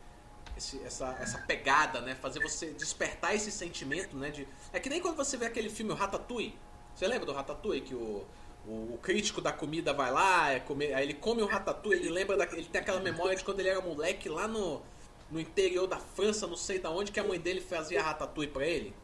esse- 0.57 0.83
essa, 0.85 1.16
essa 1.20 1.39
pegada, 1.39 2.01
né? 2.01 2.14
Fazer 2.14 2.41
você 2.41 2.70
despertar 2.72 3.35
esse 3.35 3.51
sentimento, 3.51 4.16
né? 4.16 4.31
De, 4.31 4.47
é 4.72 4.81
que 4.81 4.89
nem 4.89 5.01
quando 5.01 5.16
você 5.16 5.37
vê 5.37 5.47
aquele 5.47 5.68
filme 5.68 5.93
o 5.93 5.95
Ratatouille. 5.95 6.59
Você 6.95 7.07
lembra 7.07 7.26
do 7.26 7.33
Ratatouille 7.33 7.81
que 7.83 7.95
o, 7.95 8.24
o, 8.69 8.95
o 8.95 8.99
crítico 8.99 9.41
da 9.41 9.51
comida 9.51 9.95
vai 9.95 10.12
lá, 10.12 10.51
é 10.51 10.61
comer, 10.61 10.93
aí 10.93 11.05
ele 11.05 11.14
come 11.14 11.41
o 11.41 11.47
Ratatouille, 11.47 12.03
ele 12.03 12.11
lembra 12.11 12.37
da, 12.37 12.45
ele 12.45 12.66
tem 12.66 12.81
aquela 12.81 13.01
memória 13.01 13.35
de 13.35 13.43
quando 13.43 13.61
ele 13.61 13.71
era 13.71 13.81
moleque 13.81 14.29
lá 14.29 14.47
no, 14.47 14.83
no 15.31 15.41
interior 15.41 15.87
da 15.87 15.99
França, 15.99 16.47
não 16.47 16.57
sei 16.57 16.79
da 16.79 16.91
onde 16.91 17.11
que 17.11 17.19
a 17.19 17.25
mãe 17.25 17.41
dele 17.41 17.62
fazia 17.62 18.03
Ratatouille 18.03 18.53
pra 18.53 18.66
ele. 18.66 18.95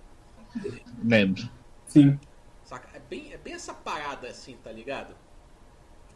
Lembro. 1.03 1.49
Sim. 1.87 2.21
Saca? 2.63 2.89
É 2.95 3.01
bem, 3.01 3.33
é 3.33 3.39
bem 3.39 3.55
essa 3.55 3.73
parada 3.73 4.29
assim, 4.29 4.57
tá 4.63 4.71
ligado? 4.71 5.17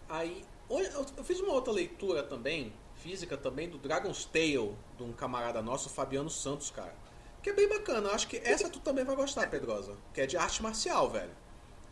Aí, 0.09 0.45
eu, 0.69 1.25
fiz 1.25 1.41
uma 1.41 1.53
outra 1.53 1.73
leitura 1.73 2.23
também, 2.23 2.73
física 2.97 3.37
também, 3.37 3.69
do 3.69 3.79
Dragon's 3.79 4.27
Tale, 4.27 4.75
de 4.97 5.03
um 5.03 5.13
camarada 5.13 5.63
nosso, 5.63 5.89
o 5.89 5.93
Fabiano 5.93 6.31
Santos, 6.31 6.71
cara. 6.71 6.95
Que 7.43 7.51
é 7.51 7.53
bem 7.53 7.69
bacana. 7.69 8.09
Eu 8.09 8.15
acho 8.15 8.29
que 8.29 8.37
essa 8.39 8.69
tu 8.69 8.81
também 8.81 9.05
vai 9.05 9.17
gostar, 9.17 9.49
Pedrosa. 9.49 9.97
Que 10.13 10.23
é 10.23 10.27
de 10.27 10.37
arte 10.37 10.63
marcial, 10.63 11.09
velho. 11.09 11.31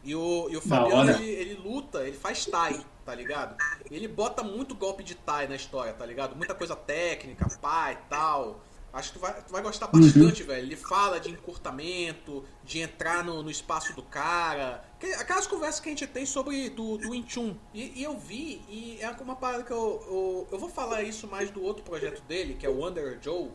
E 0.06 0.14
o, 0.14 0.48
e 0.48 0.56
o 0.56 0.60
Fabiano, 0.60 1.10
ele, 1.20 1.30
ele 1.30 1.54
luta, 1.54 2.06
ele 2.06 2.16
faz 2.16 2.46
Thai, 2.46 2.80
tá 3.04 3.14
ligado? 3.14 3.56
Ele 3.90 4.06
bota 4.08 4.42
muito 4.42 4.74
golpe 4.74 5.02
de 5.02 5.14
Thai 5.16 5.48
na 5.48 5.56
história, 5.56 5.92
tá 5.92 6.06
ligado? 6.06 6.36
Muita 6.36 6.54
coisa 6.54 6.74
técnica, 6.76 7.46
pá 7.60 7.92
e 7.92 7.96
tal. 8.08 8.60
Acho 8.92 9.12
que 9.12 9.18
tu 9.18 9.20
vai, 9.20 9.42
tu 9.42 9.52
vai 9.52 9.60
gostar 9.62 9.88
bastante, 9.88 10.42
velho. 10.42 10.64
Ele 10.64 10.76
fala 10.76 11.20
de 11.20 11.30
encurtamento, 11.30 12.42
de 12.64 12.78
entrar 12.80 13.22
no, 13.24 13.42
no 13.42 13.50
espaço 13.50 13.92
do 13.94 14.02
cara. 14.02 14.82
Que- 14.98 15.12
Aquelas 15.14 15.46
conversas 15.46 15.80
que 15.80 15.88
a 15.88 15.92
gente 15.92 16.06
tem 16.06 16.24
sobre 16.24 16.70
do, 16.70 16.96
do 16.96 17.10
Wing 17.10 17.28
Chun. 17.28 17.56
E, 17.74 18.00
e 18.00 18.02
eu 18.02 18.16
vi, 18.16 18.62
e 18.68 18.98
é 19.02 19.10
uma 19.20 19.36
parada 19.36 19.64
que 19.64 19.70
eu, 19.72 20.02
eu. 20.08 20.48
Eu 20.50 20.58
vou 20.58 20.70
falar 20.70 21.02
isso 21.02 21.26
mais 21.26 21.50
do 21.50 21.62
outro 21.62 21.82
projeto 21.82 22.22
dele, 22.22 22.54
que 22.54 22.64
é 22.64 22.70
o 22.70 22.78
Wonder 22.80 23.18
Joe, 23.20 23.50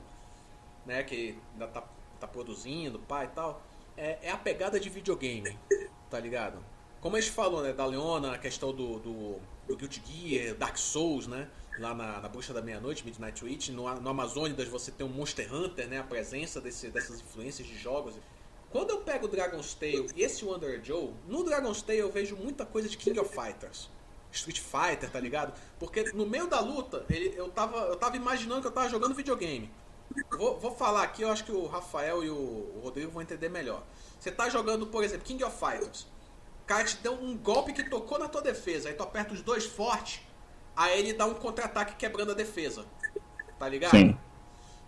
né? 0.85 1.01
Que 1.01 1.35
ainda 1.53 1.67
tá, 1.67 1.83
tá 2.19 2.27
produzindo, 2.27 2.99
pá 2.99 3.23
e 3.23 3.27
tal. 3.29 3.63
É, 4.01 4.17
é 4.23 4.31
a 4.31 4.37
pegada 4.37 4.79
de 4.79 4.89
videogame, 4.89 5.55
tá 6.09 6.19
ligado? 6.19 6.57
Como 6.99 7.15
a 7.15 7.21
gente 7.21 7.31
falou, 7.31 7.61
né, 7.61 7.71
da 7.71 7.85
Leona, 7.85 8.33
a 8.33 8.37
questão 8.39 8.73
do, 8.73 8.97
do, 8.97 9.39
do 9.67 9.77
Guilty 9.77 10.01
Gear, 10.03 10.55
Dark 10.55 10.75
Souls, 10.75 11.27
né? 11.27 11.47
Lá 11.77 11.93
na, 11.93 12.19
na 12.19 12.27
Bruxa 12.27 12.51
da 12.51 12.63
Meia-Noite, 12.63 13.05
Midnight 13.05 13.45
Witch. 13.45 13.69
No, 13.69 13.83
no 13.93 14.13
você 14.71 14.91
tem 14.91 15.05
um 15.05 15.09
Monster 15.09 15.53
Hunter, 15.53 15.87
né? 15.87 15.99
A 15.99 16.03
presença 16.03 16.59
desse, 16.59 16.89
dessas 16.89 17.21
influências 17.21 17.67
de 17.67 17.77
jogos. 17.77 18.15
Quando 18.71 18.89
eu 18.89 19.01
pego 19.01 19.27
o 19.27 19.29
Dragon's 19.29 19.75
Tale 19.75 20.07
e 20.15 20.23
esse 20.23 20.43
Wonder 20.43 20.83
Joe, 20.83 21.11
no 21.27 21.43
Dragon's 21.43 21.83
Tale 21.83 21.99
eu 21.99 22.11
vejo 22.11 22.35
muita 22.35 22.65
coisa 22.65 22.89
de 22.89 22.97
King 22.97 23.19
of 23.19 23.29
Fighters. 23.29 23.87
Street 24.31 24.59
Fighter, 24.59 25.11
tá 25.11 25.19
ligado? 25.19 25.53
Porque 25.77 26.11
no 26.13 26.25
meio 26.25 26.47
da 26.47 26.59
luta, 26.59 27.05
ele, 27.07 27.33
eu, 27.37 27.49
tava, 27.49 27.77
eu 27.81 27.95
tava 27.97 28.15
imaginando 28.15 28.61
que 28.61 28.67
eu 28.67 28.71
tava 28.71 28.89
jogando 28.89 29.13
videogame. 29.13 29.69
Vou, 30.37 30.59
vou 30.59 30.75
falar 30.75 31.03
aqui, 31.03 31.21
eu 31.21 31.31
acho 31.31 31.43
que 31.43 31.51
o 31.51 31.67
Rafael 31.67 32.23
e 32.23 32.29
o, 32.29 32.35
o 32.35 32.81
Rodrigo 32.83 33.11
vão 33.11 33.21
entender 33.21 33.49
melhor. 33.49 33.83
Você 34.19 34.31
tá 34.31 34.49
jogando, 34.49 34.87
por 34.87 35.03
exemplo, 35.03 35.25
King 35.25 35.43
of 35.43 35.57
Fighters. 35.57 36.03
O 36.63 36.65
cara 36.67 36.83
te 36.83 36.97
deu 36.97 37.13
um 37.13 37.35
golpe 37.37 37.73
que 37.73 37.83
tocou 37.83 38.19
na 38.19 38.27
tua 38.27 38.41
defesa. 38.41 38.89
Aí 38.89 38.95
tu 38.95 39.03
aperta 39.03 39.33
os 39.33 39.41
dois 39.41 39.65
forte. 39.65 40.25
Aí 40.75 40.99
ele 40.99 41.13
dá 41.13 41.25
um 41.25 41.33
contra-ataque 41.33 41.95
quebrando 41.95 42.31
a 42.31 42.35
defesa. 42.35 42.85
Tá 43.57 43.67
ligado? 43.67 43.91
Sim. 43.91 44.17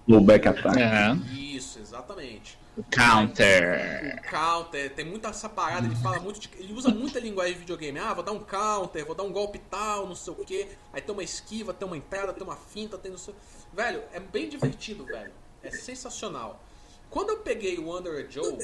Low 0.07 0.21
back 0.21 0.47
attack. 0.47 0.81
Aham. 0.81 1.21
Isso, 1.31 1.79
exatamente. 1.79 2.59
Counter. 2.89 4.19
O 4.19 4.29
counter, 4.29 4.93
tem 4.93 5.05
muita 5.05 5.29
essa 5.29 5.47
parada, 5.47 5.85
ele 5.85 5.95
fala 5.95 6.19
muito 6.19 6.39
de, 6.39 6.49
Ele 6.57 6.73
usa 6.73 6.89
muita 6.89 7.19
linguagem 7.19 7.53
de 7.53 7.59
videogame. 7.59 7.99
Ah, 7.99 8.13
vou 8.13 8.23
dar 8.23 8.31
um 8.31 8.39
counter, 8.39 9.05
vou 9.05 9.15
dar 9.15 9.23
um 9.23 9.31
golpe 9.31 9.59
tal, 9.59 10.07
não 10.07 10.15
sei 10.15 10.33
o 10.33 10.35
que. 10.37 10.67
Aí 10.91 11.01
tem 11.01 11.13
uma 11.13 11.23
esquiva, 11.23 11.73
tem 11.73 11.87
uma 11.87 11.95
entrada, 11.95 12.33
tem 12.33 12.43
uma 12.43 12.55
finta, 12.55 12.97
tem 12.97 13.11
não 13.11 13.17
sei. 13.17 13.35
Velho, 13.75 14.03
é 14.13 14.19
bem 14.19 14.49
divertido, 14.49 15.05
velho. 15.05 15.31
É 15.61 15.71
sensacional. 15.71 16.61
Quando 17.09 17.29
eu 17.29 17.37
peguei 17.39 17.77
o 17.77 17.85
Wonder 17.87 18.25
Joe, 18.29 18.57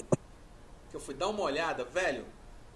que 0.90 0.96
eu 0.96 1.00
fui 1.00 1.14
dar 1.14 1.28
uma 1.28 1.42
olhada, 1.44 1.84
velho, 1.84 2.26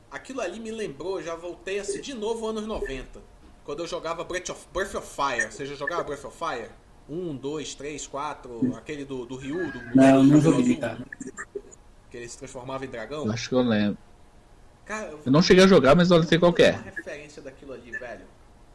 aquilo 0.09 0.41
ali 0.41 0.59
me 0.59 0.71
lembrou, 0.71 1.21
já 1.21 1.35
voltei 1.35 1.79
assim 1.79 2.01
de 2.01 2.13
novo 2.13 2.47
anos 2.47 2.65
90. 2.65 3.21
Quando 3.63 3.79
eu 3.81 3.87
jogava 3.87 4.23
Breath 4.23 4.49
of, 4.49 4.67
Breath 4.73 4.95
of 4.95 5.07
Fire. 5.07 5.51
Você 5.51 5.65
já 5.65 5.75
jogava 5.75 6.03
Breath 6.03 6.25
of 6.25 6.37
Fire? 6.37 6.69
Um, 7.09 7.35
dois, 7.35 7.75
três, 7.75 8.07
quatro, 8.07 8.75
aquele 8.75 9.03
do, 9.05 9.25
do 9.25 9.35
Ryu, 9.35 9.71
do 9.71 9.95
Não, 9.95 10.23
não 10.23 10.39
joguei, 10.41 10.77
cara. 10.77 10.99
Que 12.09 12.17
ele 12.17 12.27
se 12.29 12.37
transformava 12.37 12.85
em 12.85 12.87
dragão. 12.87 13.29
Acho 13.31 13.49
que 13.49 13.55
eu 13.55 13.61
lembro. 13.61 13.97
Cara, 14.85 15.07
eu 15.07 15.19
Eu 15.25 15.31
não 15.31 15.41
cheguei 15.41 15.63
a 15.63 15.67
jogar, 15.67 15.95
mas 15.95 16.11
eu 16.11 16.21
sei 16.23 16.37
qual 16.39 16.53
é. 16.59 16.71
referência 16.71 17.41
daquilo 17.41 17.73
ali, 17.73 17.91
velho. 17.91 18.25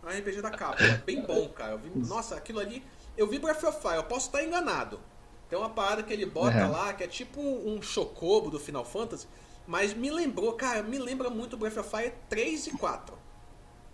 É 0.02 0.06
um 0.06 0.18
RPG 0.18 0.40
da 0.42 0.50
capa, 0.50 0.82
é 0.82 0.96
bem 0.98 1.22
bom, 1.22 1.48
cara. 1.50 1.72
Eu 1.72 1.78
vi- 1.78 1.90
nossa, 2.06 2.34
aquilo 2.36 2.60
ali. 2.60 2.82
Eu 3.18 3.26
vi 3.26 3.38
Breath 3.38 3.64
of 3.64 3.82
Fire, 3.82 3.96
eu 3.96 4.04
posso 4.04 4.26
estar 4.26 4.42
enganado. 4.44 5.00
Tem 5.50 5.58
uma 5.58 5.68
parada 5.68 6.02
que 6.04 6.12
ele 6.12 6.24
bota 6.24 6.64
Uhum. 6.64 6.70
lá, 6.70 6.92
que 6.92 7.02
é 7.02 7.08
tipo 7.08 7.40
um, 7.40 7.82
chocobo 7.82 8.48
do 8.48 8.60
Final 8.60 8.84
Fantasy, 8.84 9.26
mas 9.66 9.92
me 9.92 10.10
lembrou, 10.10 10.52
cara, 10.52 10.82
me 10.82 10.98
lembra 10.98 11.28
muito 11.28 11.56
Breath 11.56 11.78
of 11.78 11.90
Fire 11.90 12.14
3 12.28 12.68
e 12.68 12.70
4. 12.72 13.18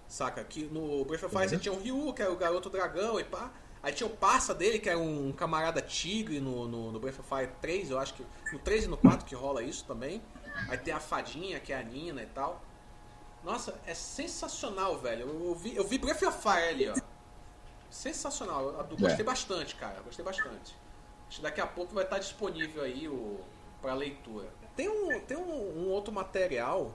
Saca? 0.07 0.45
Que 0.45 0.65
no 0.65 1.05
Breath 1.07 1.23
of 1.25 1.35
Fire 1.35 1.49
você 1.49 1.57
tinha 1.57 1.73
o 1.73 1.81
Ryu, 1.81 2.13
que 2.13 2.21
era 2.23 2.31
o 2.31 2.37
garoto 2.37 2.69
dragão 2.69 3.19
e 3.19 3.25
pá. 3.25 3.51
Aí 3.83 3.93
tinha 3.93 4.07
o 4.07 4.11
parça 4.11 4.55
dele, 4.55 4.79
que 4.79 4.89
era 4.89 4.99
um 4.99 5.33
camarada 5.33 5.81
tigre 5.81 6.39
no, 6.41 6.69
no, 6.69 6.93
no 6.93 7.01
Breath 7.01 7.21
of 7.21 7.29
Fire 7.29 7.51
3, 7.63 7.91
eu 7.91 7.99
acho 7.99 8.15
que 8.15 8.25
no 8.53 8.59
3 8.59 8.85
e 8.85 8.89
no 8.89 8.97
4 8.99 9.25
que 9.25 9.35
rola 9.35 9.63
isso 9.63 9.85
também. 9.87 10.23
Aí 10.69 10.77
tem 10.79 10.93
a 10.93 11.01
fadinha, 11.01 11.59
que 11.61 11.73
é 11.73 11.79
a 11.79 11.83
Nina 11.83 12.23
e 12.23 12.27
tal. 12.27 12.63
Nossa, 13.43 13.75
é 13.87 13.95
sensacional, 13.95 14.99
velho. 14.99 15.29
Eu 15.29 15.55
vi, 15.55 15.75
eu 15.77 15.85
vi 15.85 15.99
Breath 15.99 16.23
of 16.23 16.39
Fire 16.43 16.69
ali, 16.69 16.89
ó. 16.89 16.95
Sensacional. 17.95 18.75
Eu, 18.91 18.97
gostei 18.97 19.21
É. 19.21 19.23
bastante, 19.23 19.77
cara. 19.77 20.01
Gostei 20.05 20.25
bastante. 20.25 20.75
Acho 21.29 21.37
que 21.37 21.43
daqui 21.43 21.61
a 21.61 21.67
pouco 21.67 21.95
vai 21.95 22.03
estar 22.03 22.19
disponível 22.19 22.83
aí 22.83 23.07
o 23.09 23.39
para 23.81 23.95
leitura. 23.95 24.49
Tem 24.75 24.89
um, 24.89 25.21
tem 25.21 25.37
um, 25.37 25.79
um 25.85 25.89
outro 25.91 26.13
material 26.13 26.93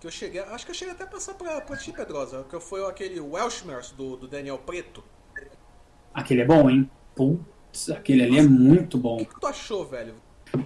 que 0.00 0.06
eu 0.06 0.10
cheguei. 0.10 0.40
Acho 0.40 0.64
que 0.64 0.70
eu 0.70 0.74
cheguei 0.74 0.94
até 0.94 1.04
a 1.04 1.06
passar 1.06 1.34
pra, 1.34 1.60
pra 1.60 1.76
ti, 1.76 1.92
Pedrosa. 1.92 2.46
Que 2.48 2.58
foi 2.58 2.82
aquele 2.88 3.20
Welshmers 3.20 3.90
do, 3.90 4.16
do 4.16 4.26
Daniel 4.26 4.56
Preto. 4.58 5.04
Aquele 6.14 6.40
é 6.40 6.44
bom, 6.46 6.70
hein? 6.70 6.90
Putz, 7.14 7.90
aquele 7.90 8.22
ali 8.24 8.38
é 8.38 8.42
muito 8.42 8.96
bom. 8.96 9.16
O 9.16 9.18
que, 9.18 9.26
que 9.34 9.40
tu 9.40 9.46
achou, 9.46 9.84
velho? 9.86 10.14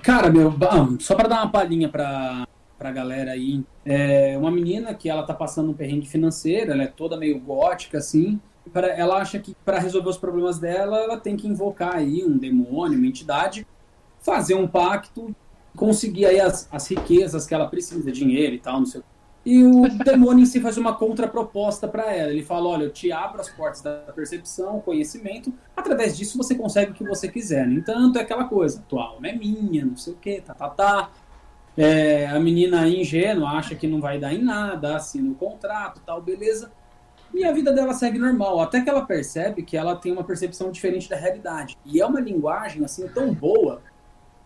Cara, 0.03 0.31
meu, 0.31 0.51
ba- 0.53 0.71
só 1.01 1.17
pra 1.17 1.27
dar 1.29 1.43
uma 1.43 1.51
palhinha 1.51 1.89
pra, 1.89 2.47
pra 2.79 2.93
galera 2.93 3.33
aí, 3.33 3.65
é 3.85 4.39
uma 4.39 4.51
menina 4.53 4.95
que 4.95 5.11
ela 5.11 5.25
tá 5.25 5.35
passando 5.35 5.71
um 5.73 5.75
perrengue 5.75 6.07
financeiro, 6.07 6.71
ela 6.73 6.85
é 6.85 6.87
toda 6.87 7.17
meio 7.19 7.39
gótica, 7.41 7.99
assim. 7.99 8.41
Pra, 8.73 8.89
ela 8.89 9.17
acha 9.17 9.39
que 9.39 9.55
pra 9.65 9.79
resolver 9.79 10.09
os 10.09 10.17
problemas 10.17 10.59
dela, 10.59 10.99
ela 10.99 11.19
tem 11.19 11.37
que 11.37 11.47
invocar 11.47 11.97
aí 11.97 12.25
um 12.25 12.37
demônio, 12.37 12.99
uma 12.99 13.07
entidade, 13.07 13.67
fazer 14.21 14.55
um 14.55 14.67
pacto, 14.67 15.35
conseguir 15.77 16.27
aí 16.27 16.41
as, 16.41 16.69
as 16.73 16.89
riquezas 16.89 17.47
que 17.47 17.55
ela 17.55 17.69
precisa, 17.69 18.11
dinheiro 18.11 18.55
e 18.55 18.59
tal, 18.59 18.79
não 18.79 18.87
sei 18.87 19.01
o. 19.01 19.05
E 19.45 19.63
o 19.63 19.83
demônio 20.03 20.43
em 20.43 20.47
si 20.47 20.61
faz 20.61 20.79
uma 20.79 20.95
contraproposta 20.95 21.87
pra 21.87 22.13
ela. 22.13 22.31
Ele 22.31 22.43
fala: 22.43 22.69
olha, 22.69 22.85
eu 22.85 22.91
te 22.91 23.13
abro 23.13 23.41
as 23.41 23.51
portas 23.51 23.83
da 23.83 23.97
percepção, 24.15 24.81
conhecimento, 24.81 25.53
através 25.77 26.17
disso 26.17 26.39
você 26.39 26.55
consegue 26.55 26.93
o 26.93 26.95
que 26.95 27.05
você 27.05 27.29
quiser. 27.29 27.67
No 27.67 27.75
entanto, 27.75 28.19
é 28.19 28.23
aquela 28.23 28.45
coisa, 28.45 28.83
tua 28.89 29.05
alma 29.05 29.29
é 29.29 29.33
minha, 29.33 29.85
não 29.85 29.97
sei 29.97 30.15
o 30.15 30.17
que, 30.17 30.41
tá, 30.41 30.55
tá, 30.55 30.71
tá. 30.71 31.11
É, 31.77 32.27
a 32.29 32.39
menina 32.39 32.89
ingênua 32.89 33.51
acha 33.51 33.75
que 33.75 33.87
não 33.87 34.01
vai 34.01 34.19
dar 34.19 34.33
em 34.33 34.43
nada, 34.43 34.97
assina 34.97 35.31
o 35.31 35.35
contrato, 35.35 36.01
tal, 36.07 36.23
beleza. 36.23 36.71
E 37.35 37.45
a 37.45 37.53
vida 37.53 37.73
dela 37.73 37.93
segue 37.93 38.17
normal, 38.17 38.61
até 38.61 38.81
que 38.81 38.89
ela 38.89 39.05
percebe 39.05 39.65
que 39.65 39.77
ela 39.77 39.97
tem 39.97 40.13
uma 40.13 40.23
percepção 40.23 40.71
diferente 40.71 41.09
da 41.09 41.17
realidade. 41.17 41.77
E 41.85 42.01
é 42.01 42.07
uma 42.07 42.21
linguagem, 42.21 42.85
assim, 42.85 43.09
tão 43.09 43.35
boa, 43.35 43.83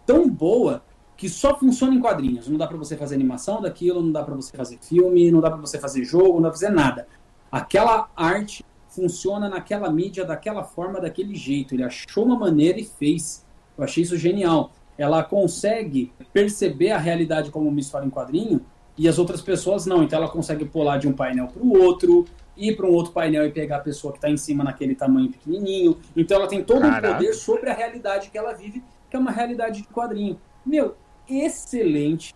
tão 0.06 0.28
boa, 0.28 0.82
que 1.14 1.28
só 1.28 1.58
funciona 1.58 1.94
em 1.94 2.00
quadrinhos. 2.00 2.48
Não 2.48 2.56
dá 2.56 2.66
pra 2.66 2.78
você 2.78 2.96
fazer 2.96 3.16
animação 3.16 3.60
daquilo, 3.60 4.00
não 4.00 4.12
dá 4.12 4.22
pra 4.22 4.34
você 4.34 4.56
fazer 4.56 4.78
filme, 4.80 5.30
não 5.30 5.40
dá 5.40 5.50
pra 5.50 5.60
você 5.60 5.78
fazer 5.78 6.04
jogo, 6.04 6.34
não 6.34 6.42
dá 6.42 6.48
pra 6.48 6.58
fazer 6.58 6.70
nada. 6.70 7.08
Aquela 7.50 8.08
arte 8.16 8.64
funciona 8.88 9.48
naquela 9.48 9.90
mídia 9.90 10.24
daquela 10.24 10.62
forma, 10.62 11.00
daquele 11.00 11.34
jeito. 11.34 11.74
Ele 11.74 11.82
achou 11.82 12.24
uma 12.24 12.38
maneira 12.38 12.80
e 12.80 12.84
fez. 12.84 13.44
Eu 13.76 13.84
achei 13.84 14.02
isso 14.02 14.16
genial. 14.16 14.72
Ela 14.96 15.22
consegue 15.22 16.12
perceber 16.32 16.92
a 16.92 16.98
realidade 16.98 17.50
como 17.50 17.68
uma 17.68 17.80
história 17.80 18.06
em 18.06 18.10
quadrinho 18.10 18.64
e 18.96 19.08
as 19.08 19.18
outras 19.18 19.40
pessoas 19.40 19.86
não. 19.86 20.04
Então 20.04 20.20
ela 20.20 20.28
consegue 20.28 20.64
pular 20.64 20.98
de 20.98 21.08
um 21.08 21.12
painel 21.12 21.48
para 21.48 21.62
o 21.62 21.82
outro, 21.82 22.26
ir 22.58 22.76
para 22.76 22.86
um 22.86 22.92
outro 22.92 23.12
painel 23.12 23.46
e 23.46 23.50
pegar 23.50 23.76
a 23.76 23.80
pessoa 23.80 24.12
que 24.12 24.18
está 24.18 24.28
em 24.28 24.36
cima 24.36 24.64
naquele 24.64 24.94
tamanho 24.94 25.30
pequenininho. 25.30 25.96
Então 26.16 26.38
ela 26.38 26.48
tem 26.48 26.62
todo 26.62 26.78
um 26.78 26.90
Caraca. 26.90 27.14
poder 27.14 27.32
sobre 27.34 27.70
a 27.70 27.74
realidade 27.74 28.30
que 28.30 28.36
ela 28.36 28.52
vive, 28.52 28.82
que 29.08 29.16
é 29.16 29.18
uma 29.18 29.30
realidade 29.30 29.82
de 29.82 29.88
quadrinho. 29.88 30.38
Meu, 30.66 30.96
excelente. 31.28 32.34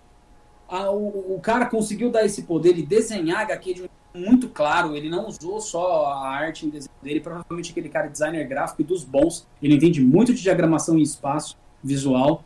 Ah, 0.69 0.91
o, 0.91 1.35
o 1.35 1.41
cara 1.41 1.67
conseguiu 1.67 2.11
dar 2.11 2.25
esse 2.25 2.43
poder 2.45 2.79
e 2.79 2.83
desenhar 2.83 3.43
HQ 3.43 3.75
de 3.75 3.83
um 3.83 3.89
muito 4.15 4.49
claro. 4.49 4.97
Ele 4.97 5.09
não 5.09 5.27
usou 5.27 5.61
só 5.61 6.07
a 6.07 6.29
arte 6.29 6.67
em 6.67 6.71
desenho 6.71 6.95
dele. 7.03 7.21
Provavelmente 7.21 7.71
aquele 7.71 7.89
cara 7.89 8.07
é 8.07 8.11
designer 8.11 8.47
gráfico 8.47 8.83
e 8.83 8.85
dos 8.85 9.05
bons. 9.05 9.47
Ele 9.63 9.75
entende 9.75 10.01
muito 10.01 10.35
de 10.35 10.43
diagramação 10.43 10.99
em 10.99 11.03
espaço 11.03 11.57
visual. 11.83 12.45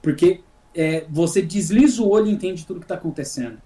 Porque 0.00 0.40
é, 0.74 1.04
você 1.08 1.42
desliza 1.42 2.02
o 2.02 2.08
olho 2.08 2.28
e 2.28 2.30
entende 2.30 2.64
tudo 2.64 2.80
que 2.80 2.84
está 2.84 2.94
acontecendo. 2.94 3.58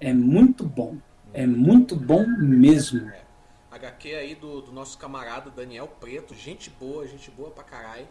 É 0.00 0.12
muito 0.12 0.64
bom. 0.64 0.96
É 1.32 1.46
muito 1.46 1.94
bom 1.94 2.26
mesmo. 2.26 3.08
É. 3.08 3.22
HQ 3.70 4.14
aí 4.14 4.34
do, 4.34 4.60
do 4.62 4.72
nosso 4.72 4.98
camarada 4.98 5.50
Daniel 5.50 5.86
Preto. 6.00 6.34
Gente 6.34 6.70
boa, 6.70 7.06
gente 7.06 7.30
boa 7.30 7.50
pra 7.50 7.62
caralho. 7.62 8.06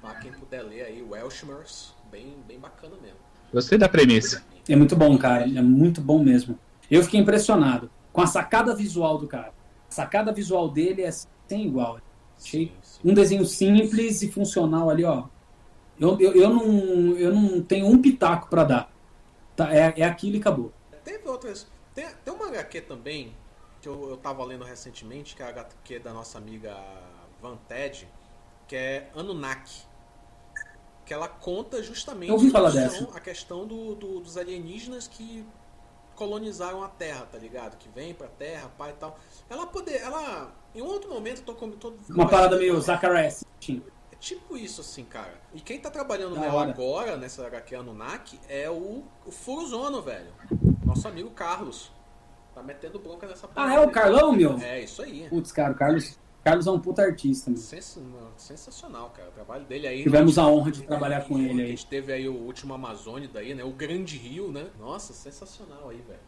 Pra 0.00 0.14
quem 0.16 0.32
puder 0.32 0.62
ler 0.62 0.82
aí, 0.82 1.02
Welshmers. 1.02 1.94
Bem, 2.10 2.34
bem 2.46 2.58
bacana 2.58 2.94
mesmo. 3.00 3.18
Gostei 3.52 3.78
da 3.78 3.88
premissa. 3.88 4.44
É 4.68 4.76
muito 4.76 4.94
bom, 4.94 5.16
cara. 5.16 5.44
É 5.44 5.62
muito 5.62 6.00
bom 6.00 6.22
mesmo. 6.22 6.58
Eu 6.90 7.02
fiquei 7.02 7.20
impressionado 7.20 7.90
com 8.12 8.20
a 8.20 8.26
sacada 8.26 8.74
visual 8.74 9.18
do 9.18 9.26
cara. 9.26 9.52
A 9.88 9.92
sacada 9.92 10.32
visual 10.32 10.68
dele 10.68 11.02
é 11.02 11.10
sem 11.10 11.66
igual. 11.66 12.00
Achei 12.38 12.66
Sim, 12.66 12.72
sim. 12.82 13.10
um 13.10 13.14
desenho 13.14 13.46
simples 13.46 14.22
e 14.22 14.30
funcional 14.30 14.90
ali, 14.90 15.04
ó. 15.04 15.24
Eu, 15.98 16.20
eu, 16.20 16.32
eu, 16.34 16.50
não, 16.50 17.16
eu 17.16 17.34
não 17.34 17.62
tenho 17.62 17.86
um 17.86 18.00
pitaco 18.00 18.48
pra 18.48 18.64
dar. 18.64 18.92
Tá, 19.54 19.74
é, 19.74 19.94
é 19.96 20.04
aquilo 20.04 20.36
e 20.36 20.38
acabou. 20.40 20.72
Teve 21.02 21.26
outras. 21.26 21.66
Tem, 21.96 22.06
tem 22.24 22.32
uma 22.32 22.46
HQ 22.48 22.82
também 22.82 23.34
que 23.82 23.88
eu, 23.88 24.10
eu 24.10 24.16
tava 24.18 24.44
lendo 24.44 24.64
recentemente, 24.64 25.34
que 25.34 25.42
é 25.42 25.46
a 25.46 25.48
HQ 25.48 25.98
da 25.98 26.12
nossa 26.12 26.38
amiga 26.38 26.76
Van 27.42 27.56
Ted, 27.66 28.08
que 28.68 28.76
é 28.76 29.10
Anunnaki. 29.16 29.82
Que 31.04 31.14
ela 31.14 31.28
conta 31.28 31.82
justamente 31.82 32.32
a 32.32 32.70
questão, 32.70 33.10
a 33.16 33.20
questão 33.20 33.66
do, 33.66 33.94
do- 33.94 34.20
dos 34.20 34.36
alienígenas 34.36 35.06
que 35.08 35.46
colonizaram 36.16 36.82
a 36.82 36.88
Terra, 36.88 37.26
tá 37.30 37.38
ligado? 37.38 37.76
Que 37.76 37.88
vem 37.88 38.12
pra 38.12 38.26
Terra, 38.26 38.68
pai 38.76 38.90
e 38.90 38.94
tal. 38.94 39.16
Ela 39.48 39.66
poder. 39.66 40.00
Ela. 40.00 40.52
Em 40.74 40.82
um 40.82 40.86
outro 40.86 41.08
momento, 41.10 41.38
eu 41.38 41.44
tô 41.44 41.54
com. 41.54 41.70
Tô, 41.70 41.94
Uma 42.10 42.28
parada 42.28 42.56
meio 42.58 42.80
Zacharias. 42.80 43.44
É 44.10 44.16
tipo 44.18 44.56
isso, 44.56 44.80
assim, 44.80 45.04
cara. 45.04 45.40
E 45.54 45.60
quem 45.60 45.78
tá 45.78 45.90
trabalhando 45.90 46.34
Da 46.34 46.40
nela 46.40 46.54
hora. 46.54 46.70
agora, 46.70 47.16
nessa 47.16 47.46
HQ 47.46 47.76
Anunnaki, 47.76 48.40
é 48.48 48.68
o, 48.68 49.04
o 49.24 49.30
Furuzono, 49.30 50.02
velho. 50.02 50.32
Nosso 50.86 51.08
amigo 51.08 51.30
Carlos. 51.30 51.92
Tá 52.54 52.62
metendo 52.62 52.98
bronca 52.98 53.26
nessa 53.26 53.46
Ah, 53.54 53.74
é 53.74 53.80
o 53.80 53.90
Carlão, 53.90 54.32
meu? 54.32 54.56
É, 54.58 54.80
isso 54.80 55.02
aí. 55.02 55.26
Putz, 55.28 55.52
cara, 55.52 55.72
o 55.72 55.76
Carlos, 55.76 56.18
Carlos 56.42 56.66
é 56.66 56.70
um 56.70 56.80
puta 56.80 57.02
artista. 57.02 57.50
Meu. 57.50 57.58
Sensacional, 58.36 59.10
cara. 59.10 59.28
O 59.28 59.32
trabalho 59.32 59.64
dele 59.66 59.86
aí. 59.86 60.02
Tivemos 60.02 60.36
no- 60.36 60.42
a 60.42 60.46
honra 60.48 60.70
de 60.70 60.82
trabalhar 60.82 61.24
com 61.26 61.36
ele 61.38 61.60
A 61.60 61.64
aí. 61.64 61.70
gente 61.72 61.86
teve 61.86 62.12
aí 62.12 62.26
o 62.28 62.34
último 62.34 62.72
Amazônia 62.72 63.28
daí, 63.30 63.54
né? 63.54 63.62
O 63.62 63.72
Grande 63.72 64.16
Rio, 64.16 64.50
né? 64.50 64.68
Nossa, 64.78 65.12
sensacional 65.12 65.90
aí, 65.90 66.00
velho. 66.00 66.20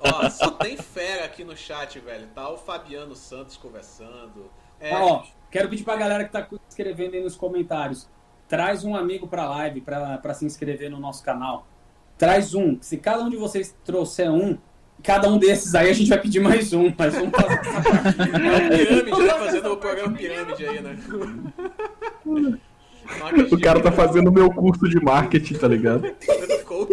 Ó, 0.00 0.28
só 0.28 0.50
tem 0.50 0.76
fera 0.76 1.24
aqui 1.24 1.42
no 1.42 1.56
chat, 1.56 1.98
velho. 2.00 2.26
Tá 2.34 2.50
o 2.50 2.58
Fabiano 2.58 3.14
Santos 3.14 3.56
conversando. 3.56 4.50
É, 4.78 4.92
Ah, 4.92 5.04
ó, 5.06 5.24
quero 5.50 5.70
pedir 5.70 5.84
pra 5.84 5.96
galera 5.96 6.24
que 6.24 6.32
tá 6.32 6.46
escrevendo 6.68 7.14
aí 7.14 7.22
nos 7.22 7.34
comentários. 7.34 8.06
Traz 8.46 8.84
um 8.84 8.94
amigo 8.94 9.26
pra 9.26 9.48
live 9.48 9.80
pra, 9.80 10.18
pra 10.18 10.34
se 10.34 10.44
inscrever 10.44 10.90
no 10.90 11.00
nosso 11.00 11.24
canal. 11.24 11.66
Traz 12.18 12.54
um. 12.54 12.78
Se 12.80 12.96
cada 12.96 13.22
um 13.24 13.28
de 13.30 13.36
vocês 13.36 13.74
trouxer 13.84 14.30
um, 14.30 14.56
cada 15.02 15.28
um 15.28 15.38
desses 15.38 15.74
aí 15.74 15.90
a 15.90 15.92
gente 15.92 16.08
vai 16.08 16.20
pedir 16.20 16.40
mais 16.40 16.72
um. 16.72 16.92
Mas 16.96 17.14
vamos 17.14 17.30
fazer 17.30 17.54
essa 17.60 17.82
parte. 17.82 18.16
pirâmide, 18.70 19.22
né? 19.22 19.28
Fazendo 19.38 19.72
o 19.72 19.76
programa 19.76 20.16
pirâmide 20.16 20.66
aí, 20.66 20.80
né? 20.80 20.98
O 23.52 23.60
cara 23.60 23.80
tá 23.80 23.90
de- 23.90 23.94
fazendo 23.96 24.28
o 24.30 24.32
meu 24.32 24.50
curso 24.52 24.88
de 24.88 24.98
marketing, 25.00 25.54
tá 25.54 25.68
ligado? 25.68 26.02
fazendo 26.26 26.64
coach. 26.64 26.92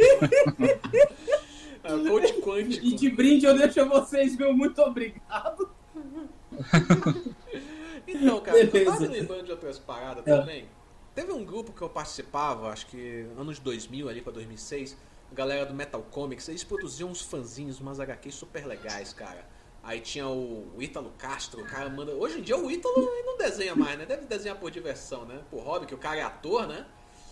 É, 1.83 1.89
coach 2.07 2.33
quântico. 2.39 2.85
E 2.85 2.93
de 2.93 3.09
brinde 3.09 3.47
eu 3.47 3.57
deixo 3.57 3.81
a 3.81 3.85
vocês, 3.85 4.37
meu 4.37 4.53
muito 4.55 4.79
obrigado. 4.79 5.67
Então, 8.07 8.39
cara, 8.41 8.59
eu 8.59 8.67
Beleza. 8.67 8.91
tava 8.91 9.11
lembrando 9.11 9.43
de 9.45 9.51
outras 9.51 9.79
paradas 9.79 10.23
É. 10.27 10.37
também. 10.37 10.65
Teve 11.15 11.31
um 11.31 11.43
grupo 11.43 11.71
que 11.71 11.81
eu 11.81 11.89
participava, 11.89 12.69
acho 12.69 12.87
que 12.87 13.25
anos 13.37 13.57
2000 13.59 14.09
ali 14.09 14.21
pra 14.21 14.31
2006, 14.33 14.93
a 14.93 15.12
galera 15.33 15.65
do 15.65 15.73
Metal 15.73 16.01
Comics, 16.11 16.47
eles 16.49 16.63
produziam 16.63 17.09
uns 17.09 17.21
fanzinhos, 17.21 17.79
umas 17.79 17.99
HQs 17.99 18.35
super 18.35 18.65
legais, 18.65 19.13
cara. 19.13 19.45
Aí 19.81 19.99
tinha 19.99 20.27
o, 20.27 20.71
o 20.77 20.81
Ítalo 20.81 21.11
Castro, 21.17 21.61
o 21.61 21.65
cara 21.65 21.89
manda. 21.89 22.13
Hoje 22.13 22.39
em 22.39 22.41
dia 22.41 22.55
o 22.57 22.71
Ítalo 22.71 22.95
não 23.25 23.37
desenha 23.37 23.75
mais, 23.75 23.97
né? 23.97 24.05
Deve 24.05 24.25
desenhar 24.25 24.57
por 24.57 24.71
diversão, 24.71 25.25
né? 25.25 25.41
Por 25.49 25.61
hobby, 25.61 25.85
que 25.85 25.93
o 25.95 25.97
cara 25.97 26.17
é 26.19 26.23
ator, 26.23 26.65
né? 26.67 26.85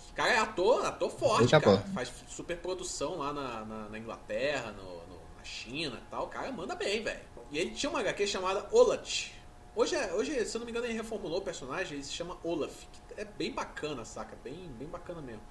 O 0.10 0.14
cara 0.14 0.34
é 0.34 0.38
ator, 0.38 0.86
ator 0.86 1.10
forte, 1.10 1.43
Eita, 1.43 1.62
cara. 1.62 1.78
pô. 1.78 1.93
Faz 1.93 2.12
super 2.28 2.58
produção 2.58 3.18
lá 3.20 3.32
na, 3.32 3.64
na, 3.66 3.89
na 3.89 3.97
Inglaterra, 3.97 4.72
no, 4.74 4.84
no- 4.84 5.22
na 5.38 5.43
China 5.45 5.97
e 6.06 6.10
tal. 6.12 6.26
O 6.26 6.28
cara 6.28 6.52
manda 6.52 6.76
bem, 6.76 7.02
velho. 7.02 7.22
E 7.49 7.58
ele 7.58 7.72
tinha 7.72 7.89
uma 7.89 7.99
HQ 8.02 8.28
chamada 8.28 8.68
Olat. 8.72 9.32
Hoje, 9.74 9.95
é- 9.95 10.14
hoje, 10.14 10.43
se 10.45 10.58
eu 10.58 10.60
não 10.60 10.66
me 10.66 10.72
engano, 10.72 10.86
ele 10.88 10.93
reformulou 10.93 11.38
o 11.39 11.41
personagem, 11.41 11.93
ele 11.93 12.04
se 12.04 12.12
chama 12.12 12.38
Olaf. 12.43 12.84
Que 12.91 13.22
é 13.22 13.24
bem 13.24 13.54
bacana, 13.54 14.04
saca? 14.04 14.36
Bem, 14.43 14.70
bem 14.78 14.89
bacana 14.89 15.22
mesmo. 15.22 15.41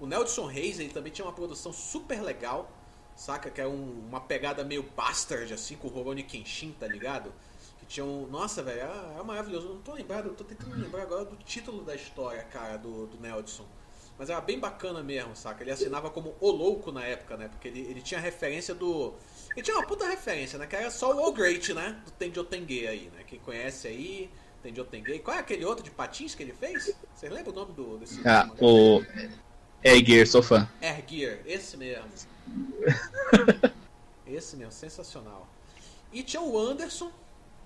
O 0.00 0.06
Nelson 0.06 0.46
Reis, 0.46 0.78
ele 0.78 0.90
também 0.90 1.12
tinha 1.12 1.24
uma 1.24 1.32
produção 1.32 1.72
super 1.72 2.20
legal, 2.22 2.70
saca? 3.16 3.50
Que 3.50 3.60
é 3.60 3.66
um- 3.66 4.04
uma 4.08 4.20
pegada 4.20 4.62
meio 4.64 4.82
bastard, 4.96 5.52
assim, 5.52 5.76
com 5.76 5.88
o 5.88 5.90
Rurouni 5.90 6.22
Kenshin, 6.22 6.72
tá 6.78 6.86
ligado? 6.86 7.32
Que 7.80 7.86
tinha 7.86 8.04
um... 8.06 8.26
Nossa, 8.26 8.62
velho, 8.62 8.80
é, 8.80 9.18
é 9.18 9.22
maravilhoso. 9.22 9.66
Eu 9.68 9.74
não 9.74 9.82
tô 9.82 9.92
lembrado, 9.94 10.28
eu 10.28 10.34
tô 10.34 10.44
tentando 10.44 10.76
lembrar 10.76 11.02
agora 11.02 11.24
do 11.24 11.36
título 11.36 11.82
da 11.82 11.94
história, 11.94 12.42
cara, 12.44 12.76
do, 12.76 13.06
do 13.06 13.20
Nelson. 13.20 13.64
Mas 14.18 14.30
era 14.30 14.40
bem 14.40 14.58
bacana 14.58 15.00
mesmo, 15.02 15.36
saca? 15.36 15.62
Ele 15.62 15.70
assinava 15.70 16.10
como 16.10 16.34
O 16.40 16.50
Louco 16.50 16.90
na 16.90 17.04
época, 17.04 17.36
né? 17.36 17.46
Porque 17.48 17.68
ele, 17.68 17.80
ele 17.82 18.02
tinha 18.02 18.18
referência 18.18 18.74
do. 18.74 19.14
Ele 19.54 19.62
tinha 19.62 19.76
uma 19.76 19.86
puta 19.86 20.08
referência, 20.08 20.58
né? 20.58 20.66
Que 20.66 20.74
era 20.74 20.90
só 20.90 21.12
o 21.16 21.28
O 21.28 21.32
Great, 21.32 21.72
né? 21.72 22.02
Do 22.04 22.10
Tenjo 22.10 22.42
Tenge 22.42 22.84
aí, 22.88 23.10
né? 23.14 23.22
Quem 23.24 23.38
conhece 23.38 23.86
aí, 23.86 24.28
Tenjo 24.60 24.84
Tenge. 24.86 25.20
Qual 25.20 25.36
é 25.36 25.38
aquele 25.38 25.64
outro 25.64 25.84
de 25.84 25.92
patins 25.92 26.34
que 26.34 26.42
ele 26.42 26.52
fez? 26.52 26.96
Vocês 27.14 27.30
lembram 27.32 27.52
o 27.52 27.56
nome 27.56 27.72
do, 27.74 27.96
desse 27.98 28.20
Ah, 28.26 28.44
mangá? 28.46 28.58
o. 28.60 29.00
É, 29.82 29.94
Gear, 29.96 30.26
sou 30.26 30.42
fã. 30.42 30.68
Air 30.82 31.04
Gear, 31.06 31.38
esse 31.46 31.76
mesmo. 31.76 32.10
esse 34.26 34.56
mesmo, 34.56 34.72
sensacional. 34.72 35.46
E 36.12 36.22
tinha 36.22 36.42
o 36.42 36.58
Anderson, 36.58 37.12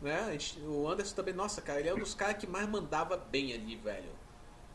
né? 0.00 0.36
O 0.66 0.88
Anderson 0.88 1.14
também, 1.14 1.32
nossa, 1.32 1.62
cara, 1.62 1.80
ele 1.80 1.88
é 1.88 1.94
um 1.94 1.98
dos 1.98 2.14
caras 2.14 2.36
que 2.36 2.46
mais 2.46 2.68
mandava 2.68 3.16
bem 3.16 3.54
ali, 3.54 3.76
velho. 3.76 4.10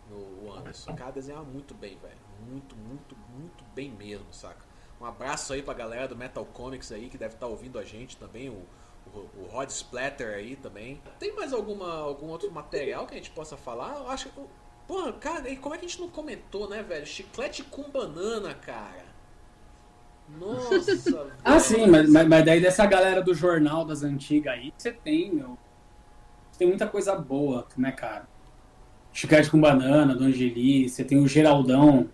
No 0.09 0.47
o 0.47 0.53
Anderson. 0.53 0.91
O 0.91 0.95
cara 0.95 1.11
desenhava 1.11 1.43
muito 1.43 1.75
bem, 1.75 1.97
velho. 1.99 2.17
Muito, 2.49 2.75
muito, 2.75 3.15
muito 3.37 3.63
bem 3.75 3.91
mesmo, 3.91 4.25
saca? 4.31 4.65
Um 4.99 5.05
abraço 5.05 5.53
aí 5.53 5.61
pra 5.61 5.75
galera 5.75 6.07
do 6.07 6.15
Metal 6.15 6.43
Comics 6.43 6.91
aí 6.91 7.07
que 7.07 7.17
deve 7.19 7.35
estar 7.35 7.45
ouvindo 7.45 7.77
a 7.77 7.83
gente 7.83 8.17
também, 8.17 8.49
o, 8.49 8.65
o, 9.13 9.29
o 9.41 9.47
Rod 9.51 9.69
Splatter 9.69 10.33
aí 10.33 10.55
também. 10.55 10.99
Tem 11.19 11.35
mais 11.35 11.53
alguma, 11.53 11.99
algum 11.99 12.27
outro 12.27 12.49
material 12.51 13.05
que 13.05 13.13
a 13.13 13.17
gente 13.17 13.29
possa 13.29 13.55
falar? 13.55 13.95
Eu 13.97 14.09
acho 14.09 14.29
que. 14.29 14.41
Porra, 14.87 15.11
cara, 15.13 15.49
e 15.49 15.57
como 15.57 15.75
é 15.75 15.77
que 15.77 15.85
a 15.85 15.87
gente 15.89 15.99
não 15.99 16.09
comentou, 16.09 16.69
né, 16.69 16.81
velho? 16.81 17.05
Chiclete 17.05 17.63
com 17.63 17.83
banana, 17.89 18.53
cara. 18.53 19.05
Nossa, 20.39 20.95
velho. 21.11 21.31
Ah, 21.43 21.59
sim, 21.59 21.87
mas, 21.87 22.09
mas, 22.09 22.27
mas 22.27 22.45
daí 22.45 22.61
dessa 22.61 22.85
galera 22.85 23.21
do 23.21 23.33
jornal 23.33 23.83
das 23.83 24.03
antigas 24.03 24.53
aí, 24.53 24.73
você 24.77 24.91
tem, 24.91 25.33
meu. 25.33 25.57
Você 26.51 26.59
tem 26.59 26.67
muita 26.67 26.87
coisa 26.87 27.15
boa, 27.15 27.67
né, 27.77 27.91
cara? 27.91 28.27
Chiclete 29.11 29.49
com 29.49 29.59
banana, 29.59 30.15
do 30.15 30.23
Angeli, 30.23 30.87
você 30.87 31.03
tem 31.03 31.17
o 31.17 31.27
Geraldão 31.27 32.09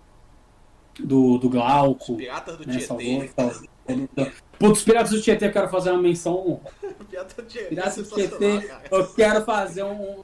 do, 0.99 1.37
do 1.37 1.49
Glauco. 1.49 2.15
Piratas 2.15 2.57
do 2.57 2.65
né, 2.65 2.77
Tietê. 2.77 2.87
salvou, 2.87 3.29
salvou. 3.35 4.31
Putz, 4.57 4.83
Piratas 4.83 5.11
do 5.11 5.21
Tietê, 5.21 5.47
eu 5.47 5.51
quero 5.51 5.69
fazer 5.69 5.91
uma 5.91 6.01
menção. 6.01 6.61
Piratas 7.09 7.33
do 7.33 7.43
Tietê. 7.43 7.67
Piratas 7.67 7.95
do 7.95 8.15
Tietê, 8.15 8.71
eu 8.91 9.13
quero 9.13 9.43
fazer 9.43 9.83
um. 9.83 10.23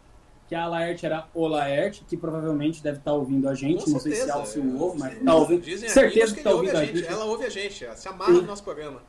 Que 0.49 0.55
a 0.55 0.65
Laerte 0.65 1.05
era 1.05 1.27
o 1.33 1.47
Laerte, 1.47 2.03
que 2.03 2.17
provavelmente 2.17 2.81
deve 2.81 2.97
estar 2.97 3.13
ouvindo 3.13 3.47
a 3.47 3.53
gente. 3.53 3.85
Com 3.85 3.91
não 3.91 3.99
sei 3.99 4.13
se 4.13 4.17
é 4.17 4.25
certeza, 4.25 4.39
Alce 4.39 4.59
é. 4.59 4.63
ouve, 4.63 4.99
mas 4.99 5.23
tá 5.23 5.35
ouvindo. 5.35 5.61
Dizem 5.61 5.89
Certeza 5.89 6.35
que 6.35 6.41
tá 6.41 6.49
ouve 6.49 6.65
ouvindo 6.65 6.81
a 6.81 6.85
gente. 6.85 6.97
gente. 6.97 7.07
Ela 7.07 7.25
ouve 7.25 7.45
a 7.45 7.49
gente, 7.49 7.85
ela 7.85 7.95
se 7.95 8.07
amarra 8.07 8.31
no 8.33 8.41
nosso 8.41 8.63
programa. 8.63 8.99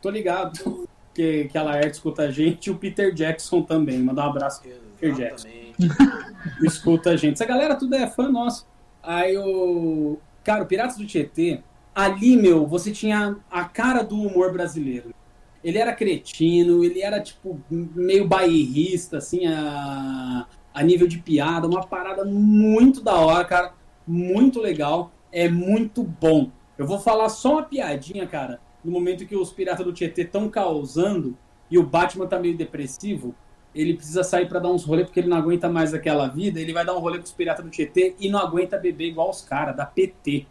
Tô 0.00 0.08
ligado 0.08 0.88
que, 1.12 1.44
que 1.44 1.58
a 1.58 1.62
Laerte 1.62 1.92
escuta 1.96 2.22
a 2.22 2.30
gente 2.30 2.68
e 2.68 2.70
o 2.70 2.78
Peter 2.78 3.12
Jackson 3.12 3.60
também. 3.60 3.98
Mandar 3.98 4.26
um 4.26 4.30
abraço 4.30 4.62
Peter 4.98 5.14
Jackson. 5.14 5.48
Escuta 6.64 7.10
a 7.10 7.16
gente. 7.16 7.34
Essa 7.34 7.44
galera 7.44 7.76
tudo 7.76 7.94
é 7.94 8.06
fã 8.06 8.30
nosso. 8.30 8.66
Aí 9.02 9.36
o. 9.36 10.18
Cara, 10.42 10.62
o 10.62 10.66
Piratas 10.66 10.96
do 10.96 11.06
Tietê, 11.06 11.62
ali, 11.94 12.36
meu, 12.36 12.66
você 12.66 12.90
tinha 12.90 13.36
a 13.50 13.64
cara 13.64 14.02
do 14.02 14.16
humor 14.16 14.52
brasileiro. 14.52 15.14
Ele 15.62 15.78
era 15.78 15.92
cretino, 15.92 16.82
ele 16.84 17.02
era, 17.02 17.20
tipo, 17.20 17.60
meio 17.70 18.26
bairrista, 18.26 19.18
assim, 19.18 19.46
a, 19.46 20.46
a 20.72 20.82
nível 20.82 21.06
de 21.06 21.18
piada. 21.18 21.66
Uma 21.66 21.86
parada 21.86 22.24
muito 22.24 23.02
da 23.02 23.14
hora, 23.16 23.44
cara. 23.44 23.74
Muito 24.06 24.60
legal. 24.60 25.12
É 25.30 25.48
muito 25.48 26.02
bom. 26.02 26.50
Eu 26.78 26.86
vou 26.86 26.98
falar 26.98 27.28
só 27.28 27.54
uma 27.54 27.62
piadinha, 27.62 28.26
cara. 28.26 28.60
No 28.82 28.90
momento 28.90 29.26
que 29.26 29.36
os 29.36 29.52
Piratas 29.52 29.84
do 29.84 29.92
Tietê 29.92 30.22
estão 30.22 30.48
causando 30.48 31.36
e 31.70 31.78
o 31.78 31.82
Batman 31.82 32.26
tá 32.26 32.38
meio 32.38 32.56
depressivo 32.56 33.34
ele 33.74 33.94
precisa 33.94 34.22
sair 34.22 34.48
pra 34.48 34.58
dar 34.58 34.70
uns 34.70 34.84
rolê 34.84 35.04
porque 35.04 35.20
ele 35.20 35.28
não 35.28 35.36
aguenta 35.36 35.68
mais 35.68 35.94
aquela 35.94 36.26
vida, 36.26 36.60
ele 36.60 36.72
vai 36.72 36.84
dar 36.84 36.94
um 36.94 36.98
rolê 36.98 37.18
com 37.18 37.24
os 37.24 37.32
piratas 37.32 37.64
do 37.64 37.70
Tietê 37.70 38.14
e 38.18 38.28
não 38.28 38.40
aguenta 38.40 38.78
beber 38.78 39.08
igual 39.08 39.30
os 39.30 39.42
caras, 39.42 39.76
da 39.76 39.86
PT. 39.86 40.46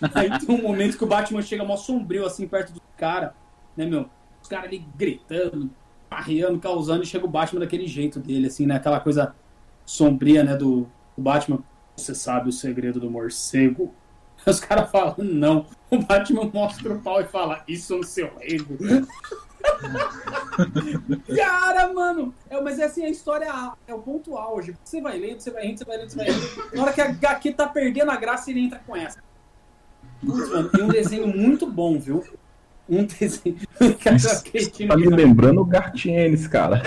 Aí 0.14 0.28
tem 0.38 0.54
um 0.54 0.62
momento 0.62 0.98
que 0.98 1.04
o 1.04 1.06
Batman 1.06 1.42
chega 1.42 1.64
mó 1.64 1.76
sombrio 1.76 2.26
assim 2.26 2.48
perto 2.48 2.72
do 2.72 2.80
cara, 2.96 3.34
né, 3.76 3.86
meu? 3.86 4.08
Os 4.42 4.48
caras 4.48 4.66
ali 4.66 4.86
gritando, 4.96 5.70
parreando, 6.08 6.58
causando, 6.58 7.02
e 7.02 7.06
chega 7.06 7.24
o 7.24 7.28
Batman 7.28 7.60
daquele 7.60 7.86
jeito 7.86 8.18
dele, 8.20 8.46
assim, 8.46 8.66
né? 8.66 8.76
Aquela 8.76 9.00
coisa 9.00 9.34
sombria, 9.84 10.42
né, 10.42 10.56
do, 10.56 10.88
do 11.16 11.22
Batman. 11.22 11.58
Você 11.96 12.14
sabe 12.14 12.48
o 12.48 12.52
segredo 12.52 13.00
do 13.00 13.10
morcego? 13.10 13.94
Os 14.46 14.60
caras 14.60 14.90
falam, 14.90 15.16
não. 15.18 15.66
O 15.90 15.98
Batman 15.98 16.50
mostra 16.52 16.92
o 16.92 17.00
pau 17.00 17.20
e 17.20 17.24
fala, 17.24 17.64
isso 17.66 17.94
é 17.94 17.96
um 17.96 18.02
seu 18.02 18.30
rego. 18.38 18.76
Cara, 21.34 21.92
mano, 21.92 22.34
é, 22.48 22.60
mas 22.60 22.78
é 22.78 22.84
assim, 22.84 23.04
a 23.04 23.10
história 23.10 23.46
é 23.86 23.94
o 23.94 23.98
ponto 23.98 24.36
auge. 24.36 24.76
Você 24.84 25.00
vai 25.00 25.18
lendo, 25.18 25.40
você 25.40 25.50
vai 25.50 25.66
rindo, 25.66 25.78
você 25.78 25.84
vai 25.84 25.96
lendo, 25.98 26.10
você 26.10 26.16
vai. 26.16 26.26
Na 26.72 26.82
hora 26.82 26.92
que 26.92 27.00
a 27.00 27.08
HQ 27.08 27.52
tá 27.52 27.66
perdendo 27.66 28.10
a 28.10 28.16
graça, 28.16 28.50
ele 28.50 28.60
entra 28.60 28.80
com 28.86 28.96
essa. 28.96 29.22
Putz, 30.20 30.48
mano, 30.48 30.70
e 30.78 30.82
um 30.82 30.88
desenho 30.88 31.26
muito 31.26 31.66
bom, 31.66 31.98
viu? 31.98 32.24
Um 32.88 33.04
desenho. 33.04 33.56
Isso 34.54 34.86
Tá 34.88 34.96
me 34.96 35.06
lembrando 35.08 35.60
o 35.60 35.64
Gartienes, 35.64 36.46
cara. 36.46 36.82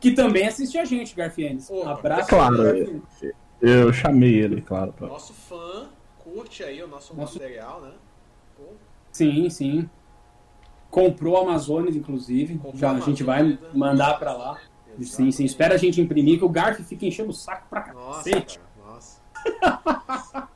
Que 0.00 0.10
também 0.12 0.46
assiste 0.48 0.76
a 0.78 0.84
gente, 0.84 1.14
Garfienes. 1.14 1.70
Abraço. 1.70 2.28
claro. 2.28 2.56
Garfienes. 2.62 3.02
Eu 3.60 3.92
chamei 3.92 4.34
ele, 4.34 4.60
claro. 4.60 4.92
Pra... 4.92 5.06
Nosso 5.06 5.32
fã, 5.32 5.88
curte 6.18 6.64
aí 6.64 6.82
o 6.82 6.88
nosso, 6.88 7.14
Nosso- 7.16 7.38
material, 7.38 7.80
né? 7.80 7.92
Pô, 8.56 8.64
Sim, 9.12 9.48
sim. 9.48 9.88
Comprou 10.90 11.36
a 11.38 11.42
Amazonas, 11.42 11.94
inclusive. 11.94 12.54
Comprou 12.56 12.76
Já 12.76 12.90
a 12.90 12.96
a 12.96 13.00
gente 13.00 13.22
vai 13.22 13.56
mandar 13.72 14.18
pra 14.18 14.32
lá. 14.32 14.58
Sim, 14.98 15.04
sim. 15.04 15.22
exatamente. 15.28 15.44
Espera 15.46 15.74
a 15.74 15.78
gente 15.78 16.00
imprimir, 16.00 16.38
que 16.38 16.44
o 16.44 16.48
Garf 16.48 16.80
fica 16.82 17.06
enchendo 17.06 17.30
o 17.30 17.34
saco 17.34 17.66
pra 17.70 17.92
Nossa, 17.94 18.28
cacete. 18.30 18.58
cara, 18.58 18.92
nossa. 18.92 20.48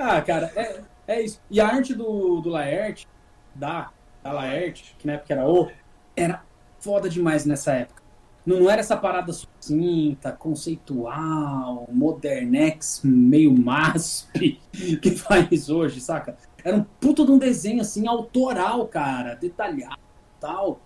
Ah, 0.00 0.20
cara, 0.22 0.52
é, 0.56 0.80
é 1.08 1.22
isso. 1.22 1.40
E 1.50 1.60
a 1.60 1.66
arte 1.66 1.94
do, 1.94 2.40
do 2.40 2.48
Laerte, 2.48 3.08
da, 3.54 3.90
da 4.22 4.32
Laerte, 4.32 4.94
que 4.98 5.06
na 5.06 5.14
época 5.14 5.32
era 5.34 5.48
o, 5.48 5.68
era 6.14 6.44
foda 6.78 7.08
demais 7.08 7.44
nessa 7.44 7.72
época. 7.72 8.02
Não, 8.46 8.60
não 8.60 8.70
era 8.70 8.80
essa 8.80 8.96
parada 8.96 9.32
sucinta, 9.32 10.30
conceitual, 10.30 11.88
modernex, 11.90 13.00
meio 13.04 13.52
masp 13.52 14.36
que 15.02 15.10
faz 15.10 15.68
hoje, 15.68 16.00
saca? 16.00 16.36
Era 16.64 16.76
um 16.76 16.84
puto 17.00 17.26
de 17.26 17.32
um 17.32 17.38
desenho 17.38 17.80
assim, 17.80 18.06
autoral, 18.06 18.86
cara, 18.86 19.34
detalhado 19.34 20.08
tal. 20.40 20.80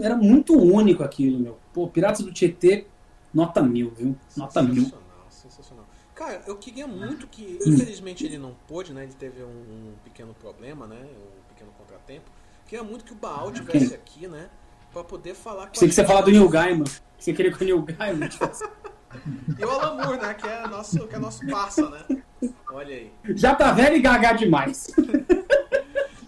Era 0.00 0.16
muito 0.16 0.56
único 0.56 1.02
aquilo, 1.02 1.38
meu. 1.38 1.58
Pô, 1.72 1.88
Piratas 1.88 2.24
do 2.24 2.32
Tietê, 2.32 2.86
nota 3.32 3.62
mil, 3.62 3.90
viu? 3.90 4.16
Nota 4.36 4.62
mil. 4.62 4.84
Sensacional, 4.84 5.26
sensacional. 5.28 5.83
Cara, 6.14 6.42
eu 6.46 6.56
queria 6.56 6.86
muito 6.86 7.26
que. 7.26 7.58
Infelizmente 7.66 8.24
ele 8.24 8.38
não 8.38 8.54
pôde, 8.68 8.92
né? 8.92 9.02
Ele 9.02 9.12
teve 9.14 9.42
um, 9.42 9.46
um 9.48 9.92
pequeno 10.04 10.32
problema, 10.34 10.86
né? 10.86 10.96
Um 10.96 11.48
pequeno 11.52 11.72
contratempo. 11.72 12.30
Queria 12.66 12.84
muito 12.84 13.04
que 13.04 13.12
o 13.12 13.16
Baal 13.16 13.50
tivesse 13.52 13.94
aqui, 13.94 14.26
né? 14.28 14.48
Pra 14.92 15.02
poder 15.02 15.34
falar 15.34 15.66
com 15.68 15.74
Sei 15.74 15.86
a 15.86 15.88
que 15.88 15.94
você 15.94 16.00
gente. 16.02 16.08
fala 16.10 16.22
do 16.22 16.30
Neil 16.30 16.48
Gaiman. 16.48 16.84
Você 17.18 17.32
queria 17.32 17.52
que 17.52 17.60
o 17.62 17.64
Neil 17.64 17.82
Gaiman 17.82 18.28
tivesse- 18.28 18.64
E 19.58 19.64
o 19.64 19.70
Alan 19.70 19.94
Moore, 20.02 20.18
né? 20.20 20.34
Que 20.34 20.46
é 20.48 20.66
nosso, 20.68 21.06
que 21.08 21.14
é 21.14 21.18
nosso 21.18 21.46
parça, 21.46 21.88
né? 21.90 22.22
Olha 22.70 22.94
aí. 22.94 23.12
Já 23.36 23.54
tá 23.54 23.72
velho 23.72 23.96
e 23.96 24.00
gaga 24.00 24.32
demais. 24.32 24.88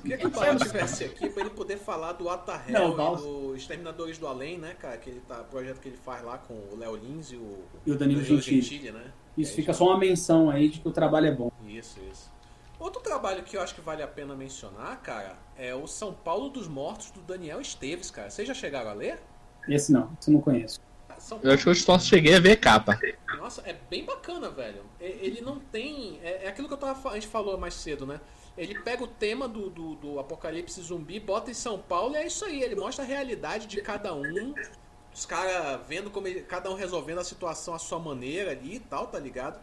Queria 0.06 0.18
que 0.18 0.26
o 0.26 0.30
Baal 0.30 0.56
tivesse 0.56 1.04
aqui 1.04 1.28
pra 1.28 1.40
ele 1.42 1.50
poder 1.50 1.76
falar 1.78 2.12
do 2.12 2.24
Não, 2.24 2.30
Atahel 2.30 2.92
e 2.92 2.96
nossa. 2.96 3.22
do 3.24 3.56
Exterminadores 3.56 4.18
do 4.18 4.26
Além, 4.26 4.58
né, 4.58 4.74
cara? 4.78 4.96
Que 4.96 5.10
ele 5.10 5.20
tá, 5.20 5.36
projeto 5.36 5.80
que 5.80 5.88
ele 5.88 5.96
faz 5.96 6.22
lá 6.22 6.38
com 6.38 6.54
o 6.54 6.76
Léo 6.78 6.96
Lins 6.96 7.32
e 7.32 7.36
o, 7.36 7.58
E 7.84 7.90
o 7.90 7.96
Danilo 7.98 8.22
Gentili. 8.22 8.90
né? 8.92 9.12
Isso 9.36 9.52
É 9.52 9.56
fica 9.56 9.72
só 9.74 9.84
uma 9.86 9.98
menção 9.98 10.48
aí 10.48 10.68
de 10.68 10.80
que 10.80 10.88
o 10.88 10.92
trabalho 10.92 11.26
é 11.26 11.32
bom. 11.32 11.50
Isso, 11.66 11.98
isso. 12.10 12.30
Outro 12.78 13.00
trabalho 13.02 13.42
que 13.42 13.56
eu 13.56 13.60
acho 13.62 13.74
que 13.74 13.80
vale 13.80 14.02
a 14.02 14.08
pena 14.08 14.34
mencionar, 14.36 15.00
cara, 15.02 15.36
é 15.56 15.74
o 15.74 15.86
São 15.86 16.12
Paulo 16.12 16.48
dos 16.50 16.68
Mortos 16.68 17.10
do 17.10 17.20
Daniel 17.20 17.60
Esteves, 17.60 18.10
cara. 18.10 18.30
Vocês 18.30 18.46
já 18.46 18.54
chegaram 18.54 18.90
a 18.90 18.94
ler? 18.94 19.18
Esse 19.68 19.90
não, 19.92 20.10
esse 20.20 20.30
eu 20.30 20.34
não 20.34 20.40
conheço. 20.40 20.80
São 21.18 21.40
Eu 21.42 21.52
acho 21.52 21.64
que 21.64 21.70
eu 21.70 21.74
só 21.74 21.98
cheguei 21.98 22.34
a 22.34 22.40
ver 22.40 22.52
a 22.52 22.56
capa. 22.58 22.98
Nossa, 23.38 23.62
é 23.64 23.74
bem 23.88 24.04
bacana, 24.04 24.50
velho. 24.50 24.82
Ele 25.00 25.40
não 25.40 25.58
tem. 25.58 26.20
É, 26.22 26.44
é 26.44 26.48
aquilo 26.48 26.68
que 26.68 26.74
eu 26.74 26.78
tava, 26.78 27.08
a 27.10 27.14
gente 27.14 27.26
falou 27.26 27.56
mais 27.56 27.72
cedo, 27.72 28.04
né? 28.06 28.20
Ele 28.56 28.78
pega 28.80 29.04
o 29.04 29.06
tema 29.06 29.46
do, 29.46 29.68
do, 29.68 29.94
do 29.96 30.18
apocalipse 30.18 30.80
zumbi, 30.80 31.20
bota 31.20 31.50
em 31.50 31.54
São 31.54 31.78
Paulo 31.78 32.14
e 32.14 32.18
é 32.18 32.26
isso 32.26 32.44
aí. 32.44 32.62
Ele 32.62 32.74
mostra 32.74 33.04
a 33.04 33.06
realidade 33.06 33.66
de 33.66 33.80
cada 33.82 34.14
um. 34.14 34.54
Os 35.14 35.26
caras 35.26 35.80
vendo 35.86 36.10
como 36.10 36.26
ele- 36.26 36.40
cada 36.42 36.70
um 36.70 36.74
resolvendo 36.74 37.18
a 37.18 37.24
situação 37.24 37.74
à 37.74 37.78
sua 37.78 37.98
maneira 37.98 38.52
ali 38.52 38.76
e 38.76 38.80
tal, 38.80 39.06
tá 39.08 39.18
ligado? 39.18 39.60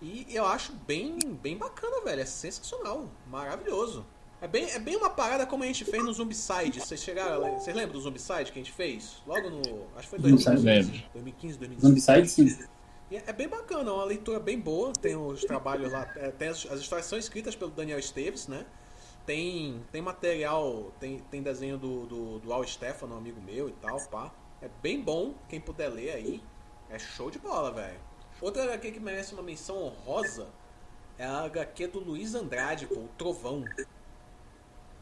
E 0.00 0.26
eu 0.30 0.44
acho 0.46 0.72
bem, 0.86 1.18
bem 1.42 1.56
bacana, 1.56 2.02
velho. 2.02 2.20
É 2.20 2.26
sensacional. 2.26 3.08
Maravilhoso. 3.30 4.04
É 4.40 4.46
bem, 4.46 4.70
é 4.70 4.78
bem 4.78 4.94
uma 4.94 5.10
parada 5.10 5.44
como 5.44 5.64
a 5.64 5.66
gente 5.66 5.84
fez 5.84 6.04
no 6.04 6.12
Zombicide. 6.12 6.78
Vocês 6.80 7.02
chegaram 7.02 7.54
Vocês 7.58 7.74
lembram 7.74 7.94
do 7.94 8.00
Zombicide 8.00 8.52
que 8.52 8.60
a 8.60 8.62
gente 8.62 8.72
fez? 8.72 9.16
Logo 9.26 9.50
no. 9.50 9.60
Acho 9.96 10.08
que 10.08 10.08
foi 10.10 10.18
Zombicide. 10.20 10.62
2015. 10.62 10.64
Lembro. 10.92 11.08
2015, 11.14 11.58
2016. 11.58 11.80
Zombicide, 11.82 12.28
sim. 12.62 12.68
É 13.10 13.32
bem 13.32 13.48
bacana, 13.48 13.90
é 13.90 13.92
uma 13.92 14.04
leitura 14.04 14.38
bem 14.38 14.58
boa. 14.58 14.92
Tem 14.92 15.16
os 15.16 15.42
trabalhos 15.42 15.92
lá, 15.92 16.10
é, 16.16 16.30
tem 16.30 16.48
as, 16.48 16.66
as 16.66 16.80
histórias 16.80 17.06
são 17.06 17.18
escritas 17.18 17.56
pelo 17.56 17.70
Daniel 17.70 17.98
Esteves, 17.98 18.46
né? 18.48 18.66
Tem, 19.24 19.82
tem 19.90 20.00
material, 20.02 20.92
tem, 21.00 21.18
tem 21.30 21.42
desenho 21.42 21.78
do, 21.78 22.06
do, 22.06 22.38
do 22.38 22.52
Al 22.52 22.64
Stefano, 22.64 23.14
um 23.14 23.18
amigo 23.18 23.40
meu 23.40 23.68
e 23.68 23.72
tal, 23.72 24.00
pá. 24.08 24.30
É 24.60 24.68
bem 24.82 25.00
bom, 25.00 25.34
quem 25.48 25.60
puder 25.60 25.88
ler 25.88 26.10
aí. 26.12 26.42
É 26.90 26.98
show 26.98 27.30
de 27.30 27.38
bola, 27.38 27.70
velho. 27.70 27.98
Outra 28.40 28.62
HQ 28.64 28.92
que 28.92 29.00
merece 29.00 29.34
uma 29.34 29.42
menção 29.42 29.76
honrosa 29.82 30.46
é 31.18 31.24
a 31.24 31.44
HQ 31.44 31.88
do 31.88 32.00
Luiz 32.00 32.34
Andrade, 32.34 32.86
pô, 32.86 33.00
o 33.00 33.08
Trovão. 33.18 33.64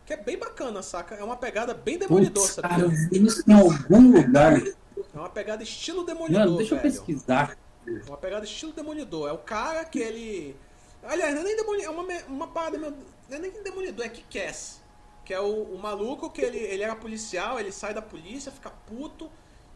Que 0.05 0.13
é 0.15 0.17
bem 0.17 0.39
bacana, 0.39 0.83
saca? 0.83 1.15
É 1.17 1.25
uma 1.25 1.37
pegada 1.37 1.75
bem 1.75 1.99
demolidor, 1.99 2.45
Putz, 2.45 2.55
sabia? 2.55 2.71
cara, 2.71 2.83
eu 2.83 2.91
vi 2.91 3.27
isso 3.27 3.43
em 3.49 3.53
algum 3.53 4.13
lugar. 4.13 4.57
É 4.59 5.19
uma 5.19 5.29
pegada 5.29 5.63
estilo 5.63 6.05
demolidor, 6.05 6.45
Mano, 6.47 6.57
deixa 6.57 6.75
eu 6.75 6.81
velho. 6.81 6.93
pesquisar. 6.93 7.57
É 7.87 8.09
Uma 8.09 8.17
pegada 8.17 8.45
estilo 8.45 8.73
Demolidor. 8.73 9.29
É 9.29 9.33
o 9.33 9.39
cara 9.39 9.85
que 9.85 9.99
ele. 9.99 10.57
Aliás, 11.03 11.35
não 11.35 11.43
é 11.43 11.45
nem 11.45 11.57
Demolidor. 11.57 11.87
É 11.87 11.91
uma, 11.91 12.05
uma 12.29 12.49
parada. 12.49 12.79
meu- 12.79 12.91
Não 12.91 13.37
é 13.37 13.39
nem 13.39 13.51
Demolidor, 13.63 14.05
é 14.05 14.09
Kick-Ass. 14.09 14.81
Que 15.25 15.35
é 15.35 15.41
o, 15.41 15.63
o 15.75 15.79
maluco 15.79 16.31
que 16.31 16.41
ele, 16.41 16.59
ele 16.59 16.83
era 16.83 16.95
policial, 16.95 17.59
ele 17.59 17.73
sai 17.73 17.93
da 17.93 18.01
polícia, 18.03 18.53
fica 18.53 18.71
puto 18.71 19.29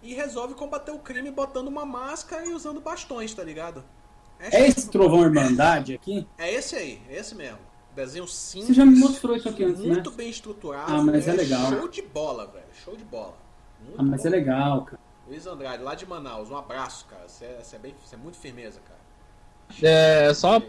e 0.03 0.15
resolve 0.15 0.55
combater 0.55 0.93
o 0.93 0.99
crime 1.01 1.31
botando 1.31 1.66
uma 1.69 1.85
máscara 1.85 2.47
e 2.47 2.55
usando 2.55 2.81
bastões, 2.81 3.35
tá 3.35 3.43
ligado? 3.43 3.82
É 4.39 4.66
esse 4.69 4.89
Trovão 4.89 5.23
Irmandade 5.23 5.93
aqui? 5.95 6.27
É 6.39 6.51
esse 6.55 6.74
aí, 6.77 7.03
é 7.11 7.16
esse 7.19 7.35
mesmo. 7.35 7.59
Desenho 7.95 8.27
simples. 8.28 8.69
Você 8.69 8.74
já 8.74 8.87
me 8.87 8.97
mostrou 8.99 9.37
isso 9.37 9.49
aqui 9.49 9.65
antes, 9.65 9.82
né? 9.82 9.89
Muito 9.95 10.11
bem 10.12 10.31
estruturado. 10.31 10.93
Ah, 10.93 11.03
mas 11.03 11.27
é 11.27 11.32
legal. 11.32 11.69
Show 11.69 11.89
de 11.89 12.01
bola, 12.03 12.47
velho. 12.47 12.65
Show 12.85 12.97
de 12.97 13.05
bola. 13.05 13.35
Muito 13.85 14.01
Ah, 14.01 14.03
mas 14.05 14.23
bom. 14.23 14.28
é 14.28 14.31
legal, 14.31 14.85
cara. 14.85 15.01
Luiz 15.31 15.47
Andrade, 15.47 15.81
lá 15.81 15.94
de 15.94 16.05
Manaus, 16.05 16.51
um 16.51 16.57
abraço, 16.57 17.07
cara. 17.09 17.23
Você 17.28 17.44
é, 17.44 17.62
é 17.73 18.15
é 18.15 18.16
muito 18.16 18.36
firmeza, 18.36 18.81
cara. 18.81 18.98
É, 19.81 20.35
só, 20.35 20.61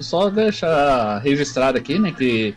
só 0.00 0.30
deixar 0.30 1.18
registrado 1.18 1.76
aqui, 1.76 1.98
né, 1.98 2.10
que 2.10 2.56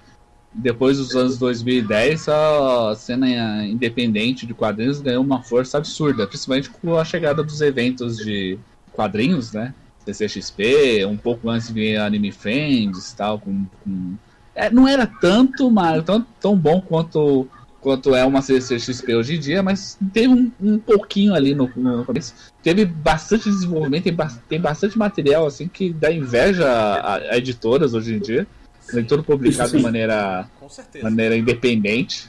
depois 0.54 0.98
dos 0.98 1.14
anos 1.18 1.38
2010 1.38 2.30
a 2.30 2.96
cena 2.96 3.66
independente 3.66 4.46
de 4.46 4.54
quadrinhos 4.54 5.02
ganhou 5.02 5.22
uma 5.22 5.44
força 5.44 5.78
absurda, 5.80 6.26
principalmente 6.26 6.70
com 6.70 6.96
a 6.98 7.04
chegada 7.04 7.44
dos 7.44 7.60
eventos 7.60 8.16
de 8.18 8.58
quadrinhos, 8.94 9.52
né? 9.52 9.74
CCXP, 10.06 11.06
um 11.06 11.18
pouco 11.18 11.50
antes 11.50 11.74
de 11.74 11.98
Anime 11.98 12.32
Friends 12.32 13.12
e 13.12 13.16
tal, 13.18 13.40
com, 13.40 13.66
com- 13.84 14.16
É, 14.56 14.70
não 14.70 14.88
era 14.88 15.06
tanto, 15.08 15.70
mas 15.70 16.02
tão, 16.06 16.22
tão 16.40 16.56
bom 16.56 16.80
quanto 16.80 17.48
quanto 17.84 18.16
é 18.16 18.24
uma 18.26 18.42
CCXP 18.42 19.14
hoje 19.16 19.36
em 19.36 19.40
dia, 19.40 19.62
mas 19.62 19.98
teve 20.14 20.30
um, 20.30 20.50
um 20.62 20.80
pouquinho 20.80 21.36
ali 21.36 21.54
no, 21.54 21.70
no 21.76 22.06
começo. 22.06 22.34
Teve 22.64 22.86
bastante 22.86 23.50
desenvolvimento, 23.50 24.06
tem, 24.06 24.14
ba- 24.14 24.32
tem 24.48 24.60
bastante 24.60 24.98
material 24.98 25.46
assim 25.46 25.68
que 25.68 25.92
dá 25.92 26.12
inveja 26.12 26.66
a, 26.66 27.16
a 27.34 27.38
editoras 27.38 27.94
hoje 27.94 28.16
em 28.16 28.20
dia. 28.20 28.48
Tem 28.90 29.04
tudo 29.04 29.24
publicado 29.24 29.68
Isso 29.70 29.78
de 29.78 29.84
maneira, 29.84 30.48
Com 30.60 30.70
certeza. 30.70 31.04
maneira 31.04 31.36
independente. 31.36 32.28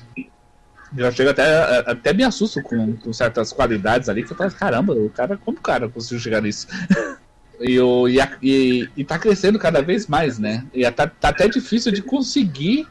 Já 0.97 1.10
chega 1.10 1.31
até, 1.31 1.78
até 1.90 2.12
me 2.12 2.22
assusto 2.24 2.62
com, 2.62 2.97
com 2.97 3.12
certas 3.12 3.52
qualidades 3.52 4.09
ali, 4.09 4.22
que 4.24 4.32
eu 4.32 4.36
falo, 4.36 4.51
caramba, 4.52 4.93
o 4.94 5.10
cara, 5.10 5.36
como 5.36 5.59
o 5.59 5.60
cara 5.60 5.89
conseguiu 5.89 6.18
chegar 6.20 6.43
nisso? 6.43 6.66
E, 7.60 7.78
o, 7.78 8.09
e, 8.09 8.20
a- 8.20 8.36
e, 8.43 8.89
e 8.97 9.05
tá 9.05 9.16
crescendo 9.16 9.60
cada 9.60 9.81
vez 9.81 10.09
mais, 10.09 10.40
né? 10.40 10.66
E 10.74 10.90
tá, 10.90 11.06
tá 11.06 11.28
até 11.28 11.47
difícil 11.48 11.93
de 11.93 12.02
conseguir, 12.02 12.85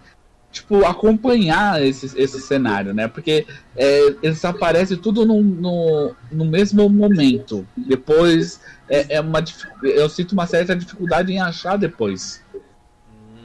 tipo, 0.54 0.86
acompanhar 0.86 1.84
esse, 1.84 2.06
esse 2.18 2.40
cenário, 2.40 2.94
né? 2.94 3.08
Porque 3.10 3.46
é, 3.76 4.00
eles 4.22 4.46
aparecem 4.46 4.96
tudo 4.96 5.26
no, 5.26 5.42
no, 5.42 6.16
no 6.32 6.46
mesmo 6.46 6.88
momento. 6.88 7.68
Depois, 7.76 8.62
é, 8.88 9.16
é 9.16 9.20
uma, 9.20 9.44
eu 9.84 10.08
sinto 10.08 10.32
uma 10.34 10.46
certa 10.48 10.76
dificuldade 10.76 11.34
em 11.34 11.42
achar 11.42 11.76
depois. 11.76 12.42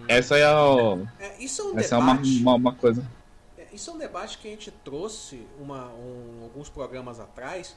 Essa 0.06 0.36
é, 0.38 0.44
a, 0.44 0.98
É, 1.18 1.42
isso 1.42 1.62
é 1.62 1.64
um 1.64 1.78
essa 1.78 1.94
é 1.94 1.98
uma, 1.98 2.12
debate. 2.14 2.40
uma, 2.40 2.54
uma 2.54 2.72
coisa. 2.74 3.04
É, 3.58 3.66
Isso 3.72 3.90
é 3.90 3.94
um 3.94 3.98
debate 3.98 4.38
que 4.38 4.46
a 4.48 4.50
gente 4.50 4.70
trouxe 4.70 5.46
uma, 5.60 5.86
um- 5.88 6.44
alguns 6.44 6.68
programas 6.68 7.18
atrás. 7.18 7.74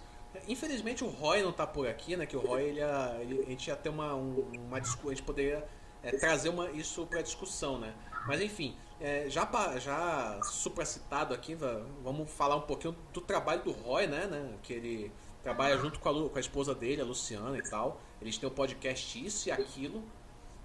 Infelizmente 0.47 1.03
o 1.03 1.07
Roy 1.07 1.41
não 1.43 1.51
tá 1.51 1.67
por 1.67 1.87
aqui, 1.87 2.15
né? 2.15 2.25
Que 2.25 2.37
o 2.37 2.39
Roy 2.39 2.63
ele, 2.63 2.79
ele- 3.21 3.43
a 3.45 3.49
gente 3.49 3.67
ia 3.67 3.75
ter 3.75 3.89
uma, 3.89 4.15
um- 4.15 4.45
uma 4.67 4.79
discu- 4.79 5.09
a 5.09 5.11
gente 5.11 5.23
poderia 5.23 5.63
é, 6.03 6.11
trazer 6.11 6.47
uma, 6.49 6.71
isso 6.71 7.05
para 7.05 7.21
discussão, 7.21 7.77
né? 7.77 7.91
Mas 8.27 8.41
enfim, 8.41 8.75
é, 8.99 9.29
já 9.29 9.47
já 9.79 10.39
supracitado 10.43 11.33
aqui, 11.33 11.55
va- 11.55 11.81
vamos 12.03 12.29
falar 12.31 12.55
um 12.55 12.61
pouquinho 12.61 12.95
do 13.13 13.21
trabalho 13.21 13.63
do 13.63 13.71
Roy, 13.71 14.07
né? 14.07 14.27
né, 14.27 14.53
Que 14.63 14.73
ele 14.73 15.11
trabalha 15.43 15.77
junto 15.77 15.99
com 15.99 16.07
a, 16.09 16.11
Lu- 16.11 16.29
com 16.29 16.37
a 16.37 16.41
esposa 16.41 16.73
dele, 16.75 17.01
a 17.01 17.05
Luciana 17.05 17.57
e 17.57 17.63
tal. 17.63 17.99
Eles 18.21 18.37
têm 18.37 18.47
o 18.47 18.51
podcast 18.51 19.25
Isso 19.25 19.49
e 19.49 19.51
Aquilo, 19.51 20.03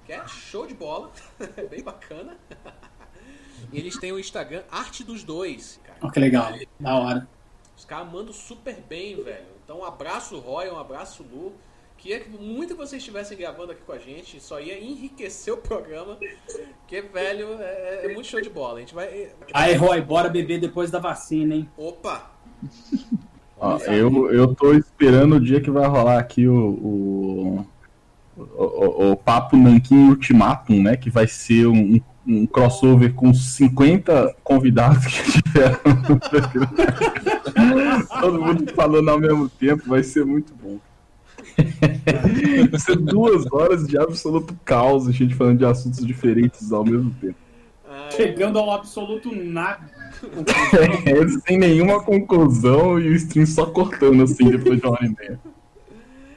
que 0.04 0.12
é 0.12 0.26
show 0.28 0.66
de 0.66 0.74
bola, 0.74 1.10
é 1.56 1.62
bem 1.64 1.82
bacana. 1.82 2.36
E 3.72 3.78
eles 3.78 3.96
têm 3.98 4.12
o 4.12 4.18
Instagram 4.18 4.62
Arte 4.70 5.02
dos 5.02 5.24
Dois, 5.24 5.80
cara. 5.82 5.98
Ó, 6.02 6.10
que 6.10 6.20
legal. 6.20 6.52
Da 6.78 6.94
hora. 6.94 7.28
Os 7.76 7.86
caras 7.86 8.12
mandam 8.12 8.32
super 8.32 8.74
bem, 8.82 9.22
velho. 9.24 9.46
Então, 9.64 9.78
um 9.80 9.84
abraço, 9.84 10.38
Roy, 10.38 10.70
um 10.70 10.78
abraço, 10.78 11.22
Lu. 11.22 11.54
Queria 11.98 12.20
que 12.20 12.28
muito 12.30 12.74
que 12.74 12.78
vocês 12.78 13.00
estivessem 13.02 13.36
gravando 13.36 13.72
aqui 13.72 13.80
com 13.84 13.92
a 13.92 13.98
gente. 13.98 14.36
Isso 14.36 14.58
ia 14.60 14.78
enriquecer 14.78 15.52
o 15.52 15.56
programa. 15.56 16.16
Porque, 16.80 17.00
velho, 17.02 17.56
é, 17.60 18.06
é 18.06 18.14
muito 18.14 18.26
show 18.28 18.40
de 18.40 18.50
bola. 18.50 18.76
A 18.76 18.80
gente 18.80 18.94
vai. 18.94 19.28
Aí, 19.52 19.74
Roy, 19.74 20.00
bora 20.02 20.28
beber 20.28 20.60
depois 20.60 20.90
da 20.90 20.98
vacina, 20.98 21.54
hein? 21.54 21.68
Opa! 21.76 22.30
Ó, 23.58 23.78
eu, 23.78 24.30
eu 24.32 24.54
tô 24.54 24.72
esperando 24.74 25.36
o 25.36 25.40
dia 25.40 25.60
que 25.60 25.70
vai 25.70 25.86
rolar 25.88 26.18
aqui 26.18 26.46
o, 26.46 26.54
o, 26.54 27.66
o, 28.36 28.42
o- 28.62 29.10
o 29.12 29.16
Papo 29.16 29.56
Nanquim 29.56 30.10
Ultimatum, 30.10 30.82
né? 30.82 30.96
Que 30.96 31.08
vai 31.10 31.26
ser 31.26 31.66
um, 31.66 31.98
um 32.26 32.46
crossover 32.46 33.14
com 33.14 33.32
50 33.32 34.36
convidados 34.44 35.06
que 35.06 35.32
tiveram. 35.42 35.80
no 36.08 36.20
programa. 36.20 38.06
Todo 38.20 38.40
mundo 38.40 38.72
falando 38.74 39.08
ao 39.08 39.18
mesmo 39.18 39.48
tempo, 39.48 39.88
vai 39.88 40.02
ser 40.02 40.24
muito 40.24 40.54
bom. 40.54 40.78
Vai 42.70 42.80
ser 42.80 42.96
duas 42.96 43.50
horas 43.52 43.86
de 43.86 43.98
absoluto 43.98 44.56
caos, 44.64 45.08
a 45.08 45.12
gente 45.12 45.34
falando 45.34 45.58
de 45.58 45.64
assuntos 45.64 46.06
diferentes 46.06 46.72
ao 46.72 46.84
mesmo 46.84 47.14
tempo. 47.20 47.36
Chegando 48.10 48.58
ao 48.58 48.70
absoluto 48.70 49.34
nada. 49.34 49.96
É, 51.04 51.28
sem 51.46 51.58
nenhuma 51.58 52.02
conclusão 52.02 52.98
e 52.98 53.08
o 53.08 53.14
stream 53.14 53.44
só 53.44 53.66
cortando 53.66 54.22
assim 54.22 54.48
depois 54.48 54.80
de 54.80 54.86
uma 54.86 54.92
hora 54.92 55.04
e 55.04 55.14
meia. 55.14 55.40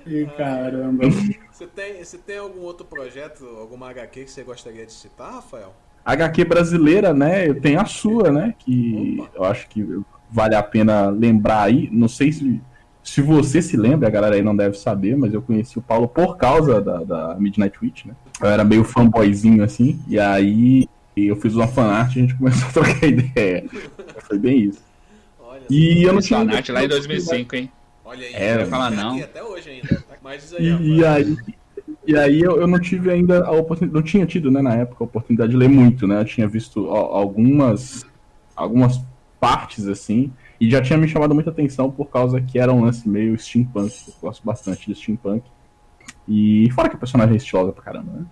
Ih, 0.06 0.26
Caramba. 0.36 1.06
você, 1.52 1.68
tem, 1.68 2.04
você 2.04 2.18
tem 2.18 2.38
algum 2.40 2.62
outro 2.62 2.86
projeto, 2.86 3.46
alguma 3.46 3.90
HQ 3.90 4.26
que 4.26 4.32
você 4.32 4.44
gostaria 4.44 4.86
de 4.86 4.92
citar, 4.92 5.36
Rafael? 5.36 5.74
HQ 6.04 6.46
brasileira, 6.46 7.14
né? 7.14 7.48
Eu 7.48 7.62
tenho 7.62 7.80
a 7.80 7.86
sua, 7.86 8.32
né? 8.32 8.54
Que 8.60 9.18
Opa. 9.22 9.32
eu 9.36 9.44
acho 9.46 9.68
que 9.70 10.02
vale 10.30 10.56
a 10.56 10.64
pena 10.64 11.10
lembrar 11.10 11.64
aí. 11.64 11.90
Não 11.92 12.08
sei 12.08 12.32
se, 12.32 12.62
se 13.10 13.22
você 13.22 13.62
se 13.62 13.76
lembra, 13.76 14.08
a 14.08 14.12
galera 14.12 14.36
aí 14.36 14.42
não 14.42 14.56
deve 14.56 14.78
saber, 14.78 15.18
mas 15.18 15.34
eu 15.34 15.42
conheci 15.42 15.80
o 15.80 15.82
Paulo 15.82 16.08
por 16.08 16.38
causa 16.38 16.80
da, 16.80 17.04
da 17.04 17.36
Midnight 17.40 17.78
Witch, 17.82 18.06
né? 18.06 18.14
Eu 18.42 18.48
era 18.48 18.64
meio 18.64 18.84
fanboyzinho 18.84 19.64
assim, 19.64 20.00
e 20.08 20.20
aí 20.20 20.88
eu 21.18 21.36
fiz 21.36 21.56
uma 21.56 21.68
fanart 21.68 22.16
e 22.16 22.20
a 22.20 22.22
gente 22.22 22.36
começou 22.36 22.70
a 22.70 22.72
trocar 22.72 23.04
ideia. 23.08 23.66
Foi 24.20 24.38
bem 24.38 24.62
isso. 24.62 24.80
Olha 25.42 25.62
E 25.70 26.04
eu 26.04 26.14
não 26.14 26.22
tinha. 26.22 26.40
fanart 26.40 26.70
lá 26.70 26.84
em 26.84 26.88
2005, 26.88 27.56
hein? 27.56 27.72
Olha 28.06 28.26
aí, 28.28 28.34
Era, 28.34 28.64
tá 28.64 28.70
fala 28.70 28.88
aqui 28.88 28.96
não. 28.96 29.20
até 29.20 29.44
hoje 29.44 29.70
ainda. 29.70 30.04
Mas 30.24 30.54
aí, 30.54 30.66
E, 30.66 30.98
e 30.98 31.06
aí, 31.06 31.38
e 32.08 32.16
aí 32.18 32.42
eu, 32.42 32.62
eu 32.62 32.68
não 32.68 32.80
tive 32.80 33.12
ainda 33.12 33.44
a 33.46 33.52
oportunidade, 33.52 33.94
não 33.96 34.04
tinha 34.04 34.26
tido, 34.26 34.50
né, 34.52 34.62
na 34.62 34.76
época, 34.76 35.04
a 35.04 35.06
oportunidade 35.06 35.52
de 35.52 35.58
ler 35.58 35.70
muito, 35.70 36.08
né? 36.08 36.22
Eu 36.22 36.26
tinha 36.26 36.48
visto 36.48 36.86
ó, 36.88 37.16
algumas, 37.18 38.06
algumas 38.56 39.02
partes 39.40 39.88
assim, 39.88 40.32
e 40.60 40.70
já 40.70 40.82
tinha 40.82 40.98
me 40.98 41.08
chamado 41.08 41.34
muita 41.34 41.50
atenção 41.50 41.90
por 41.90 42.10
causa 42.10 42.42
que 42.42 42.60
era 42.60 42.74
um 42.74 42.82
lance 42.82 43.08
meio 43.08 43.38
steampunk. 43.40 43.94
Eu 44.08 44.14
gosto 44.22 44.46
bastante 44.46 44.88
de 44.88 44.96
steampunk. 44.96 45.44
E 46.28 46.70
fora 46.72 46.90
que 46.90 46.96
a 46.96 47.00
personagem 47.00 47.34
é 47.34 47.38
estilosa 47.38 47.72
pra 47.72 47.84
caramba, 47.84 48.12
né? 48.12 48.26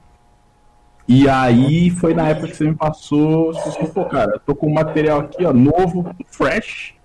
E 1.07 1.29
aí 1.29 1.89
foi 1.89 2.13
na 2.13 2.27
época 2.27 2.49
que 2.49 2.57
você 2.57 2.65
me 2.65 2.75
passou, 2.75 3.53
você 3.53 3.71
falou, 3.71 3.89
pô, 3.89 4.05
cara, 4.05 4.39
tô 4.45 4.53
com 4.53 4.67
um 4.67 4.73
material 4.73 5.21
aqui, 5.21 5.45
ó, 5.45 5.53
novo, 5.53 6.13
fresh. 6.27 6.95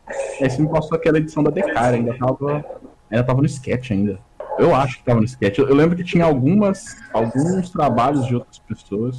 Aí 0.40 0.50
você 0.50 0.60
me 0.60 0.68
passou 0.68 0.96
aquela 0.96 1.18
edição 1.18 1.42
da 1.42 1.52
Decara, 1.52 1.96
ainda 1.96 2.18
tava, 2.18 2.64
ainda 3.08 3.24
tava 3.24 3.40
no 3.40 3.46
sketch 3.46 3.92
ainda. 3.92 4.18
Eu 4.58 4.74
acho 4.74 4.98
que 4.98 5.04
tava 5.04 5.20
no 5.20 5.24
sketch. 5.24 5.58
Eu, 5.58 5.68
eu 5.68 5.74
lembro 5.74 5.96
que 5.96 6.02
tinha 6.02 6.24
algumas, 6.24 6.96
alguns 7.12 7.70
trabalhos 7.70 8.26
de 8.26 8.34
outras 8.34 8.58
pessoas. 8.58 9.18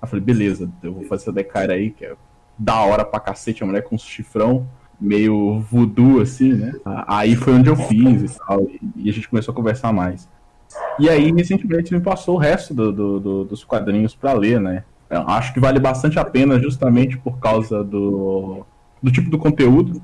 Aí 0.00 0.04
eu 0.04 0.08
falei, 0.08 0.24
beleza, 0.24 0.70
eu 0.82 0.94
vou 0.94 1.04
fazer 1.04 1.24
essa 1.24 1.32
Decara 1.32 1.74
aí, 1.74 1.90
que 1.90 2.06
é 2.06 2.14
da 2.58 2.80
hora 2.80 3.04
pra 3.04 3.20
cacete, 3.20 3.62
a 3.62 3.66
mulher 3.66 3.82
com 3.82 3.96
um 3.96 3.98
chifrão, 3.98 4.66
meio 5.00 5.60
voodoo, 5.60 6.20
assim, 6.20 6.52
né? 6.54 6.72
Aí 7.06 7.36
foi 7.36 7.54
onde 7.54 7.68
eu 7.68 7.76
fiz 7.76 8.34
e 8.34 8.38
tal, 8.38 8.62
e- 8.96 9.08
a 9.10 9.12
gente 9.12 9.28
começou 9.28 9.52
a 9.52 9.54
conversar 9.54 9.92
mais. 9.92 10.28
E 10.98 11.08
aí, 11.08 11.30
recentemente, 11.32 11.92
me 11.94 12.00
passou 12.00 12.34
o 12.36 12.38
resto 12.38 12.74
do- 12.74 12.92
do- 12.92 13.20
do- 13.20 13.44
dos 13.44 13.64
quadrinhos 13.64 14.14
pra 14.14 14.32
ler, 14.32 14.60
né? 14.60 14.84
Eu 15.08 15.20
acho 15.28 15.54
que 15.54 15.60
vale 15.60 15.78
bastante 15.78 16.18
a 16.18 16.24
pena 16.24 16.58
justamente 16.58 17.16
por 17.16 17.38
causa 17.38 17.84
do, 17.84 18.64
do 19.02 19.10
tipo 19.12 19.30
do 19.30 19.38
conteúdo. 19.38 20.02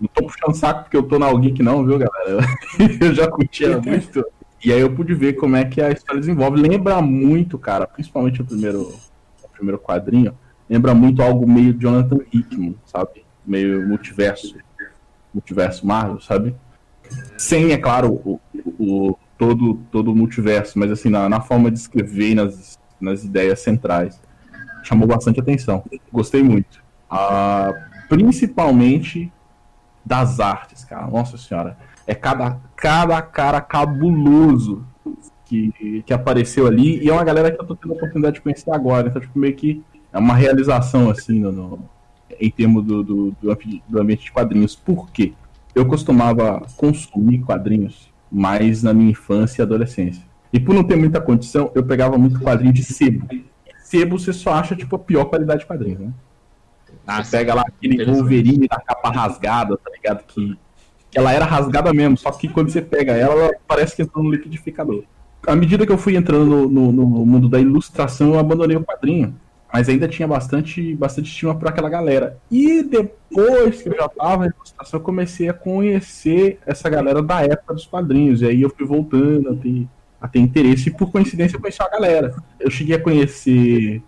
Não 0.00 0.08
tô 0.12 0.24
puxando 0.26 0.54
saco 0.54 0.82
porque 0.84 0.96
eu 0.96 1.02
tô 1.02 1.18
na 1.18 1.32
Geek 1.32 1.62
não, 1.62 1.84
viu, 1.84 1.98
galera? 1.98 2.46
Eu 3.00 3.14
já 3.14 3.28
curtia 3.28 3.80
muito. 3.80 4.24
E 4.64 4.72
aí 4.72 4.80
eu 4.80 4.90
pude 4.94 5.14
ver 5.14 5.34
como 5.34 5.56
é 5.56 5.64
que 5.64 5.80
a 5.80 5.90
história 5.90 6.20
desenvolve. 6.20 6.58
Lembra 6.60 7.00
muito, 7.02 7.58
cara, 7.58 7.86
principalmente 7.86 8.40
o 8.40 8.44
primeiro, 8.44 8.94
o 9.42 9.48
primeiro 9.52 9.78
quadrinho, 9.78 10.32
lembra 10.68 10.94
muito 10.94 11.22
algo 11.22 11.46
meio 11.46 11.74
Jonathan 11.78 12.18
Hickman, 12.32 12.74
sabe? 12.86 13.23
Meio 13.46 13.86
multiverso. 13.86 14.56
Multiverso 15.32 15.86
Marvel, 15.86 16.20
sabe? 16.20 16.54
Sem, 17.36 17.72
é 17.72 17.76
claro, 17.78 18.12
o, 18.24 18.40
o- 18.78 19.18
todo, 19.36 19.74
todo 19.90 20.12
o 20.12 20.16
multiverso, 20.16 20.78
mas 20.78 20.90
assim, 20.90 21.10
na, 21.10 21.28
na 21.28 21.40
forma 21.40 21.70
de 21.70 21.78
escrever 21.78 22.34
nas, 22.34 22.78
nas 23.00 23.24
ideias 23.24 23.60
centrais. 23.60 24.20
Chamou 24.84 25.06
bastante 25.08 25.40
atenção. 25.40 25.82
Gostei 26.12 26.42
muito. 26.42 26.82
Ah, 27.10 27.72
principalmente 28.08 29.32
das 30.04 30.40
artes, 30.40 30.84
cara. 30.84 31.06
Nossa 31.08 31.36
senhora. 31.38 31.76
É 32.06 32.14
cada, 32.14 32.58
cada 32.76 33.20
cara 33.22 33.60
cabuloso 33.60 34.86
que, 35.46 36.02
que 36.06 36.12
apareceu 36.12 36.66
ali. 36.66 37.02
E 37.02 37.08
é 37.08 37.12
uma 37.12 37.24
galera 37.24 37.50
que 37.50 37.60
eu 37.60 37.66
tô 37.66 37.74
tendo 37.74 37.92
a 37.94 37.96
oportunidade 37.96 38.36
de 38.36 38.40
conhecer 38.42 38.70
agora. 38.70 39.08
Então, 39.08 39.20
tipo, 39.20 39.38
meio 39.38 39.54
que 39.54 39.82
é 40.12 40.18
uma 40.18 40.34
realização, 40.34 41.10
assim, 41.10 41.40
no- 41.40 41.78
em 42.40 42.50
termos 42.50 42.84
do, 42.84 43.02
do, 43.02 43.36
do 43.40 43.50
ambi- 43.50 43.82
do 43.88 44.00
ambiente 44.00 44.24
de 44.24 44.32
quadrinhos. 44.32 44.74
Por 44.76 45.10
quê? 45.10 45.32
Eu 45.74 45.86
costumava 45.86 46.66
consumir 46.76 47.40
quadrinhos 47.40 48.08
mais 48.30 48.82
na 48.82 48.92
minha 48.92 49.10
infância 49.10 49.60
e 49.60 49.64
adolescência. 49.64 50.22
E 50.52 50.60
por 50.60 50.74
não 50.74 50.84
ter 50.84 50.96
muita 50.96 51.20
condição, 51.20 51.70
eu 51.74 51.82
pegava 51.84 52.16
muito 52.16 52.40
quadrinho 52.40 52.72
de 52.72 52.82
sebo. 52.84 53.26
Sebo 53.82 54.18
você 54.18 54.32
só 54.32 54.52
acha, 54.54 54.74
tipo, 54.76 54.94
a 54.96 54.98
pior 54.98 55.24
qualidade 55.26 55.60
de 55.60 55.66
quadrinho, 55.66 55.98
né? 55.98 56.12
Ah, 57.06 57.22
Você 57.22 57.36
pega 57.36 57.54
lá 57.54 57.62
aquele. 57.66 58.04
Wolverine 58.04 58.66
da 58.68 58.80
capa 58.80 59.10
rasgada, 59.10 59.76
tá 59.76 59.90
ligado? 59.90 60.24
Que, 60.26 60.56
que 61.10 61.18
ela 61.18 61.32
era 61.32 61.44
rasgada 61.44 61.92
mesmo, 61.92 62.16
só 62.16 62.30
que 62.30 62.48
quando 62.48 62.70
você 62.70 62.80
pega 62.80 63.12
ela, 63.12 63.34
ela 63.34 63.50
parece 63.66 63.94
que 63.94 64.02
entrou 64.02 64.24
no 64.24 64.30
liquidificador. 64.30 65.02
À 65.46 65.54
medida 65.54 65.84
que 65.84 65.92
eu 65.92 65.98
fui 65.98 66.16
entrando 66.16 66.46
no, 66.46 66.68
no- 66.70 66.92
no 66.92 67.26
mundo 67.26 67.48
da 67.48 67.60
ilustração, 67.60 68.32
eu 68.34 68.38
abandonei 68.38 68.76
o 68.76 68.82
quadrinho. 68.84 69.34
Mas 69.74 69.88
ainda 69.88 70.06
tinha 70.06 70.28
bastante, 70.28 70.94
bastante 70.94 71.26
estima 71.26 71.52
por 71.52 71.66
aquela 71.66 71.88
galera. 71.90 72.38
E 72.48 72.80
depois 72.84 73.82
que 73.82 73.88
eu 73.88 73.96
já 73.96 74.08
tava 74.08 74.44
na 74.46 74.52
ilustração, 74.54 75.00
eu 75.00 75.04
comecei 75.04 75.48
a 75.48 75.52
conhecer 75.52 76.60
essa 76.64 76.88
galera 76.88 77.20
da 77.20 77.42
época 77.42 77.74
dos 77.74 77.84
quadrinhos. 77.84 78.40
E 78.40 78.46
aí 78.46 78.62
eu 78.62 78.70
fui 78.70 78.86
voltando 78.86 79.50
a 79.50 79.56
ter, 79.56 79.88
a 80.20 80.28
ter 80.28 80.38
interesse. 80.38 80.90
E 80.90 80.92
por 80.92 81.10
coincidência 81.10 81.56
eu 81.56 81.60
conheci 81.60 81.82
uma 81.82 81.90
galera. 81.90 82.32
Eu 82.60 82.70
cheguei 82.70 82.94
a 82.94 83.00
conhecer 83.00 84.00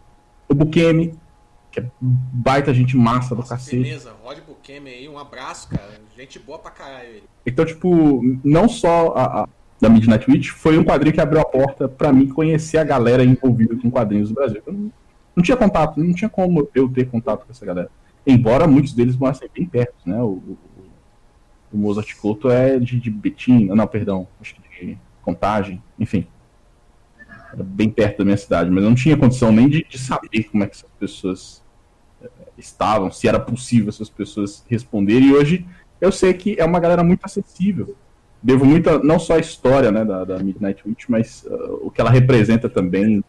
o 0.49 0.55
Bukemi, 0.55 1.15
que 1.73 1.81
é 1.81 1.85
baita 2.01 2.73
gente 2.73 2.97
massa 2.97 3.31
do 3.35 3.39
Nossa, 3.41 3.57
cacete. 3.57 3.83
beleza, 3.83 4.13
Rod 4.23 4.39
Bukemi 4.47 4.91
aí, 4.91 5.09
um 5.09 5.19
abraço, 5.19 5.69
cara. 5.69 6.01
Gente 6.17 6.39
boa 6.39 6.61
pra 6.61 6.71
caralho 6.71 7.09
ele. 7.09 7.25
Então, 7.45 7.65
tipo, 7.65 8.23
não 8.45 8.69
só 8.69 9.09
a, 9.17 9.43
a- 9.43 9.49
da 9.81 9.89
Midnight 9.89 10.31
Witch, 10.31 10.51
foi 10.51 10.79
um 10.79 10.85
quadrinho 10.85 11.13
que 11.13 11.21
abriu 11.21 11.41
a 11.41 11.45
porta 11.45 11.89
pra 11.89 12.13
mim 12.13 12.29
conhecer 12.29 12.79
a 12.79 12.85
galera 12.85 13.25
envolvida 13.25 13.75
com 13.77 13.91
quadrinhos 13.91 14.29
do 14.29 14.35
Brasil. 14.37 14.63
Eu 14.65 14.73
não, 14.73 14.93
não 15.37 15.43
tinha 15.43 15.57
contato, 15.57 16.03
não 16.03 16.15
tinha 16.15 16.29
como 16.31 16.69
eu 16.75 16.89
ter 16.89 17.09
contato 17.09 17.45
com 17.45 17.53
essa 17.53 17.65
galera. 17.65 17.91
Embora 18.27 18.67
muitos 18.67 18.93
deles 18.93 19.17
morassem 19.17 19.49
bem 19.55 19.67
perto, 19.67 19.95
né? 20.05 20.21
O, 20.23 20.27
o, 20.29 20.59
o 21.73 21.77
Mozart 21.79 22.13
Couto 22.17 22.51
é 22.51 22.79
de, 22.79 22.99
de 22.99 23.11
Betim, 23.11 23.67
não, 23.67 23.87
perdão, 23.87 24.27
acho 24.41 24.55
que 24.57 24.63
de 24.87 24.99
Contagem, 25.23 25.83
enfim. 25.99 26.27
Era 27.53 27.63
bem 27.63 27.91
perto 27.91 28.19
da 28.19 28.25
minha 28.25 28.37
cidade, 28.37 28.71
mas 28.71 28.83
eu 28.83 28.89
não 28.91 28.97
tinha 28.97 29.17
condição 29.17 29.53
nem 29.53 29.69
de, 29.69 29.85
de 29.89 29.99
saber 29.99 30.45
como 30.45 30.65
é 30.65 30.67
que 30.67 30.77
essas 30.77 30.91
pessoas 30.99 31.63
eh, 32.23 32.29
estavam, 32.59 33.11
se 33.11 33.27
era 33.29 33.39
possível 33.39 33.89
essas 33.89 34.09
pessoas 34.11 34.65
responderem. 34.69 35.29
E 35.29 35.33
hoje 35.35 35.67
eu 36.01 36.13
sei 36.13 36.33
que 36.35 36.57
é 36.59 36.65
uma 36.65 36.79
galera 36.81 37.03
muito 37.03 37.25
acessível. 37.25 37.97
Devo 38.43 38.65
muito, 38.65 38.89
a- 38.91 38.99
não 39.03 39.19
só 39.19 39.35
a 39.35 39.39
história 39.39 39.91
né, 39.91 40.05
da, 40.05 40.25
da 40.25 40.39
Midnight 40.39 40.83
Witch, 40.87 41.05
mas 41.09 41.45
uh, 41.45 41.81
o 41.87 41.91
que 41.91 42.01
ela 42.01 42.11
representa 42.11 42.69
também 42.69 43.23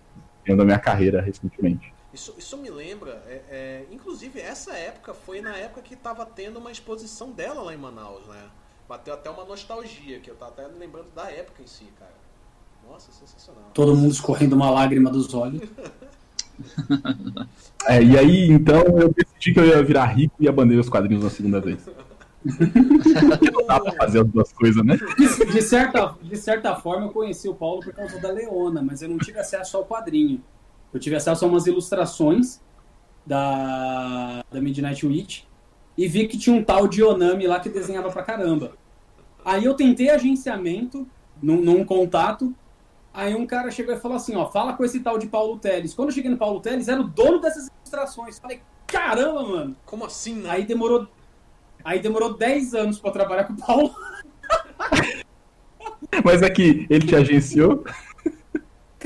dentro 0.46 0.58
da 0.58 0.66
minha 0.66 0.80
carreira 0.80 1.22
recentemente. 1.22 1.94
Isso, 2.18 2.34
isso 2.36 2.58
me 2.58 2.72
lembra, 2.72 3.24
é, 3.28 3.42
é, 3.48 3.86
inclusive 3.92 4.40
essa 4.40 4.74
época 4.74 5.14
foi 5.14 5.40
na 5.40 5.56
época 5.56 5.84
que 5.84 5.96
tava 5.96 6.26
tendo 6.26 6.58
uma 6.58 6.72
exposição 6.72 7.30
dela 7.30 7.62
lá 7.62 7.76
em 7.76 7.78
Manaus, 7.78 8.26
né? 8.26 8.42
Bateu 8.90 9.14
até 9.14 9.30
uma 9.30 9.46
nostalgia, 9.46 10.20
que 10.20 10.28
eu 10.28 10.36
tava 10.36 10.50
até 10.50 10.66
lembrando 10.66 11.14
da 11.14 11.30
época 11.30 11.62
em 11.62 11.68
si, 11.68 11.86
cara. 12.00 12.16
Nossa, 12.90 13.12
sensacional. 13.12 13.70
Todo 13.72 13.96
mundo 13.96 14.12
escorrendo 14.12 14.56
uma 14.56 14.72
lágrima 14.72 15.12
dos 15.12 15.32
olhos. 15.34 15.62
É, 17.86 18.02
e 18.02 18.18
aí, 18.18 18.50
então, 18.50 18.82
eu 19.00 19.14
decidi 19.14 19.54
que 19.54 19.60
eu 19.60 19.68
ia 19.68 19.84
virar 19.84 20.06
rico 20.06 20.34
e 20.40 20.50
abandonei 20.50 20.80
os 20.80 20.90
quadrinhos 20.90 21.24
na 21.24 21.30
segunda 21.30 21.62
vez. 21.62 21.88
Não 23.54 23.68
dá 23.68 23.80
pra 23.80 23.92
fazer 23.92 24.22
as 24.22 24.28
duas 24.28 24.52
coisas, 24.52 24.84
né? 24.84 24.98
De, 25.16 25.46
de 25.46 25.62
certa, 25.62 26.16
de 26.20 26.36
certa 26.36 26.76
forma, 26.76 27.06
eu 27.06 27.12
conheci 27.12 27.48
o 27.48 27.54
Paulo 27.54 27.82
por 27.82 27.94
causa 27.94 28.20
da 28.20 28.32
Leona, 28.32 28.82
mas 28.82 29.04
eu 29.04 29.08
não 29.08 29.20
tive 29.20 29.38
acesso 29.38 29.78
ao 29.78 29.86
quadrinho. 29.86 30.44
Eu 30.94 31.00
tive 31.00 31.16
acesso 31.16 31.46
a 31.46 31.48
umas 31.48 31.68
ilustrações 31.68 32.62
da, 33.26 34.44
da 34.50 34.62
Midnight 34.62 35.06
Witch 35.06 35.44
e 35.98 36.08
vi 36.08 36.28
que 36.28 36.38
tinha 36.38 36.56
um 36.56 36.64
tal 36.64 36.88
de 36.88 37.04
Onami 37.04 37.48
lá 37.48 37.60
que 37.60 37.70
desenhava 37.70 38.10
pra 38.10 38.24
caramba. 38.24 38.74
Aí 39.44 39.66
eu 39.66 39.74
tentei 39.74 40.10
agenciamento 40.10 41.08
num, 41.42 41.62
num 41.62 41.84
contato. 41.84 42.54
Aí 43.14 43.34
um 43.34 43.48
cara 43.48 43.72
chegou 43.72 43.94
e 43.94 44.00
falou 44.00 44.18
assim: 44.18 44.36
ó, 44.36 44.50
fala 44.50 44.74
com 44.74 44.86
esse 44.86 45.00
tal 45.00 45.18
de 45.18 45.28
Paulo 45.28 45.58
Teles. 45.58 45.94
Quando 45.94 46.10
eu 46.10 46.16
cheguei 46.16 46.30
no 46.30 46.38
Paulo 46.38 46.60
Teles, 46.60 46.88
era 46.88 47.02
o 47.02 47.08
dono 47.08 47.40
dessas 47.40 47.68
ilustrações. 47.68 48.40
Falei, 48.40 48.62
caramba, 48.86 49.44
mano. 49.44 49.76
Como 49.86 50.06
assim, 50.06 50.36
né? 50.36 50.52
Aí 50.52 50.66
demorou. 50.66 51.08
Aí 51.84 52.00
demorou 52.00 52.38
10 52.38 52.74
anos 52.74 53.00
pra 53.00 53.12
trabalhar 53.12 53.46
com 53.46 53.54
o 53.54 53.58
Paulo. 53.58 53.96
Mas 56.24 56.44
aqui, 56.44 56.86
ele 56.90 57.08
te 57.08 57.16
agenciou? 57.16 57.84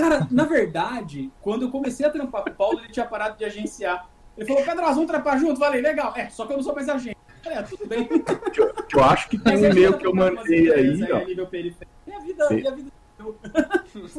Cara, 0.02 0.28
na 0.32 0.46
verdade, 0.46 1.30
quando 1.42 1.64
eu 1.64 1.70
comecei 1.72 2.06
a 2.06 2.10
trampar 2.10 2.44
com 2.44 2.50
o 2.50 2.54
Paulo, 2.54 2.80
ele 2.80 2.90
tinha 2.92 3.06
parado 3.06 3.38
de 3.38 3.46
agenciar. 3.46 4.10
Ele 4.38 4.48
falou, 4.48 4.64
Pedro, 4.64 4.82
nós 4.82 4.96
vamos 4.96 5.12
trampar 5.12 5.38
junto? 5.40 5.60
Falei, 5.60 5.80
legal. 5.82 6.14
É, 6.16 6.28
só 6.30 6.46
que 6.46 6.54
eu 6.54 6.58
não 6.58 6.64
sou 6.64 6.74
mais 6.74 6.90
agente. 6.90 7.18
É, 7.46 7.62
tudo 7.62 7.86
bem. 7.88 8.06
Que 8.52 8.62
eu, 8.62 8.74
que 8.74 8.96
eu 8.98 9.04
acho 9.04 9.30
que 9.30 9.38
tem 9.38 9.58
um 9.58 9.66
e-mail 9.66 9.98
que 9.98 10.06
eu 10.08 10.14
mandei 10.16 10.72
aí, 10.74 11.12
ó. 11.12 11.20
nível 11.26 11.46
periférico. 11.48 11.92
E 12.08 12.14
a 12.14 12.20
vida, 12.20 12.48
Sim. 12.48 12.58
e 12.60 12.68
a 12.68 12.72
vida. 12.72 12.92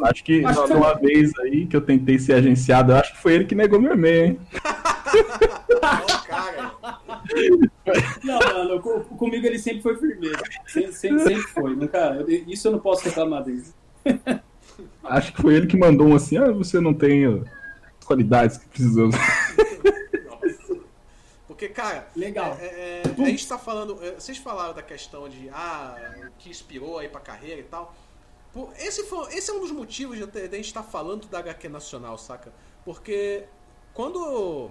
Acho 0.05 0.23
que 0.25 0.45
Acho 0.45 0.65
que- 0.67 0.73
uma 0.75 0.95
vez 0.95 1.37
aí 1.41 1.67
que 1.67 1.75
eu 1.77 1.81
tentei 1.81 2.19
ser 2.21 2.35
agenciado, 2.35 2.93
eu 2.93 2.97
acho 2.99 3.13
que 3.15 3.21
foi 3.21 3.33
ele 3.35 3.45
que 3.45 3.55
negou 3.57 3.81
meu 3.81 3.95
e-mail, 3.95 4.25
hein? 4.27 4.39
Cara. 6.29 6.73
Não, 8.23 8.39
mano, 8.39 8.81
com- 8.81 9.01
comigo 9.17 9.45
ele 9.47 9.59
sempre 9.59 9.83
foi 9.83 9.97
firmeza. 9.97 10.39
Sempre, 10.67 10.93
sempre, 10.93 11.23
sempre 11.25 11.43
foi. 11.43 11.75
Nunca, 11.75 12.25
isso 12.29 12.69
eu 12.69 12.73
não 12.73 12.79
posso 12.79 13.05
reclamar 13.05 13.43
dele. 13.43 13.65
Acho 15.05 15.33
que 15.33 15.43
foi 15.43 15.55
ele 15.55 15.67
que 15.67 15.77
mandou 15.77 16.07
um 16.09 16.15
assim, 16.15 16.37
ah, 16.37 16.51
você 16.51 16.81
não 16.81 16.95
tem 16.95 17.27
as 17.27 18.05
qualidades 18.05 18.59
que 18.59 18.69
precisamos. 18.69 19.17
Nossa. 20.27 20.81
Porque 21.47 21.69
cara, 21.69 22.09
Legal. 22.17 22.57
é, 22.61 22.67
é, 22.67 23.03
a 23.07 23.25
gente 23.27 23.47
tá 23.47 23.59
falando. 23.59 23.99
é, 24.03 24.13
Vocês 24.13 24.39
falaram 24.39 24.75
da 24.75 24.83
questão 24.83 25.29
de 25.29 25.49
ah, 25.51 25.97
o 26.29 26.33
que 26.39 26.51
inspirou 26.51 26.99
aí 26.99 27.09
pra 27.09 27.21
carreira 27.21 27.61
e 27.61 27.65
tal. 27.65 27.95
Esse, 28.79 29.05
foi, 29.05 29.35
esse 29.35 29.51
é 29.51 29.55
um 29.55 29.61
dos 29.61 29.71
motivos 29.71 30.19
de, 30.19 30.27
de 30.27 30.41
a 30.41 30.57
gente 30.57 30.67
estar 30.67 30.83
falando 30.83 31.27
da 31.27 31.39
HQ 31.39 31.69
Nacional, 31.69 32.19
saca? 32.19 32.53
Porque 32.85 33.45
quando. 33.95 34.71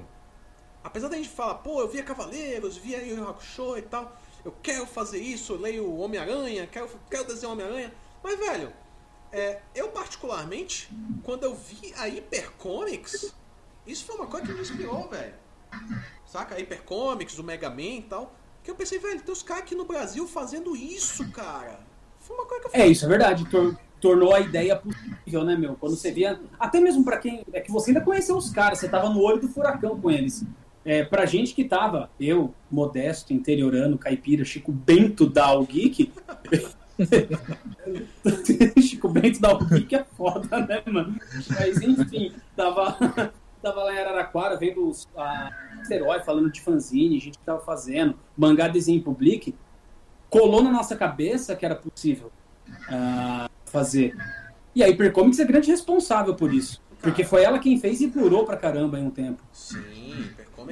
Apesar 0.84 1.08
da 1.10 1.18
gente 1.18 1.30
falar, 1.30 1.56
pô, 1.56 1.82
eu 1.82 1.88
via 1.88 2.04
Cavaleiros, 2.04 2.78
via 2.78 3.04
Yu 3.06 3.28
Hakusho 3.28 3.78
e 3.78 3.84
tal, 3.84 4.16
eu 4.44 4.52
quero 4.64 4.86
fazer 4.88 5.20
isso, 5.20 5.54
eu 5.54 5.60
leio 5.60 5.96
Homem-Aranha, 5.96 6.68
quero, 6.68 6.90
quero 7.10 7.26
desenhar 7.26 7.54
Homem-Aranha. 7.54 7.94
Mas, 8.24 8.40
velho, 8.40 8.74
é, 9.32 9.60
eu 9.76 9.90
particularmente, 9.90 10.90
quando 11.24 11.44
eu 11.44 11.56
vi 11.56 11.94
a 11.98 12.06
Hypercomics, 12.06 13.34
isso 13.88 14.06
foi 14.06 14.16
uma 14.16 14.28
coisa 14.28 14.46
que 14.48 14.54
me 14.54 14.62
inspirou, 14.62 15.08
velho. 15.10 15.34
Saca? 16.26 16.56
A 16.56 16.58
Hypercomics, 16.58 17.38
o 17.40 17.44
Mega 17.44 17.70
Man 17.70 17.82
e 17.82 18.02
tal. 18.04 18.34
Que 18.64 18.70
eu 18.70 18.76
pensei, 18.76 19.00
velho, 19.00 19.22
tem 19.22 19.34
os 19.34 19.42
caras 19.42 19.64
aqui 19.64 19.74
no 19.76 19.86
Brasil 19.86 20.28
fazendo 20.28 20.76
isso, 20.76 21.28
cara. 21.32 21.80
Foi 22.20 22.36
uma 22.38 22.46
coisa 22.46 22.62
que 22.64 22.68
eu 22.68 22.72
É, 22.74 22.78
falei. 22.80 22.92
isso 22.92 23.06
é 23.06 23.08
verdade. 23.08 23.50
Tor- 23.50 23.76
tornou 24.00 24.34
a 24.34 24.40
ideia 24.40 24.76
possível, 24.76 25.44
né, 25.44 25.56
meu? 25.56 25.76
Quando 25.76 25.96
você 25.96 26.12
via. 26.12 26.40
Até 26.60 26.80
mesmo 26.80 27.04
pra 27.04 27.18
quem. 27.18 27.44
É 27.54 27.60
que 27.62 27.72
você 27.72 27.90
ainda 27.92 28.02
conheceu 28.02 28.36
os 28.38 28.50
caras, 28.50 28.80
você 28.80 28.88
tava 28.90 29.10
no 29.10 29.20
olho 29.22 29.40
do 29.42 29.48
furacão 29.48 30.00
com 30.00 30.10
eles. 30.12 30.44
É, 30.86 31.04
pra 31.04 31.26
gente 31.28 31.54
que 31.54 31.64
tava, 31.64 32.10
eu, 32.20 32.54
modesto, 32.70 33.34
interiorano, 33.34 33.98
caipira, 33.98 34.44
Chico 34.46 34.72
Bento 34.72 35.28
da 35.30 35.56
Geek. 35.64 36.12
Chico 38.82 39.10
Bento 39.10 39.40
da 39.40 39.54
Geek 39.54 39.96
é 39.96 40.04
foda, 40.04 40.60
né, 40.60 40.82
mano? 40.86 41.16
Mas 41.50 41.82
enfim, 41.82 42.34
tava, 42.56 42.98
tava 43.62 43.84
lá 43.84 43.94
em 43.94 44.00
Araraquara 44.00 44.58
vendo 44.58 44.88
os, 44.88 45.08
a 45.18 45.50
herói 45.90 46.20
falando 46.22 46.52
de 46.52 46.62
fanzine, 46.62 47.20
gente 47.20 47.38
que 47.38 47.46
tava 47.46 47.60
fazendo, 47.62 48.16
mangá 48.38 48.68
desenho 48.68 49.02
public. 49.02 49.56
Colou 50.30 50.64
na 50.64 50.72
nossa 50.72 50.96
cabeça 50.96 51.56
que 51.56 51.66
era 51.66 51.76
possível 51.76 52.32
ah, 52.90 53.50
fazer. 53.66 54.16
E 54.74 54.84
a 54.84 54.88
Hypercomics 54.88 55.40
é 55.40 55.46
grande 55.46 55.70
responsável 55.70 56.36
por 56.36 56.54
isso. 56.54 56.82
Porque 57.02 57.24
foi 57.24 57.44
ela 57.44 57.60
quem 57.60 57.80
fez 57.80 58.00
e 58.00 58.08
durou 58.08 58.46
pra 58.46 58.56
caramba 58.56 59.00
em 59.00 59.04
um 59.04 59.10
tempo. 59.10 59.42
Sim, 59.52 59.80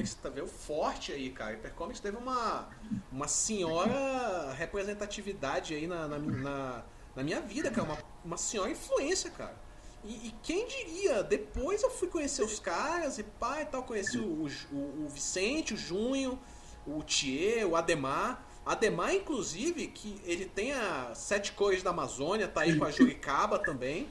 Hypercomics 0.00 0.14
tá- 0.14 0.28
veio 0.28 0.46
forte 0.46 1.12
aí, 1.12 1.30
cara. 1.30 1.52
Hypercomics 1.52 2.00
teve 2.00 2.16
uma, 2.16 2.68
uma 3.10 3.28
senhora 3.28 4.52
representatividade 4.52 5.74
aí 5.74 5.86
na, 5.86 6.08
na, 6.08 6.18
na, 6.18 6.84
na 7.16 7.22
minha 7.22 7.40
vida, 7.40 7.70
cara. 7.70 7.84
Uma, 7.84 7.98
uma 8.24 8.36
senhora 8.36 8.70
influência, 8.70 9.30
cara. 9.30 9.56
E, 10.04 10.28
e 10.28 10.34
quem 10.42 10.66
diria? 10.66 11.22
Depois 11.22 11.82
eu 11.82 11.90
fui 11.90 12.08
conhecer 12.08 12.42
os 12.42 12.58
caras 12.58 13.18
e 13.18 13.22
pá 13.22 13.60
e 13.62 13.66
tal. 13.66 13.82
Conheci 13.82 14.18
o, 14.18 14.48
o, 14.72 15.04
o 15.04 15.08
Vicente, 15.08 15.74
o 15.74 15.76
Junho, 15.76 16.38
o 16.86 17.02
Thier, 17.02 17.66
o 17.66 17.76
Ademar. 17.76 18.46
Ademar, 18.64 19.14
inclusive, 19.14 19.86
que 19.88 20.20
ele 20.24 20.44
tem 20.44 20.72
a 20.72 21.14
Sete 21.14 21.52
Cores 21.52 21.82
da 21.82 21.90
Amazônia, 21.90 22.46
tá 22.46 22.62
aí 22.62 22.76
com 22.78 22.84
a 22.84 22.90
Juricaba 22.92 23.58
também, 23.58 24.08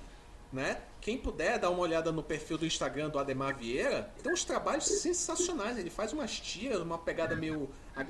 né? 0.52 0.82
Quem 1.02 1.18
puder 1.18 1.58
dar 1.58 1.70
uma 1.70 1.80
olhada 1.80 2.12
no 2.12 2.22
perfil 2.22 2.58
do 2.58 2.66
Instagram 2.66 3.10
do 3.10 3.18
Ademar 3.18 3.56
Vieira, 3.56 4.10
tem 4.22 4.34
uns 4.34 4.44
trabalhos 4.44 4.86
sensacionais. 4.86 5.78
Ele 5.78 5.90
faz 5.90 6.12
umas 6.12 6.40
tiras, 6.40 6.82
uma 6.82 6.98
pegada 6.98 7.36
meio, 7.36 7.70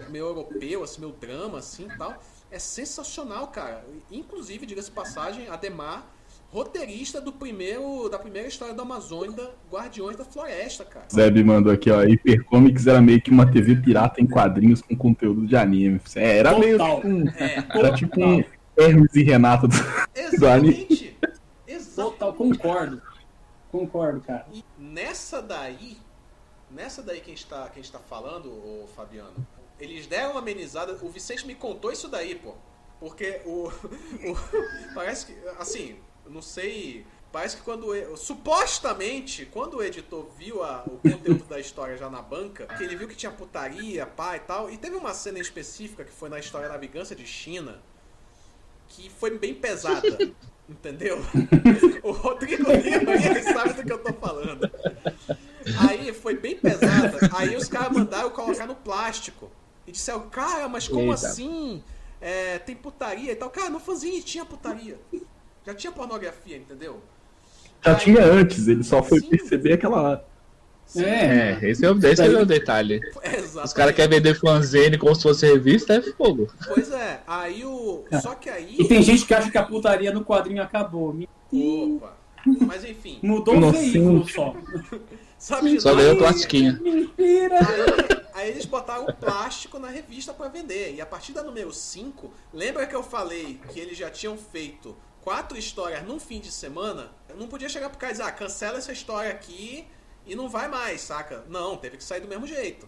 meio 0.09 0.25
europeu, 0.25 0.83
assim, 0.83 1.01
meio 1.01 1.13
drama, 1.13 1.59
assim 1.59 1.85
e 1.85 1.97
tal. 1.97 2.17
É 2.51 2.57
sensacional, 2.57 3.47
cara. 3.47 3.85
Inclusive, 4.11 4.65
diga-se 4.65 4.89
de 4.89 4.95
passagem, 4.95 5.47
Ademar, 5.49 6.07
roteirista 6.51 7.21
do 7.21 7.31
primeiro, 7.31 8.09
da 8.09 8.17
primeira 8.17 8.47
história 8.47 8.73
do 8.73 8.81
Amazônia, 8.81 9.31
da 9.33 9.49
Guardiões 9.71 10.17
da 10.17 10.25
Floresta, 10.25 10.83
cara. 10.83 11.05
Zeb 11.13 11.43
mandou 11.43 11.71
aqui, 11.71 11.91
ó. 11.91 11.99
Hypercomics 12.01 12.87
era 12.87 12.99
meio 12.99 13.21
que 13.21 13.29
uma 13.29 13.49
TV 13.49 13.75
pirata 13.75 14.19
em 14.19 14.25
quadrinhos 14.25 14.81
com 14.81 14.95
conteúdo 14.95 15.45
de 15.45 15.55
anime. 15.55 16.01
É, 16.15 16.39
era 16.39 16.57
meio 16.57 16.77
Total. 16.77 16.95
tipo 16.95 17.07
um, 17.07 17.29
É, 17.29 17.65
era 17.77 17.93
tipo 17.93 18.19
um 18.19 18.43
Hermes 18.75 19.15
e 19.15 19.23
Renato 19.23 19.67
do, 19.67 19.77
do 20.39 20.47
anime. 20.47 21.17
Total, 22.03 22.33
concordo. 22.33 23.01
Concordo, 23.71 24.21
cara. 24.21 24.47
E 24.51 24.63
nessa 24.77 25.41
daí, 25.41 25.97
nessa 26.71 27.01
daí 27.03 27.19
que 27.21 27.31
a 27.31 27.35
gente 27.35 27.45
tá, 27.45 27.69
que 27.69 27.79
a 27.79 27.81
gente 27.81 27.91
tá 27.91 27.99
falando, 27.99 28.49
ô 28.51 28.87
Fabiano, 28.95 29.33
eles 29.79 30.07
deram 30.07 30.31
uma 30.31 30.39
amenizada. 30.39 30.93
O 31.01 31.09
Vicente 31.09 31.45
me 31.45 31.55
contou 31.55 31.91
isso 31.91 32.07
daí, 32.07 32.35
pô. 32.35 32.55
Porque 32.99 33.41
o. 33.45 33.67
o- 33.69 34.93
parece 34.93 35.27
que. 35.27 35.47
Assim, 35.59 35.97
não 36.27 36.41
sei. 36.41 37.05
Parece 37.31 37.57
que 37.57 37.63
quando. 37.63 37.87
o- 37.87 38.17
Supostamente, 38.17 39.45
quando 39.45 39.77
o 39.77 39.83
editor 39.83 40.27
viu 40.37 40.63
a- 40.63 40.83
o 40.87 40.97
conteúdo 40.97 41.43
da 41.45 41.59
história 41.59 41.95
já 41.95 42.09
na 42.09 42.21
banca, 42.21 42.65
que 42.65 42.83
ele 42.83 42.95
viu 42.95 43.07
que 43.07 43.15
tinha 43.15 43.31
putaria, 43.31 44.05
pá 44.05 44.35
e 44.35 44.39
tal. 44.39 44.69
E 44.69 44.77
teve 44.77 44.95
uma 44.95 45.13
cena 45.13 45.39
específica 45.39 46.03
que 46.03 46.11
foi 46.11 46.27
na 46.27 46.39
história 46.39 46.67
da 46.67 46.75
vingança 46.77 47.15
de 47.15 47.25
China. 47.25 47.79
Que 48.89 49.09
foi 49.09 49.37
bem 49.37 49.53
pesada. 49.53 50.17
Entendeu? 50.69 51.17
O 52.03 52.11
Rodrigo 52.11 52.71
Lima, 52.71 53.13
ele 53.13 53.43
sabe 53.43 53.73
do 53.73 53.83
que 53.83 53.91
eu 53.91 53.97
tô 53.97 54.13
falando. 54.13 54.69
Aí 55.79 56.13
foi 56.13 56.35
bem 56.37 56.55
pesada. 56.57 57.17
Aí 57.35 57.55
os 57.55 57.67
caras 57.67 57.91
mandaram 57.91 58.29
colocar 58.29 58.65
no 58.65 58.75
plástico. 58.75 59.51
E 59.85 59.91
disseram, 59.91 60.29
cara, 60.29 60.69
mas 60.69 60.87
como 60.87 61.11
Eita. 61.11 61.13
assim? 61.27 61.83
É, 62.21 62.57
tem 62.59 62.75
putaria 62.75 63.31
e 63.31 63.35
tal. 63.35 63.49
Cara, 63.49 63.69
no 63.69 63.79
fanzine 63.79 64.21
tinha 64.21 64.45
putaria. 64.45 64.97
Já 65.65 65.73
tinha 65.73 65.91
pornografia, 65.91 66.55
entendeu? 66.57 67.01
Já 67.83 67.91
Aí- 67.93 67.99
tinha 67.99 68.23
antes, 68.23 68.67
ele 68.67 68.83
só 68.83 69.03
foi 69.03 69.19
Sim. 69.19 69.29
perceber 69.29 69.73
aquela. 69.73 70.25
É. 70.95 71.57
É, 71.61 71.69
esse 71.69 71.85
é, 71.85 71.91
o- 71.91 71.97
esse 72.05 72.21
é 72.21 72.29
o 72.29 72.45
detalhe. 72.45 72.99
Exatamente. 73.23 73.65
Os 73.65 73.73
caras 73.73 73.95
querem 73.95 74.17
vender 74.17 74.33
fanzine 74.35 74.97
como 74.97 75.13
se 75.15 75.21
fosse 75.23 75.45
revista, 75.45 75.93
é 75.93 76.01
fogo. 76.01 76.47
Pois 76.67 76.91
é, 76.91 77.21
aí 77.27 77.63
o. 77.63 78.03
Só 78.21 78.33
que 78.35 78.49
aí. 78.49 78.75
E 78.79 78.87
tem 78.87 79.01
gente 79.03 79.25
que 79.25 79.33
acha 79.33 79.51
que 79.51 79.57
a 79.57 79.63
putaria 79.63 80.11
no 80.11 80.23
quadrinho 80.25 80.63
acabou. 80.63 81.15
Opa. 81.51 82.17
Mas 82.65 82.85
enfim, 82.85 83.19
Mudou 83.21 83.57
o 83.57 83.71
veículo 83.71 84.27
só. 84.27 84.55
sabe 85.37 85.79
Só 85.79 85.93
ganhou 85.93 86.15
plastiquinha. 86.17 86.79
Mentira! 86.81 87.59
Aí, 87.59 88.21
aí 88.33 88.49
eles 88.49 88.65
botaram 88.65 89.05
o 89.05 89.13
plástico 89.13 89.77
na 89.77 89.89
revista 89.89 90.33
pra 90.33 90.47
vender. 90.47 90.95
E 90.95 91.01
a 91.01 91.05
partir 91.05 91.33
da 91.33 91.43
número 91.43 91.71
5, 91.73 92.31
lembra 92.53 92.85
que 92.87 92.95
eu 92.95 93.03
falei 93.03 93.59
que 93.71 93.79
eles 93.79 93.97
já 93.97 94.09
tinham 94.09 94.37
feito 94.37 94.95
quatro 95.21 95.57
histórias 95.57 96.01
num 96.07 96.19
fim 96.19 96.39
de 96.39 96.49
semana? 96.51 97.11
Eu 97.27 97.35
não 97.35 97.47
podia 97.47 97.67
chegar 97.69 97.89
pro 97.89 97.99
cara 97.99 98.11
e 98.13 98.15
dizer, 98.15 98.23
ah, 98.27 98.31
cancela 98.31 98.77
essa 98.77 98.91
história 98.93 99.29
aqui 99.31 99.85
e 100.29 100.35
não 100.35 100.47
vai 100.47 100.67
mais, 100.67 101.01
saca? 101.01 101.43
Não, 101.49 101.75
teve 101.75 101.97
que 101.97 102.03
sair 102.03 102.21
do 102.21 102.27
mesmo 102.27 102.45
jeito. 102.45 102.87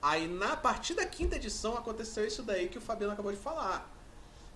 Aí 0.00 0.28
na 0.28 0.56
partir 0.56 0.94
da 0.94 1.06
quinta 1.06 1.36
edição 1.36 1.76
aconteceu 1.76 2.26
isso 2.26 2.42
daí 2.42 2.68
que 2.68 2.78
o 2.78 2.80
Fabiano 2.80 3.14
acabou 3.14 3.32
de 3.32 3.38
falar. 3.38 3.90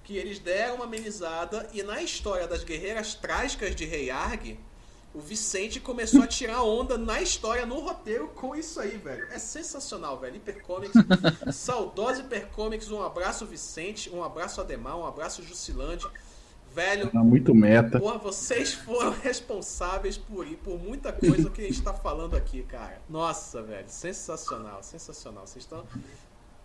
Que 0.05 0.17
eles 0.17 0.39
deram 0.39 0.77
uma 0.77 0.85
amenizada 0.85 1.69
e 1.73 1.83
na 1.83 2.03
história 2.03 2.47
das 2.47 2.63
guerreiras 2.63 3.15
trágicas 3.15 3.75
de 3.75 3.87
Rei 3.87 4.11
Arg, 4.11 4.59
o 5.13 5.21
Vicente 5.21 5.81
começou 5.81 6.23
a 6.23 6.27
tirar 6.27 6.63
onda 6.63 6.97
na 6.97 7.21
história, 7.21 7.67
no 7.67 7.81
roteiro, 7.81 8.29
com 8.29 8.55
isso 8.55 8.79
aí, 8.79 8.97
velho. 8.97 9.27
É 9.33 9.39
sensacional, 9.39 10.19
velho. 10.21 10.37
Hipercomics, 10.37 10.95
saudosa 11.53 12.21
Hipercomics, 12.21 12.91
um 12.91 13.03
abraço 13.03 13.45
Vicente, 13.45 14.09
um 14.11 14.23
abraço 14.23 14.61
Ademar, 14.61 14.97
um 14.97 15.07
abraço 15.07 15.43
Jusilande. 15.43 16.07
Velho, 16.73 17.11
Tá 17.11 17.23
muito 17.23 17.55
meta. 17.55 17.99
Porra, 17.99 18.19
vocês 18.19 18.73
foram 18.73 19.11
responsáveis 19.23 20.17
por, 20.17 20.47
por 20.59 20.79
muita 20.79 21.13
coisa 21.13 21.51
que 21.51 21.63
a 21.63 21.65
gente 21.65 21.83
tá 21.83 21.93
falando 21.93 22.37
aqui, 22.37 22.63
cara. 22.63 23.01
Nossa, 23.09 23.61
velho, 23.63 23.89
sensacional, 23.89 24.83
sensacional. 24.83 25.47
Vocês 25.47 25.65
estão. 25.65 25.85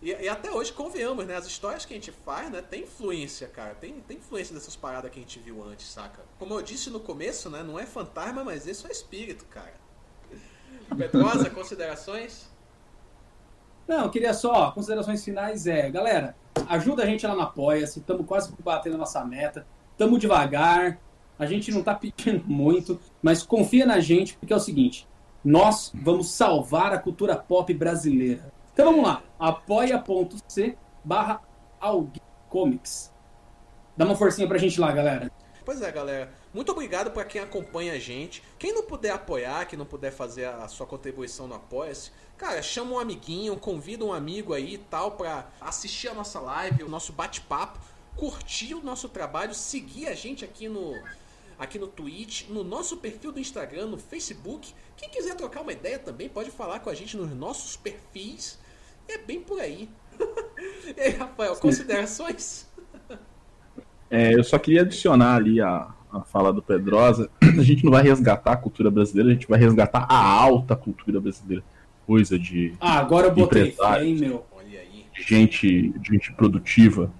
E, 0.02 0.12
e 0.12 0.30
até 0.30 0.52
hoje, 0.52 0.72
convenhamos, 0.72 1.26
né? 1.26 1.36
As 1.36 1.48
histórias 1.48 1.86
que 1.86 1.94
a 1.94 1.98
gente 1.98 2.12
faz, 2.12 2.52
né? 2.52 2.62
Tem 2.62 2.84
influência, 2.84 3.48
cara. 3.48 3.74
Tem, 3.74 3.94
tem 4.02 4.18
influência 4.18 4.54
dessas 4.54 4.76
paradas 4.76 5.10
que 5.10 5.18
a 5.18 5.22
gente 5.22 5.40
viu 5.40 5.64
antes, 5.64 5.88
saca? 5.88 6.22
Como 6.38 6.54
eu 6.54 6.62
disse 6.62 6.92
no 6.92 7.00
começo, 7.00 7.50
né? 7.50 7.64
Não 7.64 7.80
é 7.80 7.86
fantasma, 7.86 8.44
mas 8.44 8.68
isso 8.68 8.88
é 8.88 8.92
espírito, 8.92 9.46
cara. 9.46 9.74
Pedrosa, 10.96 11.50
considerações? 11.52 12.48
Não, 13.88 14.04
eu 14.06 14.10
queria 14.10 14.34
só, 14.34 14.72
considerações 14.72 15.24
finais 15.24 15.68
é, 15.68 15.90
galera, 15.92 16.36
ajuda 16.68 17.04
a 17.04 17.06
gente 17.06 17.26
lá 17.26 17.36
no 17.36 17.42
Apoia-se, 17.42 18.00
estamos 18.00 18.26
quase 18.26 18.52
batendo 18.60 18.96
a 18.96 18.98
nossa 18.98 19.24
meta, 19.24 19.66
estamos 19.96 20.20
devagar, 20.20 21.00
a 21.40 21.46
gente 21.46 21.72
não 21.72 21.80
está 21.80 21.96
pedindo 21.96 22.44
muito, 22.48 23.00
mas 23.22 23.44
confia 23.44 23.86
na 23.86 24.00
gente, 24.00 24.38
porque 24.38 24.54
é 24.54 24.56
o 24.56 24.60
seguinte, 24.60 25.08
nós 25.44 25.92
vamos 25.96 26.32
salvar 26.32 26.94
a 26.94 27.00
cultura 27.00 27.36
pop 27.36 27.74
brasileira. 27.74 28.52
Então 28.74 28.92
vamos 28.92 29.08
lá, 29.08 29.24
apoia.c 29.40 30.78
barra 31.04 31.42
Comics. 32.50 33.14
Dá 33.96 34.06
uma 34.06 34.16
forcinha 34.16 34.48
pra 34.48 34.58
gente 34.58 34.80
lá, 34.80 34.92
galera. 34.92 35.32
Pois 35.64 35.82
é, 35.82 35.92
galera. 35.92 36.32
Muito 36.54 36.72
obrigado 36.72 37.12
para 37.12 37.26
quem 37.26 37.42
acompanha 37.42 37.94
a 37.94 38.00
gente. 38.00 38.44
Quem 38.60 38.74
não 38.74 38.84
puder 38.84 39.12
apoiar, 39.12 39.66
quem 39.66 39.78
não 39.78 39.86
puder 39.86 40.12
fazer 40.12 40.46
a 40.46 40.68
sua 40.68 40.86
contribuição 40.86 41.48
no 41.48 41.56
Apoia-se, 41.56 42.12
cara, 42.38 42.62
chama 42.62 42.92
um 42.92 43.00
amiguinho, 43.00 43.58
convida 43.58 44.04
um 44.04 44.14
amigo 44.14 44.54
aí 44.54 44.76
e 44.76 44.78
tal 44.78 45.12
para 45.12 45.48
assistir 45.62 46.08
a 46.08 46.14
nossa 46.14 46.40
live, 46.40 46.84
o 46.84 46.90
nosso 46.90 47.14
bate-papo, 47.14 47.80
curtir 48.16 48.74
o 48.74 48.84
nosso 48.84 49.10
trabalho, 49.10 49.54
seguir 49.54 50.08
a 50.08 50.14
gente 50.14 50.44
aqui 50.44 50.68
no 50.68 50.96
aqui 51.58 51.80
no 51.80 51.88
Twitch, 51.88 52.50
no 52.50 52.64
nosso 52.64 52.98
perfil 52.98 53.32
do 53.32 53.40
Instagram, 53.40 53.88
no 53.88 53.98
Facebook. 53.98 54.74
Quem 54.98 55.10
quiser 55.10 55.36
trocar 55.36 55.62
uma 55.62 55.72
ideia 55.72 55.98
também 55.98 56.28
pode 56.28 56.52
falar 56.52 56.80
com 56.80 56.90
a 56.90 56.94
gente 56.94 57.16
nos 57.16 57.34
nossos 57.34 57.76
perfis. 57.78 58.60
É 59.08 59.18
bem 59.18 59.40
por 59.40 59.60
aí. 59.60 59.90
e 60.98 61.00
aí, 61.00 61.12
Rafael, 61.12 61.56
considerações? 61.56 62.68
É, 64.10 64.34
eu 64.34 64.44
só 64.44 64.58
queria 64.58 64.82
adicionar 64.82 65.36
ali 65.36 65.62
a, 65.62 65.94
a 66.12 66.22
fala 66.22 66.52
do 66.52 66.62
Pedrosa. 66.62 67.30
A 67.42 67.64
gente 67.64 67.84
não 67.84 67.92
vai 67.92 68.04
resgatar 68.04 68.52
a 68.52 68.58
cultura 68.58 68.92
brasileira, 68.92 69.30
a 69.30 69.34
gente 69.34 69.48
vai 69.48 69.58
resgatar 69.58 70.06
a 70.10 70.18
alta 70.18 70.76
cultura 70.76 71.22
brasileira. 71.22 71.64
Coisa 72.06 72.38
de 72.38 72.74
Ah, 72.82 73.00
agora 73.00 73.28
eu 73.28 73.32
botei 73.32 73.74
hein, 74.02 74.16
meu. 74.16 74.46
Olha 74.52 74.80
aí. 74.80 75.06
gente, 75.14 75.94
gente 76.04 76.34
produtiva, 76.34 77.12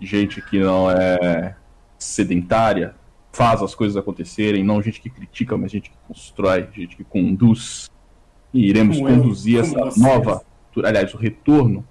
gente 0.00 0.40
que 0.42 0.58
não 0.60 0.90
é 0.90 1.54
sedentária, 1.98 2.94
faz 3.32 3.62
as 3.62 3.74
coisas 3.74 3.96
acontecerem, 3.96 4.64
não 4.64 4.82
gente 4.82 5.00
que 5.00 5.10
critica, 5.10 5.56
mas 5.56 5.70
gente 5.70 5.90
que 5.90 5.96
constrói, 6.06 6.68
gente 6.74 6.96
que 6.96 7.04
conduz. 7.04 7.90
E 8.52 8.66
iremos 8.68 8.96
Como 8.96 9.08
eu, 9.08 9.16
conduzir 9.20 9.60
como 9.60 9.66
essa 9.74 9.84
vocês. 9.90 9.96
nova, 10.04 10.42
cultura- 10.64 10.88
aliás, 10.88 11.12
o 11.12 11.16
retorno 11.18 11.86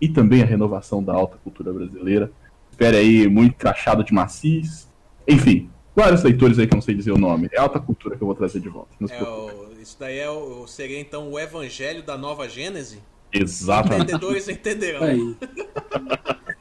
e 0.00 0.08
também 0.08 0.42
a 0.42 0.46
renovação 0.46 1.02
da 1.02 1.14
alta 1.14 1.36
cultura 1.38 1.72
brasileira. 1.72 2.30
Espere 2.70 2.96
aí, 2.96 3.28
muito 3.28 3.54
crachado 3.56 4.02
de 4.02 4.12
macis. 4.12 4.88
Enfim, 5.28 5.70
vários 5.94 6.22
leitores 6.24 6.58
aí 6.58 6.66
que 6.66 6.74
eu 6.74 6.76
não 6.76 6.82
sei 6.82 6.94
dizer 6.94 7.12
o 7.12 7.18
nome. 7.18 7.48
É 7.52 7.60
alta 7.60 7.78
cultura 7.78 8.16
que 8.16 8.22
eu 8.22 8.26
vou 8.26 8.34
trazer 8.34 8.58
de 8.60 8.68
volta. 8.68 8.90
É 9.08 9.22
o- 9.22 9.72
isso 9.80 9.96
daí 10.00 10.18
é 10.18 10.28
o, 10.28 10.66
seria 10.66 10.98
então 10.98 11.30
o 11.30 11.38
evangelho 11.38 12.02
da 12.02 12.18
nova 12.18 12.48
Gênese? 12.48 12.98
Exatamente. 13.32 14.02
Entendedores 14.02 14.48
entenderão. 14.48 15.02
Aí. 15.04 15.36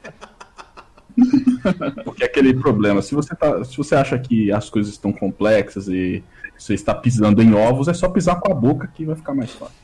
Porque 2.04 2.24
é 2.24 2.26
aquele 2.26 2.54
problema, 2.54 3.02
se 3.02 3.14
você, 3.14 3.36
tá, 3.36 3.64
se 3.64 3.78
você 3.78 3.96
acha 3.96 4.18
que 4.18 4.52
as 4.52 4.70
coisas 4.70 4.94
estão 4.94 5.12
complexas 5.12 5.88
e 5.88 6.24
você 6.58 6.74
está 6.74 6.94
pisando 6.94 7.42
em 7.42 7.54
ovos, 7.54 7.88
é 7.88 7.94
só 7.94 8.10
pisar 8.10 8.40
com 8.40 8.52
a 8.52 8.56
boca 8.56 8.88
que 8.88 9.06
vai 9.06 9.16
ficar 9.16 9.34
mais 9.34 9.52
fácil. 9.52 9.84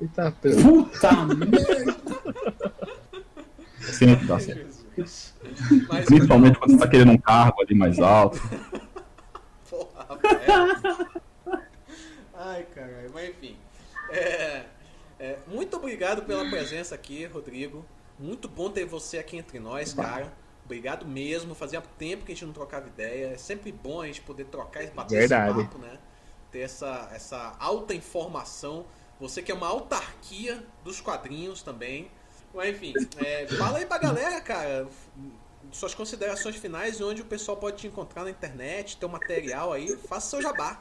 Eita, 0.00 0.32
Puta 0.62 1.12
merda. 1.26 1.96
Sempre 3.80 4.26
dá 4.26 4.38
certo. 4.38 4.80
Mas, 4.96 5.34
Principalmente 6.06 6.58
quando 6.58 6.72
você 6.72 6.78
tá 6.78 6.88
querendo 6.88 7.12
um 7.12 7.18
cargo 7.18 7.62
ali 7.62 7.74
mais 7.74 7.98
alto. 7.98 8.40
Porra. 9.68 10.06
Ai, 12.34 12.66
caralho. 12.74 13.10
Mas 13.12 13.30
enfim. 13.30 13.56
É, 14.10 14.64
é, 15.18 15.38
muito 15.46 15.76
obrigado 15.76 16.22
pela 16.22 16.48
presença 16.48 16.94
aqui, 16.94 17.26
Rodrigo. 17.26 17.84
Muito 18.18 18.48
bom 18.48 18.70
ter 18.70 18.84
você 18.84 19.18
aqui 19.18 19.36
entre 19.36 19.58
nós, 19.60 19.94
cara. 19.94 20.32
Obrigado 20.70 21.04
mesmo. 21.04 21.52
Fazia 21.52 21.80
tempo 21.80 22.24
que 22.24 22.30
a 22.30 22.34
gente 22.34 22.46
não 22.46 22.52
trocava 22.52 22.86
ideia. 22.86 23.32
É 23.32 23.36
sempre 23.36 23.72
bom 23.72 24.00
a 24.00 24.06
gente 24.06 24.20
poder 24.20 24.44
trocar 24.44 24.84
e 24.84 24.86
bater 24.86 25.18
Verdade. 25.18 25.50
esse 25.50 25.68
papo, 25.68 25.78
né? 25.78 25.98
Ter 26.52 26.60
essa, 26.60 27.10
essa 27.12 27.56
alta 27.58 27.92
informação. 27.92 28.86
Você 29.18 29.42
que 29.42 29.50
é 29.50 29.54
uma 29.54 29.66
autarquia 29.66 30.64
dos 30.84 31.00
quadrinhos 31.00 31.60
também. 31.62 32.08
Mas 32.54 32.68
enfim, 32.68 32.94
é, 33.16 33.48
fala 33.48 33.78
aí 33.78 33.86
pra 33.86 33.98
galera, 33.98 34.40
cara. 34.40 34.88
Suas 35.72 35.92
considerações 35.92 36.54
finais 36.54 37.00
e 37.00 37.02
onde 37.02 37.22
o 37.22 37.24
pessoal 37.24 37.56
pode 37.56 37.78
te 37.78 37.88
encontrar 37.88 38.22
na 38.22 38.30
internet, 38.30 38.96
teu 38.96 39.08
material 39.08 39.72
aí. 39.72 39.96
Faça 40.06 40.30
seu 40.30 40.42
jabá. 40.42 40.80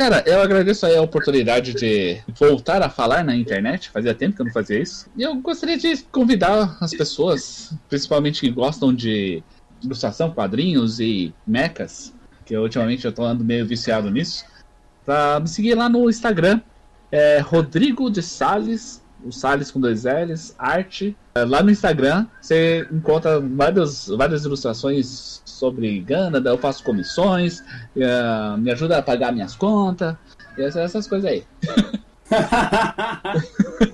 Cara, 0.00 0.24
eu 0.26 0.40
agradeço 0.40 0.86
aí 0.86 0.96
a 0.96 1.02
oportunidade 1.02 1.74
de 1.74 2.22
voltar 2.28 2.80
a 2.80 2.88
falar 2.88 3.22
na 3.22 3.36
internet. 3.36 3.90
Fazia 3.90 4.14
tempo 4.14 4.34
que 4.34 4.40
eu 4.40 4.46
não 4.46 4.52
fazia 4.52 4.80
isso. 4.80 5.06
E 5.14 5.22
eu 5.22 5.36
gostaria 5.42 5.76
de 5.76 5.94
convidar 6.04 6.78
as 6.80 6.92
pessoas, 6.92 7.74
principalmente 7.86 8.40
que 8.40 8.50
gostam 8.50 8.94
de 8.94 9.42
ilustração, 9.82 10.30
quadrinhos 10.30 11.00
e 11.00 11.34
mechas, 11.46 12.14
que 12.46 12.56
ultimamente 12.56 13.04
eu 13.04 13.12
tô 13.12 13.24
andando 13.24 13.44
meio 13.44 13.66
viciado 13.66 14.10
nisso, 14.10 14.46
pra 15.04 15.38
me 15.38 15.48
seguir 15.48 15.74
lá 15.74 15.86
no 15.86 16.08
Instagram. 16.08 16.62
É 17.12 17.40
Rodrigo 17.40 18.10
de 18.10 18.22
Sales, 18.22 18.99
o 19.24 19.30
Sales 19.32 19.70
com 19.70 19.80
dois 19.80 20.04
L's, 20.04 20.54
arte. 20.58 21.16
É, 21.34 21.44
Lá 21.44 21.62
no 21.62 21.70
Instagram 21.70 22.26
você 22.40 22.86
encontra 22.90 23.40
várias, 23.40 24.08
várias 24.08 24.44
ilustrações 24.44 25.42
sobre 25.44 26.00
Ganda, 26.00 26.40
eu 26.48 26.58
faço 26.58 26.82
comissões, 26.84 27.62
é, 27.96 28.56
me 28.56 28.70
ajuda 28.70 28.98
a 28.98 29.02
pagar 29.02 29.32
minhas 29.32 29.54
contas, 29.54 30.16
e 30.56 30.62
essas, 30.62 30.82
essas 30.82 31.06
coisas 31.06 31.30
aí. 31.30 31.46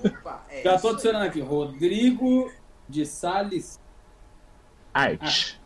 Opa, 0.04 0.44
é 0.50 0.62
Já 0.62 0.78
tô 0.78 0.88
adicionando 0.90 1.24
aqui. 1.24 1.40
Rodrigo 1.40 2.50
de 2.88 3.04
Salles. 3.06 3.80
Arte. 4.92 5.60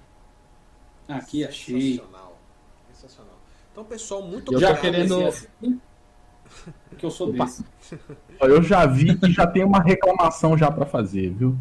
Aqui, 1.09 1.45
achei. 1.45 1.93
Sensacional. 1.97 2.39
Sensacional. 2.93 3.39
Então, 3.73 3.85
pessoal, 3.85 4.23
muito 4.23 4.53
Eu 4.53 4.61
Já 4.61 4.71
obrigado. 4.71 4.93
querendo- 4.93 5.27
assim, 5.27 5.81
Porque 6.89 7.07
eu 7.07 7.11
sou 7.11 7.31
Opa. 7.31 7.45
desse. 7.45 7.65
Eu 8.41 8.63
já 8.63 8.87
vi 8.87 9.17
que 9.17 9.31
já 9.31 9.47
tem 9.47 9.65
uma 9.65 9.81
reclamação 9.81 10.57
já 10.57 10.71
pra 10.71 10.87
fazer, 10.87 11.31
viu? 11.31 11.57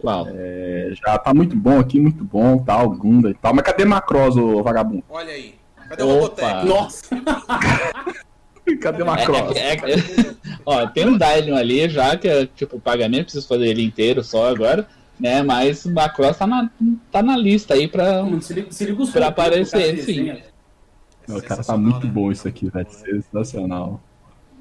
Qual? 0.00 0.26
É, 0.28 0.92
já 0.94 1.16
tá 1.16 1.32
muito 1.32 1.56
bom 1.56 1.78
aqui, 1.78 2.00
muito 2.00 2.24
bom, 2.24 2.58
tal, 2.58 2.90
Gunda 2.90 3.30
e 3.30 3.34
tal. 3.34 3.54
Mas 3.54 3.64
cadê 3.64 3.84
Macross, 3.84 4.36
ô 4.36 4.62
vagabundo? 4.62 5.04
Olha 5.08 5.32
aí. 5.32 5.54
Cadê 5.88 6.02
o. 6.02 6.06
Robotech? 6.08 6.66
Nossa! 6.66 7.02
Cadê 8.80 9.02
Macross? 9.02 9.56
É, 9.56 9.74
é, 9.74 9.74
é, 9.74 10.34
ó, 10.64 10.86
tem 10.86 11.06
um 11.06 11.18
Dylion 11.18 11.56
ali 11.56 11.88
já, 11.88 12.16
que 12.16 12.28
é 12.28 12.46
tipo 12.46 12.78
pagamento, 12.80 13.24
preciso 13.24 13.48
fazer 13.48 13.66
ele 13.66 13.82
inteiro 13.82 14.22
só 14.22 14.48
agora, 14.48 14.86
né? 15.18 15.42
Mas 15.42 15.84
o 15.84 15.92
Macross 15.92 16.38
tá 16.38 16.46
na, 16.46 16.70
tá 17.10 17.22
na 17.22 17.36
lista 17.36 17.74
aí 17.74 17.88
pra. 17.88 18.22
Mano, 18.22 18.40
se 18.40 18.54
liga, 18.54 18.70
se 18.70 18.84
liga 18.84 18.96
Pra 18.96 19.04
fofos, 19.04 19.24
aparecer, 19.24 19.94
o 19.94 19.96
cara 19.96 20.02
sim. 20.02 21.40
cara, 21.42 21.64
tá 21.64 21.76
muito 21.76 22.06
né? 22.06 22.12
bom 22.12 22.30
isso 22.30 22.46
aqui, 22.46 22.70
velho. 22.70 22.86
Sensacional. 22.88 24.00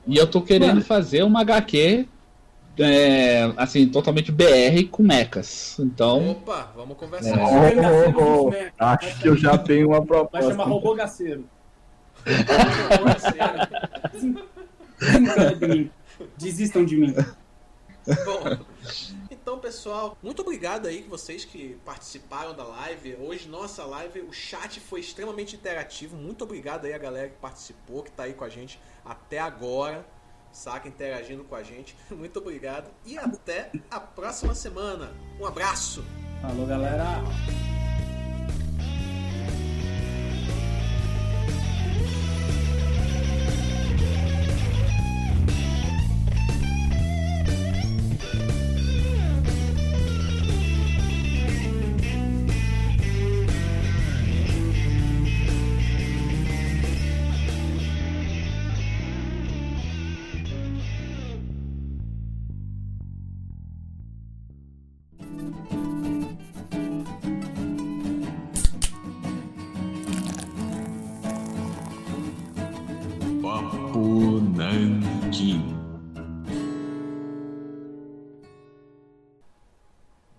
E 0.08 0.18
eu 0.18 0.28
tô 0.28 0.42
querendo 0.42 0.70
Mano. 0.76 0.82
fazer 0.84 1.24
uma 1.24 1.42
HQ, 1.42 2.08
é, 2.80 3.52
assim, 3.58 3.88
totalmente 3.88 4.32
BR 4.32 4.88
com 4.90 5.04
mechas. 5.04 5.78
Então, 5.80 6.32
Opa, 6.32 6.72
vamos 6.76 6.98
conversar. 6.98 7.38
É. 7.38 7.76
Vai 7.76 7.76
Oh, 7.78 8.14
oh, 8.20 8.50
oh. 8.50 8.54
Acho 8.84 9.20
que 9.20 9.30
eu 9.30 9.38
já 9.38 9.58
tenho 9.58 9.88
uma 9.90 10.00
Vai 10.00 10.08
proposta. 10.08 10.50
chamar 10.50 10.64
robô 10.66 10.96
gaceiro. 10.96 11.46
Conversar. 12.98 13.70
de 15.60 15.68
mim. 15.68 15.92
Desistam 16.38 16.86
de 16.86 16.96
mim. 16.98 17.16
Bom, 18.26 18.58
então 19.52 19.60
pessoal, 19.60 20.18
muito 20.24 20.42
obrigado 20.44 20.88
aí 20.88 21.04
que 21.04 21.10
vocês 21.10 21.44
que 21.44 21.78
participaram 21.84 22.56
da 22.56 22.64
live. 22.64 23.18
Hoje 23.20 23.50
nossa 23.50 23.84
live, 23.84 24.22
o 24.22 24.32
chat 24.32 24.80
foi 24.80 25.02
extremamente 25.02 25.58
interativo. 25.58 26.16
Muito 26.16 26.46
obrigado 26.46 26.86
aí 26.86 26.94
a 26.94 26.98
galera 26.98 27.28
que 27.28 27.36
participou, 27.36 28.02
que 28.02 28.12
tá 28.12 28.24
aí 28.24 28.34
com 28.34 28.46
a 28.46 28.50
gente 28.50 28.80
até 29.04 29.40
agora, 29.40 30.06
saca 30.54 30.88
interagindo 30.88 31.44
com 31.44 31.54
a 31.54 31.64
gente. 31.64 31.98
Muito 32.10 32.40
obrigado 32.40 32.90
e 33.06 33.18
até 33.18 33.74
a 33.90 34.00
próxima 34.00 34.56
semana. 34.56 35.12
Um 35.38 35.46
abraço. 35.46 36.02
Falou, 36.42 36.66
galera. 36.66 37.22